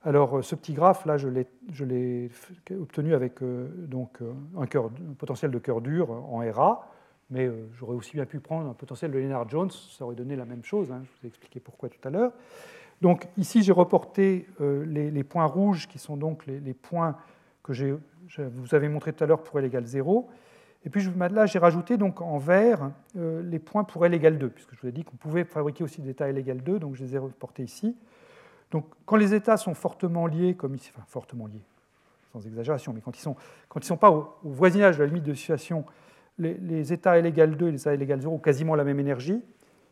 Alors, 0.03 0.37
euh, 0.37 0.41
ce 0.41 0.55
petit 0.55 0.73
graphe, 0.73 1.05
là, 1.05 1.17
je 1.17 1.29
l'ai 1.29 2.29
obtenu 2.71 3.13
avec 3.13 3.39
donc, 3.41 4.19
un, 4.57 4.65
potentiel 5.17 5.51
de 5.51 5.59
cœur 5.59 5.79
dur 5.79 6.11
en 6.11 6.39
RA, 6.51 6.87
mais 7.29 7.49
j'aurais 7.77 7.95
aussi 7.95 8.13
bien 8.13 8.25
pu 8.25 8.39
prendre 8.39 8.69
un 8.69 8.73
potentiel 8.73 9.11
de 9.11 9.17
Lennard 9.17 9.49
Jones, 9.49 9.71
ça 9.71 10.05
aurait 10.05 10.15
donné 10.15 10.35
la 10.35 10.45
même 10.45 10.63
chose, 10.63 10.91
hein, 10.91 11.01
je 11.03 11.09
vous 11.19 11.25
ai 11.25 11.27
expliqué 11.27 11.59
pourquoi 11.59 11.89
tout 11.89 12.05
à 12.07 12.09
l'heure. 12.09 12.31
Donc, 13.01 13.27
ici, 13.37 13.61
j'ai 13.61 13.71
reporté 13.71 14.47
les, 14.59 15.23
points 15.23 15.45
rouges, 15.45 15.87
qui 15.87 15.99
sont 15.99 16.17
donc 16.17 16.47
les, 16.47 16.73
points 16.73 17.15
que 17.61 17.71
je 17.71 17.97
vous 18.37 18.73
avais 18.73 18.89
montré 18.89 19.13
tout 19.13 19.23
à 19.23 19.27
l'heure 19.27 19.43
pour 19.43 19.59
L 19.59 19.65
égale 19.65 19.85
0. 19.85 20.27
Et 20.85 20.89
puis 20.89 21.07
là, 21.31 21.45
j'ai 21.45 21.59
rajouté 21.59 21.97
donc 21.97 22.21
en 22.21 22.39
vert 22.39 22.91
les 23.15 23.59
points 23.59 23.83
pour 23.83 24.05
L 24.05 24.15
égale 24.15 24.39
2, 24.39 24.49
puisque 24.49 24.73
je 24.73 24.81
vous 24.81 24.87
ai 24.87 24.91
dit 24.91 25.03
qu'on 25.03 25.15
pouvait 25.15 25.43
fabriquer 25.43 25.83
aussi 25.83 26.01
des 26.01 26.09
états 26.09 26.27
L 26.27 26.37
égale 26.39 26.63
2, 26.63 26.79
donc 26.79 26.95
je 26.95 27.03
les 27.03 27.13
ai 27.13 27.17
reportés 27.19 27.63
ici. 27.63 27.95
Donc, 28.71 28.85
quand 29.05 29.15
les 29.15 29.33
États 29.33 29.57
sont 29.57 29.73
fortement 29.73 30.27
liés, 30.27 30.55
comme 30.55 30.75
ici, 30.75 30.91
enfin 30.93 31.05
fortement 31.07 31.47
liés, 31.47 31.63
sans 32.33 32.45
exagération, 32.45 32.93
mais 32.93 33.01
quand 33.01 33.15
ils 33.15 33.29
ne 33.29 33.35
sont, 33.35 33.35
sont 33.81 33.97
pas 33.97 34.11
au, 34.11 34.33
voisinage 34.43 34.97
de 34.97 35.03
la 35.03 35.07
limite 35.07 35.23
de 35.23 35.33
situation, 35.33 35.85
les, 36.39 36.93
États 36.93 37.17
L 37.17 37.25
égale 37.25 37.55
2 37.55 37.67
et 37.67 37.71
les 37.71 37.81
États 37.81 37.93
L 37.93 38.01
égale 38.01 38.21
0 38.21 38.35
ont 38.35 38.39
quasiment 38.39 38.75
la 38.75 38.83
même 38.83 38.99
énergie, 38.99 39.41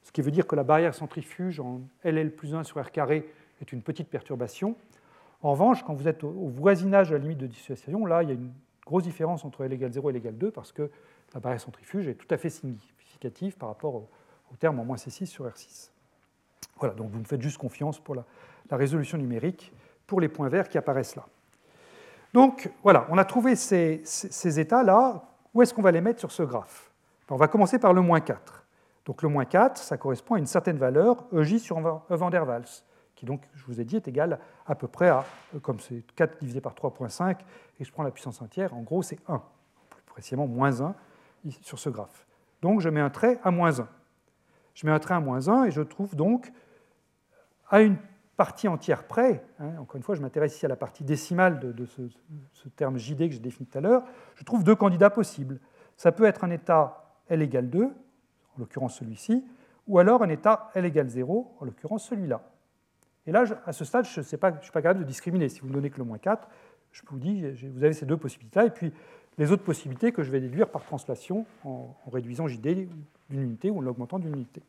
ce 0.04 0.12
qui 0.12 0.22
veut 0.22 0.32
dire 0.32 0.48
que 0.48 0.56
la 0.56 0.64
barrière 0.64 0.94
centrifuge 0.94 1.60
en 1.60 1.82
LL 2.04 2.32
plus 2.36 2.54
1 2.54 2.64
sur 2.64 2.82
R 2.82 2.92
carré 2.92 3.28
est 3.62 3.72
une 3.72 3.82
petite 3.82 4.08
perturbation. 4.08 4.76
En 5.42 5.52
revanche, 5.52 5.84
quand 5.84 5.94
vous 5.94 6.08
êtes 6.08 6.24
au, 6.24 6.48
voisinage 6.48 7.10
de 7.10 7.16
la 7.16 7.20
limite 7.20 7.40
de 7.40 7.48
dissociation, 7.48 8.06
là, 8.06 8.24
il 8.24 8.30
y 8.30 8.32
a 8.32 8.36
une 8.36 8.52
grosse 8.86 9.04
différence 9.04 9.46
entre 9.46 9.64
L 9.64 9.74
égale 9.74 9.92
0 9.92 10.10
et 10.10 10.12
L 10.12 10.18
égale 10.18 10.38
2 10.38 10.52
parce 10.52 10.72
que 10.72 10.90
la 11.34 11.40
barrière 11.40 11.62
centrifuge 11.62 12.08
est 12.08 12.16
tout 12.16 12.28
à 12.30 12.38
fait 12.38 12.50
significative 12.50 13.58
par 13.58 13.70
rapport 13.70 13.96
au, 13.96 14.08
terme 14.60 14.80
en 14.80 14.86
moins 14.86 14.96
C6 14.96 15.26
sur 15.26 15.46
R6. 15.46 15.90
Voilà, 16.78 16.94
donc 16.94 17.10
vous 17.12 17.20
me 17.20 17.26
faites 17.26 17.42
juste 17.42 17.58
confiance 17.58 18.00
pour 18.00 18.16
la, 18.16 18.24
la 18.70 18.78
résolution 18.78 19.18
numérique 19.18 19.74
pour 20.08 20.22
les 20.22 20.30
points 20.30 20.50
verts 20.50 20.70
qui 20.70 20.78
apparaissent 20.78 21.16
là. 21.16 21.26
Donc 22.36 22.70
voilà, 22.84 23.08
on 23.10 23.18
a 23.18 23.24
trouvé 23.24 23.56
ces, 23.56 24.60
états-là. 24.60 25.24
Où 25.56 25.62
est-ce 25.62 25.74
qu'on 25.74 25.82
va 25.82 25.92
les 25.92 26.02
mettre 26.02 26.20
sur 26.20 26.32
ce 26.32 26.44
graphe? 26.44 26.92
On 27.30 27.38
va 27.38 27.48
commencer 27.48 27.80
par 27.80 27.94
le 27.94 28.02
moins 28.02 28.20
4. 28.20 28.66
Donc 29.06 29.22
le 29.22 29.30
moins 29.30 29.46
4, 29.46 29.78
ça 29.78 29.98
correspond 29.98 30.36
à 30.36 30.40
une 30.40 30.46
certaine 30.46 30.78
valeur, 30.78 31.24
EJ 31.32 31.60
sur 31.60 31.80
E 31.80 32.16
van 32.16 32.30
der 32.30 32.46
Waals, 32.46 32.84
qui 33.16 33.26
donc, 33.26 33.42
je 33.54 33.64
vous 33.66 33.80
ai 33.80 33.86
dit, 33.86 33.96
est 33.96 34.08
égal 34.08 34.38
à 34.68 34.76
peu 34.76 34.88
près 34.88 35.08
à, 35.08 35.24
comme 35.62 35.80
c'est 35.80 36.04
4 36.16 36.40
divisé 36.40 36.60
par 36.60 36.74
3.5, 36.74 37.38
et 37.80 37.84
je 37.86 37.92
prends 37.92 38.04
la 38.04 38.12
puissance 38.12 38.42
entière, 38.42 38.74
en 38.74 38.82
gros 38.82 39.02
c'est 39.02 39.18
1, 39.30 39.42
plus 39.90 40.02
précisément 40.06 40.46
moins 40.46 40.82
1 40.82 40.94
sur 41.62 41.80
ce 41.80 41.90
graphe. 41.90 42.28
Donc 42.62 42.82
je 42.82 42.90
mets 42.90 43.00
un 43.00 43.10
trait 43.10 43.40
à 43.44 43.50
moins 43.50 43.80
1. 43.80 43.88
Je 44.74 44.86
mets 44.86 44.92
un 44.92 45.00
trait 45.00 45.14
à 45.14 45.22
moins 45.22 45.48
1 45.48 45.66
et 45.66 45.72
je 45.72 45.82
trouve 45.82 46.16
donc 46.16 46.52
à 47.70 47.82
une 47.82 47.96
partie 48.38 48.68
entière 48.68 49.04
près, 49.04 49.44
hein, 49.60 49.78
encore 49.80 49.96
une 49.96 50.04
fois, 50.04 50.16
je 50.16 50.22
m'intéresse 50.22 50.56
ici 50.56 50.66
à 50.66 50.70
la 50.70 50.76
partie 50.76 51.04
décimale 51.04 51.60
de, 51.60 51.86
ce, 51.86 52.70
terme 52.76 52.98
JD 52.98 53.28
que 53.28 53.32
j'ai 53.32 53.40
défini 53.40 53.68
tout 53.68 53.78
à 53.78 53.82
l'heure, 53.82 54.04
je 54.36 54.44
trouve 54.44 54.64
deux 54.64 54.76
candidats 54.76 55.10
possibles. 55.10 55.60
Ça 55.98 56.12
peut 56.12 56.26
être 56.26 56.44
un 56.44 56.50
état 56.50 57.16
L 57.30 57.42
égale 57.42 57.70
2, 57.70 57.84
en 57.86 57.92
l'occurrence 58.58 58.98
celui-ci, 58.98 59.46
ou 59.88 60.00
alors 60.00 60.24
un 60.24 60.30
état 60.30 60.72
L 60.74 60.86
égale 60.86 61.08
0, 61.08 61.56
en 61.60 61.66
l'occurrence 61.66 62.08
celui-là. 62.08 62.42
Et 63.28 63.32
là, 63.32 63.44
à 63.66 63.72
ce 63.72 63.86
stade, 63.86 64.06
je 64.06 64.20
ne 64.20 64.26
suis 64.26 64.38
pas 64.38 64.52
capable 64.52 65.00
de 65.00 65.06
discriminer. 65.06 65.50
Si 65.50 65.62
vous 65.62 65.68
ne 65.68 65.74
donnez 65.74 65.90
que 65.90 65.98
le 65.98 66.04
moins 66.04 66.18
4, 66.18 66.48
je 66.92 67.02
vous 67.10 67.20
dis, 67.20 67.44
vous 67.74 67.84
avez 67.84 67.94
ces 67.94 68.06
deux 68.06 68.18
possibilités, 68.18 68.66
et 68.66 68.70
puis 68.70 68.94
les 69.38 69.52
autres 69.52 69.64
possibilités 69.64 70.12
que 70.12 70.24
je 70.24 70.32
vais 70.32 70.40
déduire 70.40 70.70
par 70.70 70.84
translation 70.84 71.46
en, 71.64 71.96
réduisant 72.12 72.48
JD 72.48 72.88
d'une 73.30 73.42
unité 73.42 73.70
ou 73.70 73.80
en 73.80 73.82
l'augmentant 73.82 74.20
d'une 74.20 74.34
unité. 74.34 74.62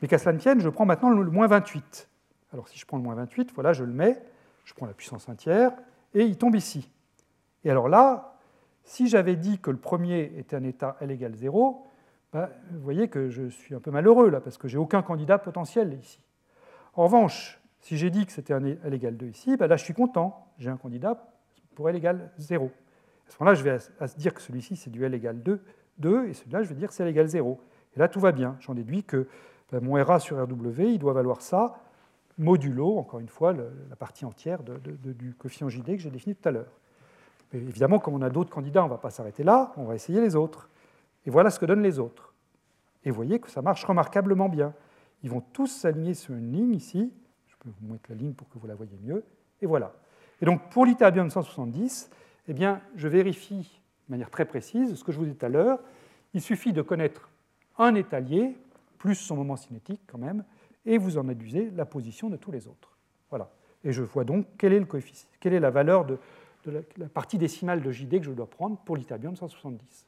Mais 0.00 0.08
qu'à 0.08 0.18
cela 0.18 0.32
ne 0.32 0.38
tienne, 0.38 0.60
je 0.60 0.68
prends 0.68 0.86
maintenant 0.86 1.10
le 1.10 1.30
moins 1.30 1.46
28. 1.46 2.08
Alors 2.52 2.68
si 2.68 2.78
je 2.78 2.86
prends 2.86 2.96
le 2.96 3.02
moins 3.02 3.14
28, 3.14 3.52
voilà, 3.54 3.72
je 3.72 3.84
le 3.84 3.92
mets, 3.92 4.20
je 4.64 4.74
prends 4.74 4.86
la 4.86 4.94
puissance 4.94 5.28
entière, 5.28 5.72
et 6.14 6.24
il 6.24 6.36
tombe 6.36 6.56
ici. 6.56 6.90
Et 7.64 7.70
alors 7.70 7.88
là, 7.88 8.36
si 8.84 9.08
j'avais 9.08 9.36
dit 9.36 9.58
que 9.58 9.70
le 9.70 9.76
premier 9.76 10.32
était 10.36 10.56
un 10.56 10.64
état 10.64 10.96
L 11.00 11.10
égale 11.10 11.34
0, 11.34 11.86
bah, 12.32 12.50
vous 12.70 12.80
voyez 12.80 13.08
que 13.08 13.28
je 13.28 13.48
suis 13.48 13.74
un 13.74 13.80
peu 13.80 13.90
malheureux 13.90 14.30
là, 14.30 14.40
parce 14.40 14.58
que 14.58 14.68
j'ai 14.68 14.78
aucun 14.78 15.02
candidat 15.02 15.38
potentiel 15.38 15.98
ici. 16.00 16.20
En 16.94 17.04
revanche, 17.04 17.60
si 17.80 17.96
j'ai 17.96 18.10
dit 18.10 18.26
que 18.26 18.32
c'était 18.32 18.52
un 18.52 18.64
L 18.64 18.94
égale 18.94 19.16
2 19.16 19.26
ici, 19.26 19.56
bah, 19.56 19.66
là 19.66 19.76
je 19.76 19.84
suis 19.84 19.94
content, 19.94 20.46
j'ai 20.58 20.70
un 20.70 20.76
candidat 20.76 21.32
pour 21.74 21.88
L 21.88 21.96
égale 21.96 22.30
0. 22.38 22.66
À 22.66 23.30
ce 23.30 23.36
moment-là, 23.40 23.54
je 23.54 23.62
vais 23.62 23.78
à, 24.00 24.06
dire 24.08 24.34
que 24.34 24.42
celui-ci 24.42 24.76
c'est 24.76 24.90
du 24.90 25.04
L 25.04 25.14
égale 25.14 25.42
2, 25.42 25.62
2 25.98 26.28
et 26.28 26.34
celui-là 26.34 26.62
je 26.62 26.68
vais 26.68 26.74
dire 26.74 26.88
que 26.88 26.94
c'est 26.94 27.04
L 27.04 27.08
égale 27.08 27.28
0. 27.28 27.60
Et 27.96 27.98
là 27.98 28.08
tout 28.08 28.20
va 28.20 28.32
bien, 28.32 28.56
j'en 28.60 28.74
déduis 28.74 29.04
que 29.04 29.28
bah, 29.70 29.80
mon 29.80 30.02
RA 30.02 30.18
sur 30.18 30.42
RW, 30.42 30.80
il 30.80 30.98
doit 30.98 31.12
valoir 31.12 31.42
ça, 31.42 31.80
modulo, 32.40 32.98
encore 32.98 33.20
une 33.20 33.28
fois, 33.28 33.52
la 33.52 33.96
partie 33.96 34.24
entière 34.24 34.60
du 34.62 35.34
coefficient 35.34 35.68
JD 35.68 35.84
que 35.84 35.98
j'ai 35.98 36.10
défini 36.10 36.34
tout 36.34 36.48
à 36.48 36.52
l'heure. 36.52 36.72
Évidemment, 37.52 37.98
comme 37.98 38.14
on 38.14 38.22
a 38.22 38.30
d'autres 38.30 38.50
candidats, 38.50 38.82
on 38.82 38.86
ne 38.86 38.90
va 38.90 38.98
pas 38.98 39.10
s'arrêter 39.10 39.42
là, 39.42 39.72
on 39.76 39.84
va 39.84 39.94
essayer 39.94 40.20
les 40.20 40.36
autres. 40.36 40.68
Et 41.26 41.30
voilà 41.30 41.50
ce 41.50 41.58
que 41.58 41.66
donnent 41.66 41.82
les 41.82 41.98
autres. 41.98 42.32
Et 43.04 43.10
vous 43.10 43.16
voyez 43.16 43.40
que 43.40 43.50
ça 43.50 43.60
marche 43.62 43.84
remarquablement 43.84 44.48
bien. 44.48 44.72
Ils 45.22 45.30
vont 45.30 45.42
tous 45.52 45.66
s'aligner 45.66 46.14
sur 46.14 46.34
une 46.34 46.52
ligne 46.52 46.74
ici. 46.74 47.12
Je 47.46 47.56
peux 47.58 47.68
vous 47.80 47.92
mettre 47.92 48.08
la 48.08 48.16
ligne 48.16 48.32
pour 48.32 48.48
que 48.48 48.58
vous 48.58 48.66
la 48.66 48.74
voyez 48.74 48.98
mieux. 49.02 49.24
Et 49.60 49.66
voilà. 49.66 49.92
Et 50.40 50.46
donc 50.46 50.70
pour 50.70 50.86
l'iterbium 50.86 51.28
170, 51.28 52.10
eh 52.48 52.54
bien, 52.54 52.80
je 52.96 53.08
vérifie 53.08 53.80
de 54.08 54.12
manière 54.12 54.30
très 54.30 54.44
précise 54.44 54.94
ce 54.94 55.04
que 55.04 55.12
je 55.12 55.18
vous 55.18 55.24
disais 55.24 55.36
tout 55.36 55.46
à 55.46 55.50
l'heure. 55.50 55.78
Il 56.32 56.40
suffit 56.40 56.72
de 56.72 56.82
connaître 56.82 57.28
un 57.78 57.94
étalier, 57.94 58.56
plus 58.98 59.14
son 59.14 59.36
moment 59.36 59.56
cinétique 59.56 60.00
quand 60.06 60.18
même, 60.18 60.44
et 60.86 60.98
vous 60.98 61.18
en 61.18 61.24
déduisez 61.24 61.70
la 61.76 61.84
position 61.84 62.28
de 62.28 62.36
tous 62.36 62.50
les 62.50 62.68
autres. 62.68 62.96
Voilà. 63.30 63.50
Et 63.84 63.92
je 63.92 64.02
vois 64.02 64.24
donc 64.24 64.46
quelle 64.58 64.72
est 64.72 65.60
la 65.60 65.70
valeur 65.70 66.04
de, 66.04 66.18
la, 66.66 67.08
partie 67.08 67.38
décimale 67.38 67.80
de 67.80 67.90
JD 67.90 68.18
que 68.20 68.26
je 68.26 68.32
dois 68.32 68.48
prendre 68.48 68.76
pour 68.78 68.96
l'iterbium 68.96 69.36
170. 69.36 70.06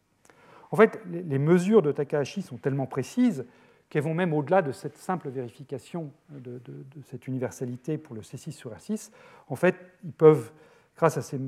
En 0.70 0.76
fait, 0.76 1.00
les, 1.10 1.38
mesures 1.38 1.82
de 1.82 1.92
Takahashi 1.92 2.42
sont 2.42 2.56
tellement 2.56 2.86
précises 2.86 3.44
qu'elles 3.88 4.02
vont 4.02 4.14
même 4.14 4.32
au-delà 4.32 4.62
de 4.62 4.72
cette 4.72 4.96
simple 4.96 5.28
vérification 5.28 6.10
de, 6.30 6.60
cette 7.04 7.26
universalité 7.26 7.98
pour 7.98 8.14
le 8.14 8.22
C6 8.22 8.52
sur 8.52 8.72
R6. 8.72 9.10
En 9.48 9.56
fait, 9.56 9.76
ils 10.02 10.12
peuvent, 10.12 10.50
grâce 10.96 11.18
à 11.18 11.22
ces 11.22 11.38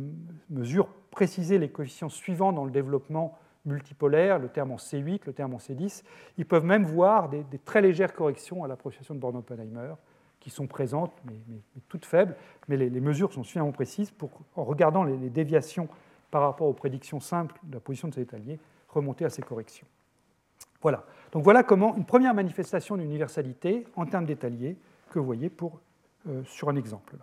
mesures, 0.51 0.89
préciser 1.11 1.59
les 1.59 1.71
coefficients 1.71 2.11
suivants 2.11 2.53
dans 2.53 2.65
le 2.65 2.71
développement 2.71 3.39
multipolaire, 3.65 4.39
le 4.39 4.49
terme 4.49 4.73
en 4.73 4.77
C8, 4.77 5.23
le 5.27 5.33
terme 5.33 5.55
en 5.55 5.59
C10. 5.59 6.03
Ils 6.39 6.47
peuvent 6.47 6.65
même 6.65 6.85
voir 6.85 7.29
des, 7.29 7.45
très 7.65 7.81
légères 7.81 8.13
corrections 8.13 8.65
à 8.65 8.69
l'appréciation 8.69 9.15
de 9.15 9.21
Born-Oppenheimer 9.21 9.95
qui 10.41 10.51
sont 10.51 10.67
présentes, 10.67 11.13
mais, 11.25 11.41
toutes 11.89 12.05
faibles, 12.05 12.37
mais 12.69 12.77
les, 12.77 13.01
mesures 13.01 13.33
sont 13.33 13.43
suffisamment 13.43 13.73
précises 13.73 14.11
pour, 14.11 14.31
en 14.57 14.65
regardant 14.65 15.03
les, 15.05 15.31
déviations 15.31 15.89
par 16.31 16.43
rapport 16.43 16.67
aux 16.67 16.75
prédictions 16.75 17.21
simples 17.21 17.59
de 17.63 17.75
la 17.75 17.81
position 17.81 18.09
de 18.09 18.15
cet 18.15 18.35
alliés, 18.35 18.59
remonter 18.89 19.25
à 19.25 19.31
ces 19.31 19.43
corrections. 19.43 19.87
Voilà. 20.83 21.05
Donc 21.33 21.45
voilà 21.45 21.63
comment 21.63 21.97
une 21.97 22.05
première 22.05 22.35
manifestation 22.35 22.97
d'universalité 22.97 23.87
en 23.97 24.05
termes 24.05 24.27
d'étalier 24.27 24.77
que 25.11 25.19
vous 25.19 25.25
voyez 25.25 25.51
euh, 26.29 26.43
sur 26.45 26.69
un 26.69 26.77
exemple. 26.77 27.17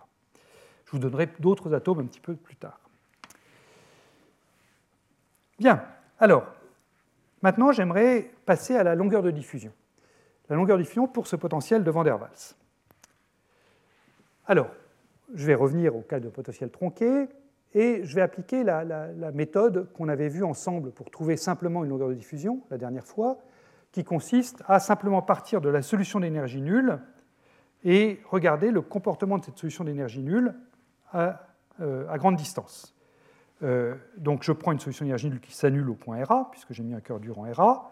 Je 0.86 0.90
vous 0.90 0.98
donnerai 0.98 1.28
d'autres 1.38 1.72
atomes 1.72 2.00
un 2.00 2.06
petit 2.06 2.20
peu 2.20 2.34
plus 2.34 2.56
tard. 2.56 2.80
Bien, 5.58 5.84
alors, 6.22 6.46
maintenant 7.42 7.72
j'aimerais 7.72 8.30
passer 8.46 8.76
à 8.76 8.84
la 8.84 8.94
longueur 8.94 9.24
de 9.24 9.32
diffusion. 9.32 9.72
La 10.48 10.54
longueur 10.54 10.76
de 10.76 10.82
diffusion 10.82 11.08
pour 11.08 11.26
ce 11.26 11.34
potentiel 11.34 11.82
de 11.82 11.90
Van 11.90 12.04
der 12.04 12.20
Waals. 12.20 12.54
Alors, 14.46 14.68
je 15.34 15.44
vais 15.44 15.56
revenir 15.56 15.96
au 15.96 16.02
cas 16.02 16.20
de 16.20 16.28
potentiel 16.28 16.70
tronqué 16.70 17.26
et 17.74 18.04
je 18.04 18.14
vais 18.14 18.20
appliquer 18.20 18.62
la, 18.62 18.84
méthode 19.34 19.92
qu'on 19.94 20.08
avait 20.08 20.28
vue 20.28 20.44
ensemble 20.44 20.92
pour 20.92 21.10
trouver 21.10 21.36
simplement 21.36 21.82
une 21.82 21.90
longueur 21.90 22.10
de 22.10 22.14
diffusion 22.14 22.62
la 22.70 22.78
dernière 22.78 23.04
fois, 23.04 23.38
qui 23.90 24.04
consiste 24.04 24.62
à 24.68 24.78
simplement 24.78 25.22
partir 25.22 25.60
de 25.60 25.70
la 25.70 25.82
solution 25.82 26.20
d'énergie 26.20 26.62
nulle 26.62 27.00
et 27.82 28.20
regarder 28.30 28.70
le 28.70 28.80
comportement 28.80 29.38
de 29.38 29.44
cette 29.44 29.58
solution 29.58 29.82
d'énergie 29.82 30.22
nulle 30.22 30.54
à, 31.10 31.48
euh, 31.80 32.16
grande 32.16 32.36
distance. 32.36 32.91
Euh, 33.63 33.95
donc 34.17 34.43
je 34.43 34.51
prends 34.51 34.71
une 34.71 34.79
solution 34.79 35.05
d'énergie 35.05 35.29
nulle 35.29 35.39
qui 35.39 35.53
s'annule 35.53 35.89
au 35.89 35.95
point 35.95 36.23
RA, 36.23 36.49
puisque 36.51 36.73
j'ai 36.73 36.83
mis 36.83 36.93
un 36.93 37.01
cœur 37.01 37.19
dur 37.19 37.39
en 37.39 37.51
RA. 37.51 37.91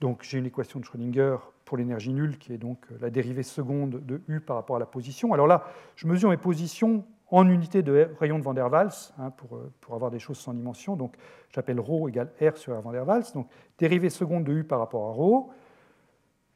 Donc 0.00 0.22
j'ai 0.22 0.38
une 0.38 0.46
équation 0.46 0.80
de 0.80 0.84
Schrödinger 0.84 1.36
pour 1.64 1.76
l'énergie 1.76 2.12
nulle, 2.12 2.38
qui 2.38 2.52
est 2.52 2.58
donc 2.58 2.86
la 3.00 3.10
dérivée 3.10 3.42
seconde 3.42 4.04
de 4.04 4.22
U 4.28 4.40
par 4.40 4.56
rapport 4.56 4.76
à 4.76 4.78
la 4.78 4.86
position. 4.86 5.32
Alors 5.32 5.46
là, 5.46 5.64
je 5.96 6.06
mesure 6.06 6.30
mes 6.30 6.36
positions 6.36 7.04
en 7.30 7.48
unité 7.48 7.82
de 7.82 8.10
rayon 8.18 8.38
de 8.38 8.42
Van 8.42 8.54
der 8.54 8.70
Waals, 8.70 9.12
hein, 9.18 9.30
pour, 9.30 9.56
euh, 9.56 9.72
pour, 9.80 9.94
avoir 9.94 10.10
des 10.10 10.18
choses 10.18 10.38
sans 10.38 10.52
dimension. 10.52 10.96
Donc 10.96 11.14
j'appelle 11.50 11.78
ρ 11.78 12.08
égale 12.08 12.32
R 12.40 12.56
sur 12.56 12.76
R 12.76 12.80
Van 12.80 12.92
der 12.92 13.06
Waals. 13.06 13.32
Donc 13.34 13.48
dérivée 13.78 14.10
seconde 14.10 14.44
de 14.44 14.52
U 14.52 14.64
par 14.64 14.80
rapport 14.80 15.08
à 15.08 15.12
ρ, 15.12 15.48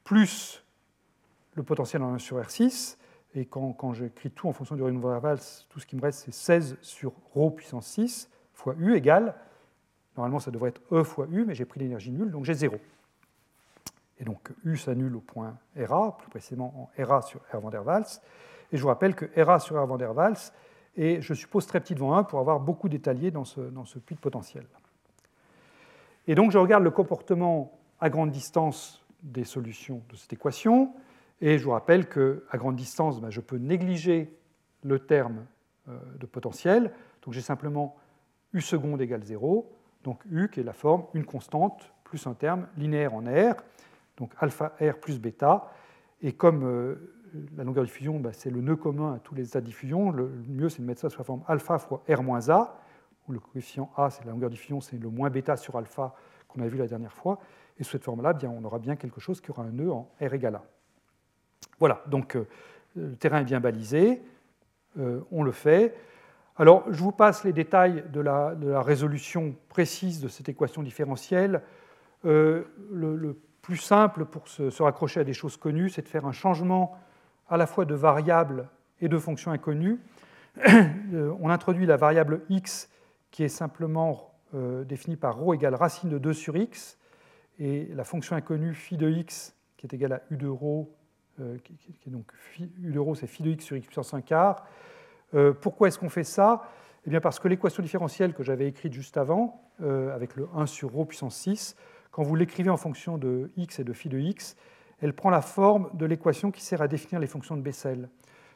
plus 0.03 0.63
le 1.53 1.63
potentiel 1.63 2.03
en 2.03 2.13
1 2.15 2.19
sur 2.19 2.37
R6. 2.37 2.97
Et 3.35 3.45
quand, 3.45 3.73
quand 3.73 3.93
j'écris 3.93 4.31
tout 4.31 4.47
en 4.47 4.53
fonction 4.53 4.75
du 4.75 4.83
rayon 4.83 4.97
de 4.97 5.01
Van 5.01 5.13
der 5.13 5.23
Waals, 5.23 5.65
tout 5.69 5.79
ce 5.79 5.85
qui 5.85 5.95
me 5.95 6.01
reste, 6.01 6.25
c'est 6.25 6.33
16 6.33 6.77
sur 6.81 7.13
ρ 7.35 7.55
puissance 7.55 7.87
6 7.87 8.29
fois 8.60 8.74
U 8.78 8.94
égale, 8.94 9.34
normalement 10.16 10.38
ça 10.38 10.50
devrait 10.50 10.70
être 10.70 10.82
E 10.92 11.02
fois 11.02 11.26
U, 11.30 11.44
mais 11.44 11.54
j'ai 11.54 11.64
pris 11.64 11.80
l'énergie 11.80 12.10
nulle, 12.10 12.30
donc 12.30 12.44
j'ai 12.44 12.54
0. 12.54 12.76
Et 14.18 14.24
donc 14.24 14.52
U 14.64 14.76
s'annule 14.76 15.16
au 15.16 15.20
point 15.20 15.56
RA, 15.76 16.16
plus 16.18 16.28
précisément 16.28 16.90
en 16.98 17.04
RA 17.04 17.22
sur 17.22 17.40
R 17.52 17.60
van 17.60 17.70
der 17.70 17.84
Waals. 17.84 18.20
Et 18.70 18.76
je 18.76 18.82
vous 18.82 18.88
rappelle 18.88 19.14
que 19.14 19.26
RA 19.40 19.58
sur 19.58 19.82
R 19.82 19.86
van 19.86 19.96
der 19.96 20.14
Waals 20.14 20.52
est, 20.96 21.22
je 21.22 21.34
suppose, 21.34 21.66
très 21.66 21.80
petit 21.80 21.94
devant 21.94 22.14
1 22.14 22.24
pour 22.24 22.38
avoir 22.38 22.60
beaucoup 22.60 22.88
d'étaliers 22.88 23.30
dans 23.30 23.44
ce, 23.44 23.60
dans 23.60 23.84
ce 23.84 23.98
puits 23.98 24.14
de 24.14 24.20
potentiel. 24.20 24.66
Et 26.26 26.34
donc 26.34 26.50
je 26.50 26.58
regarde 26.58 26.84
le 26.84 26.90
comportement 26.90 27.72
à 27.98 28.10
grande 28.10 28.30
distance 28.30 29.04
des 29.22 29.44
solutions 29.44 30.02
de 30.10 30.16
cette 30.16 30.32
équation. 30.32 30.92
Et 31.40 31.58
je 31.58 31.64
vous 31.64 31.70
rappelle 31.70 32.08
qu'à 32.08 32.58
grande 32.58 32.76
distance, 32.76 33.20
ben, 33.20 33.30
je 33.30 33.40
peux 33.40 33.56
négliger 33.56 34.36
le 34.82 34.98
terme 34.98 35.46
euh, 35.88 35.98
de 36.18 36.26
potentiel. 36.26 36.92
Donc 37.22 37.34
j'ai 37.34 37.40
simplement 37.40 37.96
U 38.52 38.60
seconde 38.60 39.00
égale 39.00 39.24
0. 39.24 39.70
Donc 40.04 40.20
U 40.30 40.48
qui 40.48 40.60
est 40.60 40.64
la 40.64 40.72
forme, 40.72 41.04
une 41.14 41.24
constante 41.24 41.92
plus 42.04 42.26
un 42.26 42.34
terme 42.34 42.66
linéaire 42.76 43.14
en 43.14 43.22
R 43.22 43.54
donc 44.20 44.32
alpha 44.38 44.76
R 44.80 44.98
plus 45.00 45.18
bêta. 45.18 45.72
Et 46.22 46.34
comme 46.34 46.62
euh, 46.64 47.14
la 47.56 47.64
longueur 47.64 47.82
de 47.82 47.88
diffusion, 47.88 48.20
bah, 48.20 48.32
c'est 48.32 48.50
le 48.50 48.60
nœud 48.60 48.76
commun 48.76 49.14
à 49.14 49.18
tous 49.18 49.34
les 49.34 49.48
états 49.48 49.60
de 49.60 49.66
diffusion, 49.66 50.12
le 50.12 50.28
mieux 50.46 50.68
c'est 50.68 50.82
de 50.82 50.86
mettre 50.86 51.00
ça 51.00 51.08
sous 51.08 51.18
la 51.18 51.24
forme 51.24 51.42
alpha 51.48 51.78
fois 51.78 52.04
R 52.08 52.22
moins 52.22 52.50
A, 52.50 52.78
où 53.26 53.32
le 53.32 53.40
coefficient 53.40 53.90
A, 53.96 54.10
c'est 54.10 54.24
la 54.24 54.32
longueur 54.32 54.50
de 54.50 54.54
diffusion, 54.54 54.80
c'est 54.80 54.98
le 54.98 55.08
moins 55.08 55.30
bêta 55.30 55.56
sur 55.56 55.76
alpha 55.76 56.14
qu'on 56.46 56.60
a 56.60 56.68
vu 56.68 56.76
la 56.76 56.86
dernière 56.86 57.12
fois. 57.12 57.40
Et 57.78 57.82
sous 57.82 57.92
cette 57.92 58.04
forme-là, 58.04 58.36
on 58.44 58.62
aura 58.64 58.78
bien 58.78 58.94
quelque 58.94 59.20
chose 59.20 59.40
qui 59.40 59.50
aura 59.50 59.62
un 59.62 59.72
nœud 59.72 59.90
en 59.90 60.10
R 60.20 60.34
égale 60.34 60.56
A. 60.56 60.64
Voilà, 61.78 62.02
donc 62.06 62.36
euh, 62.36 62.46
le 62.94 63.16
terrain 63.16 63.40
est 63.40 63.44
bien 63.44 63.60
balisé, 63.60 64.22
euh, 64.98 65.20
on 65.32 65.42
le 65.42 65.52
fait. 65.52 65.94
Alors, 66.60 66.84
je 66.92 67.02
vous 67.02 67.10
passe 67.10 67.42
les 67.44 67.54
détails 67.54 68.04
de 68.12 68.20
la, 68.20 68.54
résolution 68.82 69.56
précise 69.70 70.20
de 70.20 70.28
cette 70.28 70.50
équation 70.50 70.82
différentielle. 70.82 71.62
Euh, 72.26 72.64
le, 72.92 73.40
plus 73.62 73.78
simple 73.78 74.26
pour 74.26 74.46
se, 74.46 74.82
raccrocher 74.82 75.20
à 75.20 75.24
des 75.24 75.32
choses 75.32 75.56
connues, 75.56 75.88
c'est 75.88 76.02
de 76.02 76.08
faire 76.08 76.26
un 76.26 76.32
changement 76.32 76.98
à 77.48 77.56
la 77.56 77.66
fois 77.66 77.86
de 77.86 77.94
variable 77.94 78.68
et 79.00 79.08
de 79.08 79.18
fonction 79.18 79.52
inconnue. 79.52 79.98
Euh, 81.12 81.34
on 81.40 81.48
introduit 81.50 81.86
la 81.86 81.96
variable 81.96 82.42
x 82.50 82.88
qui 83.32 83.42
est 83.42 83.48
simplement 83.48 84.32
euh, 84.54 84.84
définie 84.84 85.16
par 85.16 85.40
ρ 85.40 85.54
égale 85.54 85.74
racine 85.74 86.08
de 86.08 86.18
2 86.18 86.32
sur 86.32 86.56
x, 86.56 86.98
et 87.58 87.88
la 87.94 88.04
fonction 88.04 88.36
inconnue 88.36 88.74
phi 88.74 88.96
de 88.96 89.10
x 89.10 89.56
qui 89.76 89.86
est 89.86 89.94
égale 89.94 90.12
à 90.12 90.22
u 90.30 90.36
de 90.36 90.46
rho, 90.46 90.94
qui, 91.64 91.74
est 92.06 92.10
donc 92.10 92.30
u 92.58 92.92
de 92.92 92.98
rho 93.00 93.16
c'est 93.16 93.26
phi 93.26 93.42
de 93.42 93.50
x 93.50 93.64
sur 93.64 93.76
x 93.76 93.86
puissance 93.86 94.14
1 94.14 94.20
quart, 94.20 94.64
pourquoi 95.60 95.88
est-ce 95.88 95.98
qu'on 95.98 96.08
fait 96.08 96.24
ça? 96.24 96.62
Eh 97.06 97.10
bien 97.10 97.20
parce 97.20 97.38
que 97.38 97.48
l'équation 97.48 97.82
différentielle 97.82 98.34
que 98.34 98.42
j'avais 98.42 98.66
écrite 98.66 98.92
juste 98.92 99.16
avant, 99.16 99.62
avec 99.80 100.36
le 100.36 100.48
1 100.54 100.66
sur 100.66 100.94
ρ 100.94 101.06
puissance 101.06 101.36
6, 101.36 101.76
quand 102.10 102.22
vous 102.22 102.34
l'écrivez 102.34 102.70
en 102.70 102.76
fonction 102.76 103.18
de 103.18 103.50
x 103.56 103.78
et 103.78 103.84
de 103.84 103.92
phi 103.92 104.08
de 104.08 104.18
x, 104.18 104.56
elle 105.00 105.14
prend 105.14 105.30
la 105.30 105.40
forme 105.40 105.90
de 105.94 106.06
l'équation 106.06 106.50
qui 106.50 106.62
sert 106.62 106.82
à 106.82 106.88
définir 106.88 107.20
les 107.20 107.26
fonctions 107.26 107.56
de 107.56 107.62
Bessel. 107.62 108.08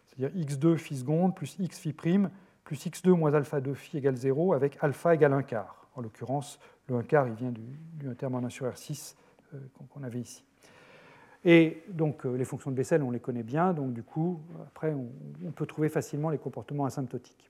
C'est-à-dire 0.07 0.37
x2 0.47 0.77
phi 0.77 0.97
seconde 0.97 1.35
plus 1.35 1.57
x 1.59 1.79
phi 1.79 1.93
prime 1.93 2.31
plus 2.65 2.87
x2 2.87 3.11
moins 3.11 3.35
alpha 3.35 3.61
2 3.61 3.75
phi 3.75 3.99
égale 3.99 4.17
0 4.17 4.55
avec 4.55 4.79
alpha 4.81 5.15
égale 5.15 5.33
1 5.33 5.43
quart. 5.43 5.89
En 5.95 6.01
l'occurrence, 6.01 6.59
le 6.89 6.97
1 6.97 7.03
quart 7.05 7.29
il 7.29 7.35
vient 7.35 7.53
du, 7.53 8.17
terme 8.17 8.35
en 8.35 8.45
1 8.45 8.49
sur 8.51 8.67
R6 8.67 9.15
euh, 9.55 9.59
qu'on 9.91 10.03
avait 10.03 10.21
ici. 10.21 10.45
Et 11.46 11.84
donc 11.90 12.26
euh, 12.26 12.36
les 12.36 12.46
fonctions 12.46 12.72
de 12.72 12.76
Bessel, 12.76 13.02
on 13.02 13.12
les 13.12 13.20
connaît 13.20 13.44
bien, 13.44 13.74
donc 13.74 13.94
du 13.94 14.04
coup, 14.04 14.42
après, 14.68 14.94
on, 14.94 15.52
peut 15.52 15.66
trouver 15.66 15.90
facilement 15.90 16.30
les 16.30 16.38
comportements 16.38 16.86
asymptotiques. 16.86 17.50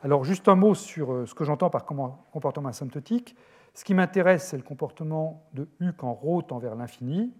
Alors 0.00 0.24
juste 0.24 0.48
un 0.48 0.54
mot 0.54 0.74
sur 0.74 1.12
euh, 1.12 1.26
ce 1.26 1.34
que 1.34 1.44
j'entends 1.44 1.70
par 1.70 1.84
comportement 1.84 2.68
asymptotique. 2.68 3.36
Ce 3.74 3.84
qui 3.84 3.94
m'intéresse, 3.94 4.48
c'est 4.48 4.56
le 4.56 4.62
comportement 4.62 5.42
de 5.54 5.68
U 5.80 5.92
quand 5.92 6.12
ρ 6.12 6.46
tend 6.46 6.58
vers 6.58 6.74
l'infini. 6.74 7.32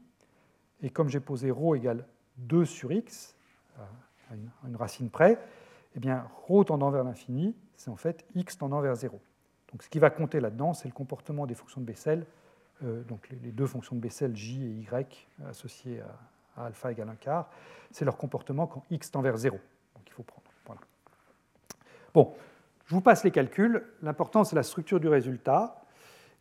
Et 0.83 0.91
comme 0.91 1.09
j'ai 1.09 1.21
posé 1.21 1.51
ρ 1.51 1.77
égale 1.77 2.07
2 2.37 2.65
sur 2.65 2.93
x, 2.93 3.35
à 4.31 4.69
une 4.69 4.77
racine 4.77 5.11
près, 5.11 5.39
eh 5.97 6.01
bien, 6.01 6.27
ρ 6.49 6.65
tendant 6.65 6.91
vers 6.91 7.03
l'infini, 7.03 7.57
c'est 7.77 7.91
en 7.91 7.97
fait 7.97 8.25
x 8.35 8.59
tendant 8.59 8.81
vers 8.81 8.95
0. 8.95 9.21
Donc 9.73 9.83
ce 9.83 9.89
qui 9.89 9.99
va 9.99 10.11
compter 10.11 10.41
là-dedans, 10.41 10.75
c'est 10.75 10.89
le 10.89 10.95
comportement 10.95 11.47
des 11.47 11.55
fonctions 11.55 11.81
de 11.81 11.87
Bessel, 11.87 12.21
euh, 12.21 12.25
donc 12.82 13.30
les, 13.30 13.52
deux 13.52 13.68
fonctions 13.68 13.96
de 13.96 14.02
Bessel, 14.02 14.36
j 14.36 14.64
et 14.64 14.70
y, 14.82 15.28
associées 15.48 16.02
à, 16.58 16.66
alpha 16.66 16.92
égale 16.92 17.10
1 17.10 17.16
quart, 17.16 17.50
c'est 17.92 18.06
leur 18.06 18.18
comportement 18.18 18.68
quand 18.68 18.84
x 18.92 19.12
tend 19.12 19.22
vers 19.22 19.38
0. 19.38 19.56
Donc 19.96 20.04
il 20.08 20.12
faut 20.12 20.24
prendre. 20.24 20.44
Bon, 22.14 22.34
je 22.86 22.94
vous 22.94 23.02
passe 23.02 23.24
les 23.24 23.32
calculs. 23.32 23.84
L'important, 24.02 24.44
c'est 24.44 24.56
la 24.56 24.64
structure 24.64 25.00
du 25.00 25.08
résultat. 25.08 25.84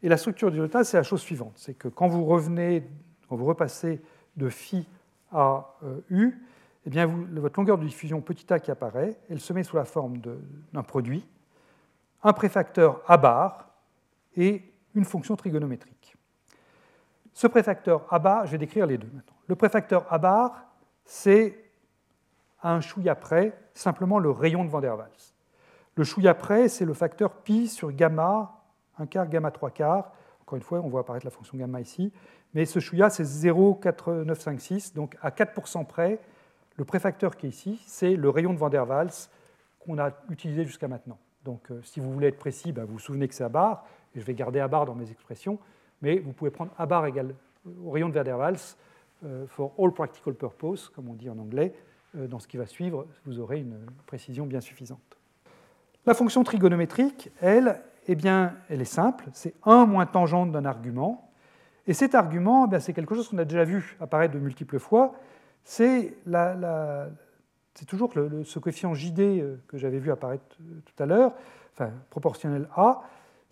Et 0.02 0.08
la 0.08 0.16
structure 0.16 0.50
du 0.50 0.60
résultat, 0.60 0.84
c'est 0.84 0.96
la 0.96 1.02
chose 1.02 1.20
suivante. 1.20 1.54
C'est 1.56 1.74
que 1.74 1.88
quand 1.88 2.08
vous 2.08 2.24
revenez, 2.24 2.86
quand 3.28 3.36
vous 3.36 3.46
repassez 3.46 4.02
de 4.36 4.48
phi 4.48 4.86
à 5.30 5.76
euh, 5.84 6.00
u, 6.10 6.46
eh 6.84 6.90
bien 6.90 7.06
votre 7.06 7.58
longueur 7.58 7.78
de 7.78 7.84
diffusion 7.84 8.20
petit 8.20 8.52
a 8.52 8.58
qui 8.58 8.70
apparaît, 8.70 9.16
elle 9.30 9.40
se 9.40 9.52
met 9.52 9.62
sous 9.62 9.76
la 9.76 9.84
forme 9.84 10.18
d'un 10.72 10.82
produit, 10.82 11.24
un 12.22 12.32
préfacteur 12.32 13.00
a 13.06 13.16
bar 13.16 13.70
et 14.36 14.62
une 14.94 15.04
fonction 15.04 15.36
trigonométrique. 15.36 16.16
Ce 17.34 17.46
préfacteur 17.46 18.06
a 18.10 18.18
bar, 18.18 18.46
je 18.46 18.52
vais 18.52 18.58
décrire 18.58 18.86
les 18.86 18.98
deux 18.98 19.10
maintenant. 19.12 19.36
Le 19.46 19.56
préfacteur 19.56 20.06
a 20.12 20.18
bar, 20.18 20.64
c'est 21.04 21.58
à 22.60 22.74
un 22.74 22.80
chouïa 22.80 23.14
près 23.14 23.58
simplement 23.74 24.18
le 24.18 24.30
rayon 24.30 24.64
de 24.64 24.70
Van 24.70 24.80
der 24.80 24.96
Waals. 24.96 25.34
Le 25.96 26.04
chouïa 26.04 26.34
près, 26.34 26.68
c'est 26.68 26.84
le 26.84 26.94
facteur 26.94 27.32
pi 27.42 27.68
sur 27.68 27.92
gamma 27.92 28.62
1 28.98 29.06
quart 29.06 29.28
gamma 29.28 29.50
3 29.50 29.70
quarts. 29.70 30.12
encore 30.42 30.56
une 30.56 30.62
fois, 30.62 30.80
on 30.80 30.88
voit 30.88 31.00
apparaître 31.00 31.26
la 31.26 31.30
fonction 31.30 31.56
gamma 31.56 31.80
ici. 31.80 32.12
Mais 32.54 32.66
ce 32.66 32.78
chouïa, 32.78 33.10
c'est 33.10 33.24
0,4956. 33.24 34.94
Donc 34.94 35.16
à 35.22 35.30
4% 35.30 35.86
près, 35.86 36.18
le 36.76 36.84
préfacteur 36.84 37.36
qui 37.36 37.46
est 37.46 37.50
ici, 37.50 37.82
c'est 37.86 38.16
le 38.16 38.28
rayon 38.28 38.52
de 38.52 38.58
Van 38.58 38.68
der 38.68 38.88
Waals 38.88 39.28
qu'on 39.80 39.98
a 39.98 40.10
utilisé 40.30 40.64
jusqu'à 40.64 40.88
maintenant. 40.88 41.18
Donc 41.44 41.70
euh, 41.70 41.80
si 41.82 42.00
vous 42.00 42.12
voulez 42.12 42.28
être 42.28 42.38
précis, 42.38 42.72
ben, 42.72 42.84
vous 42.84 42.94
vous 42.94 42.98
souvenez 42.98 43.28
que 43.28 43.34
c'est 43.34 43.44
à 43.44 43.48
barre, 43.48 43.84
et 44.14 44.20
je 44.20 44.24
vais 44.24 44.34
garder 44.34 44.60
à 44.60 44.68
barre 44.68 44.86
dans 44.86 44.94
mes 44.94 45.10
expressions, 45.10 45.58
mais 46.02 46.18
vous 46.18 46.32
pouvez 46.32 46.50
prendre 46.50 46.72
à 46.76 46.84
barre 46.86 47.06
égale 47.06 47.34
au 47.84 47.90
rayon 47.90 48.08
de 48.08 48.20
Van 48.20 48.52
euh, 49.24 49.46
for 49.46 49.72
all 49.78 49.92
practical 49.92 50.34
purpose, 50.34 50.88
comme 50.88 51.08
on 51.08 51.14
dit 51.14 51.30
en 51.30 51.38
anglais. 51.38 51.72
Euh, 52.16 52.26
dans 52.26 52.40
ce 52.40 52.48
qui 52.48 52.56
va 52.56 52.66
suivre, 52.66 53.06
vous 53.24 53.38
aurez 53.38 53.60
une 53.60 53.78
précision 54.06 54.46
bien 54.46 54.60
suffisante. 54.60 55.16
La 56.04 56.14
fonction 56.14 56.42
trigonométrique, 56.42 57.30
elle, 57.40 57.80
eh 58.08 58.16
bien, 58.16 58.56
elle 58.68 58.80
est 58.80 58.84
simple, 58.84 59.26
c'est 59.32 59.54
1 59.64 59.86
moins 59.86 60.06
tangente 60.06 60.50
d'un 60.50 60.64
argument. 60.64 61.30
Et 61.86 61.94
cet 61.94 62.14
argument, 62.16 62.68
eh 62.72 62.80
c'est 62.80 62.92
quelque 62.92 63.14
chose 63.14 63.28
qu'on 63.28 63.38
a 63.38 63.44
déjà 63.44 63.64
vu 63.64 63.96
apparaître 64.00 64.34
de 64.34 64.40
multiples 64.40 64.80
fois. 64.80 65.14
C'est 65.64 66.16
toujours 67.86 68.12
ce 68.44 68.58
coefficient 68.58 68.94
JD 68.94 69.20
euh, 69.20 69.56
que 69.68 69.78
j'avais 69.78 69.98
vu 69.98 70.10
apparaître 70.10 70.44
tout 70.84 71.02
à 71.02 71.06
l'heure, 71.06 71.32
enfin 71.72 71.92
proportionnel 72.10 72.68
à. 72.74 73.02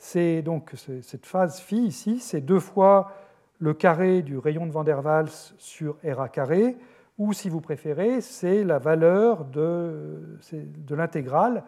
C'est 0.02 0.40
donc 0.40 0.72
cette 1.02 1.27
phase 1.27 1.60
phi 1.60 1.77
ici, 1.77 2.20
c'est 2.20 2.40
deux 2.40 2.59
fois 2.59 3.12
le 3.59 3.74
carré 3.74 4.22
du 4.22 4.39
rayon 4.39 4.66
de 4.66 4.72
Van 4.72 4.82
der 4.82 5.05
Waals 5.05 5.52
sur 5.59 5.98
RA 6.02 6.31
carré, 6.31 6.78
ou 7.18 7.35
si 7.35 7.51
vous 7.51 7.60
préférez, 7.60 8.22
c'est 8.22 8.64
la 8.64 8.78
valeur 8.78 9.44
de, 9.44 10.39
l'intégrale 10.89 11.64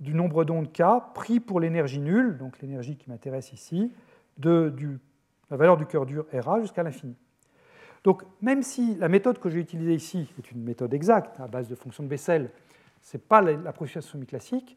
du 0.00 0.14
nombre 0.14 0.44
d'ondes 0.44 0.72
K 0.72 0.82
pris 1.14 1.40
pour 1.40 1.60
l'énergie 1.60 2.00
nulle, 2.00 2.38
donc 2.38 2.58
l'énergie 2.62 2.96
qui 2.96 3.10
m'intéresse 3.10 3.52
ici, 3.52 3.92
de 4.38 4.72
la 5.50 5.58
valeur 5.58 5.76
du 5.76 5.84
cœur 5.84 6.06
dur 6.06 6.24
RA 6.32 6.62
jusqu'à 6.62 6.82
l'infini. 6.82 7.16
Donc 8.02 8.22
même 8.40 8.62
si 8.62 8.94
la 8.94 9.10
méthode 9.10 9.38
que 9.38 9.50
j'ai 9.50 9.60
utilisée 9.60 9.94
ici 9.94 10.26
est 10.38 10.52
une 10.52 10.62
méthode 10.62 10.94
exacte, 10.94 11.38
à 11.38 11.46
base 11.46 11.68
de 11.68 11.74
fonctions 11.74 12.02
de 12.02 12.08
Bessel, 12.08 12.50
ce 13.02 13.18
n'est 13.18 13.22
pas 13.22 13.42
l'approximation 13.42 14.12
semi-classique, 14.12 14.74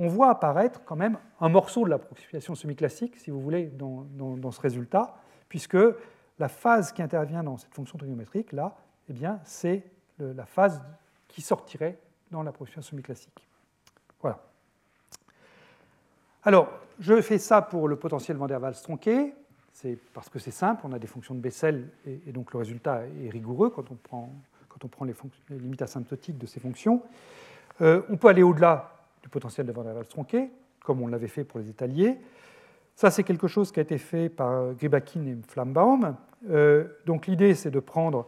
on 0.00 0.08
voit 0.08 0.30
apparaître 0.30 0.80
quand 0.86 0.96
même 0.96 1.18
un 1.40 1.50
morceau 1.50 1.84
de 1.84 1.90
l'approximation 1.90 2.54
semi-classique, 2.54 3.18
si 3.18 3.30
vous 3.30 3.38
voulez, 3.38 3.66
dans, 3.66 4.50
ce 4.50 4.60
résultat, 4.60 5.14
puisque 5.50 5.76
la 6.38 6.48
phase 6.48 6.90
qui 6.92 7.02
intervient 7.02 7.44
dans 7.44 7.58
cette 7.58 7.74
fonction 7.74 7.98
trigonométrique, 7.98 8.52
là, 8.52 8.76
eh 9.10 9.12
bien, 9.12 9.40
c'est 9.44 9.84
la 10.18 10.46
phase 10.46 10.82
qui 11.28 11.42
sortirait 11.42 11.98
dans 12.30 12.42
l'approximation 12.42 12.92
semi-classique. 12.92 13.46
Voilà. 14.22 14.42
Alors, 16.44 16.70
je 16.98 17.20
fais 17.20 17.36
ça 17.36 17.60
pour 17.60 17.86
le 17.86 17.96
potentiel 17.96 18.38
Van 18.38 18.46
der 18.46 18.58
Waals 18.58 18.80
tronqué. 18.82 19.34
C'est 19.74 19.98
parce 20.14 20.30
que 20.30 20.38
c'est 20.38 20.50
simple, 20.50 20.80
on 20.84 20.92
a 20.94 20.98
des 20.98 21.06
fonctions 21.06 21.34
de 21.34 21.40
Bessel 21.40 21.90
et, 22.06 22.32
donc 22.32 22.54
le 22.54 22.58
résultat 22.58 23.02
est 23.22 23.28
rigoureux 23.28 23.68
quand 23.68 23.90
on 23.90 23.96
prend, 23.96 24.32
quand 24.70 24.82
on 24.82 24.88
prend 24.88 25.04
les, 25.04 25.14
limites 25.50 25.82
asymptotiques 25.82 26.38
de 26.38 26.46
ces 26.46 26.58
fonctions. 26.58 27.02
Euh, 27.82 28.00
on 28.08 28.16
peut 28.16 28.28
aller 28.28 28.42
au-delà 28.42 28.99
du 29.22 29.28
potentiel 29.28 29.66
de 29.66 29.72
Van 29.72 29.82
der 29.82 29.94
Waals 29.94 30.08
tronqué, 30.08 30.50
comme 30.84 31.02
on 31.02 31.06
l'avait 31.06 31.28
fait 31.28 31.44
pour 31.44 31.60
les 31.60 31.68
étaliers. 31.68 32.18
Ça, 32.94 33.10
c'est 33.10 33.22
quelque 33.22 33.48
chose 33.48 33.72
qui 33.72 33.80
a 33.80 33.82
été 33.82 33.98
fait 33.98 34.28
par 34.28 34.74
Gribakin 34.74 35.24
et 35.26 35.36
Flambaum. 35.46 36.16
Euh, 36.50 36.84
donc 37.06 37.26
l'idée, 37.26 37.54
c'est 37.54 37.70
de 37.70 37.80
prendre 37.80 38.26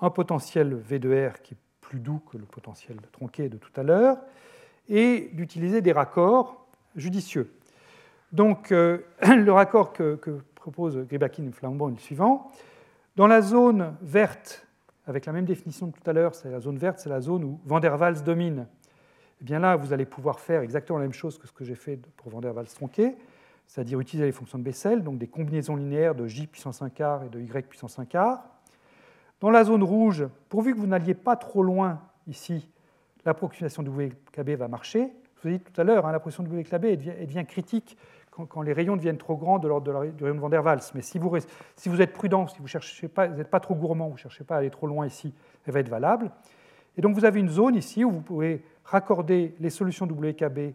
un 0.00 0.10
potentiel 0.10 0.74
V 0.74 0.98
de 0.98 1.28
R 1.28 1.40
qui 1.42 1.54
est 1.54 1.58
plus 1.80 2.00
doux 2.00 2.20
que 2.30 2.36
le 2.36 2.44
potentiel 2.44 2.98
tronqué 3.12 3.48
de 3.48 3.56
tout 3.56 3.70
à 3.76 3.82
l'heure, 3.82 4.18
et 4.88 5.30
d'utiliser 5.32 5.80
des 5.80 5.92
raccords 5.92 6.66
judicieux. 6.96 7.52
Donc, 8.32 8.72
euh, 8.72 8.98
le 9.22 9.50
raccord 9.50 9.92
que, 9.92 10.18
propose 10.54 10.98
Gribakin 11.06 11.46
et 11.46 11.52
Flambaum 11.52 11.90
est 11.90 11.94
le 11.94 12.00
suivant. 12.00 12.50
Dans 13.16 13.26
la 13.26 13.40
zone 13.40 13.96
verte, 14.02 14.66
avec 15.06 15.24
la 15.24 15.32
même 15.32 15.46
définition 15.46 15.90
que 15.90 15.98
tout 15.98 16.10
à 16.10 16.12
l'heure, 16.12 16.34
c'est 16.34 16.50
la 16.50 16.60
zone 16.60 16.76
verte, 16.76 16.98
c'est 16.98 17.08
la 17.08 17.20
zone 17.20 17.44
où 17.44 17.60
Van 17.64 17.80
der 17.80 17.98
Waals 17.98 18.22
domine. 18.22 18.66
Eh 19.40 19.44
bien 19.44 19.60
là, 19.60 19.76
vous 19.76 19.92
allez 19.92 20.04
pouvoir 20.04 20.40
faire 20.40 20.62
exactement 20.62 20.98
la 20.98 21.04
même 21.04 21.12
chose 21.12 21.38
que 21.38 21.46
ce 21.46 21.52
que 21.52 21.64
j'ai 21.64 21.76
fait 21.76 21.96
pour 22.16 22.30
Van 22.30 22.40
der 22.40 22.54
Waals 22.54 22.66
tronqué, 22.66 23.16
c'est-à-dire 23.66 24.00
utiliser 24.00 24.26
les 24.26 24.32
fonctions 24.32 24.58
de 24.58 24.64
Bessel, 24.64 25.02
donc 25.02 25.18
des 25.18 25.28
combinaisons 25.28 25.76
linéaires 25.76 26.14
de 26.14 26.26
j 26.26 26.46
puissance 26.46 26.82
1 26.82 26.90
quart 26.90 27.24
et 27.24 27.28
de 27.28 27.40
y 27.40 27.62
puissance 27.62 27.98
1 27.98 28.06
quart. 28.06 28.42
Dans 29.40 29.50
la 29.50 29.62
zone 29.62 29.84
rouge, 29.84 30.26
pourvu 30.48 30.74
que 30.74 30.80
vous 30.80 30.88
n'alliez 30.88 31.14
pas 31.14 31.36
trop 31.36 31.62
loin 31.62 32.00
ici, 32.26 32.68
l'approximation 33.24 33.84
de 33.84 33.90
WKB 33.90 34.50
va 34.50 34.66
marcher. 34.66 35.12
Je 35.36 35.42
vous 35.42 35.54
ai 35.54 35.58
dit 35.58 35.64
tout 35.64 35.80
à 35.80 35.84
l'heure, 35.84 36.06
hein, 36.06 36.12
l'approximation 36.12 36.52
de 36.52 36.60
WKB 36.60 37.00
devient, 37.20 37.44
critique 37.46 37.96
quand, 38.30 38.62
les 38.62 38.72
rayons 38.72 38.96
deviennent 38.96 39.18
trop 39.18 39.36
grands 39.36 39.58
de 39.58 39.68
l'ordre 39.68 40.10
du 40.10 40.24
rayon 40.24 40.34
de 40.36 40.40
Van 40.40 40.48
der 40.48 40.64
Waals. 40.64 40.92
Mais 40.94 41.02
si 41.02 41.18
vous, 41.18 41.32
si 41.76 41.88
vous 41.88 42.00
êtes 42.00 42.12
prudent, 42.12 42.46
si 42.48 42.58
vous 42.58 42.68
n'êtes 43.36 43.50
pas, 43.50 43.60
trop 43.60 43.74
gourmand, 43.74 44.06
vous 44.06 44.14
ne 44.14 44.18
cherchez 44.18 44.44
pas 44.44 44.56
à 44.56 44.58
aller 44.58 44.70
trop 44.70 44.86
loin 44.86 45.06
ici, 45.06 45.32
elle 45.66 45.72
va 45.72 45.80
être 45.80 45.88
valable. 45.88 46.30
Et 46.96 47.00
donc 47.00 47.14
vous 47.14 47.24
avez 47.24 47.38
une 47.38 47.48
zone 47.48 47.76
ici 47.76 48.04
où 48.04 48.10
vous 48.10 48.20
pouvez 48.20 48.64
raccorder 48.90 49.54
les 49.60 49.70
solutions 49.70 50.06
WKB 50.06 50.74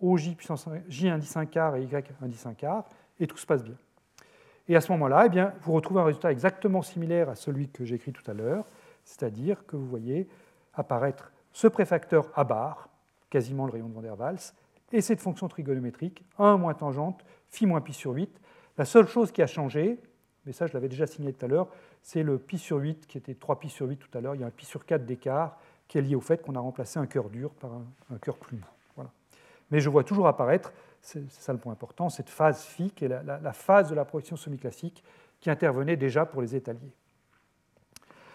au 0.00 0.16
J, 0.16 0.34
puissance, 0.34 0.68
indice 0.68 1.36
1 1.36 1.46
quart 1.46 1.76
et 1.76 1.82
Y 1.82 2.12
indice 2.22 2.46
1 2.46 2.54
quart, 2.54 2.84
et 3.18 3.26
tout 3.26 3.38
se 3.38 3.46
passe 3.46 3.64
bien. 3.64 3.76
Et 4.68 4.76
à 4.76 4.80
ce 4.80 4.92
moment-là, 4.92 5.26
eh 5.32 5.44
vous 5.62 5.72
retrouvez 5.72 6.00
un 6.00 6.04
résultat 6.04 6.32
exactement 6.32 6.82
similaire 6.82 7.30
à 7.30 7.34
celui 7.34 7.68
que 7.68 7.84
j'ai 7.84 7.94
écrit 7.94 8.12
tout 8.12 8.28
à 8.30 8.34
l'heure, 8.34 8.66
c'est-à-dire 9.04 9.64
que 9.66 9.76
vous 9.76 9.86
voyez 9.86 10.28
apparaître 10.74 11.32
ce 11.52 11.66
préfacteur 11.66 12.30
à 12.34 12.44
barre, 12.44 12.88
quasiment 13.30 13.64
le 13.64 13.72
rayon 13.72 13.88
de 13.88 13.94
Van 13.94 14.02
der 14.02 14.18
Waals, 14.18 14.52
et 14.92 15.00
cette 15.00 15.20
fonction 15.20 15.48
trigonométrique, 15.48 16.24
1 16.38 16.58
moins 16.58 16.74
tangente, 16.74 17.24
phi 17.48 17.64
moins 17.64 17.80
pi 17.80 17.92
sur 17.92 18.12
8. 18.12 18.38
La 18.76 18.84
seule 18.84 19.08
chose 19.08 19.32
qui 19.32 19.40
a 19.40 19.46
changé, 19.46 19.98
mais 20.44 20.52
ça 20.52 20.66
je 20.66 20.74
l'avais 20.74 20.88
déjà 20.88 21.06
signé 21.06 21.32
tout 21.32 21.44
à 21.44 21.48
l'heure, 21.48 21.68
c'est 22.02 22.22
le 22.22 22.38
pi 22.38 22.58
sur 22.58 22.76
8 22.76 23.06
qui 23.06 23.16
était 23.16 23.34
3 23.34 23.58
pi 23.58 23.70
sur 23.70 23.86
8 23.86 23.96
tout 23.96 24.18
à 24.18 24.20
l'heure. 24.20 24.34
Il 24.34 24.42
y 24.42 24.44
a 24.44 24.46
un 24.46 24.50
pi 24.50 24.66
sur 24.66 24.84
4 24.84 25.06
d'écart 25.06 25.58
qui 25.88 25.98
est 25.98 26.02
lié 26.02 26.14
au 26.14 26.20
fait 26.20 26.42
qu'on 26.42 26.54
a 26.54 26.60
remplacé 26.60 26.98
un 26.98 27.06
cœur 27.06 27.28
dur 27.28 27.50
par 27.50 27.70
un, 27.72 28.18
cœur 28.18 28.36
plus 28.36 28.56
mou. 28.56 28.64
Voilà. 28.96 29.10
Mais 29.70 29.80
je 29.80 29.88
vois 29.88 30.04
toujours 30.04 30.26
apparaître, 30.26 30.72
c'est 31.00 31.30
ça 31.30 31.52
le 31.52 31.58
point 31.58 31.72
important, 31.72 32.08
cette 32.08 32.30
phase 32.30 32.64
phi 32.64 32.90
qui 32.90 33.04
est 33.04 33.08
la, 33.08 33.52
phase 33.52 33.90
de 33.90 33.94
la 33.94 34.04
projection 34.04 34.36
semi-classique 34.36 35.04
qui 35.40 35.50
intervenait 35.50 35.96
déjà 35.96 36.26
pour 36.26 36.42
les 36.42 36.56
étaliers. 36.56 36.92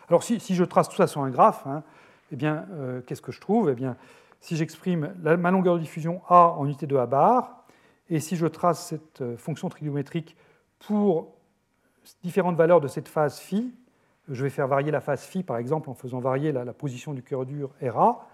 Alors 0.07 0.23
si, 0.23 0.39
je 0.39 0.63
trace 0.63 0.89
tout 0.89 0.97
ça 0.97 1.07
sur 1.07 1.21
un 1.21 1.29
graphe, 1.29 1.65
hein, 1.65 1.83
eh 2.31 2.35
bien, 2.35 2.65
euh, 2.71 3.01
qu'est-ce 3.01 3.21
que 3.21 3.31
je 3.31 3.39
trouve? 3.39 3.69
Eh 3.69 3.75
bien, 3.75 3.97
Si 4.39 4.55
j'exprime 4.55 5.13
ma 5.21 5.51
longueur 5.51 5.75
de 5.75 5.79
diffusion 5.79 6.21
A 6.27 6.55
en 6.57 6.65
unité 6.65 6.87
de 6.87 6.95
A 6.95 7.05
bar, 7.05 7.65
et 8.09 8.19
si 8.19 8.35
je 8.35 8.45
trace 8.45 8.87
cette 8.87 9.21
euh, 9.21 9.37
fonction 9.37 9.69
trigonométrique 9.69 10.35
pour 10.79 11.35
différentes 12.23 12.57
valeurs 12.57 12.81
de 12.81 12.87
cette 12.87 13.07
phase 13.07 13.39
phi, 13.39 13.73
je 14.29 14.43
vais 14.43 14.49
faire 14.49 14.67
varier 14.67 14.91
la 14.91 15.01
phase 15.01 15.23
phi, 15.23 15.43
par 15.43 15.57
exemple, 15.57 15.89
en 15.89 15.93
faisant 15.93 16.19
varier 16.19 16.51
la, 16.51 16.73
position 16.73 17.13
du 17.13 17.23
cœur 17.23 17.45
dur 17.45 17.71
RA, 17.81 18.27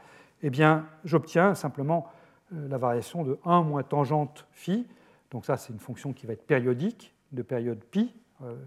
eh 0.44 0.50
bien, 0.50 0.88
j'obtiens 1.04 1.56
simplement 1.56 2.08
euh, 2.54 2.68
la 2.68 2.78
variation 2.78 3.24
de 3.24 3.40
1 3.46 3.64
moins 3.64 3.84
tangente 3.84 4.48
phi. 4.52 4.88
Donc 5.32 5.46
ça, 5.46 5.58
c'est 5.58 5.74
une 5.74 5.80
fonction 5.80 6.14
qui 6.14 6.26
va 6.26 6.34
être 6.34 6.46
périodique, 6.46 7.14
de 7.32 7.42
période 7.42 7.84
pi, 7.84 8.14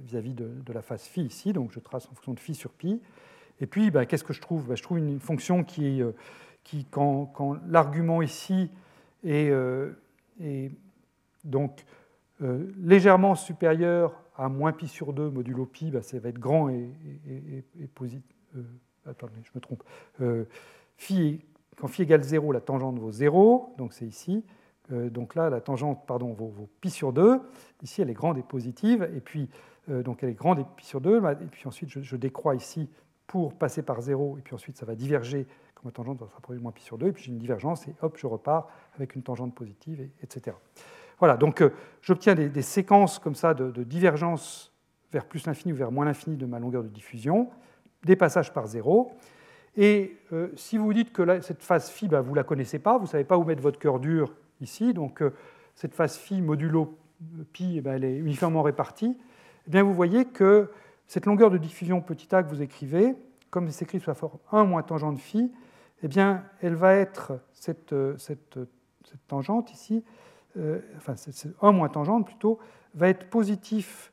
vis-à-vis 0.03 0.35
de, 0.35 0.73
la 0.73 0.83
phase 0.83 1.05
phi 1.05 1.23
ici. 1.23 1.53
Donc 1.53 1.71
je 1.73 1.79
trace 1.79 2.07
en 2.07 2.15
fonction 2.15 2.35
de 2.35 2.41
phi 2.41 2.55
sur 2.55 2.73
pi. 2.73 3.01
Et 3.61 3.67
puis, 3.67 3.91
bah, 3.91 4.07
qu'est-ce 4.07 4.25
que 4.25 4.33
je 4.33 4.41
trouve? 4.41 4.67
Bah, 4.67 4.75
Je 4.75 4.83
trouve 4.83 4.99
une 4.99 5.21
fonction 5.21 5.65
qui, 5.65 6.03
euh, 6.03 6.13
quand, 6.91 7.59
l'argument 7.69 8.23
ici 8.23 8.71
est, 9.25 9.51
euh, 9.51 9.93
donc 11.45 11.85
euh, 12.43 12.73
légèrement 12.79 13.35
supérieur 13.35 14.23
à 14.37 14.49
moins 14.49 14.73
pi 14.73 14.89
sur 14.89 15.13
2 15.13 15.31
modulo 15.31 15.67
pi, 15.67 15.91
bah, 15.91 16.03
ça 16.03 16.19
va 16.19 16.31
être 16.31 16.39
grand 16.39 16.69
et, 16.71 16.89
positif. 17.95 18.23
attendez, 19.07 19.35
je 19.43 19.51
me 19.55 19.61
trompe. 19.61 19.83
phi, 20.97 21.45
quand 21.77 21.89
phi 21.89 22.03
égale 22.03 22.23
0, 22.23 22.53
la 22.53 22.61
tangente 22.61 22.99
vaut 22.99 23.11
0, 23.11 23.75
donc 23.77 23.93
c'est 23.93 24.07
ici. 24.07 24.45
donc 24.89 25.35
là, 25.35 25.51
la 25.51 25.61
tangente 25.61 26.07
pardon, 26.07 26.33
vaut, 26.33 26.71
pi 26.81 26.89
sur 26.89 27.13
2. 27.13 27.41
Ici, 27.83 28.01
elle 28.01 28.09
est 28.09 28.15
grande 28.15 28.39
et 28.39 28.43
positive. 28.43 29.11
Et 29.15 29.21
puis, 29.21 29.51
donc 29.89 30.23
elle 30.23 30.31
est 30.31 30.35
grande 30.35 30.61
et 30.61 30.65
pi 30.77 30.87
sur 30.87 31.03
2. 31.03 31.21
Et 31.43 31.47
puis 31.47 31.67
ensuite, 31.67 31.91
je, 31.91 32.17
décrois 32.17 32.55
ici 32.55 32.89
pour 33.31 33.55
passer 33.55 33.83
par 33.83 34.01
0, 34.01 34.39
et 34.39 34.41
puis 34.41 34.55
ensuite 34.55 34.77
ça 34.77 34.85
va 34.85 34.97
diverger, 34.97 35.47
comme 35.77 35.89
la 35.89 35.93
tangente 35.93 36.19
va 36.19 36.27
se 36.27 36.35
rapprocher 36.35 36.59
de 36.59 36.63
moins 36.63 36.73
pi 36.73 36.83
sur 36.83 36.99
2, 36.99 37.07
et 37.07 37.13
puis 37.13 37.23
j'ai 37.23 37.31
une 37.31 37.39
divergence, 37.39 37.87
et 37.87 37.95
hop, 38.03 38.17
je 38.19 38.27
repars 38.27 38.69
avec 38.97 39.15
une 39.15 39.23
tangente 39.23 39.55
positive, 39.55 40.09
etc. 40.21 40.57
Voilà, 41.21 41.37
donc 41.37 41.61
euh, 41.61 41.71
j'obtiens 42.03 42.35
des, 42.35 42.63
séquences 42.63 43.19
comme 43.19 43.35
ça 43.35 43.55
de, 43.55 43.85
divergence 43.85 44.73
vers 45.13 45.27
plus 45.27 45.47
l'infini 45.47 45.73
ou 45.73 45.77
vers 45.77 45.93
moins 45.93 46.07
l'infini 46.07 46.37
de 46.37 46.47
ma 46.47 46.59
longueur 46.59 46.83
de 46.83 46.89
diffusion, 46.89 47.51
des 48.05 48.17
passages 48.17 48.53
par 48.53 48.67
0. 48.67 49.13
Et 49.77 50.17
euh, 50.33 50.49
si 50.57 50.79
vous 50.79 50.93
dites 50.93 51.13
que 51.13 51.41
cette 51.43 51.63
phase 51.63 51.91
phi, 51.91 52.09
bah, 52.09 52.23
vous 52.23 52.33
ne 52.33 52.37
la 52.37 52.45
connaissez 52.45 52.79
pas, 52.79 52.97
vous 52.97 53.05
ne 53.05 53.09
savez 53.09 53.25
pas 53.25 53.37
où 53.37 53.45
mettre 53.45 53.63
votre 53.63 53.79
cœur 53.79 54.01
dur 54.01 54.33
ici, 54.61 54.95
donc 54.95 55.23
euh, 55.23 55.35
cette 55.75 55.95
phase 55.95 56.17
phi 56.17 56.41
modulo 56.41 56.99
pi, 57.53 57.75
eh 57.77 57.81
ben, 57.83 57.95
elle 57.95 58.05
est 58.05 58.17
uniformément 58.17 58.63
répartie, 58.63 59.17
eh 59.67 59.71
bien 59.71 59.83
vous 59.83 59.95
voyez 59.95 60.25
que 60.25 60.71
cette 61.07 61.27
longueur 61.27 61.51
de 61.51 61.59
diffusion 61.59 62.01
petit 62.01 62.35
a 62.35 62.43
que 62.43 62.49
vous 62.49 62.63
écrivez, 62.63 63.15
comme 63.51 63.67
elle 63.67 63.73
s'écrit 63.73 64.01
sous 64.01 64.09
la 64.09 64.15
forme 64.15 64.39
1 64.53 64.65
moins 64.65 64.83
tangente 64.83 65.19
phi, 65.19 65.53
eh 66.03 66.09
bien, 66.09 66.45
elle 66.63 66.77
va 66.77 66.95
être 66.95 67.41
cette, 67.53 67.95
tangente 69.29 69.73
ici, 69.73 70.03
enfin 70.97 71.17
c'est 71.17 71.49
1 71.63 71.73
moins 71.73 71.89
tangente 71.89 72.27
plutôt, 72.27 72.59
va 72.95 73.09
être 73.09 73.29
positif 73.31 74.13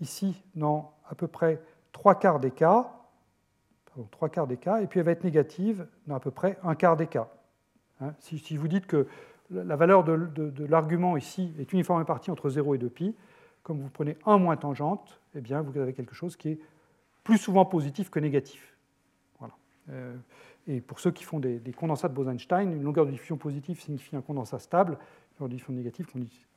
ici 0.00 0.42
dans 0.54 0.92
à 1.08 1.14
peu 1.14 1.28
près 1.28 1.60
3 1.92 2.16
quarts 2.16 2.40
des 2.40 2.50
cas, 2.50 2.92
3 4.10 4.28
quarts 4.28 4.46
des 4.46 4.56
cas, 4.56 4.80
et 4.80 4.86
puis 4.86 5.00
elle 5.00 5.06
va 5.06 5.12
être 5.12 5.24
négative 5.24 5.86
dans 6.06 6.16
à 6.16 6.20
peu 6.20 6.30
près 6.30 6.58
un 6.62 6.74
quart 6.74 6.96
des 6.96 7.06
cas. 7.06 7.28
Hein, 8.00 8.14
si, 8.18 8.56
vous 8.56 8.68
dites 8.68 8.86
que 8.86 9.06
la 9.50 9.76
valeur 9.76 10.02
de, 10.02 10.64
l'argument 10.66 11.16
ici 11.16 11.52
est 11.58 11.72
uniformément 11.72 12.06
partie 12.06 12.30
entre 12.30 12.48
0 12.48 12.74
et 12.74 12.78
2π, 12.78 13.14
comme 13.62 13.80
vous 13.80 13.90
prenez 13.90 14.16
1 14.26 14.38
moins 14.38 14.56
tangente, 14.56 15.20
eh 15.34 15.40
bien, 15.40 15.60
vous 15.60 15.78
avez 15.78 15.92
quelque 15.92 16.14
chose 16.14 16.36
qui 16.36 16.50
est 16.50 16.58
plus 17.22 17.38
souvent 17.38 17.64
positif 17.64 18.10
que 18.10 18.18
négatif. 18.18 18.76
Voilà. 19.38 19.54
Euh, 19.90 20.16
et 20.66 20.80
pour 20.80 21.00
ceux 21.00 21.10
qui 21.10 21.24
font 21.24 21.38
des, 21.38 21.60
condensats 21.76 22.08
de 22.08 22.14
Bose-Einstein, 22.14 22.72
une 22.72 22.82
longueur 22.82 23.06
de 23.06 23.10
diffusion 23.10 23.36
positive 23.36 23.80
signifie 23.80 24.16
un 24.16 24.20
condensat 24.20 24.58
stable, 24.58 24.98
une 25.32 25.44
longueur 25.44 25.48
de 25.48 25.54
diffusion 25.54 25.72
négative 25.74 26.06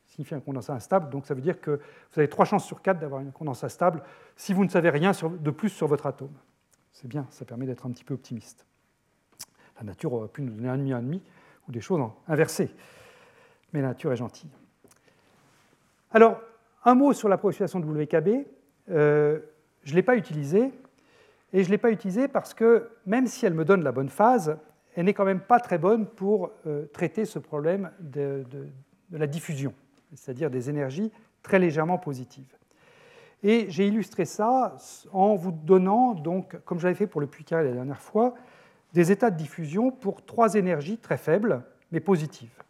signifie 0.06 0.34
un 0.34 0.40
condensat 0.40 0.74
instable. 0.74 1.10
Donc 1.10 1.26
ça 1.26 1.34
veut 1.34 1.40
dire 1.40 1.60
que 1.60 1.72
vous 1.72 2.18
avez 2.18 2.28
3 2.28 2.44
chances 2.44 2.64
sur 2.64 2.82
4 2.82 2.98
d'avoir 2.98 3.20
un 3.20 3.30
condensat 3.30 3.68
stable 3.68 4.02
si 4.36 4.52
vous 4.52 4.64
ne 4.64 4.70
savez 4.70 4.90
rien 4.90 5.12
de 5.12 5.50
plus 5.50 5.68
sur 5.68 5.86
votre 5.86 6.06
atome. 6.06 6.34
C'est 6.92 7.08
bien, 7.08 7.26
ça 7.30 7.44
permet 7.44 7.66
d'être 7.66 7.86
un 7.86 7.90
petit 7.90 8.04
peu 8.04 8.14
optimiste. 8.14 8.66
La 9.78 9.84
nature 9.84 10.12
aurait 10.12 10.28
pu 10.28 10.42
nous 10.42 10.54
donner 10.54 10.68
un 10.68 10.78
demi, 10.78 10.92
un 10.92 11.02
demi, 11.02 11.22
ou 11.68 11.72
des 11.72 11.80
choses 11.80 12.00
inversées. 12.28 12.70
Mais 13.72 13.82
la 13.82 13.88
nature 13.88 14.12
est 14.12 14.16
gentille. 14.16 14.50
Alors, 16.12 16.40
un 16.84 16.94
mot 16.94 17.12
sur 17.12 17.28
l'approximation 17.28 17.80
de 17.80 17.84
WKB. 17.84 18.46
Euh, 18.88 19.40
je 19.82 19.90
ne 19.90 19.96
l'ai 19.96 20.02
pas 20.02 20.16
utilisée, 20.16 20.72
et 21.52 21.62
je 21.62 21.68
ne 21.68 21.72
l'ai 21.72 21.78
pas 21.78 21.90
utilisée 21.90 22.28
parce 22.28 22.54
que 22.54 22.90
même 23.06 23.26
si 23.26 23.46
elle 23.46 23.54
me 23.54 23.64
donne 23.64 23.82
la 23.82 23.92
bonne 23.92 24.08
phase, 24.08 24.58
elle 24.96 25.04
n'est 25.04 25.14
quand 25.14 25.26
même 25.26 25.40
pas 25.40 25.60
très 25.60 25.78
bonne 25.78 26.06
pour 26.06 26.50
euh, 26.66 26.86
traiter 26.86 27.26
ce 27.26 27.38
problème 27.38 27.90
de, 28.00 28.44
la 29.12 29.26
diffusion, 29.26 29.72
c'est-à-dire 30.14 30.50
des 30.50 30.70
énergies 30.70 31.12
très 31.42 31.58
légèrement 31.58 31.98
positives. 31.98 32.56
Et 33.42 33.66
j'ai 33.68 33.86
illustré 33.86 34.24
ça 34.24 34.74
en 35.12 35.36
vous 35.36 35.52
donnant, 35.52 36.14
donc, 36.14 36.56
comme 36.64 36.80
j'avais 36.80 36.94
fait 36.94 37.06
pour 37.06 37.20
le 37.20 37.26
puits 37.26 37.44
carré 37.44 37.64
la 37.64 37.72
dernière 37.72 38.00
fois, 38.00 38.34
des 38.94 39.12
états 39.12 39.30
de 39.30 39.36
diffusion 39.36 39.90
pour 39.90 40.24
trois 40.24 40.54
énergies 40.54 40.96
très 40.96 41.18
faibles, 41.18 41.62
mais 41.92 42.00
positives. 42.00 42.62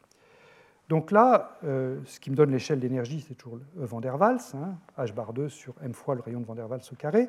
Donc 0.89 1.13
là, 1.13 1.57
euh, 1.65 2.01
ce 2.05 2.21
qui 2.21 2.31
me 2.31 2.37
donne 2.37 2.51
l'échelle 2.51 2.81
d'énergie, 2.81 3.25
c'est 3.27 3.35
toujours 3.35 3.61
le 3.77 3.85
van 3.87 4.01
der 4.01 4.21
Waals, 4.21 4.41
hein, 4.55 4.75
h 4.99 5.13
bar 5.15 5.33
2 5.33 5.49
sur 5.49 5.75
m 5.83 5.95
fois 5.95 6.17
le 6.17 6.21
rayon 6.21 6.41
de 6.41 6.47
van 6.47 6.55
der 6.55 6.69
Waals 6.69 6.83
au 6.93 6.97
carré. 6.97 7.29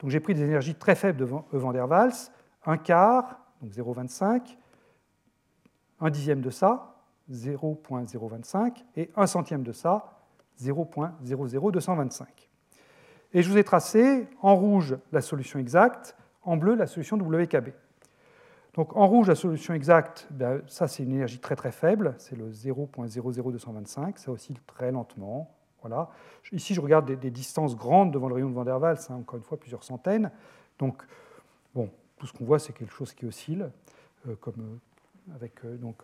Donc 0.00 0.10
j'ai 0.10 0.20
pris 0.20 0.34
des 0.34 0.42
énergies 0.42 0.74
très 0.74 0.94
faibles 0.94 1.18
de 1.18 1.24
van 1.24 1.72
der 1.72 1.88
Waals, 1.88 2.30
un 2.66 2.76
quart, 2.76 3.41
donc 3.62 3.72
0,25, 3.72 4.56
un 6.00 6.10
dixième 6.10 6.40
de 6.40 6.50
ça, 6.50 6.96
0,025, 7.30 8.84
et 8.96 9.10
un 9.16 9.26
centième 9.26 9.62
de 9.62 9.72
ça, 9.72 10.18
0,00225. 10.58 12.50
Et 13.34 13.42
je 13.42 13.48
vous 13.48 13.56
ai 13.56 13.64
tracé 13.64 14.28
en 14.42 14.54
rouge 14.54 14.96
la 15.12 15.22
solution 15.22 15.58
exacte, 15.58 16.16
en 16.42 16.56
bleu 16.56 16.74
la 16.74 16.86
solution 16.86 17.16
WKB. 17.16 17.68
Donc 18.74 18.96
en 18.96 19.06
rouge, 19.06 19.28
la 19.28 19.34
solution 19.34 19.74
exacte, 19.74 20.26
ben, 20.30 20.62
ça 20.66 20.88
c'est 20.88 21.02
une 21.02 21.12
énergie 21.12 21.38
très 21.38 21.56
très 21.56 21.72
faible, 21.72 22.14
c'est 22.18 22.36
le 22.36 22.50
0.00225, 22.50 24.16
ça 24.16 24.30
oscille 24.30 24.58
très 24.66 24.90
lentement. 24.90 25.54
Voilà. 25.82 26.10
Ici, 26.52 26.74
je 26.74 26.80
regarde 26.80 27.10
des, 27.10 27.30
distances 27.30 27.76
grandes 27.76 28.12
devant 28.12 28.28
le 28.28 28.34
rayon 28.34 28.48
de 28.48 28.54
Van 28.54 28.64
der 28.64 28.80
Waals, 28.80 28.98
hein, 29.10 29.16
encore 29.16 29.36
une 29.36 29.44
fois 29.44 29.58
plusieurs 29.58 29.82
centaines. 29.82 30.30
Donc, 30.78 31.02
bon, 31.74 31.90
tout 32.22 32.28
ce 32.28 32.32
qu'on 32.32 32.44
voit, 32.44 32.60
c'est 32.60 32.72
quelque 32.72 32.94
chose 32.94 33.12
qui 33.14 33.26
oscille, 33.26 33.68
euh, 34.28 34.36
comme 34.36 34.54
euh, 34.60 35.34
avec 35.34 35.64
euh, 35.64 35.76
donc, 35.76 35.96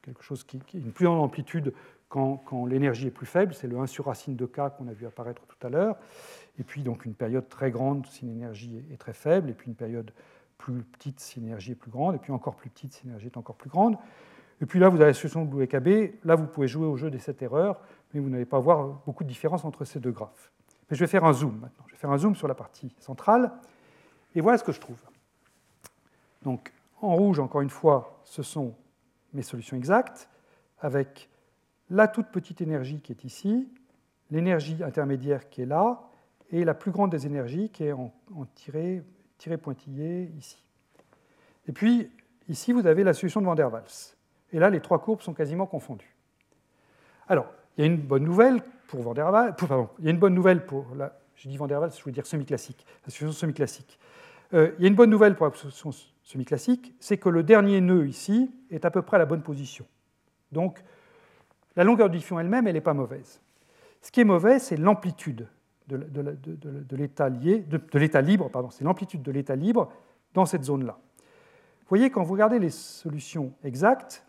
quelque 0.00 0.22
chose 0.22 0.44
qui, 0.44 0.60
une 0.72 0.92
plus 0.92 1.06
grande 1.06 1.18
amplitude 1.18 1.74
quand, 2.08 2.36
quand 2.36 2.64
l'énergie 2.64 3.08
est 3.08 3.10
plus 3.10 3.26
faible. 3.26 3.52
C'est 3.52 3.66
le 3.66 3.76
1 3.76 3.88
sur 3.88 4.04
racine 4.04 4.36
de 4.36 4.46
k 4.46 4.60
qu'on 4.78 4.86
a 4.86 4.92
vu 4.92 5.04
apparaître 5.04 5.42
tout 5.48 5.66
à 5.66 5.68
l'heure. 5.68 5.96
Et 6.60 6.62
puis 6.62 6.84
donc 6.84 7.06
une 7.06 7.14
période 7.14 7.48
très 7.48 7.72
grande 7.72 8.06
si 8.06 8.24
l'énergie 8.24 8.84
est 8.92 8.98
très 8.98 9.12
faible, 9.12 9.50
et 9.50 9.52
puis 9.52 9.66
une 9.66 9.74
période 9.74 10.12
plus 10.58 10.84
petite 10.84 11.18
si 11.18 11.40
l'énergie 11.40 11.72
est 11.72 11.74
plus 11.74 11.90
grande, 11.90 12.14
et 12.14 12.18
puis 12.18 12.30
encore 12.30 12.54
plus 12.54 12.70
petite 12.70 12.92
si 12.92 13.06
l'énergie 13.06 13.26
est 13.26 13.36
encore 13.36 13.56
plus 13.56 13.68
grande. 13.68 13.96
Et 14.60 14.66
puis 14.66 14.78
là, 14.78 14.88
vous 14.88 14.96
avez 14.98 15.06
la 15.06 15.14
solution 15.14 15.44
de 15.44 15.52
WKB. 15.52 16.24
Là, 16.24 16.36
vous 16.36 16.46
pouvez 16.46 16.68
jouer 16.68 16.86
au 16.86 16.96
jeu 16.96 17.10
des 17.10 17.18
7 17.18 17.42
erreurs, 17.42 17.80
mais 18.14 18.20
vous 18.20 18.30
n'allez 18.30 18.46
pas 18.46 18.60
voir 18.60 19.00
beaucoup 19.04 19.24
de 19.24 19.28
différence 19.28 19.64
entre 19.64 19.84
ces 19.84 19.98
deux 19.98 20.12
graphes. 20.12 20.52
Mais 20.88 20.96
je 20.96 21.02
vais 21.02 21.08
faire 21.08 21.24
un 21.24 21.32
zoom 21.32 21.58
maintenant. 21.58 21.84
Je 21.88 21.94
vais 21.94 21.98
faire 21.98 22.12
un 22.12 22.18
zoom 22.18 22.36
sur 22.36 22.46
la 22.46 22.54
partie 22.54 22.94
centrale, 23.00 23.50
et 24.36 24.40
voilà 24.40 24.56
ce 24.56 24.62
que 24.62 24.70
je 24.70 24.78
trouve. 24.78 24.98
Donc, 26.46 26.72
en 27.02 27.16
rouge, 27.16 27.40
encore 27.40 27.60
une 27.60 27.70
fois, 27.70 28.20
ce 28.22 28.44
sont 28.44 28.72
mes 29.32 29.42
solutions 29.42 29.76
exactes, 29.76 30.28
avec 30.78 31.28
la 31.90 32.06
toute 32.06 32.28
petite 32.28 32.60
énergie 32.60 33.00
qui 33.00 33.10
est 33.10 33.24
ici, 33.24 33.68
l'énergie 34.30 34.80
intermédiaire 34.84 35.48
qui 35.48 35.62
est 35.62 35.66
là, 35.66 36.08
et 36.52 36.64
la 36.64 36.74
plus 36.74 36.92
grande 36.92 37.10
des 37.10 37.26
énergies 37.26 37.68
qui 37.70 37.82
est 37.82 37.92
en, 37.92 38.12
tiré 38.54 39.02
pointillé 39.60 40.30
ici. 40.38 40.62
Et 41.66 41.72
puis, 41.72 42.12
ici, 42.48 42.72
vous 42.72 42.86
avez 42.86 43.02
la 43.02 43.12
solution 43.12 43.40
de 43.40 43.46
Van 43.46 43.56
der 43.56 43.72
Waals. 43.72 44.14
Et 44.52 44.60
là, 44.60 44.70
les 44.70 44.80
trois 44.80 45.00
courbes 45.00 45.22
sont 45.22 45.34
quasiment 45.34 45.66
confondues. 45.66 46.14
Alors, 47.26 47.52
il 47.76 47.80
y 47.80 47.82
a 47.82 47.86
une 47.90 48.00
bonne 48.00 48.22
nouvelle 48.22 48.62
pour 48.86 49.02
Van 49.02 49.14
der 49.14 49.32
Waals, 49.32 49.56
pardon, 49.56 49.88
il 49.98 50.04
y 50.04 50.08
a 50.08 50.12
une 50.12 50.20
bonne 50.20 50.34
nouvelle 50.34 50.64
pour 50.64 50.86
la, 50.94 51.18
je 51.34 51.48
dis 51.48 51.56
Van 51.56 51.66
der 51.66 51.80
Waals, 51.80 51.90
je 51.98 52.04
veux 52.04 52.12
dire 52.12 52.24
semi-classique, 52.24 52.86
la 53.04 53.10
solution 53.10 53.36
semi-classique. 53.36 53.98
Euh, 54.54 54.70
il 54.78 54.82
y 54.82 54.84
a 54.84 54.88
une 54.88 54.94
bonne 54.94 55.10
nouvelle 55.10 55.34
pour 55.34 55.46
la 55.46 55.52
solution 55.52 55.90
semi-classique, 56.26 56.92
c'est 56.98 57.18
que 57.18 57.28
le 57.28 57.44
dernier 57.44 57.80
nœud 57.80 58.08
ici 58.08 58.50
est 58.70 58.84
à 58.84 58.90
peu 58.90 59.00
près 59.00 59.14
à 59.14 59.18
la 59.18 59.26
bonne 59.26 59.42
position. 59.42 59.86
Donc, 60.50 60.82
la 61.76 61.84
longueur 61.84 62.10
diffusion 62.10 62.40
elle-même, 62.40 62.66
elle 62.66 62.74
n'est 62.74 62.80
pas 62.80 62.94
mauvaise. 62.94 63.40
Ce 64.02 64.10
qui 64.10 64.20
est 64.20 64.24
mauvais, 64.24 64.58
c'est 64.58 64.76
l'amplitude 64.76 65.46
de, 65.86 66.96
l'état 66.96 67.28
libre, 67.28 68.50
c'est 68.70 68.84
l'amplitude 68.84 69.22
de 69.22 69.30
l'état 69.30 69.54
libre 69.54 69.92
dans 70.34 70.46
cette 70.46 70.64
zone-là. 70.64 70.98
Vous 70.98 71.88
voyez, 71.88 72.10
quand 72.10 72.24
vous 72.24 72.32
regardez 72.32 72.58
les 72.58 72.70
solutions 72.70 73.52
exactes, 73.62 74.24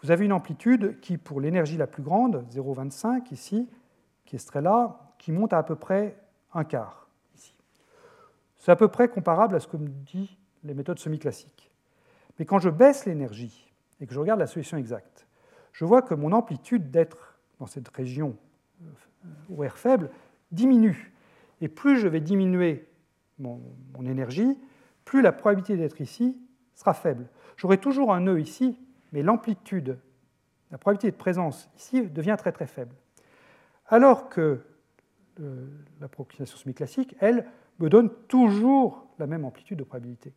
vous 0.00 0.12
avez 0.12 0.24
une 0.24 0.32
amplitude 0.32 1.00
qui, 1.00 1.18
pour 1.18 1.40
l'énergie 1.40 1.76
la 1.76 1.88
plus 1.88 2.04
grande, 2.04 2.44
0,25 2.52 3.32
ici, 3.32 3.68
qui 4.24 4.36
est 4.36 4.38
ce 4.38 4.46
trait-là, 4.46 5.12
qui 5.18 5.32
monte 5.32 5.52
à 5.52 5.58
à 5.58 5.62
peu 5.64 5.74
près 5.74 6.16
un 6.54 6.62
quart 6.62 7.08
ici. 7.34 7.52
C'est 8.58 8.70
à 8.70 8.76
peu 8.76 8.86
près 8.86 9.08
comparable 9.08 9.56
à 9.56 9.60
ce 9.60 9.66
que 9.66 9.76
me 9.76 9.88
disent 9.88 10.36
les 10.64 10.74
méthodes 10.74 10.98
semi-classiques. 10.98 11.70
Mais 12.38 12.44
quand 12.44 12.58
je 12.58 12.70
baisse 12.70 13.06
l'énergie 13.06 13.72
et 14.00 14.06
que 14.06 14.14
je 14.14 14.20
regarde 14.20 14.40
la 14.40 14.46
solution 14.46 14.76
exacte, 14.76 15.26
je 15.72 15.84
vois 15.84 16.02
que 16.02 16.14
mon 16.14 16.32
amplitude 16.32 16.90
d'être 16.90 17.38
dans 17.58 17.66
cette 17.66 17.88
région 17.88 18.36
euh, 18.82 19.68
faible 19.68 20.10
diminue. 20.50 21.12
Et 21.60 21.68
plus 21.68 21.98
je 21.98 22.08
vais 22.08 22.20
diminuer 22.20 22.88
mon, 23.38 23.60
énergie, 24.04 24.58
plus 25.04 25.22
la 25.22 25.32
probabilité 25.32 25.76
d'être 25.76 26.00
ici 26.00 26.36
sera 26.74 26.94
faible. 26.94 27.28
J'aurai 27.56 27.78
toujours 27.78 28.12
un 28.12 28.20
nœud 28.20 28.40
ici, 28.40 28.78
mais 29.12 29.22
l'amplitude, 29.22 29.98
la 30.70 30.78
probabilité 30.78 31.10
de 31.10 31.16
présence 31.16 31.70
ici 31.76 32.02
devient 32.02 32.36
très 32.38 32.52
très 32.52 32.66
faible. 32.66 32.94
Alors 33.86 34.28
que 34.28 34.60
euh, 35.40 35.66
l'approximation 36.00 36.56
semi-classique, 36.56 37.14
elle, 37.20 37.46
me 37.78 37.88
donne 37.88 38.10
toujours 38.28 39.06
la 39.18 39.26
même 39.26 39.44
amplitude 39.44 39.78
de 39.78 39.84
probabilité. 39.84 40.32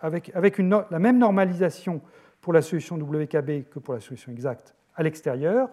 Avec, 0.00 0.32
la 0.58 0.98
même 0.98 1.18
normalisation 1.18 2.00
pour 2.40 2.52
la 2.52 2.62
solution 2.62 2.96
WKB 2.96 3.68
que 3.70 3.78
pour 3.78 3.94
la 3.94 4.00
solution 4.00 4.30
exacte 4.30 4.74
à 4.94 5.02
l'extérieur, 5.02 5.68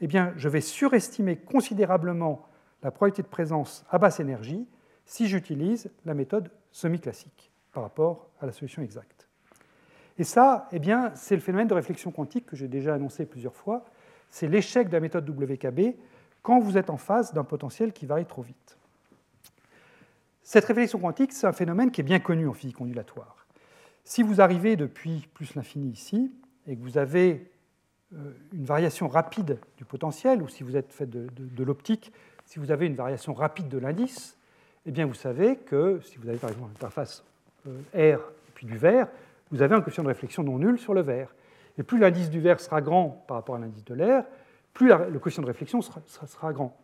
eh 0.00 0.06
bien, 0.06 0.32
je 0.36 0.48
vais 0.48 0.60
surestimer 0.60 1.36
considérablement 1.36 2.46
la 2.82 2.90
probabilité 2.90 3.22
de 3.22 3.28
présence 3.28 3.84
à 3.90 3.98
basse 3.98 4.20
énergie 4.20 4.66
si 5.04 5.28
j'utilise 5.28 5.90
la 6.04 6.14
méthode 6.14 6.50
semi-classique 6.72 7.50
par 7.72 7.82
rapport 7.82 8.28
à 8.40 8.46
la 8.46 8.52
solution 8.52 8.82
exacte. 8.82 9.28
Et 10.18 10.24
ça, 10.24 10.68
eh 10.72 10.78
bien, 10.78 11.12
c'est 11.14 11.34
le 11.34 11.40
phénomène 11.40 11.68
de 11.68 11.74
réflexion 11.74 12.10
quantique 12.10 12.46
que 12.46 12.56
j'ai 12.56 12.68
déjà 12.68 12.94
annoncé 12.94 13.26
plusieurs 13.26 13.56
fois. 13.56 13.84
C'est 14.30 14.48
l'échec 14.48 14.88
de 14.88 14.92
la 14.92 15.00
méthode 15.00 15.28
WKB 15.28 15.96
quand 16.42 16.60
vous 16.60 16.76
êtes 16.76 16.90
en 16.90 16.96
face 16.96 17.32
d'un 17.32 17.44
potentiel 17.44 17.92
qui 17.92 18.06
varie 18.06 18.26
trop 18.26 18.42
vite. 18.42 18.76
Cette 20.42 20.64
réflexion 20.64 20.98
quantique, 20.98 21.32
c'est 21.32 21.46
un 21.46 21.52
phénomène 21.52 21.90
qui 21.90 22.00
est 22.00 22.04
bien 22.04 22.20
connu 22.20 22.48
en 22.48 22.52
physique 22.52 22.80
ondulatoire. 22.80 23.46
Si 24.04 24.22
vous 24.22 24.40
arrivez 24.40 24.76
depuis 24.76 25.28
plus 25.34 25.54
l'infini 25.54 25.90
ici, 25.90 26.32
et 26.66 26.76
que 26.76 26.82
vous 26.82 26.98
avez 26.98 27.50
euh, 28.14 28.32
une 28.52 28.64
variation 28.64 29.08
rapide 29.08 29.58
du 29.76 29.84
potentiel, 29.84 30.42
ou 30.42 30.48
si 30.48 30.62
vous 30.62 30.76
êtes 30.76 30.92
fait 30.92 31.06
de, 31.06 31.28
l'optique, 31.62 32.12
si 32.46 32.58
vous 32.58 32.70
avez 32.70 32.86
une 32.86 32.96
variation 32.96 33.34
rapide 33.34 33.68
de 33.68 33.78
l'indice, 33.78 34.36
eh 34.86 34.90
bien 34.90 35.06
vous 35.06 35.14
savez 35.14 35.56
que 35.56 36.00
si 36.02 36.16
vous 36.16 36.28
avez 36.28 36.38
par 36.38 36.50
exemple 36.50 36.70
une 36.70 36.76
interface 36.76 37.22
euh, 37.68 38.16
R 38.16 38.18
et 38.18 38.52
puis 38.54 38.66
du 38.66 38.76
vert, 38.76 39.08
vous 39.50 39.62
avez 39.62 39.74
un 39.74 39.80
coefficient 39.80 40.02
de 40.04 40.08
réflexion 40.08 40.42
non 40.42 40.58
nul 40.58 40.78
sur 40.78 40.94
le 40.94 41.02
vert. 41.02 41.34
Et 41.78 41.82
plus 41.82 41.98
l'indice 41.98 42.30
du 42.30 42.40
vert 42.40 42.60
sera 42.60 42.80
grand 42.80 43.24
par 43.26 43.36
rapport 43.36 43.56
à 43.56 43.58
l'indice 43.58 43.84
de 43.84 43.94
l'air, 43.94 44.24
plus 44.72 44.88
le 44.88 45.18
coefficient 45.18 45.42
de 45.42 45.48
réflexion 45.48 45.80
sera, 45.82 46.52
grand. 46.52 46.76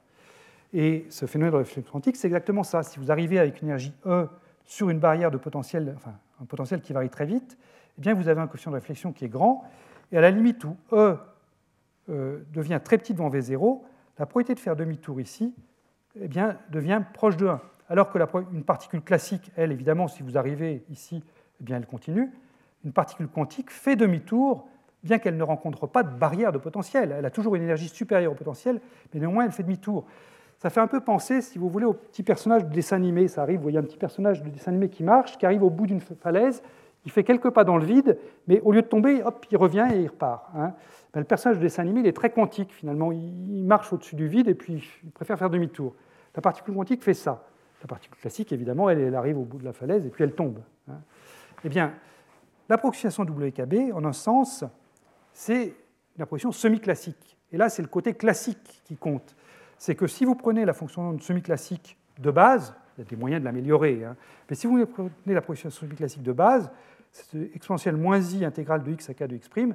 Et 0.72 1.06
ce 1.10 1.26
phénomène 1.26 1.52
de 1.52 1.58
réflexion 1.58 1.92
quantique, 1.92 2.16
c'est 2.16 2.26
exactement 2.26 2.62
ça. 2.62 2.82
Si 2.82 2.98
vous 2.98 3.10
arrivez 3.10 3.38
avec 3.38 3.62
une 3.62 3.68
énergie 3.68 3.94
E 4.04 4.28
sur 4.64 4.90
une 4.90 4.98
barrière 4.98 5.30
de 5.30 5.38
potentiel, 5.38 5.94
enfin 5.96 6.14
un 6.40 6.44
potentiel 6.44 6.80
qui 6.80 6.92
varie 6.92 7.10
très 7.10 7.26
vite, 7.26 7.56
eh 7.98 8.00
bien 8.00 8.14
vous 8.14 8.28
avez 8.28 8.40
un 8.40 8.46
coefficient 8.46 8.72
de 8.72 8.76
réflexion 8.76 9.12
qui 9.12 9.24
est 9.24 9.28
grand, 9.28 9.64
et 10.12 10.18
à 10.18 10.20
la 10.20 10.30
limite 10.30 10.64
où 10.64 10.76
E 10.92 11.16
euh, 12.08 12.44
devient 12.52 12.80
très 12.82 12.98
petite 12.98 13.16
devant 13.16 13.30
V0, 13.30 13.80
la 14.18 14.26
probabilité 14.26 14.54
de 14.54 14.60
faire 14.60 14.76
demi-tour 14.76 15.20
ici 15.20 15.54
eh 16.20 16.28
bien, 16.28 16.56
devient 16.70 17.02
proche 17.12 17.36
de 17.36 17.46
1. 17.46 17.60
Alors 17.88 18.10
que 18.10 18.18
la, 18.18 18.28
une 18.52 18.64
particule 18.64 19.02
classique, 19.02 19.50
elle, 19.56 19.72
évidemment, 19.72 20.08
si 20.08 20.22
vous 20.22 20.38
arrivez 20.38 20.84
ici, 20.90 21.22
eh 21.60 21.64
bien, 21.64 21.76
elle 21.76 21.86
continue. 21.86 22.30
Une 22.84 22.92
particule 22.92 23.28
quantique 23.28 23.70
fait 23.70 23.96
demi-tour, 23.96 24.66
bien 25.02 25.18
qu'elle 25.18 25.36
ne 25.36 25.42
rencontre 25.42 25.86
pas 25.86 26.02
de 26.02 26.16
barrière 26.16 26.52
de 26.52 26.58
potentiel. 26.58 27.14
Elle 27.16 27.24
a 27.24 27.30
toujours 27.30 27.54
une 27.54 27.62
énergie 27.62 27.88
supérieure 27.88 28.32
au 28.32 28.34
potentiel, 28.34 28.80
mais 29.12 29.20
néanmoins, 29.20 29.44
elle 29.44 29.52
fait 29.52 29.62
demi-tour. 29.62 30.06
Ça 30.58 30.70
fait 30.70 30.80
un 30.80 30.86
peu 30.86 31.00
penser, 31.00 31.42
si 31.42 31.58
vous 31.58 31.68
voulez, 31.68 31.84
au 31.84 31.92
petit 31.92 32.22
personnage 32.22 32.64
de 32.64 32.72
dessin 32.72 32.96
animé. 32.96 33.28
Ça 33.28 33.42
arrive, 33.42 33.58
vous 33.58 33.64
voyez 33.64 33.78
un 33.78 33.82
petit 33.82 33.98
personnage 33.98 34.42
de 34.42 34.48
dessin 34.48 34.70
animé 34.70 34.88
qui 34.88 35.04
marche, 35.04 35.36
qui 35.36 35.44
arrive 35.44 35.62
au 35.62 35.70
bout 35.70 35.86
d'une 35.86 36.00
falaise, 36.00 36.62
il 37.06 37.12
fait 37.12 37.22
quelques 37.22 37.50
pas 37.50 37.62
dans 37.62 37.76
le 37.76 37.84
vide, 37.84 38.18
mais 38.48 38.60
au 38.62 38.72
lieu 38.72 38.82
de 38.82 38.86
tomber, 38.88 39.22
hop, 39.22 39.46
il 39.50 39.56
revient 39.56 39.86
et 39.92 40.02
il 40.02 40.08
repart. 40.08 40.50
Hein. 40.56 40.74
Ben, 41.12 41.20
le 41.20 41.24
personnage 41.24 41.58
de 41.58 41.62
dessin 41.62 41.82
animé, 41.82 42.00
il 42.00 42.06
est 42.06 42.16
très 42.16 42.30
quantique 42.30 42.72
finalement. 42.72 43.12
Il 43.12 43.64
marche 43.64 43.92
au-dessus 43.92 44.16
du 44.16 44.26
vide 44.26 44.48
et 44.48 44.54
puis 44.54 44.84
il 45.04 45.10
préfère 45.12 45.38
faire 45.38 45.48
demi-tour. 45.48 45.94
La 46.34 46.42
particule 46.42 46.74
quantique 46.74 47.04
fait 47.04 47.14
ça. 47.14 47.44
La 47.80 47.86
particule 47.86 48.18
classique, 48.18 48.50
évidemment, 48.50 48.90
elle, 48.90 49.14
arrive 49.14 49.38
au 49.38 49.44
bout 49.44 49.58
de 49.58 49.64
la 49.64 49.72
falaise 49.72 50.04
et 50.04 50.10
puis 50.10 50.24
elle 50.24 50.34
tombe. 50.34 50.58
Hein. 50.90 50.98
Eh 51.62 51.68
bien, 51.68 51.94
l'approximation 52.68 53.22
WKB, 53.22 53.94
en 53.94 54.04
un 54.04 54.12
sens, 54.12 54.64
c'est 55.32 55.74
une 56.16 56.22
approximation 56.22 56.50
semi-classique. 56.50 57.38
Et 57.52 57.56
là, 57.56 57.68
c'est 57.68 57.82
le 57.82 57.88
côté 57.88 58.14
classique 58.14 58.82
qui 58.84 58.96
compte. 58.96 59.36
C'est 59.78 59.94
que 59.94 60.06
si 60.06 60.24
vous 60.24 60.34
prenez 60.34 60.64
la 60.64 60.72
fonction 60.72 61.18
semi-classique 61.18 61.96
de 62.18 62.30
base, 62.30 62.74
il 62.96 63.04
y 63.04 63.06
a 63.06 63.08
des 63.08 63.16
moyens 63.16 63.40
de 63.40 63.44
l'améliorer, 63.44 64.04
hein, 64.04 64.16
mais 64.48 64.56
si 64.56 64.66
vous 64.66 64.84
prenez 64.86 65.10
l'approximation 65.26 65.80
semi-classique 65.86 66.22
de 66.22 66.32
base, 66.32 66.70
c'est 67.12 67.50
exponentielle 67.54 67.96
moins 67.96 68.20
i 68.20 68.44
intégrale 68.44 68.82
de 68.82 68.90
x 68.92 69.10
à 69.10 69.14
k 69.14 69.24
de 69.24 69.36
x', 69.36 69.48
il 69.56 69.74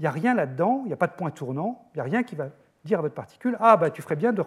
n'y 0.00 0.06
a 0.06 0.10
rien 0.10 0.34
là-dedans, 0.34 0.82
il 0.84 0.88
n'y 0.88 0.92
a 0.92 0.96
pas 0.96 1.06
de 1.06 1.12
point 1.12 1.30
tournant, 1.30 1.86
il 1.94 1.98
n'y 1.98 2.00
a 2.00 2.04
rien 2.04 2.22
qui 2.22 2.34
va 2.34 2.48
dire 2.84 2.98
à 2.98 3.02
votre 3.02 3.14
particule 3.14 3.56
Ah, 3.60 3.76
bah, 3.76 3.90
tu 3.90 4.02
ferais 4.02 4.16
bien 4.16 4.32
de, 4.32 4.44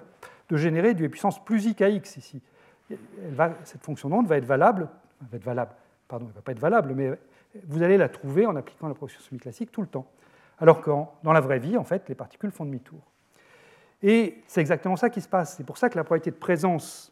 générer 0.51 0.93
du 0.93 1.09
puissance 1.09 1.43
plus 1.43 1.65
i 1.65 1.75
kx 1.75 2.17
ici. 2.17 2.41
cette 3.63 3.83
fonction 3.83 4.09
d'onde 4.09 4.27
va 4.27 4.37
être 4.37 4.45
valable, 4.45 4.89
va 5.29 5.37
être 5.37 5.43
valable, 5.43 5.71
pardon, 6.07 6.25
elle 6.25 6.31
ne 6.31 6.35
va 6.35 6.41
pas 6.41 6.51
être 6.51 6.59
valable, 6.59 6.93
mais 6.93 7.11
vous 7.67 7.83
allez 7.83 7.97
la 7.97 8.09
trouver 8.09 8.45
en 8.45 8.55
appliquant 8.55 8.87
l'approximation 8.87 9.29
semi-classique 9.29 9.71
tout 9.71 9.81
le 9.81 9.87
temps. 9.87 10.07
Alors 10.59 10.81
que 10.81 10.91
dans 11.23 11.33
la 11.33 11.41
vraie 11.41 11.59
vie, 11.59 11.77
en 11.77 11.83
fait, 11.83 12.07
les 12.09 12.15
particules 12.15 12.51
font 12.51 12.65
demi-tour. 12.65 12.99
Et 14.07 14.43
c'est 14.45 14.61
exactement 14.61 14.95
ça 14.95 15.09
qui 15.09 15.19
se 15.19 15.27
passe. 15.27 15.57
C'est 15.57 15.63
pour 15.63 15.79
ça 15.79 15.89
que 15.89 15.97
la 15.97 16.03
probabilité 16.03 16.29
de 16.29 16.35
présence 16.35 17.11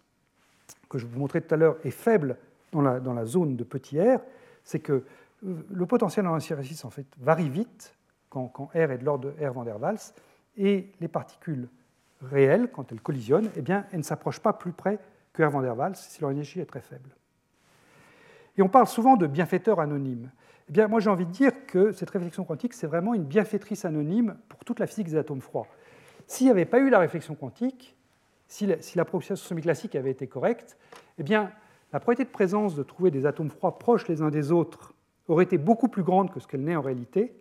que 0.87 0.99
je 0.99 1.07
vous 1.07 1.19
montrais 1.19 1.41
tout 1.41 1.51
à 1.51 1.57
l'heure 1.57 1.77
est 1.83 1.89
faible 1.89 2.37
dans 2.71 2.81
la, 2.81 3.25
zone 3.25 3.55
de 3.55 3.63
petit 3.63 3.99
r, 3.99 4.19
c'est 4.63 4.79
que 4.79 5.03
euh, 5.43 5.65
le 5.71 5.85
potentiel 5.87 6.27
en 6.27 6.37
en 6.37 6.89
fait, 6.91 7.07
varie 7.19 7.49
vite 7.49 7.95
quand, 8.29 8.51
R 8.75 8.91
est 8.91 8.99
de 8.99 9.05
l'ordre 9.05 9.31
de 9.31 9.45
R 9.45 9.53
van 9.53 9.63
der 9.63 9.81
Waals, 9.81 10.13
et 10.55 10.91
les 11.01 11.07
particules 11.07 11.67
réelles, 12.21 12.69
quand 12.71 12.91
elles 12.91 13.01
collisionnent, 13.01 13.49
eh 13.55 13.61
bien, 13.63 13.87
elles 13.91 13.99
ne 13.99 14.03
s'approchent 14.03 14.39
pas 14.39 14.53
plus 14.53 14.71
près 14.71 14.99
que 15.33 15.41
R 15.41 15.49
van 15.49 15.61
der 15.61 15.75
Waals 15.75 15.95
si 15.95 16.21
leur 16.21 16.29
énergie 16.29 16.59
est 16.59 16.65
très 16.65 16.81
faible. 16.81 17.09
Et 18.55 18.61
on 18.61 18.69
parle 18.69 18.87
souvent 18.87 19.17
de 19.17 19.25
bienfaiteur 19.25 19.79
anonyme. 19.79 20.29
Eh 20.69 20.71
bien, 20.71 20.87
moi, 20.87 20.99
j'ai 20.99 21.09
envie 21.09 21.25
de 21.25 21.31
dire 21.31 21.65
que 21.65 21.91
cette 21.91 22.11
réflexion 22.11 22.43
quantique, 22.43 22.73
c'est 22.73 22.87
vraiment 22.87 23.15
une 23.15 23.23
bienfaitrice 23.23 23.83
anonyme 23.83 24.37
pour 24.47 24.63
toute 24.63 24.79
la 24.79 24.85
physique 24.85 25.07
des 25.07 25.17
atomes 25.17 25.41
froids. 25.41 25.67
S'il 26.27 26.47
n'y 26.47 26.51
avait 26.51 26.65
pas 26.65 26.79
eu 26.79 26.89
la 26.89 26.99
réflexion 26.99 27.35
quantique, 27.35 27.95
si 28.47 28.67
l'approximation 28.95 29.47
semi-classique 29.47 29.95
avait 29.95 30.11
été 30.11 30.27
correcte, 30.27 30.77
eh 31.17 31.23
bien, 31.23 31.51
la 31.91 31.99
probabilité 31.99 32.25
de 32.25 32.33
présence 32.33 32.75
de 32.75 32.83
trouver 32.83 33.11
des 33.11 33.25
atomes 33.25 33.49
froids 33.49 33.79
proches 33.79 34.07
les 34.07 34.21
uns 34.21 34.29
des 34.29 34.51
autres 34.51 34.93
aurait 35.27 35.45
été 35.45 35.57
beaucoup 35.57 35.87
plus 35.87 36.03
grande 36.03 36.31
que 36.31 36.39
ce 36.39 36.47
qu'elle 36.47 36.63
n'est 36.63 36.75
en 36.75 36.81
réalité. 36.81 37.33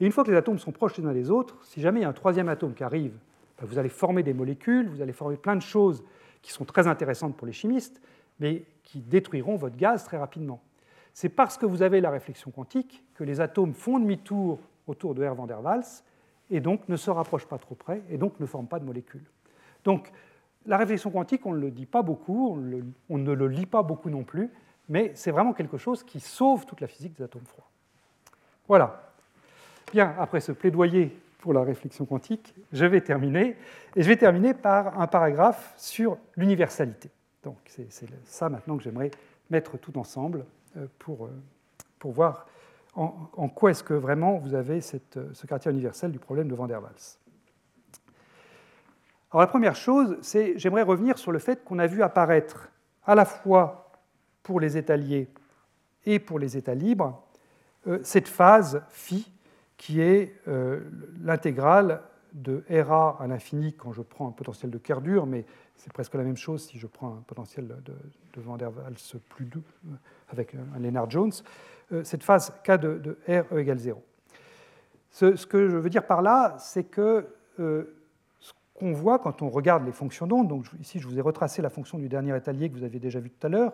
Et 0.00 0.06
une 0.06 0.12
fois 0.12 0.24
que 0.24 0.30
les 0.30 0.36
atomes 0.36 0.58
sont 0.58 0.72
proches 0.72 0.96
les 0.98 1.04
uns 1.04 1.12
des 1.12 1.30
autres, 1.30 1.58
si 1.64 1.80
jamais 1.80 2.00
il 2.00 2.02
y 2.02 2.06
a 2.06 2.08
un 2.08 2.12
troisième 2.12 2.48
atome 2.48 2.74
qui 2.74 2.84
arrive, 2.84 3.18
ben, 3.58 3.66
vous 3.66 3.78
allez 3.78 3.88
former 3.88 4.22
des 4.22 4.34
molécules, 4.34 4.88
vous 4.88 5.02
allez 5.02 5.12
former 5.12 5.36
plein 5.36 5.56
de 5.56 5.62
choses 5.62 6.04
qui 6.42 6.52
sont 6.52 6.64
très 6.64 6.86
intéressantes 6.86 7.36
pour 7.36 7.46
les 7.46 7.52
chimistes, 7.52 8.00
mais 8.38 8.64
qui 8.84 9.00
détruiront 9.00 9.56
votre 9.56 9.76
gaz 9.76 10.04
très 10.04 10.16
rapidement. 10.16 10.62
C'est 11.12 11.28
parce 11.28 11.58
que 11.58 11.66
vous 11.66 11.82
avez 11.82 12.00
la 12.00 12.10
réflexion 12.10 12.52
quantique 12.52 13.04
que 13.14 13.24
les 13.24 13.40
atomes 13.40 13.74
font 13.74 13.98
demi-tour 13.98 14.60
autour 14.86 15.14
de 15.14 15.26
R 15.26 15.34
van 15.34 15.46
der 15.46 15.60
Waals 15.60 16.04
et 16.50 16.60
donc 16.60 16.88
ne 16.88 16.96
se 16.96 17.10
rapprochent 17.10 17.46
pas 17.46 17.58
trop 17.58 17.74
près 17.74 18.02
et 18.10 18.18
donc 18.18 18.38
ne 18.40 18.46
forment 18.46 18.66
pas 18.66 18.78
de 18.78 18.84
molécules. 18.84 19.24
Donc 19.84 20.10
la 20.66 20.76
réflexion 20.76 21.10
quantique, 21.10 21.46
on 21.46 21.52
ne 21.52 21.60
le 21.60 21.70
dit 21.70 21.86
pas 21.86 22.02
beaucoup, 22.02 22.52
on, 23.08 23.18
ne 23.18 23.32
le 23.32 23.48
lit 23.48 23.66
pas 23.66 23.82
beaucoup 23.82 24.10
non 24.10 24.22
plus, 24.22 24.50
mais 24.88 25.12
c'est 25.14 25.30
vraiment 25.30 25.52
quelque 25.52 25.78
chose 25.78 26.02
qui 26.02 26.20
sauve 26.20 26.66
toute 26.66 26.80
la 26.80 26.86
physique 26.86 27.16
des 27.16 27.24
atomes 27.24 27.46
froids. 27.46 27.68
Voilà. 28.66 29.12
Bien, 29.92 30.14
après 30.18 30.40
ce 30.40 30.52
plaidoyer 30.52 31.16
pour 31.38 31.52
la 31.52 31.62
réflexion 31.62 32.04
quantique, 32.04 32.54
je 32.72 32.84
vais 32.84 33.00
terminer, 33.00 33.56
et 33.96 34.02
je 34.02 34.08
vais 34.08 34.16
terminer 34.16 34.52
par 34.52 35.00
un 35.00 35.06
paragraphe 35.06 35.72
sur 35.76 36.18
l'universalité. 36.36 37.10
Donc 37.42 37.56
c'est 37.66 37.88
ça 38.24 38.48
maintenant 38.48 38.76
que 38.76 38.82
j'aimerais 38.82 39.10
mettre 39.50 39.78
tout 39.78 39.96
ensemble 39.98 40.44
euh, 40.76 40.86
pour, 40.98 41.26
euh, 41.26 41.30
pour 41.98 42.12
voir 42.12 42.46
en, 42.98 43.48
quoi 43.48 43.70
est-ce 43.70 43.84
que 43.84 43.94
vraiment 43.94 44.38
vous 44.38 44.54
avez 44.54 44.80
cette, 44.80 45.18
ce 45.32 45.46
caractère 45.46 45.72
universel 45.72 46.10
du 46.10 46.18
problème 46.18 46.48
de 46.48 46.54
Van 46.54 46.66
der 46.66 46.82
Waals. 46.82 47.18
Alors 49.30 49.42
la 49.42 49.46
première 49.46 49.76
chose, 49.76 50.16
c'est 50.20 50.58
j'aimerais 50.58 50.82
revenir 50.82 51.18
sur 51.18 51.30
le 51.30 51.38
fait 51.38 51.62
qu'on 51.62 51.78
a 51.78 51.86
vu 51.86 52.02
apparaître 52.02 52.70
à 53.04 53.14
la 53.14 53.24
fois 53.24 53.92
pour 54.42 54.58
les 54.58 54.76
états 54.76 54.96
liés 54.96 55.28
et 56.06 56.18
pour 56.18 56.38
les 56.38 56.56
états 56.56 56.74
libres 56.74 57.22
euh, 57.86 58.00
cette 58.02 58.26
phase 58.26 58.82
phi 58.88 59.30
qui 59.76 60.00
est 60.00 60.34
euh, 60.48 60.80
l'intégrale 61.22 62.02
de 62.32 62.64
RA 62.70 63.16
à 63.20 63.26
l'infini 63.26 63.72
quand 63.72 63.92
je 63.92 64.02
prends 64.02 64.28
un 64.28 64.32
potentiel 64.32 64.70
de 64.70 64.78
Kerr 64.78 65.00
mais 65.26 65.44
c'est 65.76 65.92
presque 65.92 66.14
la 66.14 66.22
même 66.22 66.36
chose 66.36 66.64
si 66.64 66.78
je 66.78 66.86
prends 66.86 67.08
un 67.08 67.22
potentiel 67.26 67.66
de, 67.66 67.94
Van 68.40 68.56
der 68.56 68.70
Waals 68.76 69.20
plus 69.28 69.46
doux 69.46 69.64
euh, 69.86 69.94
avec 70.28 70.54
un 70.54 70.78
Lennard 70.78 71.10
Jones, 71.10 71.32
cette 72.04 72.22
phase 72.22 72.52
K 72.62 72.72
de, 72.72 73.18
R 73.26 73.52
E 73.52 73.58
égale 73.58 73.78
0. 73.78 74.02
Ce, 75.10 75.36
ce, 75.36 75.46
que 75.46 75.68
je 75.68 75.76
veux 75.76 75.90
dire 75.90 76.06
par 76.06 76.22
là, 76.22 76.54
c'est 76.58 76.84
que 76.84 77.26
qu'on 78.78 78.92
voit 78.92 79.18
quand 79.18 79.42
on 79.42 79.48
regarde 79.48 79.84
les 79.84 79.92
fonctions 79.92 80.26
d'onde. 80.26 80.48
Donc 80.48 80.66
ici, 80.80 81.00
je 81.00 81.06
vous 81.06 81.18
ai 81.18 81.20
retracé 81.20 81.62
la 81.62 81.70
fonction 81.70 81.98
du 81.98 82.08
dernier 82.08 82.36
étalier 82.36 82.70
que 82.70 82.74
vous 82.76 82.84
aviez 82.84 83.00
déjà 83.00 83.20
vu 83.20 83.30
tout 83.30 83.46
à 83.46 83.50
l'heure. 83.50 83.72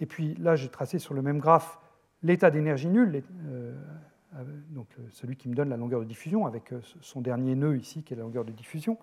Et 0.00 0.06
puis 0.06 0.34
là, 0.34 0.56
j'ai 0.56 0.68
tracé 0.68 0.98
sur 0.98 1.14
le 1.14 1.22
même 1.22 1.38
graphe 1.38 1.78
l'état 2.22 2.50
d'énergie 2.50 2.88
nulle, 2.88 3.22
euh, 3.46 3.74
donc 4.70 4.88
euh, 4.98 5.02
celui 5.12 5.36
qui 5.36 5.48
me 5.48 5.54
donne 5.54 5.68
la 5.68 5.76
longueur 5.76 6.00
de 6.00 6.04
diffusion, 6.04 6.46
avec 6.46 6.72
euh, 6.72 6.80
son 7.00 7.20
dernier 7.20 7.54
nœud 7.54 7.76
ici, 7.76 8.02
qui 8.02 8.14
est 8.14 8.16
la 8.16 8.22
longueur 8.22 8.44
de 8.44 8.52
diffusion. 8.52 8.98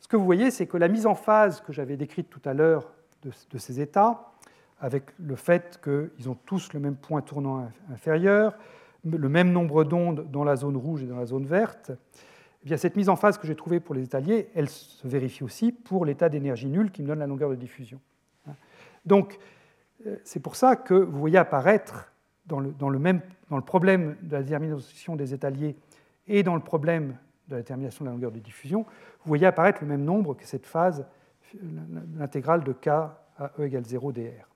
Ce 0.00 0.08
que 0.08 0.16
vous 0.16 0.24
voyez, 0.24 0.50
c'est 0.50 0.66
que 0.66 0.76
la 0.76 0.88
mise 0.88 1.06
en 1.06 1.14
phase 1.14 1.60
que 1.60 1.72
j'avais 1.72 1.96
décrite 1.96 2.30
tout 2.30 2.42
à 2.44 2.54
l'heure 2.54 2.92
de, 3.22 3.58
ces 3.58 3.80
états, 3.80 4.32
avec 4.80 5.04
le 5.18 5.34
fait 5.34 5.80
qu'ils 5.82 6.28
ont 6.28 6.36
tous 6.46 6.72
le 6.72 6.80
même 6.80 6.96
point 6.96 7.20
tournant 7.20 7.68
inférieur, 7.90 8.56
le 9.04 9.28
même 9.28 9.50
nombre 9.50 9.82
d'ondes 9.82 10.30
dans 10.30 10.44
la 10.44 10.54
zone 10.54 10.76
rouge 10.76 11.02
et 11.02 11.06
dans 11.06 11.16
la 11.16 11.26
zone 11.26 11.46
verte, 11.46 11.90
eh 12.64 12.76
cette 12.76 12.96
mise 12.96 13.08
en 13.08 13.16
phase 13.16 13.38
que 13.38 13.46
j'ai 13.46 13.56
trouvée 13.56 13.80
pour 13.80 13.94
les 13.94 14.04
étaliers, 14.04 14.50
elle 14.54 14.68
se 14.68 15.06
vérifie 15.06 15.42
aussi 15.42 15.72
pour 15.72 16.04
l'état 16.04 16.28
d'énergie 16.28 16.68
nulle 16.68 16.90
qui 16.90 17.02
me 17.02 17.08
donne 17.08 17.18
la 17.18 17.26
longueur 17.26 17.50
de 17.50 17.54
diffusion. 17.54 18.00
Donc, 19.04 19.38
euh, 20.06 20.16
c'est 20.24 20.40
pour 20.40 20.56
ça 20.56 20.76
que 20.76 20.94
vous 20.94 21.18
voyez 21.18 21.38
apparaître 21.38 22.12
dans 22.48 22.88
le, 22.88 22.98
même, 22.98 23.20
dans 23.50 23.56
le 23.56 23.62
problème 23.62 24.16
de 24.22 24.32
la 24.32 24.42
détermination 24.42 25.16
des 25.16 25.34
étaliers 25.34 25.76
et 26.26 26.42
dans 26.42 26.54
le 26.54 26.60
problème 26.60 27.16
de 27.48 27.54
la 27.54 27.58
détermination 27.58 28.04
de 28.04 28.10
la 28.10 28.14
longueur 28.14 28.32
de 28.32 28.38
diffusion, 28.38 28.82
vous 28.82 29.28
voyez 29.28 29.46
apparaître 29.46 29.78
le 29.82 29.88
même 29.88 30.04
nombre 30.04 30.34
que 30.34 30.44
cette 30.44 30.66
phase, 30.66 31.06
l'intégrale 32.16 32.64
de 32.64 32.72
k 32.72 32.88
à 32.88 33.52
e 33.58 33.64
égale 33.64 33.84
0 33.84 34.12
dr. 34.12 34.48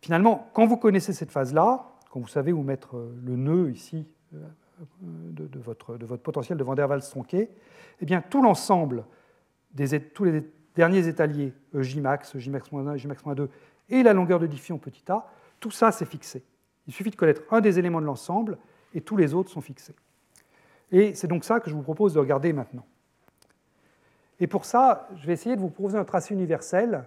Finalement, 0.00 0.50
quand 0.52 0.66
vous 0.66 0.76
connaissez 0.76 1.12
cette 1.12 1.30
phase-là, 1.30 1.86
quand 2.10 2.20
vous 2.20 2.28
savez 2.28 2.52
où 2.52 2.62
mettre 2.62 2.96
le 3.24 3.36
nœud 3.36 3.70
ici, 3.70 4.06
euh, 4.34 4.38
de, 5.02 5.58
votre, 5.58 5.96
de, 5.96 6.04
votre, 6.04 6.22
potentiel 6.22 6.58
de 6.58 6.64
Van 6.64 6.74
der 6.74 6.88
Waals 6.88 7.02
tronqué, 7.02 7.48
eh 8.00 8.04
bien, 8.04 8.20
tout 8.20 8.42
l'ensemble 8.42 9.04
des 9.72 10.00
tous 10.00 10.24
les 10.24 10.42
derniers 10.74 11.06
étaliers, 11.08 11.52
Jmax, 11.74 12.36
Jmax-1, 12.36 12.96
Jmax-2, 12.96 13.48
et 13.88 14.02
la 14.02 14.12
longueur 14.12 14.38
de 14.38 14.46
diffusion 14.46 14.78
petit 14.78 15.10
a, 15.10 15.26
tout 15.66 15.72
ça 15.72 15.90
c'est 15.90 16.06
fixé. 16.06 16.44
Il 16.86 16.92
suffit 16.92 17.10
de 17.10 17.16
connaître 17.16 17.42
un 17.50 17.60
des 17.60 17.80
éléments 17.80 18.00
de 18.00 18.06
l'ensemble 18.06 18.56
et 18.94 19.00
tous 19.00 19.16
les 19.16 19.34
autres 19.34 19.50
sont 19.50 19.60
fixés. 19.60 19.96
Et 20.92 21.12
c'est 21.14 21.26
donc 21.26 21.44
ça 21.44 21.58
que 21.58 21.68
je 21.68 21.74
vous 21.74 21.82
propose 21.82 22.14
de 22.14 22.20
regarder 22.20 22.52
maintenant. 22.52 22.86
Et 24.38 24.46
pour 24.46 24.64
ça, 24.64 25.08
je 25.16 25.26
vais 25.26 25.32
essayer 25.32 25.56
de 25.56 25.60
vous 25.60 25.70
proposer 25.70 25.98
un 25.98 26.04
tracé 26.04 26.34
universel. 26.34 27.02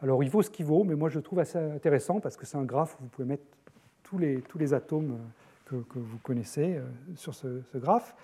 Alors 0.00 0.22
il 0.22 0.30
vaut 0.30 0.42
ce 0.42 0.50
qu'il 0.50 0.64
vaut, 0.64 0.84
mais 0.84 0.94
moi 0.94 1.08
je 1.08 1.16
le 1.16 1.22
trouve 1.22 1.40
assez 1.40 1.58
intéressant 1.58 2.20
parce 2.20 2.36
que 2.36 2.46
c'est 2.46 2.56
un 2.56 2.62
graphe 2.62 2.94
où 3.00 3.02
vous 3.02 3.08
pouvez 3.08 3.26
mettre 3.26 3.42
tous 4.04 4.18
les, 4.18 4.74
atomes 4.74 5.18
que, 5.66 5.74
vous 5.96 6.18
connaissez 6.22 6.76
euh, 6.76 6.82
sur 7.16 7.34
ce, 7.34 7.48
graphe. 7.74 8.14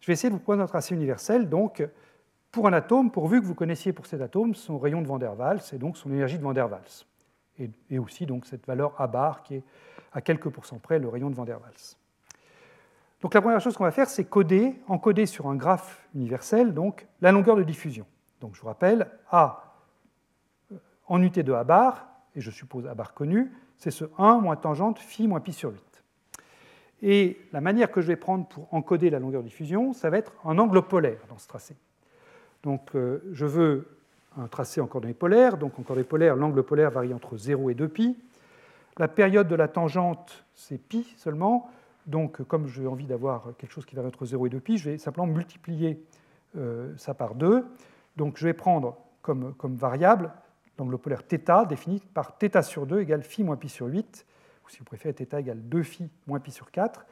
Je 0.00 0.08
vais 0.08 0.12
essayer 0.12 0.28
de 0.28 0.34
vous 0.34 0.42
prendre 0.42 0.62
un 0.62 0.66
tracé 0.66 0.94
universel. 0.94 1.48
Donc, 1.48 1.82
pour 2.50 2.66
un 2.66 2.74
atome, 2.74 3.10
pourvu 3.10 3.40
que 3.40 3.46
vous 3.46 3.54
connaissiez 3.54 3.94
pour 3.94 4.04
cet 4.04 4.20
atome 4.20 4.54
son 4.54 4.78
rayon 4.78 5.00
de 5.00 5.06
Van 5.06 5.18
der 5.18 5.38
Waals 5.38 5.62
et 5.72 5.78
donc 5.78 5.96
son 5.96 6.12
énergie 6.12 6.36
de 6.36 6.42
Van 6.42 6.52
der 6.52 6.70
Waals. 6.70 7.06
Et, 7.58 7.98
aussi 7.98 8.26
donc 8.26 8.46
cette 8.46 8.66
valeur 8.66 9.00
A 9.00 9.06
bar 9.06 9.42
qui 9.42 9.56
est 9.56 9.62
à 10.12 10.20
quelques 10.20 10.48
pourcents 10.48 10.78
près 10.78 10.98
le 10.98 11.08
rayon 11.08 11.30
de 11.30 11.34
Van 11.34 11.44
der 11.44 11.60
Waals. 11.60 11.96
Donc 13.20 13.34
la 13.34 13.40
première 13.40 13.60
chose 13.60 13.76
qu'on 13.76 13.84
va 13.84 13.92
faire, 13.92 14.08
c'est 14.08 14.24
coder, 14.24 14.74
encoder 14.88 15.26
sur 15.26 15.46
un 15.46 15.54
graphe 15.54 16.08
universel, 16.14 16.74
donc 16.74 17.06
la 17.20 17.30
longueur 17.30 17.56
de 17.56 17.62
diffusion. 17.62 18.04
Donc 18.40 18.56
je 18.56 18.60
vous 18.60 18.66
rappelle, 18.66 19.08
A 19.30 19.76
en 21.06 21.18
unité 21.20 21.42
de 21.42 21.52
A 21.52 21.62
bar, 21.62 22.08
et 22.34 22.40
je 22.40 22.50
suppose 22.50 22.86
A 22.86 22.94
bar 22.94 23.14
connu, 23.14 23.52
c'est 23.76 23.90
ce 23.90 24.06
1 24.18 24.40
moins 24.40 24.56
tangente 24.56 24.98
phi 24.98 25.28
moins 25.28 25.40
pi 25.40 25.52
sur 25.52 25.70
8. 25.70 26.04
Et 27.02 27.38
la 27.52 27.60
manière 27.60 27.90
que 27.90 28.00
je 28.00 28.06
vais 28.06 28.16
prendre 28.16 28.46
pour 28.46 28.72
encoder 28.72 29.10
la 29.10 29.18
longueur 29.18 29.42
de 29.42 29.48
diffusion, 29.48 29.92
ça 29.92 30.08
va 30.08 30.18
être 30.18 30.32
un 30.44 30.58
angle 30.58 30.82
polaire 30.82 31.20
dans 31.28 31.38
ce 31.38 31.48
tracé. 31.48 31.76
Donc 32.62 32.94
euh, 32.94 33.22
je 33.32 33.44
veux 33.44 34.01
un 34.37 34.47
tracé 34.47 34.81
en 34.81 34.87
coordonnées 34.87 35.13
polaires, 35.13 35.57
donc 35.57 35.79
en 35.79 35.83
coordonnées 35.83 36.07
polaires, 36.07 36.35
l'angle 36.35 36.63
polaire 36.63 36.91
varie 36.91 37.13
entre 37.13 37.37
0 37.37 37.69
et 37.69 37.75
2π. 37.75 38.15
La 38.97 39.07
période 39.07 39.47
de 39.47 39.55
la 39.55 39.67
tangente, 39.67 40.45
c'est 40.55 40.77
pi 40.77 41.13
seulement, 41.17 41.69
donc 42.05 42.41
comme 42.43 42.67
j'ai 42.67 42.87
envie 42.87 43.05
d'avoir 43.05 43.55
quelque 43.57 43.71
chose 43.71 43.85
qui 43.85 43.95
varie 43.95 44.07
entre 44.07 44.25
0 44.25 44.47
et 44.47 44.49
2π, 44.49 44.77
je 44.77 44.89
vais 44.91 44.97
simplement 44.97 45.27
multiplier 45.27 46.03
euh, 46.55 46.93
ça 46.97 47.13
par 47.13 47.35
2. 47.35 47.65
Donc 48.15 48.37
je 48.37 48.45
vais 48.45 48.53
prendre 48.53 48.97
comme, 49.21 49.53
comme 49.55 49.75
variable 49.75 50.31
l'angle 50.77 50.97
polaire 50.97 51.23
θ 51.23 51.65
défini 51.67 51.99
par 52.13 52.37
θ 52.37 52.61
sur 52.61 52.85
2 52.85 53.01
égale 53.01 53.23
phi 53.23 53.43
moins 53.43 53.57
pi 53.57 53.69
sur 53.69 53.87
8, 53.87 54.25
ou 54.65 54.69
si 54.69 54.79
vous 54.79 54.85
préférez 54.85 55.13
θ 55.13 55.37
égale 55.37 55.59
2 55.61 55.83
phi 55.83 56.09
moins 56.27 56.39
pi 56.39 56.51
sur 56.51 56.71
4, 56.71 57.05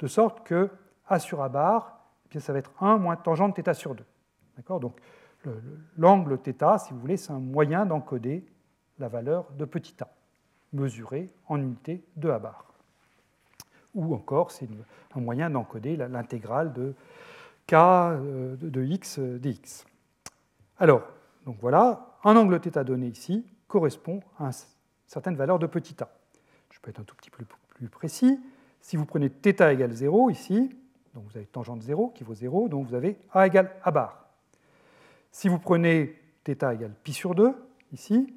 de 0.00 0.06
sorte 0.06 0.44
que 0.46 0.68
A 1.06 1.18
sur 1.18 1.42
A 1.42 1.48
bar, 1.48 2.00
eh 2.26 2.28
bien, 2.30 2.40
ça 2.40 2.52
va 2.52 2.58
être 2.58 2.72
1 2.80 2.98
moins 2.98 3.16
tangente 3.16 3.56
θ 3.56 3.74
sur 3.74 3.94
2. 3.94 4.04
Donc 4.80 5.00
l'angle 5.96 6.38
θ, 6.38 6.78
si 6.78 6.92
vous 6.92 7.00
voulez, 7.00 7.16
c'est 7.16 7.32
un 7.32 7.40
moyen 7.40 7.86
d'encoder 7.86 8.44
la 8.98 9.08
valeur 9.08 9.50
de 9.58 9.64
petit 9.64 9.96
a, 10.02 10.08
mesurée 10.72 11.30
en 11.48 11.60
unité 11.60 12.04
de 12.16 12.30
A 12.30 12.38
bar. 12.38 12.72
Ou 13.94 14.14
encore, 14.14 14.50
c'est 14.50 14.68
un 15.14 15.20
moyen 15.20 15.50
d'encoder 15.50 15.96
l'intégrale 15.96 16.72
de 16.72 16.94
k 17.66 17.74
euh, 17.74 18.56
de 18.56 18.82
x 18.82 19.18
dx. 19.18 19.84
Alors, 20.78 21.02
donc 21.44 21.58
voilà, 21.60 22.16
un 22.24 22.36
angle 22.36 22.58
θ 22.60 22.84
donné 22.84 23.08
ici 23.08 23.46
correspond 23.68 24.20
à 24.38 24.46
une 24.46 24.52
certaine 25.06 25.36
valeur 25.36 25.58
de 25.58 25.66
petit 25.66 26.02
a. 26.02 26.08
Je 26.70 26.80
peux 26.80 26.90
être 26.90 27.00
un 27.00 27.04
tout 27.04 27.16
petit 27.16 27.30
peu 27.30 27.44
plus 27.68 27.88
précis. 27.88 28.40
Si 28.80 28.96
vous 28.96 29.04
prenez 29.04 29.28
θ 29.28 29.70
égale 29.70 29.92
0 29.92 30.30
ici, 30.30 30.74
donc 31.14 31.24
vous 31.24 31.36
avez 31.36 31.46
tangente 31.46 31.82
0 31.82 32.08
qui 32.10 32.24
vaut 32.24 32.34
0, 32.34 32.68
donc 32.68 32.88
vous 32.88 32.94
avez 32.94 33.18
a 33.32 33.46
égale 33.46 33.72
a 33.82 33.90
bar. 33.90 34.22
Si 35.36 35.48
vous 35.48 35.58
prenez 35.58 36.18
θ 36.44 36.50
égale 36.50 36.94
pi 37.02 37.12
sur 37.12 37.34
2, 37.34 37.54
ici, 37.92 38.34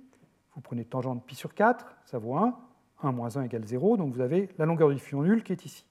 vous 0.56 0.62
prenez 0.62 0.86
tangente 0.86 1.26
pi 1.26 1.36
sur 1.36 1.54
4, 1.54 1.96
ça 2.06 2.18
vaut 2.18 2.36
1, 2.36 2.58
1 3.04 3.12
moins 3.12 3.36
1 3.38 3.44
égale 3.44 3.66
0, 3.66 3.98
donc 3.98 4.14
vous 4.14 4.22
avez 4.22 4.50
la 4.58 4.66
longueur 4.66 4.90
de 4.90 4.94
diffusion 4.94 5.22
nulle 5.22 5.44
qui 5.44 5.52
est 5.52 5.66
ici. 5.66 5.86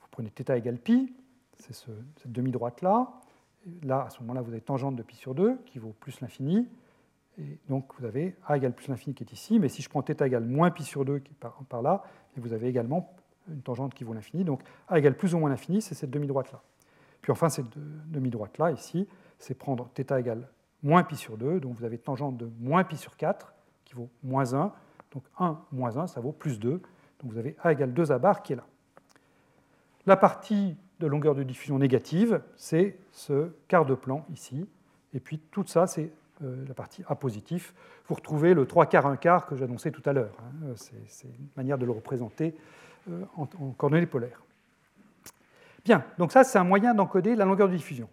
Vous 0.00 0.08
prenez 0.10 0.30
θ 0.30 0.50
égale 0.54 0.78
pi, 0.78 1.14
c'est 1.58 1.72
cette 1.72 2.32
demi-droite-là, 2.32 3.08
là, 3.82 4.04
à 4.06 4.10
ce 4.10 4.20
moment-là, 4.20 4.42
vous 4.42 4.50
avez 4.50 4.60
tangente 4.60 4.96
de 4.96 5.02
pi 5.02 5.16
sur 5.16 5.34
2 5.34 5.56
qui 5.66 5.78
vaut 5.78 5.94
plus 6.00 6.20
l'infini, 6.20 6.68
et 7.38 7.58
donc 7.68 7.92
vous 7.98 8.04
avez 8.04 8.36
a 8.46 8.56
égale 8.56 8.74
plus 8.74 8.88
l'infini 8.88 9.14
qui 9.14 9.24
est 9.24 9.32
ici, 9.32 9.58
mais 9.58 9.68
si 9.68 9.82
je 9.82 9.88
prends 9.88 10.02
θ 10.02 10.22
égale 10.22 10.44
moins 10.44 10.70
pi 10.70 10.84
sur 10.84 11.04
2 11.04 11.20
qui 11.20 11.32
est 11.32 11.66
par, 11.68 11.82
là, 11.82 12.02
vous 12.36 12.52
avez 12.52 12.68
également 12.68 13.14
une 13.48 13.62
tangente 13.62 13.94
qui 13.94 14.04
vaut 14.04 14.12
l'infini, 14.12 14.44
donc 14.44 14.62
a 14.88 14.98
égale 14.98 15.16
plus 15.16 15.34
ou 15.34 15.38
moins 15.38 15.50
l'infini, 15.50 15.80
c'est 15.80 15.94
cette 15.94 16.10
demi-droite-là. 16.10 16.60
Puis 17.22 17.32
enfin, 17.32 17.48
cette 17.48 17.66
demi-droite-là, 18.10 18.72
ici, 18.72 19.08
c'est 19.39 19.55
prendre 19.55 19.89
θ 19.95 20.17
égale 20.17 20.47
moins 20.83 21.03
pi 21.03 21.15
sur 21.15 21.37
2, 21.37 21.59
donc 21.59 21.75
vous 21.75 21.83
avez 21.83 21.97
tangente 21.97 22.37
de 22.37 22.49
moins 22.59 22.83
pi 22.83 22.97
sur 22.97 23.17
4, 23.17 23.53
qui 23.85 23.95
vaut 23.95 24.09
moins 24.23 24.53
1, 24.53 24.71
donc 25.11 25.23
1 25.39 25.59
moins 25.71 25.97
1, 25.97 26.07
ça 26.07 26.21
vaut 26.21 26.31
plus 26.31 26.59
2, 26.59 26.69
donc 26.69 26.81
vous 27.23 27.37
avez 27.37 27.55
a 27.61 27.71
égale 27.71 27.93
2 27.93 28.11
a 28.11 28.19
bar 28.19 28.43
qui 28.43 28.53
est 28.53 28.55
là. 28.55 28.65
La 30.05 30.15
partie 30.15 30.77
de 30.99 31.07
longueur 31.07 31.35
de 31.35 31.43
diffusion 31.43 31.77
négative, 31.79 32.41
c'est 32.55 32.97
ce 33.11 33.51
quart 33.67 33.85
de 33.85 33.95
plan 33.95 34.25
ici, 34.31 34.67
et 35.13 35.19
puis 35.19 35.39
tout 35.51 35.65
ça, 35.65 35.87
c'est 35.87 36.11
euh, 36.43 36.65
la 36.67 36.73
partie 36.73 37.03
A 37.07 37.15
positif. 37.15 37.73
Vous 38.07 38.15
retrouvez 38.15 38.53
le 38.53 38.65
3 38.65 38.85
quarts 38.85 39.07
1 39.07 39.17
quart 39.17 39.45
que 39.45 39.55
j'annonçais 39.55 39.91
tout 39.91 40.03
à 40.05 40.13
l'heure. 40.13 40.35
Hein. 40.39 40.73
C'est 40.75 41.27
une 41.27 41.47
manière 41.57 41.77
de 41.77 41.85
le 41.85 41.91
représenter 41.91 42.55
euh, 43.09 43.23
en 43.35 43.45
coordonnées 43.45 44.05
polaires. 44.05 44.41
Bien, 45.83 46.03
donc 46.17 46.31
ça, 46.31 46.43
c'est 46.43 46.57
un 46.57 46.63
moyen 46.63 46.93
d'encoder 46.93 47.35
la 47.35 47.45
longueur 47.45 47.67
de 47.67 47.75
diffusion. 47.75 48.09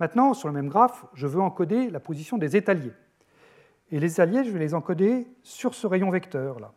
Maintenant, 0.00 0.34
sur 0.34 0.48
le 0.48 0.54
même 0.54 0.68
graphe, 0.68 1.06
je 1.14 1.26
veux 1.26 1.40
encoder 1.40 1.90
la 1.90 2.00
position 2.00 2.38
des 2.38 2.56
étaliers. 2.56 2.92
Et 3.90 3.98
les 3.98 4.12
étaliers, 4.12 4.44
je 4.44 4.50
vais 4.50 4.58
les 4.58 4.74
encoder 4.74 5.26
sur 5.42 5.74
ce 5.74 5.86
rayon 5.86 6.10
vecteur 6.10 6.60
là. 6.60 6.72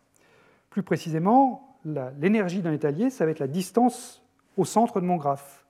Plus 0.69 0.83
précisément, 0.83 1.77
l'énergie 1.85 2.61
d'un 2.61 2.71
étalier, 2.71 3.09
ça 3.09 3.25
va 3.25 3.31
être 3.31 3.39
la 3.39 3.47
distance 3.47 4.23
au 4.57 4.65
centre 4.65 5.01
de 5.01 5.05
mon 5.05 5.17
graphe. 5.17 5.65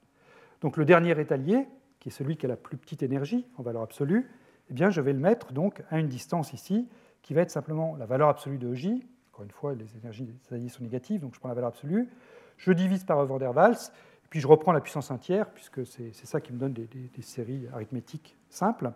Donc 0.62 0.78
le 0.78 0.86
dernier 0.86 1.20
étalier, 1.20 1.68
qui 2.00 2.10
est 2.10 2.12
celui 2.12 2.38
qui 2.38 2.46
a 2.46 2.50
la 2.50 2.56
plus 2.56 2.78
petite 2.78 3.02
énergie 3.02 3.48
en 3.58 3.64
valeur 3.64 3.82
absolue, 3.82 4.30
eh 4.70 4.74
bien, 4.74 4.90
je 4.90 5.02
vais 5.02 5.14
le 5.14 5.20
mettre 5.20 5.54
donc 5.54 5.84
à 5.90 6.00
une 6.00 6.08
distance 6.08 6.54
ici, 6.54 6.88
qui 7.24 7.34
va 7.34 7.42
être 7.42 7.52
simplement 7.52 7.96
la 7.98 8.06
valeur 8.06 8.30
absolue 8.30 8.58
de 8.58 8.74
J. 8.74 9.06
Encore 9.32 9.44
une 9.44 9.52
fois, 9.52 9.74
les 9.74 9.98
énergies 9.98 10.26
des 10.26 10.34
étaliers 10.34 10.70
sont 10.70 10.84
négatives, 10.84 11.22
donc 11.22 11.34
je 11.34 11.40
prends 11.40 11.50
la 11.50 11.56
valeur 11.56 11.70
absolue. 11.70 12.10
Je 12.58 12.72
divise 12.72 13.04
par 13.04 13.26
Van 13.26 13.38
der 13.38 13.56
Waals, 13.56 13.92
puis 14.32 14.40
je 14.40 14.48
reprends 14.48 14.72
la 14.72 14.80
puissance 14.80 15.12
entière, 15.12 15.52
puisque 15.52 15.86
c'est 15.86 16.14
ça 16.14 16.40
qui 16.40 16.54
me 16.54 16.58
donne 16.58 16.72
des, 16.72 17.22
séries 17.22 17.68
arithmétiques 17.74 18.38
simples. 18.50 18.92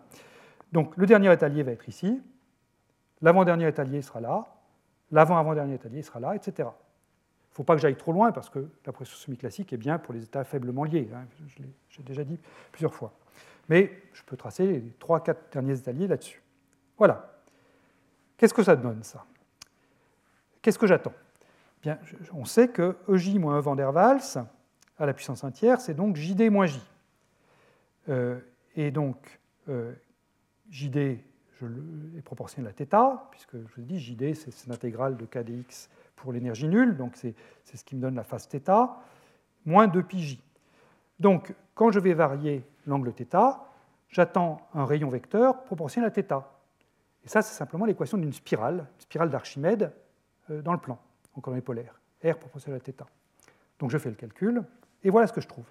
Donc 0.72 0.96
le 0.96 1.04
dernier 1.04 1.30
étalier 1.30 1.62
va 1.62 1.72
être 1.72 1.86
ici, 1.90 2.22
l'avant-dernier 3.20 3.68
étalier 3.68 4.00
sera 4.00 4.22
là, 4.22 4.46
l'avant-avant-dernier 5.12 5.74
étalier 5.74 6.00
sera 6.00 6.20
là, 6.20 6.34
etc. 6.34 6.54
Il 6.58 6.62
ne 6.62 7.54
faut 7.54 7.64
pas 7.64 7.74
que 7.74 7.82
j'aille 7.82 7.96
trop 7.96 8.12
loin, 8.12 8.32
parce 8.32 8.48
que 8.48 8.66
la 8.86 8.92
pression 8.92 9.14
semi-classique 9.14 9.74
est 9.74 9.76
bien 9.76 9.98
pour 9.98 10.14
les 10.14 10.24
états 10.24 10.42
faiblement 10.42 10.84
liés, 10.84 11.10
hein, 11.14 11.26
je 11.48 11.98
l'ai 11.98 12.04
déjà 12.04 12.24
dit 12.24 12.40
plusieurs 12.72 12.94
fois. 12.94 13.12
Mais 13.68 13.92
je 14.14 14.22
peux 14.22 14.38
tracer 14.38 14.66
les 14.66 14.94
3-4 14.98 15.36
derniers 15.52 15.78
étaliers 15.78 16.06
là-dessus. 16.06 16.42
Voilà. 16.96 17.42
Qu'est-ce 18.38 18.54
que 18.54 18.62
ça 18.62 18.74
donne, 18.74 19.02
ça? 19.02 19.26
Qu'est-ce 20.62 20.78
que 20.78 20.86
j'attends? 20.86 21.12
On 22.32 22.46
sait 22.46 22.68
que 22.68 22.96
EJ 23.06 23.38
moins 23.38 23.58
E 23.58 23.60
van 23.60 23.76
der 23.76 23.94
Waals, 23.94 24.38
à 24.97 25.05
la 25.05 25.13
puissance 25.13 25.43
entière, 25.43 25.81
c'est 25.81 25.93
donc 25.93 26.15
JD 26.15 26.51
moins 26.51 26.67
J. 26.67 26.79
Euh, 28.09 28.39
et 28.75 28.91
donc, 28.91 29.39
euh, 29.67 29.93
JD 30.69 31.19
je 31.61 32.17
est 32.17 32.21
proportionnel 32.21 32.71
à 32.71 32.73
θ, 32.73 33.27
puisque 33.29 33.53
je 33.53 33.67
vous 33.75 33.81
ai 33.81 33.83
dit, 33.83 33.99
JD, 33.99 34.33
c'est 34.35 34.67
l'intégrale 34.67 35.17
de 35.17 35.25
k 35.25 35.39
dx 35.43 35.89
pour 36.15 36.33
l'énergie 36.33 36.67
nulle, 36.67 36.97
donc 36.97 37.15
c'est 37.15 37.35
ce 37.65 37.83
qui 37.83 37.95
me 37.95 38.01
donne 38.01 38.15
la 38.15 38.23
phase 38.23 38.47
θ, 38.47 38.59
moins 39.65 39.87
2πj. 39.87 40.39
Donc, 41.19 41.53
quand 41.75 41.91
je 41.91 41.99
vais 41.99 42.13
varier 42.13 42.63
l'angle 42.87 43.13
θ, 43.13 43.59
j'attends 44.09 44.67
un 44.73 44.85
rayon 44.85 45.09
vecteur 45.09 45.63
proportionnel 45.63 46.09
à 46.09 46.13
θ. 46.13 46.43
Et 47.23 47.27
ça, 47.27 47.41
c'est 47.41 47.53
simplement 47.53 47.85
l'équation 47.85 48.17
d'une 48.17 48.33
spirale, 48.33 48.87
une 48.95 49.01
spirale 49.01 49.29
d'Archimède 49.29 49.93
euh, 50.49 50.61
dans 50.61 50.73
le 50.73 50.79
plan, 50.79 50.99
en 51.35 51.41
coordonnées 51.41 51.61
polaires, 51.61 51.99
R 52.23 52.37
proportionnel 52.37 52.81
à 52.81 52.83
θ. 52.83 53.05
Donc 53.79 53.91
je 53.91 53.97
fais 53.97 54.09
le 54.09 54.15
calcul, 54.15 54.63
et 55.04 55.10
voilà 55.10 55.26
ce 55.26 55.32
que 55.32 55.40
je 55.40 55.48
trouve. 55.48 55.64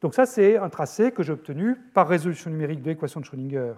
Donc 0.00 0.14
ça, 0.14 0.26
c'est 0.26 0.56
un 0.58 0.68
tracé 0.68 1.12
que 1.12 1.22
j'ai 1.22 1.32
obtenu 1.32 1.76
par 1.94 2.08
résolution 2.08 2.50
numérique 2.50 2.82
de 2.82 2.90
l'équation 2.90 3.20
de 3.20 3.24
Schrödinger 3.24 3.74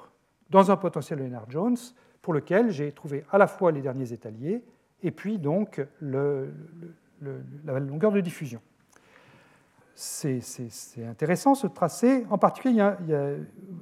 dans 0.51 0.71
un 0.71 0.77
potentiel 0.77 1.19
de 1.19 1.25
Lennard-Jones, 1.25 1.77
pour 2.23 2.35
lequel 2.35 2.71
j'ai 2.71 2.91
trouvé 2.91 3.25
à 3.31 3.39
la 3.39 3.47
fois 3.47 3.71
les 3.71 3.81
derniers 3.81 4.13
étaliers 4.13 4.65
et 5.03 5.13
puis 5.13 5.39
donc 5.39 5.81
la 6.01 7.79
longueur 7.79 8.11
de 8.11 8.21
diffusion. 8.21 8.61
C'est 9.99 10.43
intéressant 11.09 11.55
ce 11.55 11.67
tracé. 11.67 12.27
En 12.29 12.37
particulier, 12.37 12.75
il 13.01 13.09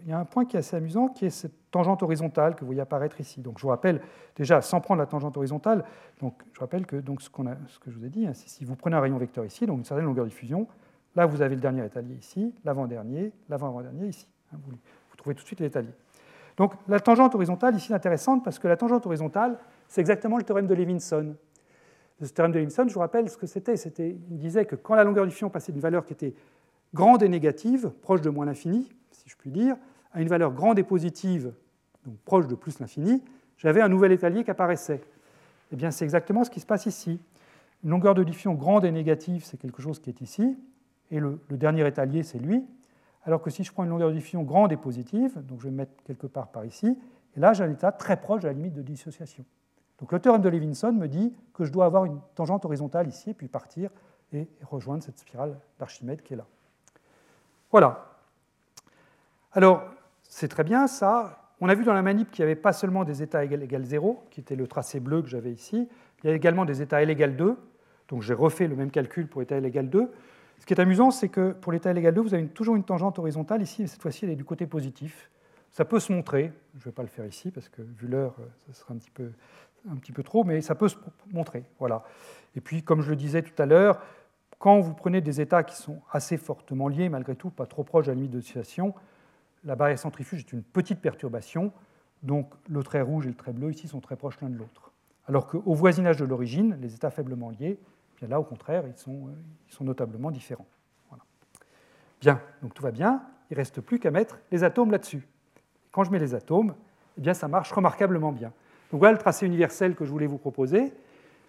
y, 0.06 0.12
a, 0.12 0.18
un 0.18 0.24
point 0.24 0.44
qui 0.44 0.54
est 0.54 0.60
assez 0.60 0.76
amusant, 0.76 1.08
qui 1.08 1.26
est 1.26 1.30
cette 1.30 1.72
tangente 1.72 2.04
horizontale 2.04 2.54
que 2.54 2.60
vous 2.60 2.66
voyez 2.66 2.80
apparaître 2.80 3.20
ici. 3.20 3.40
Donc, 3.40 3.58
je 3.58 3.62
vous 3.62 3.70
rappelle 3.70 4.00
déjà, 4.36 4.62
sans 4.62 4.80
prendre 4.80 5.00
la 5.00 5.06
tangente 5.06 5.36
horizontale, 5.36 5.84
donc, 6.20 6.40
je 6.52 6.60
rappelle 6.60 6.86
que 6.86 6.94
donc, 6.94 7.20
ce, 7.20 7.28
que 7.28 7.42
je 7.90 7.98
vous 7.98 8.04
ai 8.04 8.10
dit, 8.10 8.28
hein, 8.28 8.32
si 8.32 8.64
vous 8.64 8.76
prenez 8.76 8.94
un 8.94 9.00
rayon 9.00 9.18
vecteur 9.18 9.44
ici, 9.44 9.66
donc 9.66 9.78
une 9.78 9.84
certaine 9.84 10.06
longueur 10.06 10.24
de 10.24 10.30
diffusion, 10.30 10.68
là 11.16 11.26
vous 11.26 11.42
avez 11.42 11.56
le 11.56 11.60
dernier 11.60 11.84
étalier 11.84 12.14
ici, 12.14 12.54
l'avant-dernier, 12.64 13.32
l'avant-avant-dernier 13.48 14.06
ici. 14.06 14.28
Hein, 14.52 14.58
vous, 14.62 14.70
vous, 14.70 15.16
trouvez 15.16 15.34
tout 15.34 15.42
de 15.42 15.48
suite 15.48 15.58
l'étalier. 15.58 15.94
Donc 16.56 16.74
la 16.86 17.00
tangente 17.00 17.34
horizontale 17.34 17.74
ici 17.74 17.90
est 17.90 17.96
intéressante 17.96 18.44
parce 18.44 18.60
que 18.60 18.68
la 18.68 18.76
tangente 18.76 19.04
horizontale, 19.04 19.58
c'est 19.88 20.00
exactement 20.00 20.36
le 20.36 20.44
théorème 20.44 20.68
de 20.68 20.74
Levinson. 20.74 21.34
Ce 22.22 22.32
théorème 22.32 22.52
de 22.52 22.58
Levinson, 22.58 22.86
je 22.88 22.94
vous 22.94 23.00
rappelle 23.00 23.28
ce 23.28 23.36
que 23.36 23.46
c'était. 23.46 23.74
Il 24.30 24.38
disait 24.38 24.64
que 24.64 24.76
quand 24.76 24.94
la 24.94 25.04
longueur 25.04 25.24
de 25.24 25.28
diffusion 25.28 25.50
passait 25.50 25.72
d'une 25.72 25.82
valeur 25.82 26.06
qui 26.06 26.12
était 26.12 26.34
grande 26.94 27.22
et 27.22 27.28
négative, 27.28 27.90
proche 28.02 28.20
de 28.20 28.30
moins 28.30 28.46
l'infini, 28.46 28.88
si 29.10 29.28
je 29.28 29.36
puis 29.36 29.50
dire, 29.50 29.76
à 30.12 30.22
une 30.22 30.28
valeur 30.28 30.52
grande 30.52 30.78
et 30.78 30.84
positive, 30.84 31.52
donc 32.06 32.16
proche 32.24 32.46
de 32.46 32.54
plus 32.54 32.78
l'infini, 32.78 33.22
j'avais 33.58 33.80
un 33.80 33.88
nouvel 33.88 34.12
étalier 34.12 34.44
qui 34.44 34.50
apparaissait. 34.50 35.00
Eh 35.72 35.76
bien, 35.76 35.90
c'est 35.90 36.04
exactement 36.04 36.44
ce 36.44 36.50
qui 36.50 36.60
se 36.60 36.66
passe 36.66 36.86
ici. 36.86 37.20
Une 37.82 37.90
longueur 37.90 38.14
de 38.14 38.22
diffusion 38.22 38.54
grande 38.54 38.84
et 38.84 38.92
négative, 38.92 39.44
c'est 39.44 39.56
quelque 39.56 39.82
chose 39.82 39.98
qui 39.98 40.10
est 40.10 40.20
ici, 40.20 40.56
et 41.10 41.20
le, 41.20 41.40
dernier 41.50 41.86
étalier, 41.86 42.22
c'est 42.22 42.38
lui. 42.38 42.64
Alors 43.24 43.42
que 43.42 43.50
si 43.50 43.64
je 43.64 43.72
prends 43.72 43.84
une 43.84 43.90
longueur 43.90 44.10
de 44.10 44.14
diffusion 44.14 44.42
grande 44.42 44.72
et 44.72 44.76
positive, 44.76 45.38
donc 45.42 45.60
je 45.60 45.64
vais 45.64 45.74
mettre 45.74 45.92
quelque 46.04 46.26
part 46.26 46.48
par 46.48 46.64
ici, 46.64 46.98
et 47.36 47.40
là 47.40 47.52
j'ai 47.52 47.64
un 47.64 47.70
état 47.70 47.90
très 47.90 48.20
proche 48.20 48.42
de 48.42 48.48
la 48.48 48.52
limite 48.52 48.74
de 48.74 48.82
dissociation. 48.82 49.44
Donc 49.98 50.12
le 50.12 50.18
théorème 50.18 50.42
de 50.42 50.48
Levinson 50.48 50.92
me 50.92 51.06
dit 51.06 51.34
que 51.52 51.64
je 51.64 51.72
dois 51.72 51.86
avoir 51.86 52.04
une 52.04 52.20
tangente 52.34 52.64
horizontale 52.64 53.08
ici, 53.08 53.30
et 53.30 53.34
puis 53.34 53.48
partir 53.48 53.90
et 54.32 54.48
rejoindre 54.62 55.02
cette 55.02 55.18
spirale 55.18 55.56
d'Archimède 55.78 56.22
qui 56.22 56.34
est 56.34 56.36
là. 56.36 56.46
Voilà. 57.70 58.16
Alors, 59.52 59.84
c'est 60.22 60.48
très 60.48 60.64
bien 60.64 60.86
ça. 60.86 61.52
On 61.60 61.68
a 61.68 61.74
vu 61.74 61.84
dans 61.84 61.92
la 61.92 62.02
manip 62.02 62.30
qu'il 62.30 62.44
n'y 62.44 62.50
avait 62.50 62.60
pas 62.60 62.72
seulement 62.72 63.04
des 63.04 63.22
états 63.22 63.44
égal, 63.44 63.62
égal 63.62 63.84
0, 63.84 64.24
qui 64.30 64.40
était 64.40 64.56
le 64.56 64.66
tracé 64.66 64.98
bleu 64.98 65.22
que 65.22 65.28
j'avais 65.28 65.52
ici, 65.52 65.88
il 66.22 66.30
y 66.30 66.32
a 66.32 66.36
également 66.36 66.64
des 66.64 66.82
états 66.82 67.02
L 67.02 67.10
égale 67.10 67.36
2, 67.36 67.56
donc 68.08 68.22
j'ai 68.22 68.34
refait 68.34 68.66
le 68.66 68.74
même 68.74 68.90
calcul 68.90 69.28
pour 69.28 69.42
état 69.42 69.56
L 69.56 69.64
égale 69.66 69.90
2. 69.90 70.10
Ce 70.58 70.66
qui 70.66 70.72
est 70.72 70.80
amusant, 70.80 71.10
c'est 71.10 71.28
que 71.28 71.52
pour 71.52 71.70
l'état 71.70 71.90
L 71.90 71.98
égale 71.98 72.14
2, 72.14 72.20
vous 72.22 72.34
avez 72.34 72.46
toujours 72.48 72.76
une 72.76 72.84
tangente 72.84 73.18
horizontale 73.18 73.62
ici, 73.62 73.82
mais 73.82 73.88
cette 73.88 74.00
fois-ci, 74.00 74.24
elle 74.24 74.30
est 74.30 74.36
du 74.36 74.44
côté 74.44 74.66
positif. 74.66 75.30
Ça 75.70 75.84
peut 75.84 76.00
se 76.00 76.12
montrer, 76.12 76.52
je 76.74 76.80
ne 76.80 76.84
vais 76.84 76.92
pas 76.92 77.02
le 77.02 77.08
faire 77.08 77.26
ici, 77.26 77.50
parce 77.50 77.68
que 77.68 77.82
vu 77.82 78.08
l'heure, 78.08 78.36
ce 78.66 78.72
sera 78.72 78.94
un 78.94 78.96
petit, 78.96 79.10
peu, 79.10 79.30
un 79.90 79.97
petit 79.97 80.12
peu 80.12 80.23
trop, 80.23 80.44
mais 80.44 80.61
ça 80.61 80.74
peut 80.74 80.89
se 80.89 80.97
montrer. 81.32 81.65
Voilà. 81.78 82.05
Et 82.56 82.61
puis, 82.61 82.82
comme 82.82 83.02
je 83.02 83.11
le 83.11 83.16
disais 83.16 83.43
tout 83.43 83.61
à 83.61 83.66
l'heure, 83.66 84.01
quand 84.59 84.81
vous 84.81 84.94
prenez 84.94 85.20
des 85.20 85.40
états 85.40 85.62
qui 85.62 85.77
sont 85.77 86.01
assez 86.11 86.36
fortement 86.36 86.89
liés, 86.89 87.09
malgré 87.09 87.36
tout, 87.36 87.51
pas 87.51 87.66
trop 87.66 87.85
proches 87.85 88.06
de 88.06 88.11
la 88.11 88.15
limite 88.15 88.31
de 88.31 88.40
situation, 88.40 88.94
la 89.65 89.77
barrière 89.77 89.98
centrifuge 89.98 90.40
est 90.40 90.52
une 90.52 90.62
petite 90.62 91.01
perturbation, 91.01 91.73
donc 92.23 92.52
le 92.69 92.82
trait 92.82 93.02
rouge 93.02 93.27
et 93.27 93.31
le 93.31 93.35
trait 93.35 93.52
bleu 93.52 93.70
ici 93.70 93.89
sont 93.89 94.01
très 94.01 94.16
proches 94.16 94.40
l'un 94.40 94.48
de 94.48 94.56
l'autre. 94.56 94.93
Alors 95.27 95.47
qu'au 95.47 95.74
voisinage 95.74 96.16
de 96.16 96.24
l'origine, 96.24 96.78
les 96.81 96.94
états 96.94 97.11
faiblement 97.11 97.51
liés, 97.51 97.78
bien 98.19 98.28
là 98.28 98.40
au 98.40 98.44
contraire, 98.44 98.85
ils 98.86 98.97
sont, 98.97 99.28
ils 99.69 99.74
sont 99.74 99.85
notablement 99.85 100.31
différents. 100.31 100.66
Bien, 102.20 102.40
donc 102.62 102.73
tout 102.73 102.82
va 102.82 102.90
bien, 102.90 103.23
il 103.51 103.55
ne 103.55 103.56
reste 103.59 103.82
plus 103.82 103.98
qu'à 103.98 104.11
mettre 104.11 104.39
les 104.51 104.65
atomes 104.65 104.90
là-dessus. 104.90 105.27
Quand 105.93 106.05
je 106.05 106.11
mets 106.11 106.19
les 106.19 106.35
atomes, 106.35 106.74
eh 107.19 107.20
bien 107.20 107.35
ça 107.35 107.48
marche 107.48 107.70
remarquablement 107.73 108.32
bien. 108.32 108.52
Donc 108.94 109.00
voilà 109.00 109.14
le 109.14 109.18
tracé 109.18 109.44
universel 109.44 109.96
que 109.96 110.04
je 110.04 110.10
voulais 110.12 110.28
vous 110.28 110.38
proposer. 110.38 110.92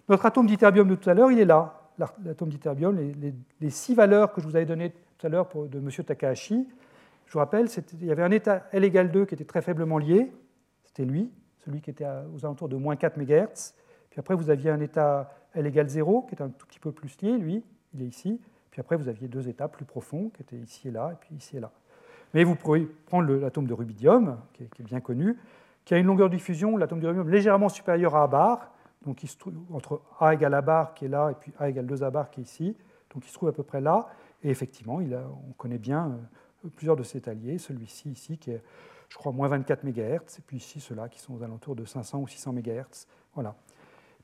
Notre 0.08 0.26
atome 0.26 0.48
d'iterbium 0.48 0.88
de 0.88 0.96
tout 0.96 1.08
à 1.08 1.14
l'heure, 1.14 1.30
il 1.30 1.38
est 1.38 1.44
là 1.44 1.92
l'atome 2.24 2.48
d'iterbium, 2.48 2.98
les, 3.60 3.70
six 3.70 3.94
valeurs 3.94 4.32
que 4.32 4.40
je 4.40 4.48
vous 4.48 4.56
avais 4.56 4.64
données 4.64 4.90
tout 4.90 5.28
à 5.28 5.30
l'heure 5.30 5.48
de 5.54 5.78
M. 5.78 5.88
Takahashi, 6.04 6.66
je 7.24 7.32
vous 7.32 7.38
rappelle, 7.38 7.68
il 8.00 8.06
y 8.06 8.10
avait 8.10 8.24
un 8.24 8.32
état 8.32 8.66
L 8.72 8.82
égale 8.82 9.12
2 9.12 9.26
qui 9.26 9.34
était 9.34 9.44
très 9.44 9.62
faiblement 9.62 9.98
lié, 9.98 10.32
c'était 10.82 11.04
lui, 11.04 11.30
celui 11.64 11.80
qui 11.80 11.90
était 11.90 12.08
aux 12.34 12.44
alentours 12.44 12.68
de 12.68 12.74
moins 12.74 12.96
4 12.96 13.16
MHz. 13.16 13.74
Puis 14.10 14.18
après, 14.18 14.34
vous 14.34 14.50
aviez 14.50 14.70
un 14.70 14.80
état 14.80 15.32
L 15.54 15.68
égale 15.68 15.88
0 15.88 16.22
qui 16.22 16.34
était 16.34 16.42
un 16.42 16.48
tout 16.48 16.66
petit 16.66 16.80
peu 16.80 16.90
plus 16.90 17.16
lié, 17.22 17.38
lui, 17.38 17.62
il 17.94 18.02
est 18.02 18.06
ici. 18.06 18.40
Puis 18.72 18.80
après, 18.80 18.96
vous 18.96 19.06
aviez 19.06 19.28
deux 19.28 19.48
états 19.48 19.68
plus 19.68 19.84
profonds 19.84 20.30
qui 20.30 20.42
étaient 20.42 20.56
ici 20.56 20.88
et 20.88 20.90
là, 20.90 21.10
et 21.12 21.16
puis 21.20 21.36
ici 21.36 21.58
et 21.58 21.60
là. 21.60 21.70
Mais 22.34 22.42
vous 22.42 22.56
pouvez 22.56 22.86
prendre 23.06 23.32
l'atome 23.32 23.68
de 23.68 23.72
rubidium, 23.72 24.36
qui 24.52 24.64
est, 24.64 24.82
bien 24.82 25.00
connu, 25.00 25.36
qui 25.86 25.94
a 25.94 25.98
une 25.98 26.06
longueur 26.06 26.28
de 26.28 26.36
diffusion, 26.36 26.76
l'atome 26.76 27.00
de 27.00 27.06
rubidium 27.06 27.30
légèrement 27.30 27.70
supérieure 27.70 28.14
à 28.16 28.24
A 28.24 28.26
bar, 28.26 28.72
donc 29.06 29.20
se 29.24 29.38
trouve 29.38 29.54
entre 29.72 30.02
A 30.20 30.34
égale 30.34 30.52
A 30.54 30.60
bar 30.60 30.92
qui 30.92 31.06
est 31.06 31.08
là 31.08 31.30
et 31.30 31.34
puis 31.34 31.52
A 31.58 31.70
égale 31.70 31.86
2 31.86 32.02
A 32.02 32.10
bar 32.10 32.28
qui 32.28 32.40
est 32.40 32.44
ici. 32.44 32.76
Donc 33.14 33.24
il 33.24 33.28
se 33.28 33.34
trouve 33.34 33.48
à 33.48 33.52
peu 33.52 33.62
près 33.62 33.80
là. 33.80 34.08
Et 34.42 34.50
effectivement, 34.50 34.96
on 34.96 35.52
connaît 35.52 35.78
bien 35.78 36.18
euh, 36.64 36.68
plusieurs 36.74 36.96
de 36.96 37.04
ses 37.04 37.26
alliés, 37.28 37.56
celui-ci 37.58 38.10
ici 38.10 38.36
qui 38.36 38.50
est, 38.50 38.62
je 39.08 39.16
crois, 39.16 39.30
moins 39.30 39.48
24 39.48 39.84
MHz, 39.84 40.38
et 40.38 40.42
puis 40.44 40.56
ici 40.56 40.80
ceux-là 40.80 41.08
qui 41.08 41.20
sont 41.20 41.34
aux 41.34 41.42
alentours 41.42 41.76
de 41.76 41.84
500 41.84 42.18
ou 42.18 42.26
600 42.26 42.52
MHz. 42.52 43.06
Voilà. 43.34 43.54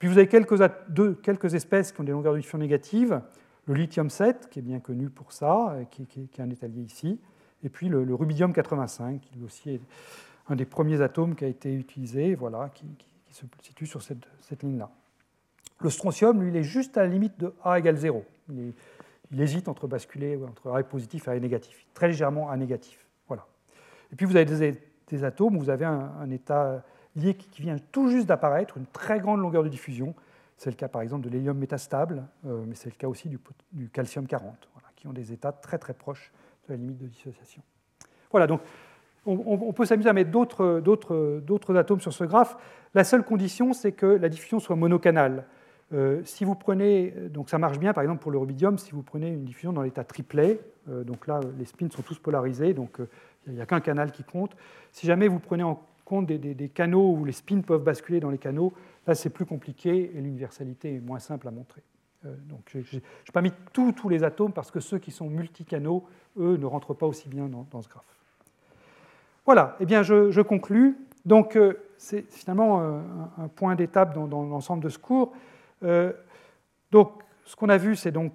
Puis 0.00 0.08
vous 0.08 0.18
avez 0.18 0.26
quelques, 0.26 0.60
deux, 0.88 1.14
quelques 1.14 1.54
espèces 1.54 1.92
qui 1.92 2.00
ont 2.00 2.04
des 2.04 2.10
longueurs 2.10 2.32
de 2.32 2.38
diffusion 2.38 2.58
négatives. 2.58 3.22
Le 3.66 3.74
lithium 3.74 4.10
7, 4.10 4.50
qui 4.50 4.58
est 4.58 4.62
bien 4.62 4.80
connu 4.80 5.08
pour 5.08 5.32
ça, 5.32 5.76
qui, 5.92 6.06
qui, 6.06 6.28
est 6.36 6.42
un 6.42 6.50
étalier 6.50 6.82
ici. 6.82 7.20
Et 7.62 7.68
puis 7.68 7.88
le, 7.88 8.12
rubidium 8.12 8.52
85, 8.52 9.20
qui 9.20 9.36
lui 9.36 9.44
aussi 9.44 9.70
est 9.70 9.80
un 10.48 10.56
des 10.56 10.64
premiers 10.64 11.00
atomes 11.00 11.34
qui 11.34 11.44
a 11.44 11.48
été 11.48 11.72
utilisé, 11.74 12.34
voilà, 12.34 12.70
qui, 12.74 12.84
se 13.30 13.46
situe 13.62 13.86
sur 13.86 14.02
cette, 14.02 14.62
ligne-là. 14.62 14.90
Le 15.80 15.88
strontium, 15.88 16.42
lui, 16.42 16.50
il 16.50 16.56
est 16.56 16.62
juste 16.62 16.98
à 16.98 17.02
la 17.02 17.08
limite 17.08 17.38
de 17.40 17.54
A 17.64 17.78
égale 17.78 17.96
0. 17.96 18.24
Il, 18.50 19.40
hésite 19.40 19.68
entre 19.68 19.86
basculer 19.86 20.36
entre 20.36 20.70
A 20.70 20.82
positif 20.82 21.26
et 21.28 21.30
A 21.30 21.40
négatif, 21.40 21.86
très 21.94 22.08
légèrement 22.08 22.50
A 22.50 22.56
négatif. 22.56 23.06
Voilà. 23.26 23.46
Et 24.12 24.16
puis 24.16 24.26
vous 24.26 24.36
avez 24.36 24.44
des, 25.08 25.24
atomes 25.24 25.56
où 25.56 25.60
vous 25.60 25.70
avez 25.70 25.86
un, 25.86 26.30
état 26.30 26.82
lié 27.16 27.34
qui, 27.34 27.62
vient 27.62 27.76
tout 27.90 28.10
juste 28.10 28.26
d'apparaître, 28.26 28.76
une 28.76 28.86
très 28.86 29.20
grande 29.20 29.40
longueur 29.40 29.62
de 29.62 29.68
diffusion. 29.68 30.14
C'est 30.58 30.70
le 30.70 30.76
cas 30.76 30.88
par 30.88 31.00
exemple 31.00 31.24
de 31.24 31.30
l'hélium 31.30 31.56
métastable, 31.56 32.24
euh, 32.46 32.64
mais 32.66 32.74
c'est 32.74 32.90
le 32.90 32.96
cas 32.96 33.08
aussi 33.08 33.30
du, 33.30 33.88
calcium 33.88 34.26
40, 34.26 34.68
qui 34.96 35.08
ont 35.08 35.12
des 35.12 35.32
états 35.32 35.52
très 35.52 35.78
très 35.78 35.94
proches 35.94 36.30
de 36.68 36.74
la 36.74 36.76
limite 36.76 36.98
de 36.98 37.06
dissociation. 37.06 37.62
Voilà, 38.30 38.46
donc 38.46 38.60
on, 39.26 39.72
peut 39.72 39.84
s'amuser 39.84 40.08
à 40.08 40.12
mettre 40.12 40.30
d'autres 40.30 41.76
atomes 41.76 42.00
sur 42.00 42.12
ce 42.12 42.24
graphe. 42.24 42.56
La 42.94 43.04
seule 43.04 43.24
condition, 43.24 43.72
c'est 43.72 43.92
que 43.92 44.06
la 44.06 44.28
diffusion 44.28 44.58
soit 44.58 44.76
monocanale. 44.76 45.44
Euh, 45.92 46.22
si 46.24 46.44
vous 46.44 46.54
prenez, 46.54 47.12
donc 47.30 47.50
ça 47.50 47.58
marche 47.58 47.78
bien 47.78 47.92
par 47.92 48.02
exemple 48.02 48.22
pour 48.22 48.30
le 48.30 48.38
rubidium, 48.38 48.78
si 48.78 48.92
vous 48.92 49.02
prenez 49.02 49.28
une 49.28 49.44
diffusion 49.44 49.72
dans 49.72 49.82
l'état 49.82 50.04
triplet, 50.04 50.58
euh, 50.88 51.04
donc 51.04 51.26
là 51.26 51.40
les 51.58 51.66
spins 51.66 51.90
sont 51.90 52.02
tous 52.02 52.18
polarisés, 52.18 52.72
donc 52.72 52.98
euh, 53.00 53.08
il 53.46 53.54
n'y 53.54 53.60
a 53.60 53.66
qu'un 53.66 53.80
canal 53.80 54.10
qui 54.10 54.24
compte. 54.24 54.56
Si 54.90 55.06
jamais 55.06 55.28
vous 55.28 55.38
prenez 55.38 55.62
en 55.62 55.82
compte 56.06 56.26
des, 56.26 56.68
canaux 56.70 57.12
où 57.12 57.24
les 57.24 57.32
spins 57.32 57.60
peuvent 57.60 57.82
basculer 57.82 58.20
dans 58.20 58.30
les 58.30 58.38
canaux, 58.38 58.72
là 59.06 59.14
c'est 59.14 59.28
plus 59.30 59.44
compliqué 59.44 60.12
et 60.16 60.20
l'universalité 60.20 60.94
est 60.94 61.00
moins 61.00 61.18
simple 61.18 61.46
à 61.48 61.50
montrer. 61.50 61.82
donc 62.24 62.74
je 62.74 62.96
n'ai 62.96 63.02
pas 63.32 63.42
mis 63.42 63.52
tous 63.72 64.08
les 64.08 64.24
atomes 64.24 64.52
parce 64.52 64.70
que 64.70 64.80
ceux 64.80 64.98
qui 64.98 65.10
sont 65.10 65.28
multicanaux, 65.28 66.04
eux, 66.38 66.56
ne 66.56 66.66
rentrent 66.66 66.94
pas 66.94 67.06
aussi 67.06 67.28
bien 67.28 67.48
dans 67.48 67.82
ce 67.82 67.88
graphe. 67.88 68.21
Voilà, 69.44 69.76
eh 69.80 69.86
bien 69.86 70.02
je, 70.02 70.40
conclus. 70.40 70.96
Donc 71.24 71.56
euh, 71.56 71.74
c'est 71.96 72.30
finalement 72.30 72.80
euh, 72.80 73.00
un, 73.38 73.48
point 73.48 73.74
d'étape 73.74 74.14
dans, 74.14 74.42
l'ensemble 74.42 74.82
de 74.82 74.88
ce 74.88 74.98
cours. 74.98 75.32
Euh, 75.82 76.12
donc 76.90 77.22
ce 77.44 77.56
qu'on 77.56 77.68
a 77.68 77.76
vu, 77.76 77.96
c'est 77.96 78.12
donc 78.12 78.32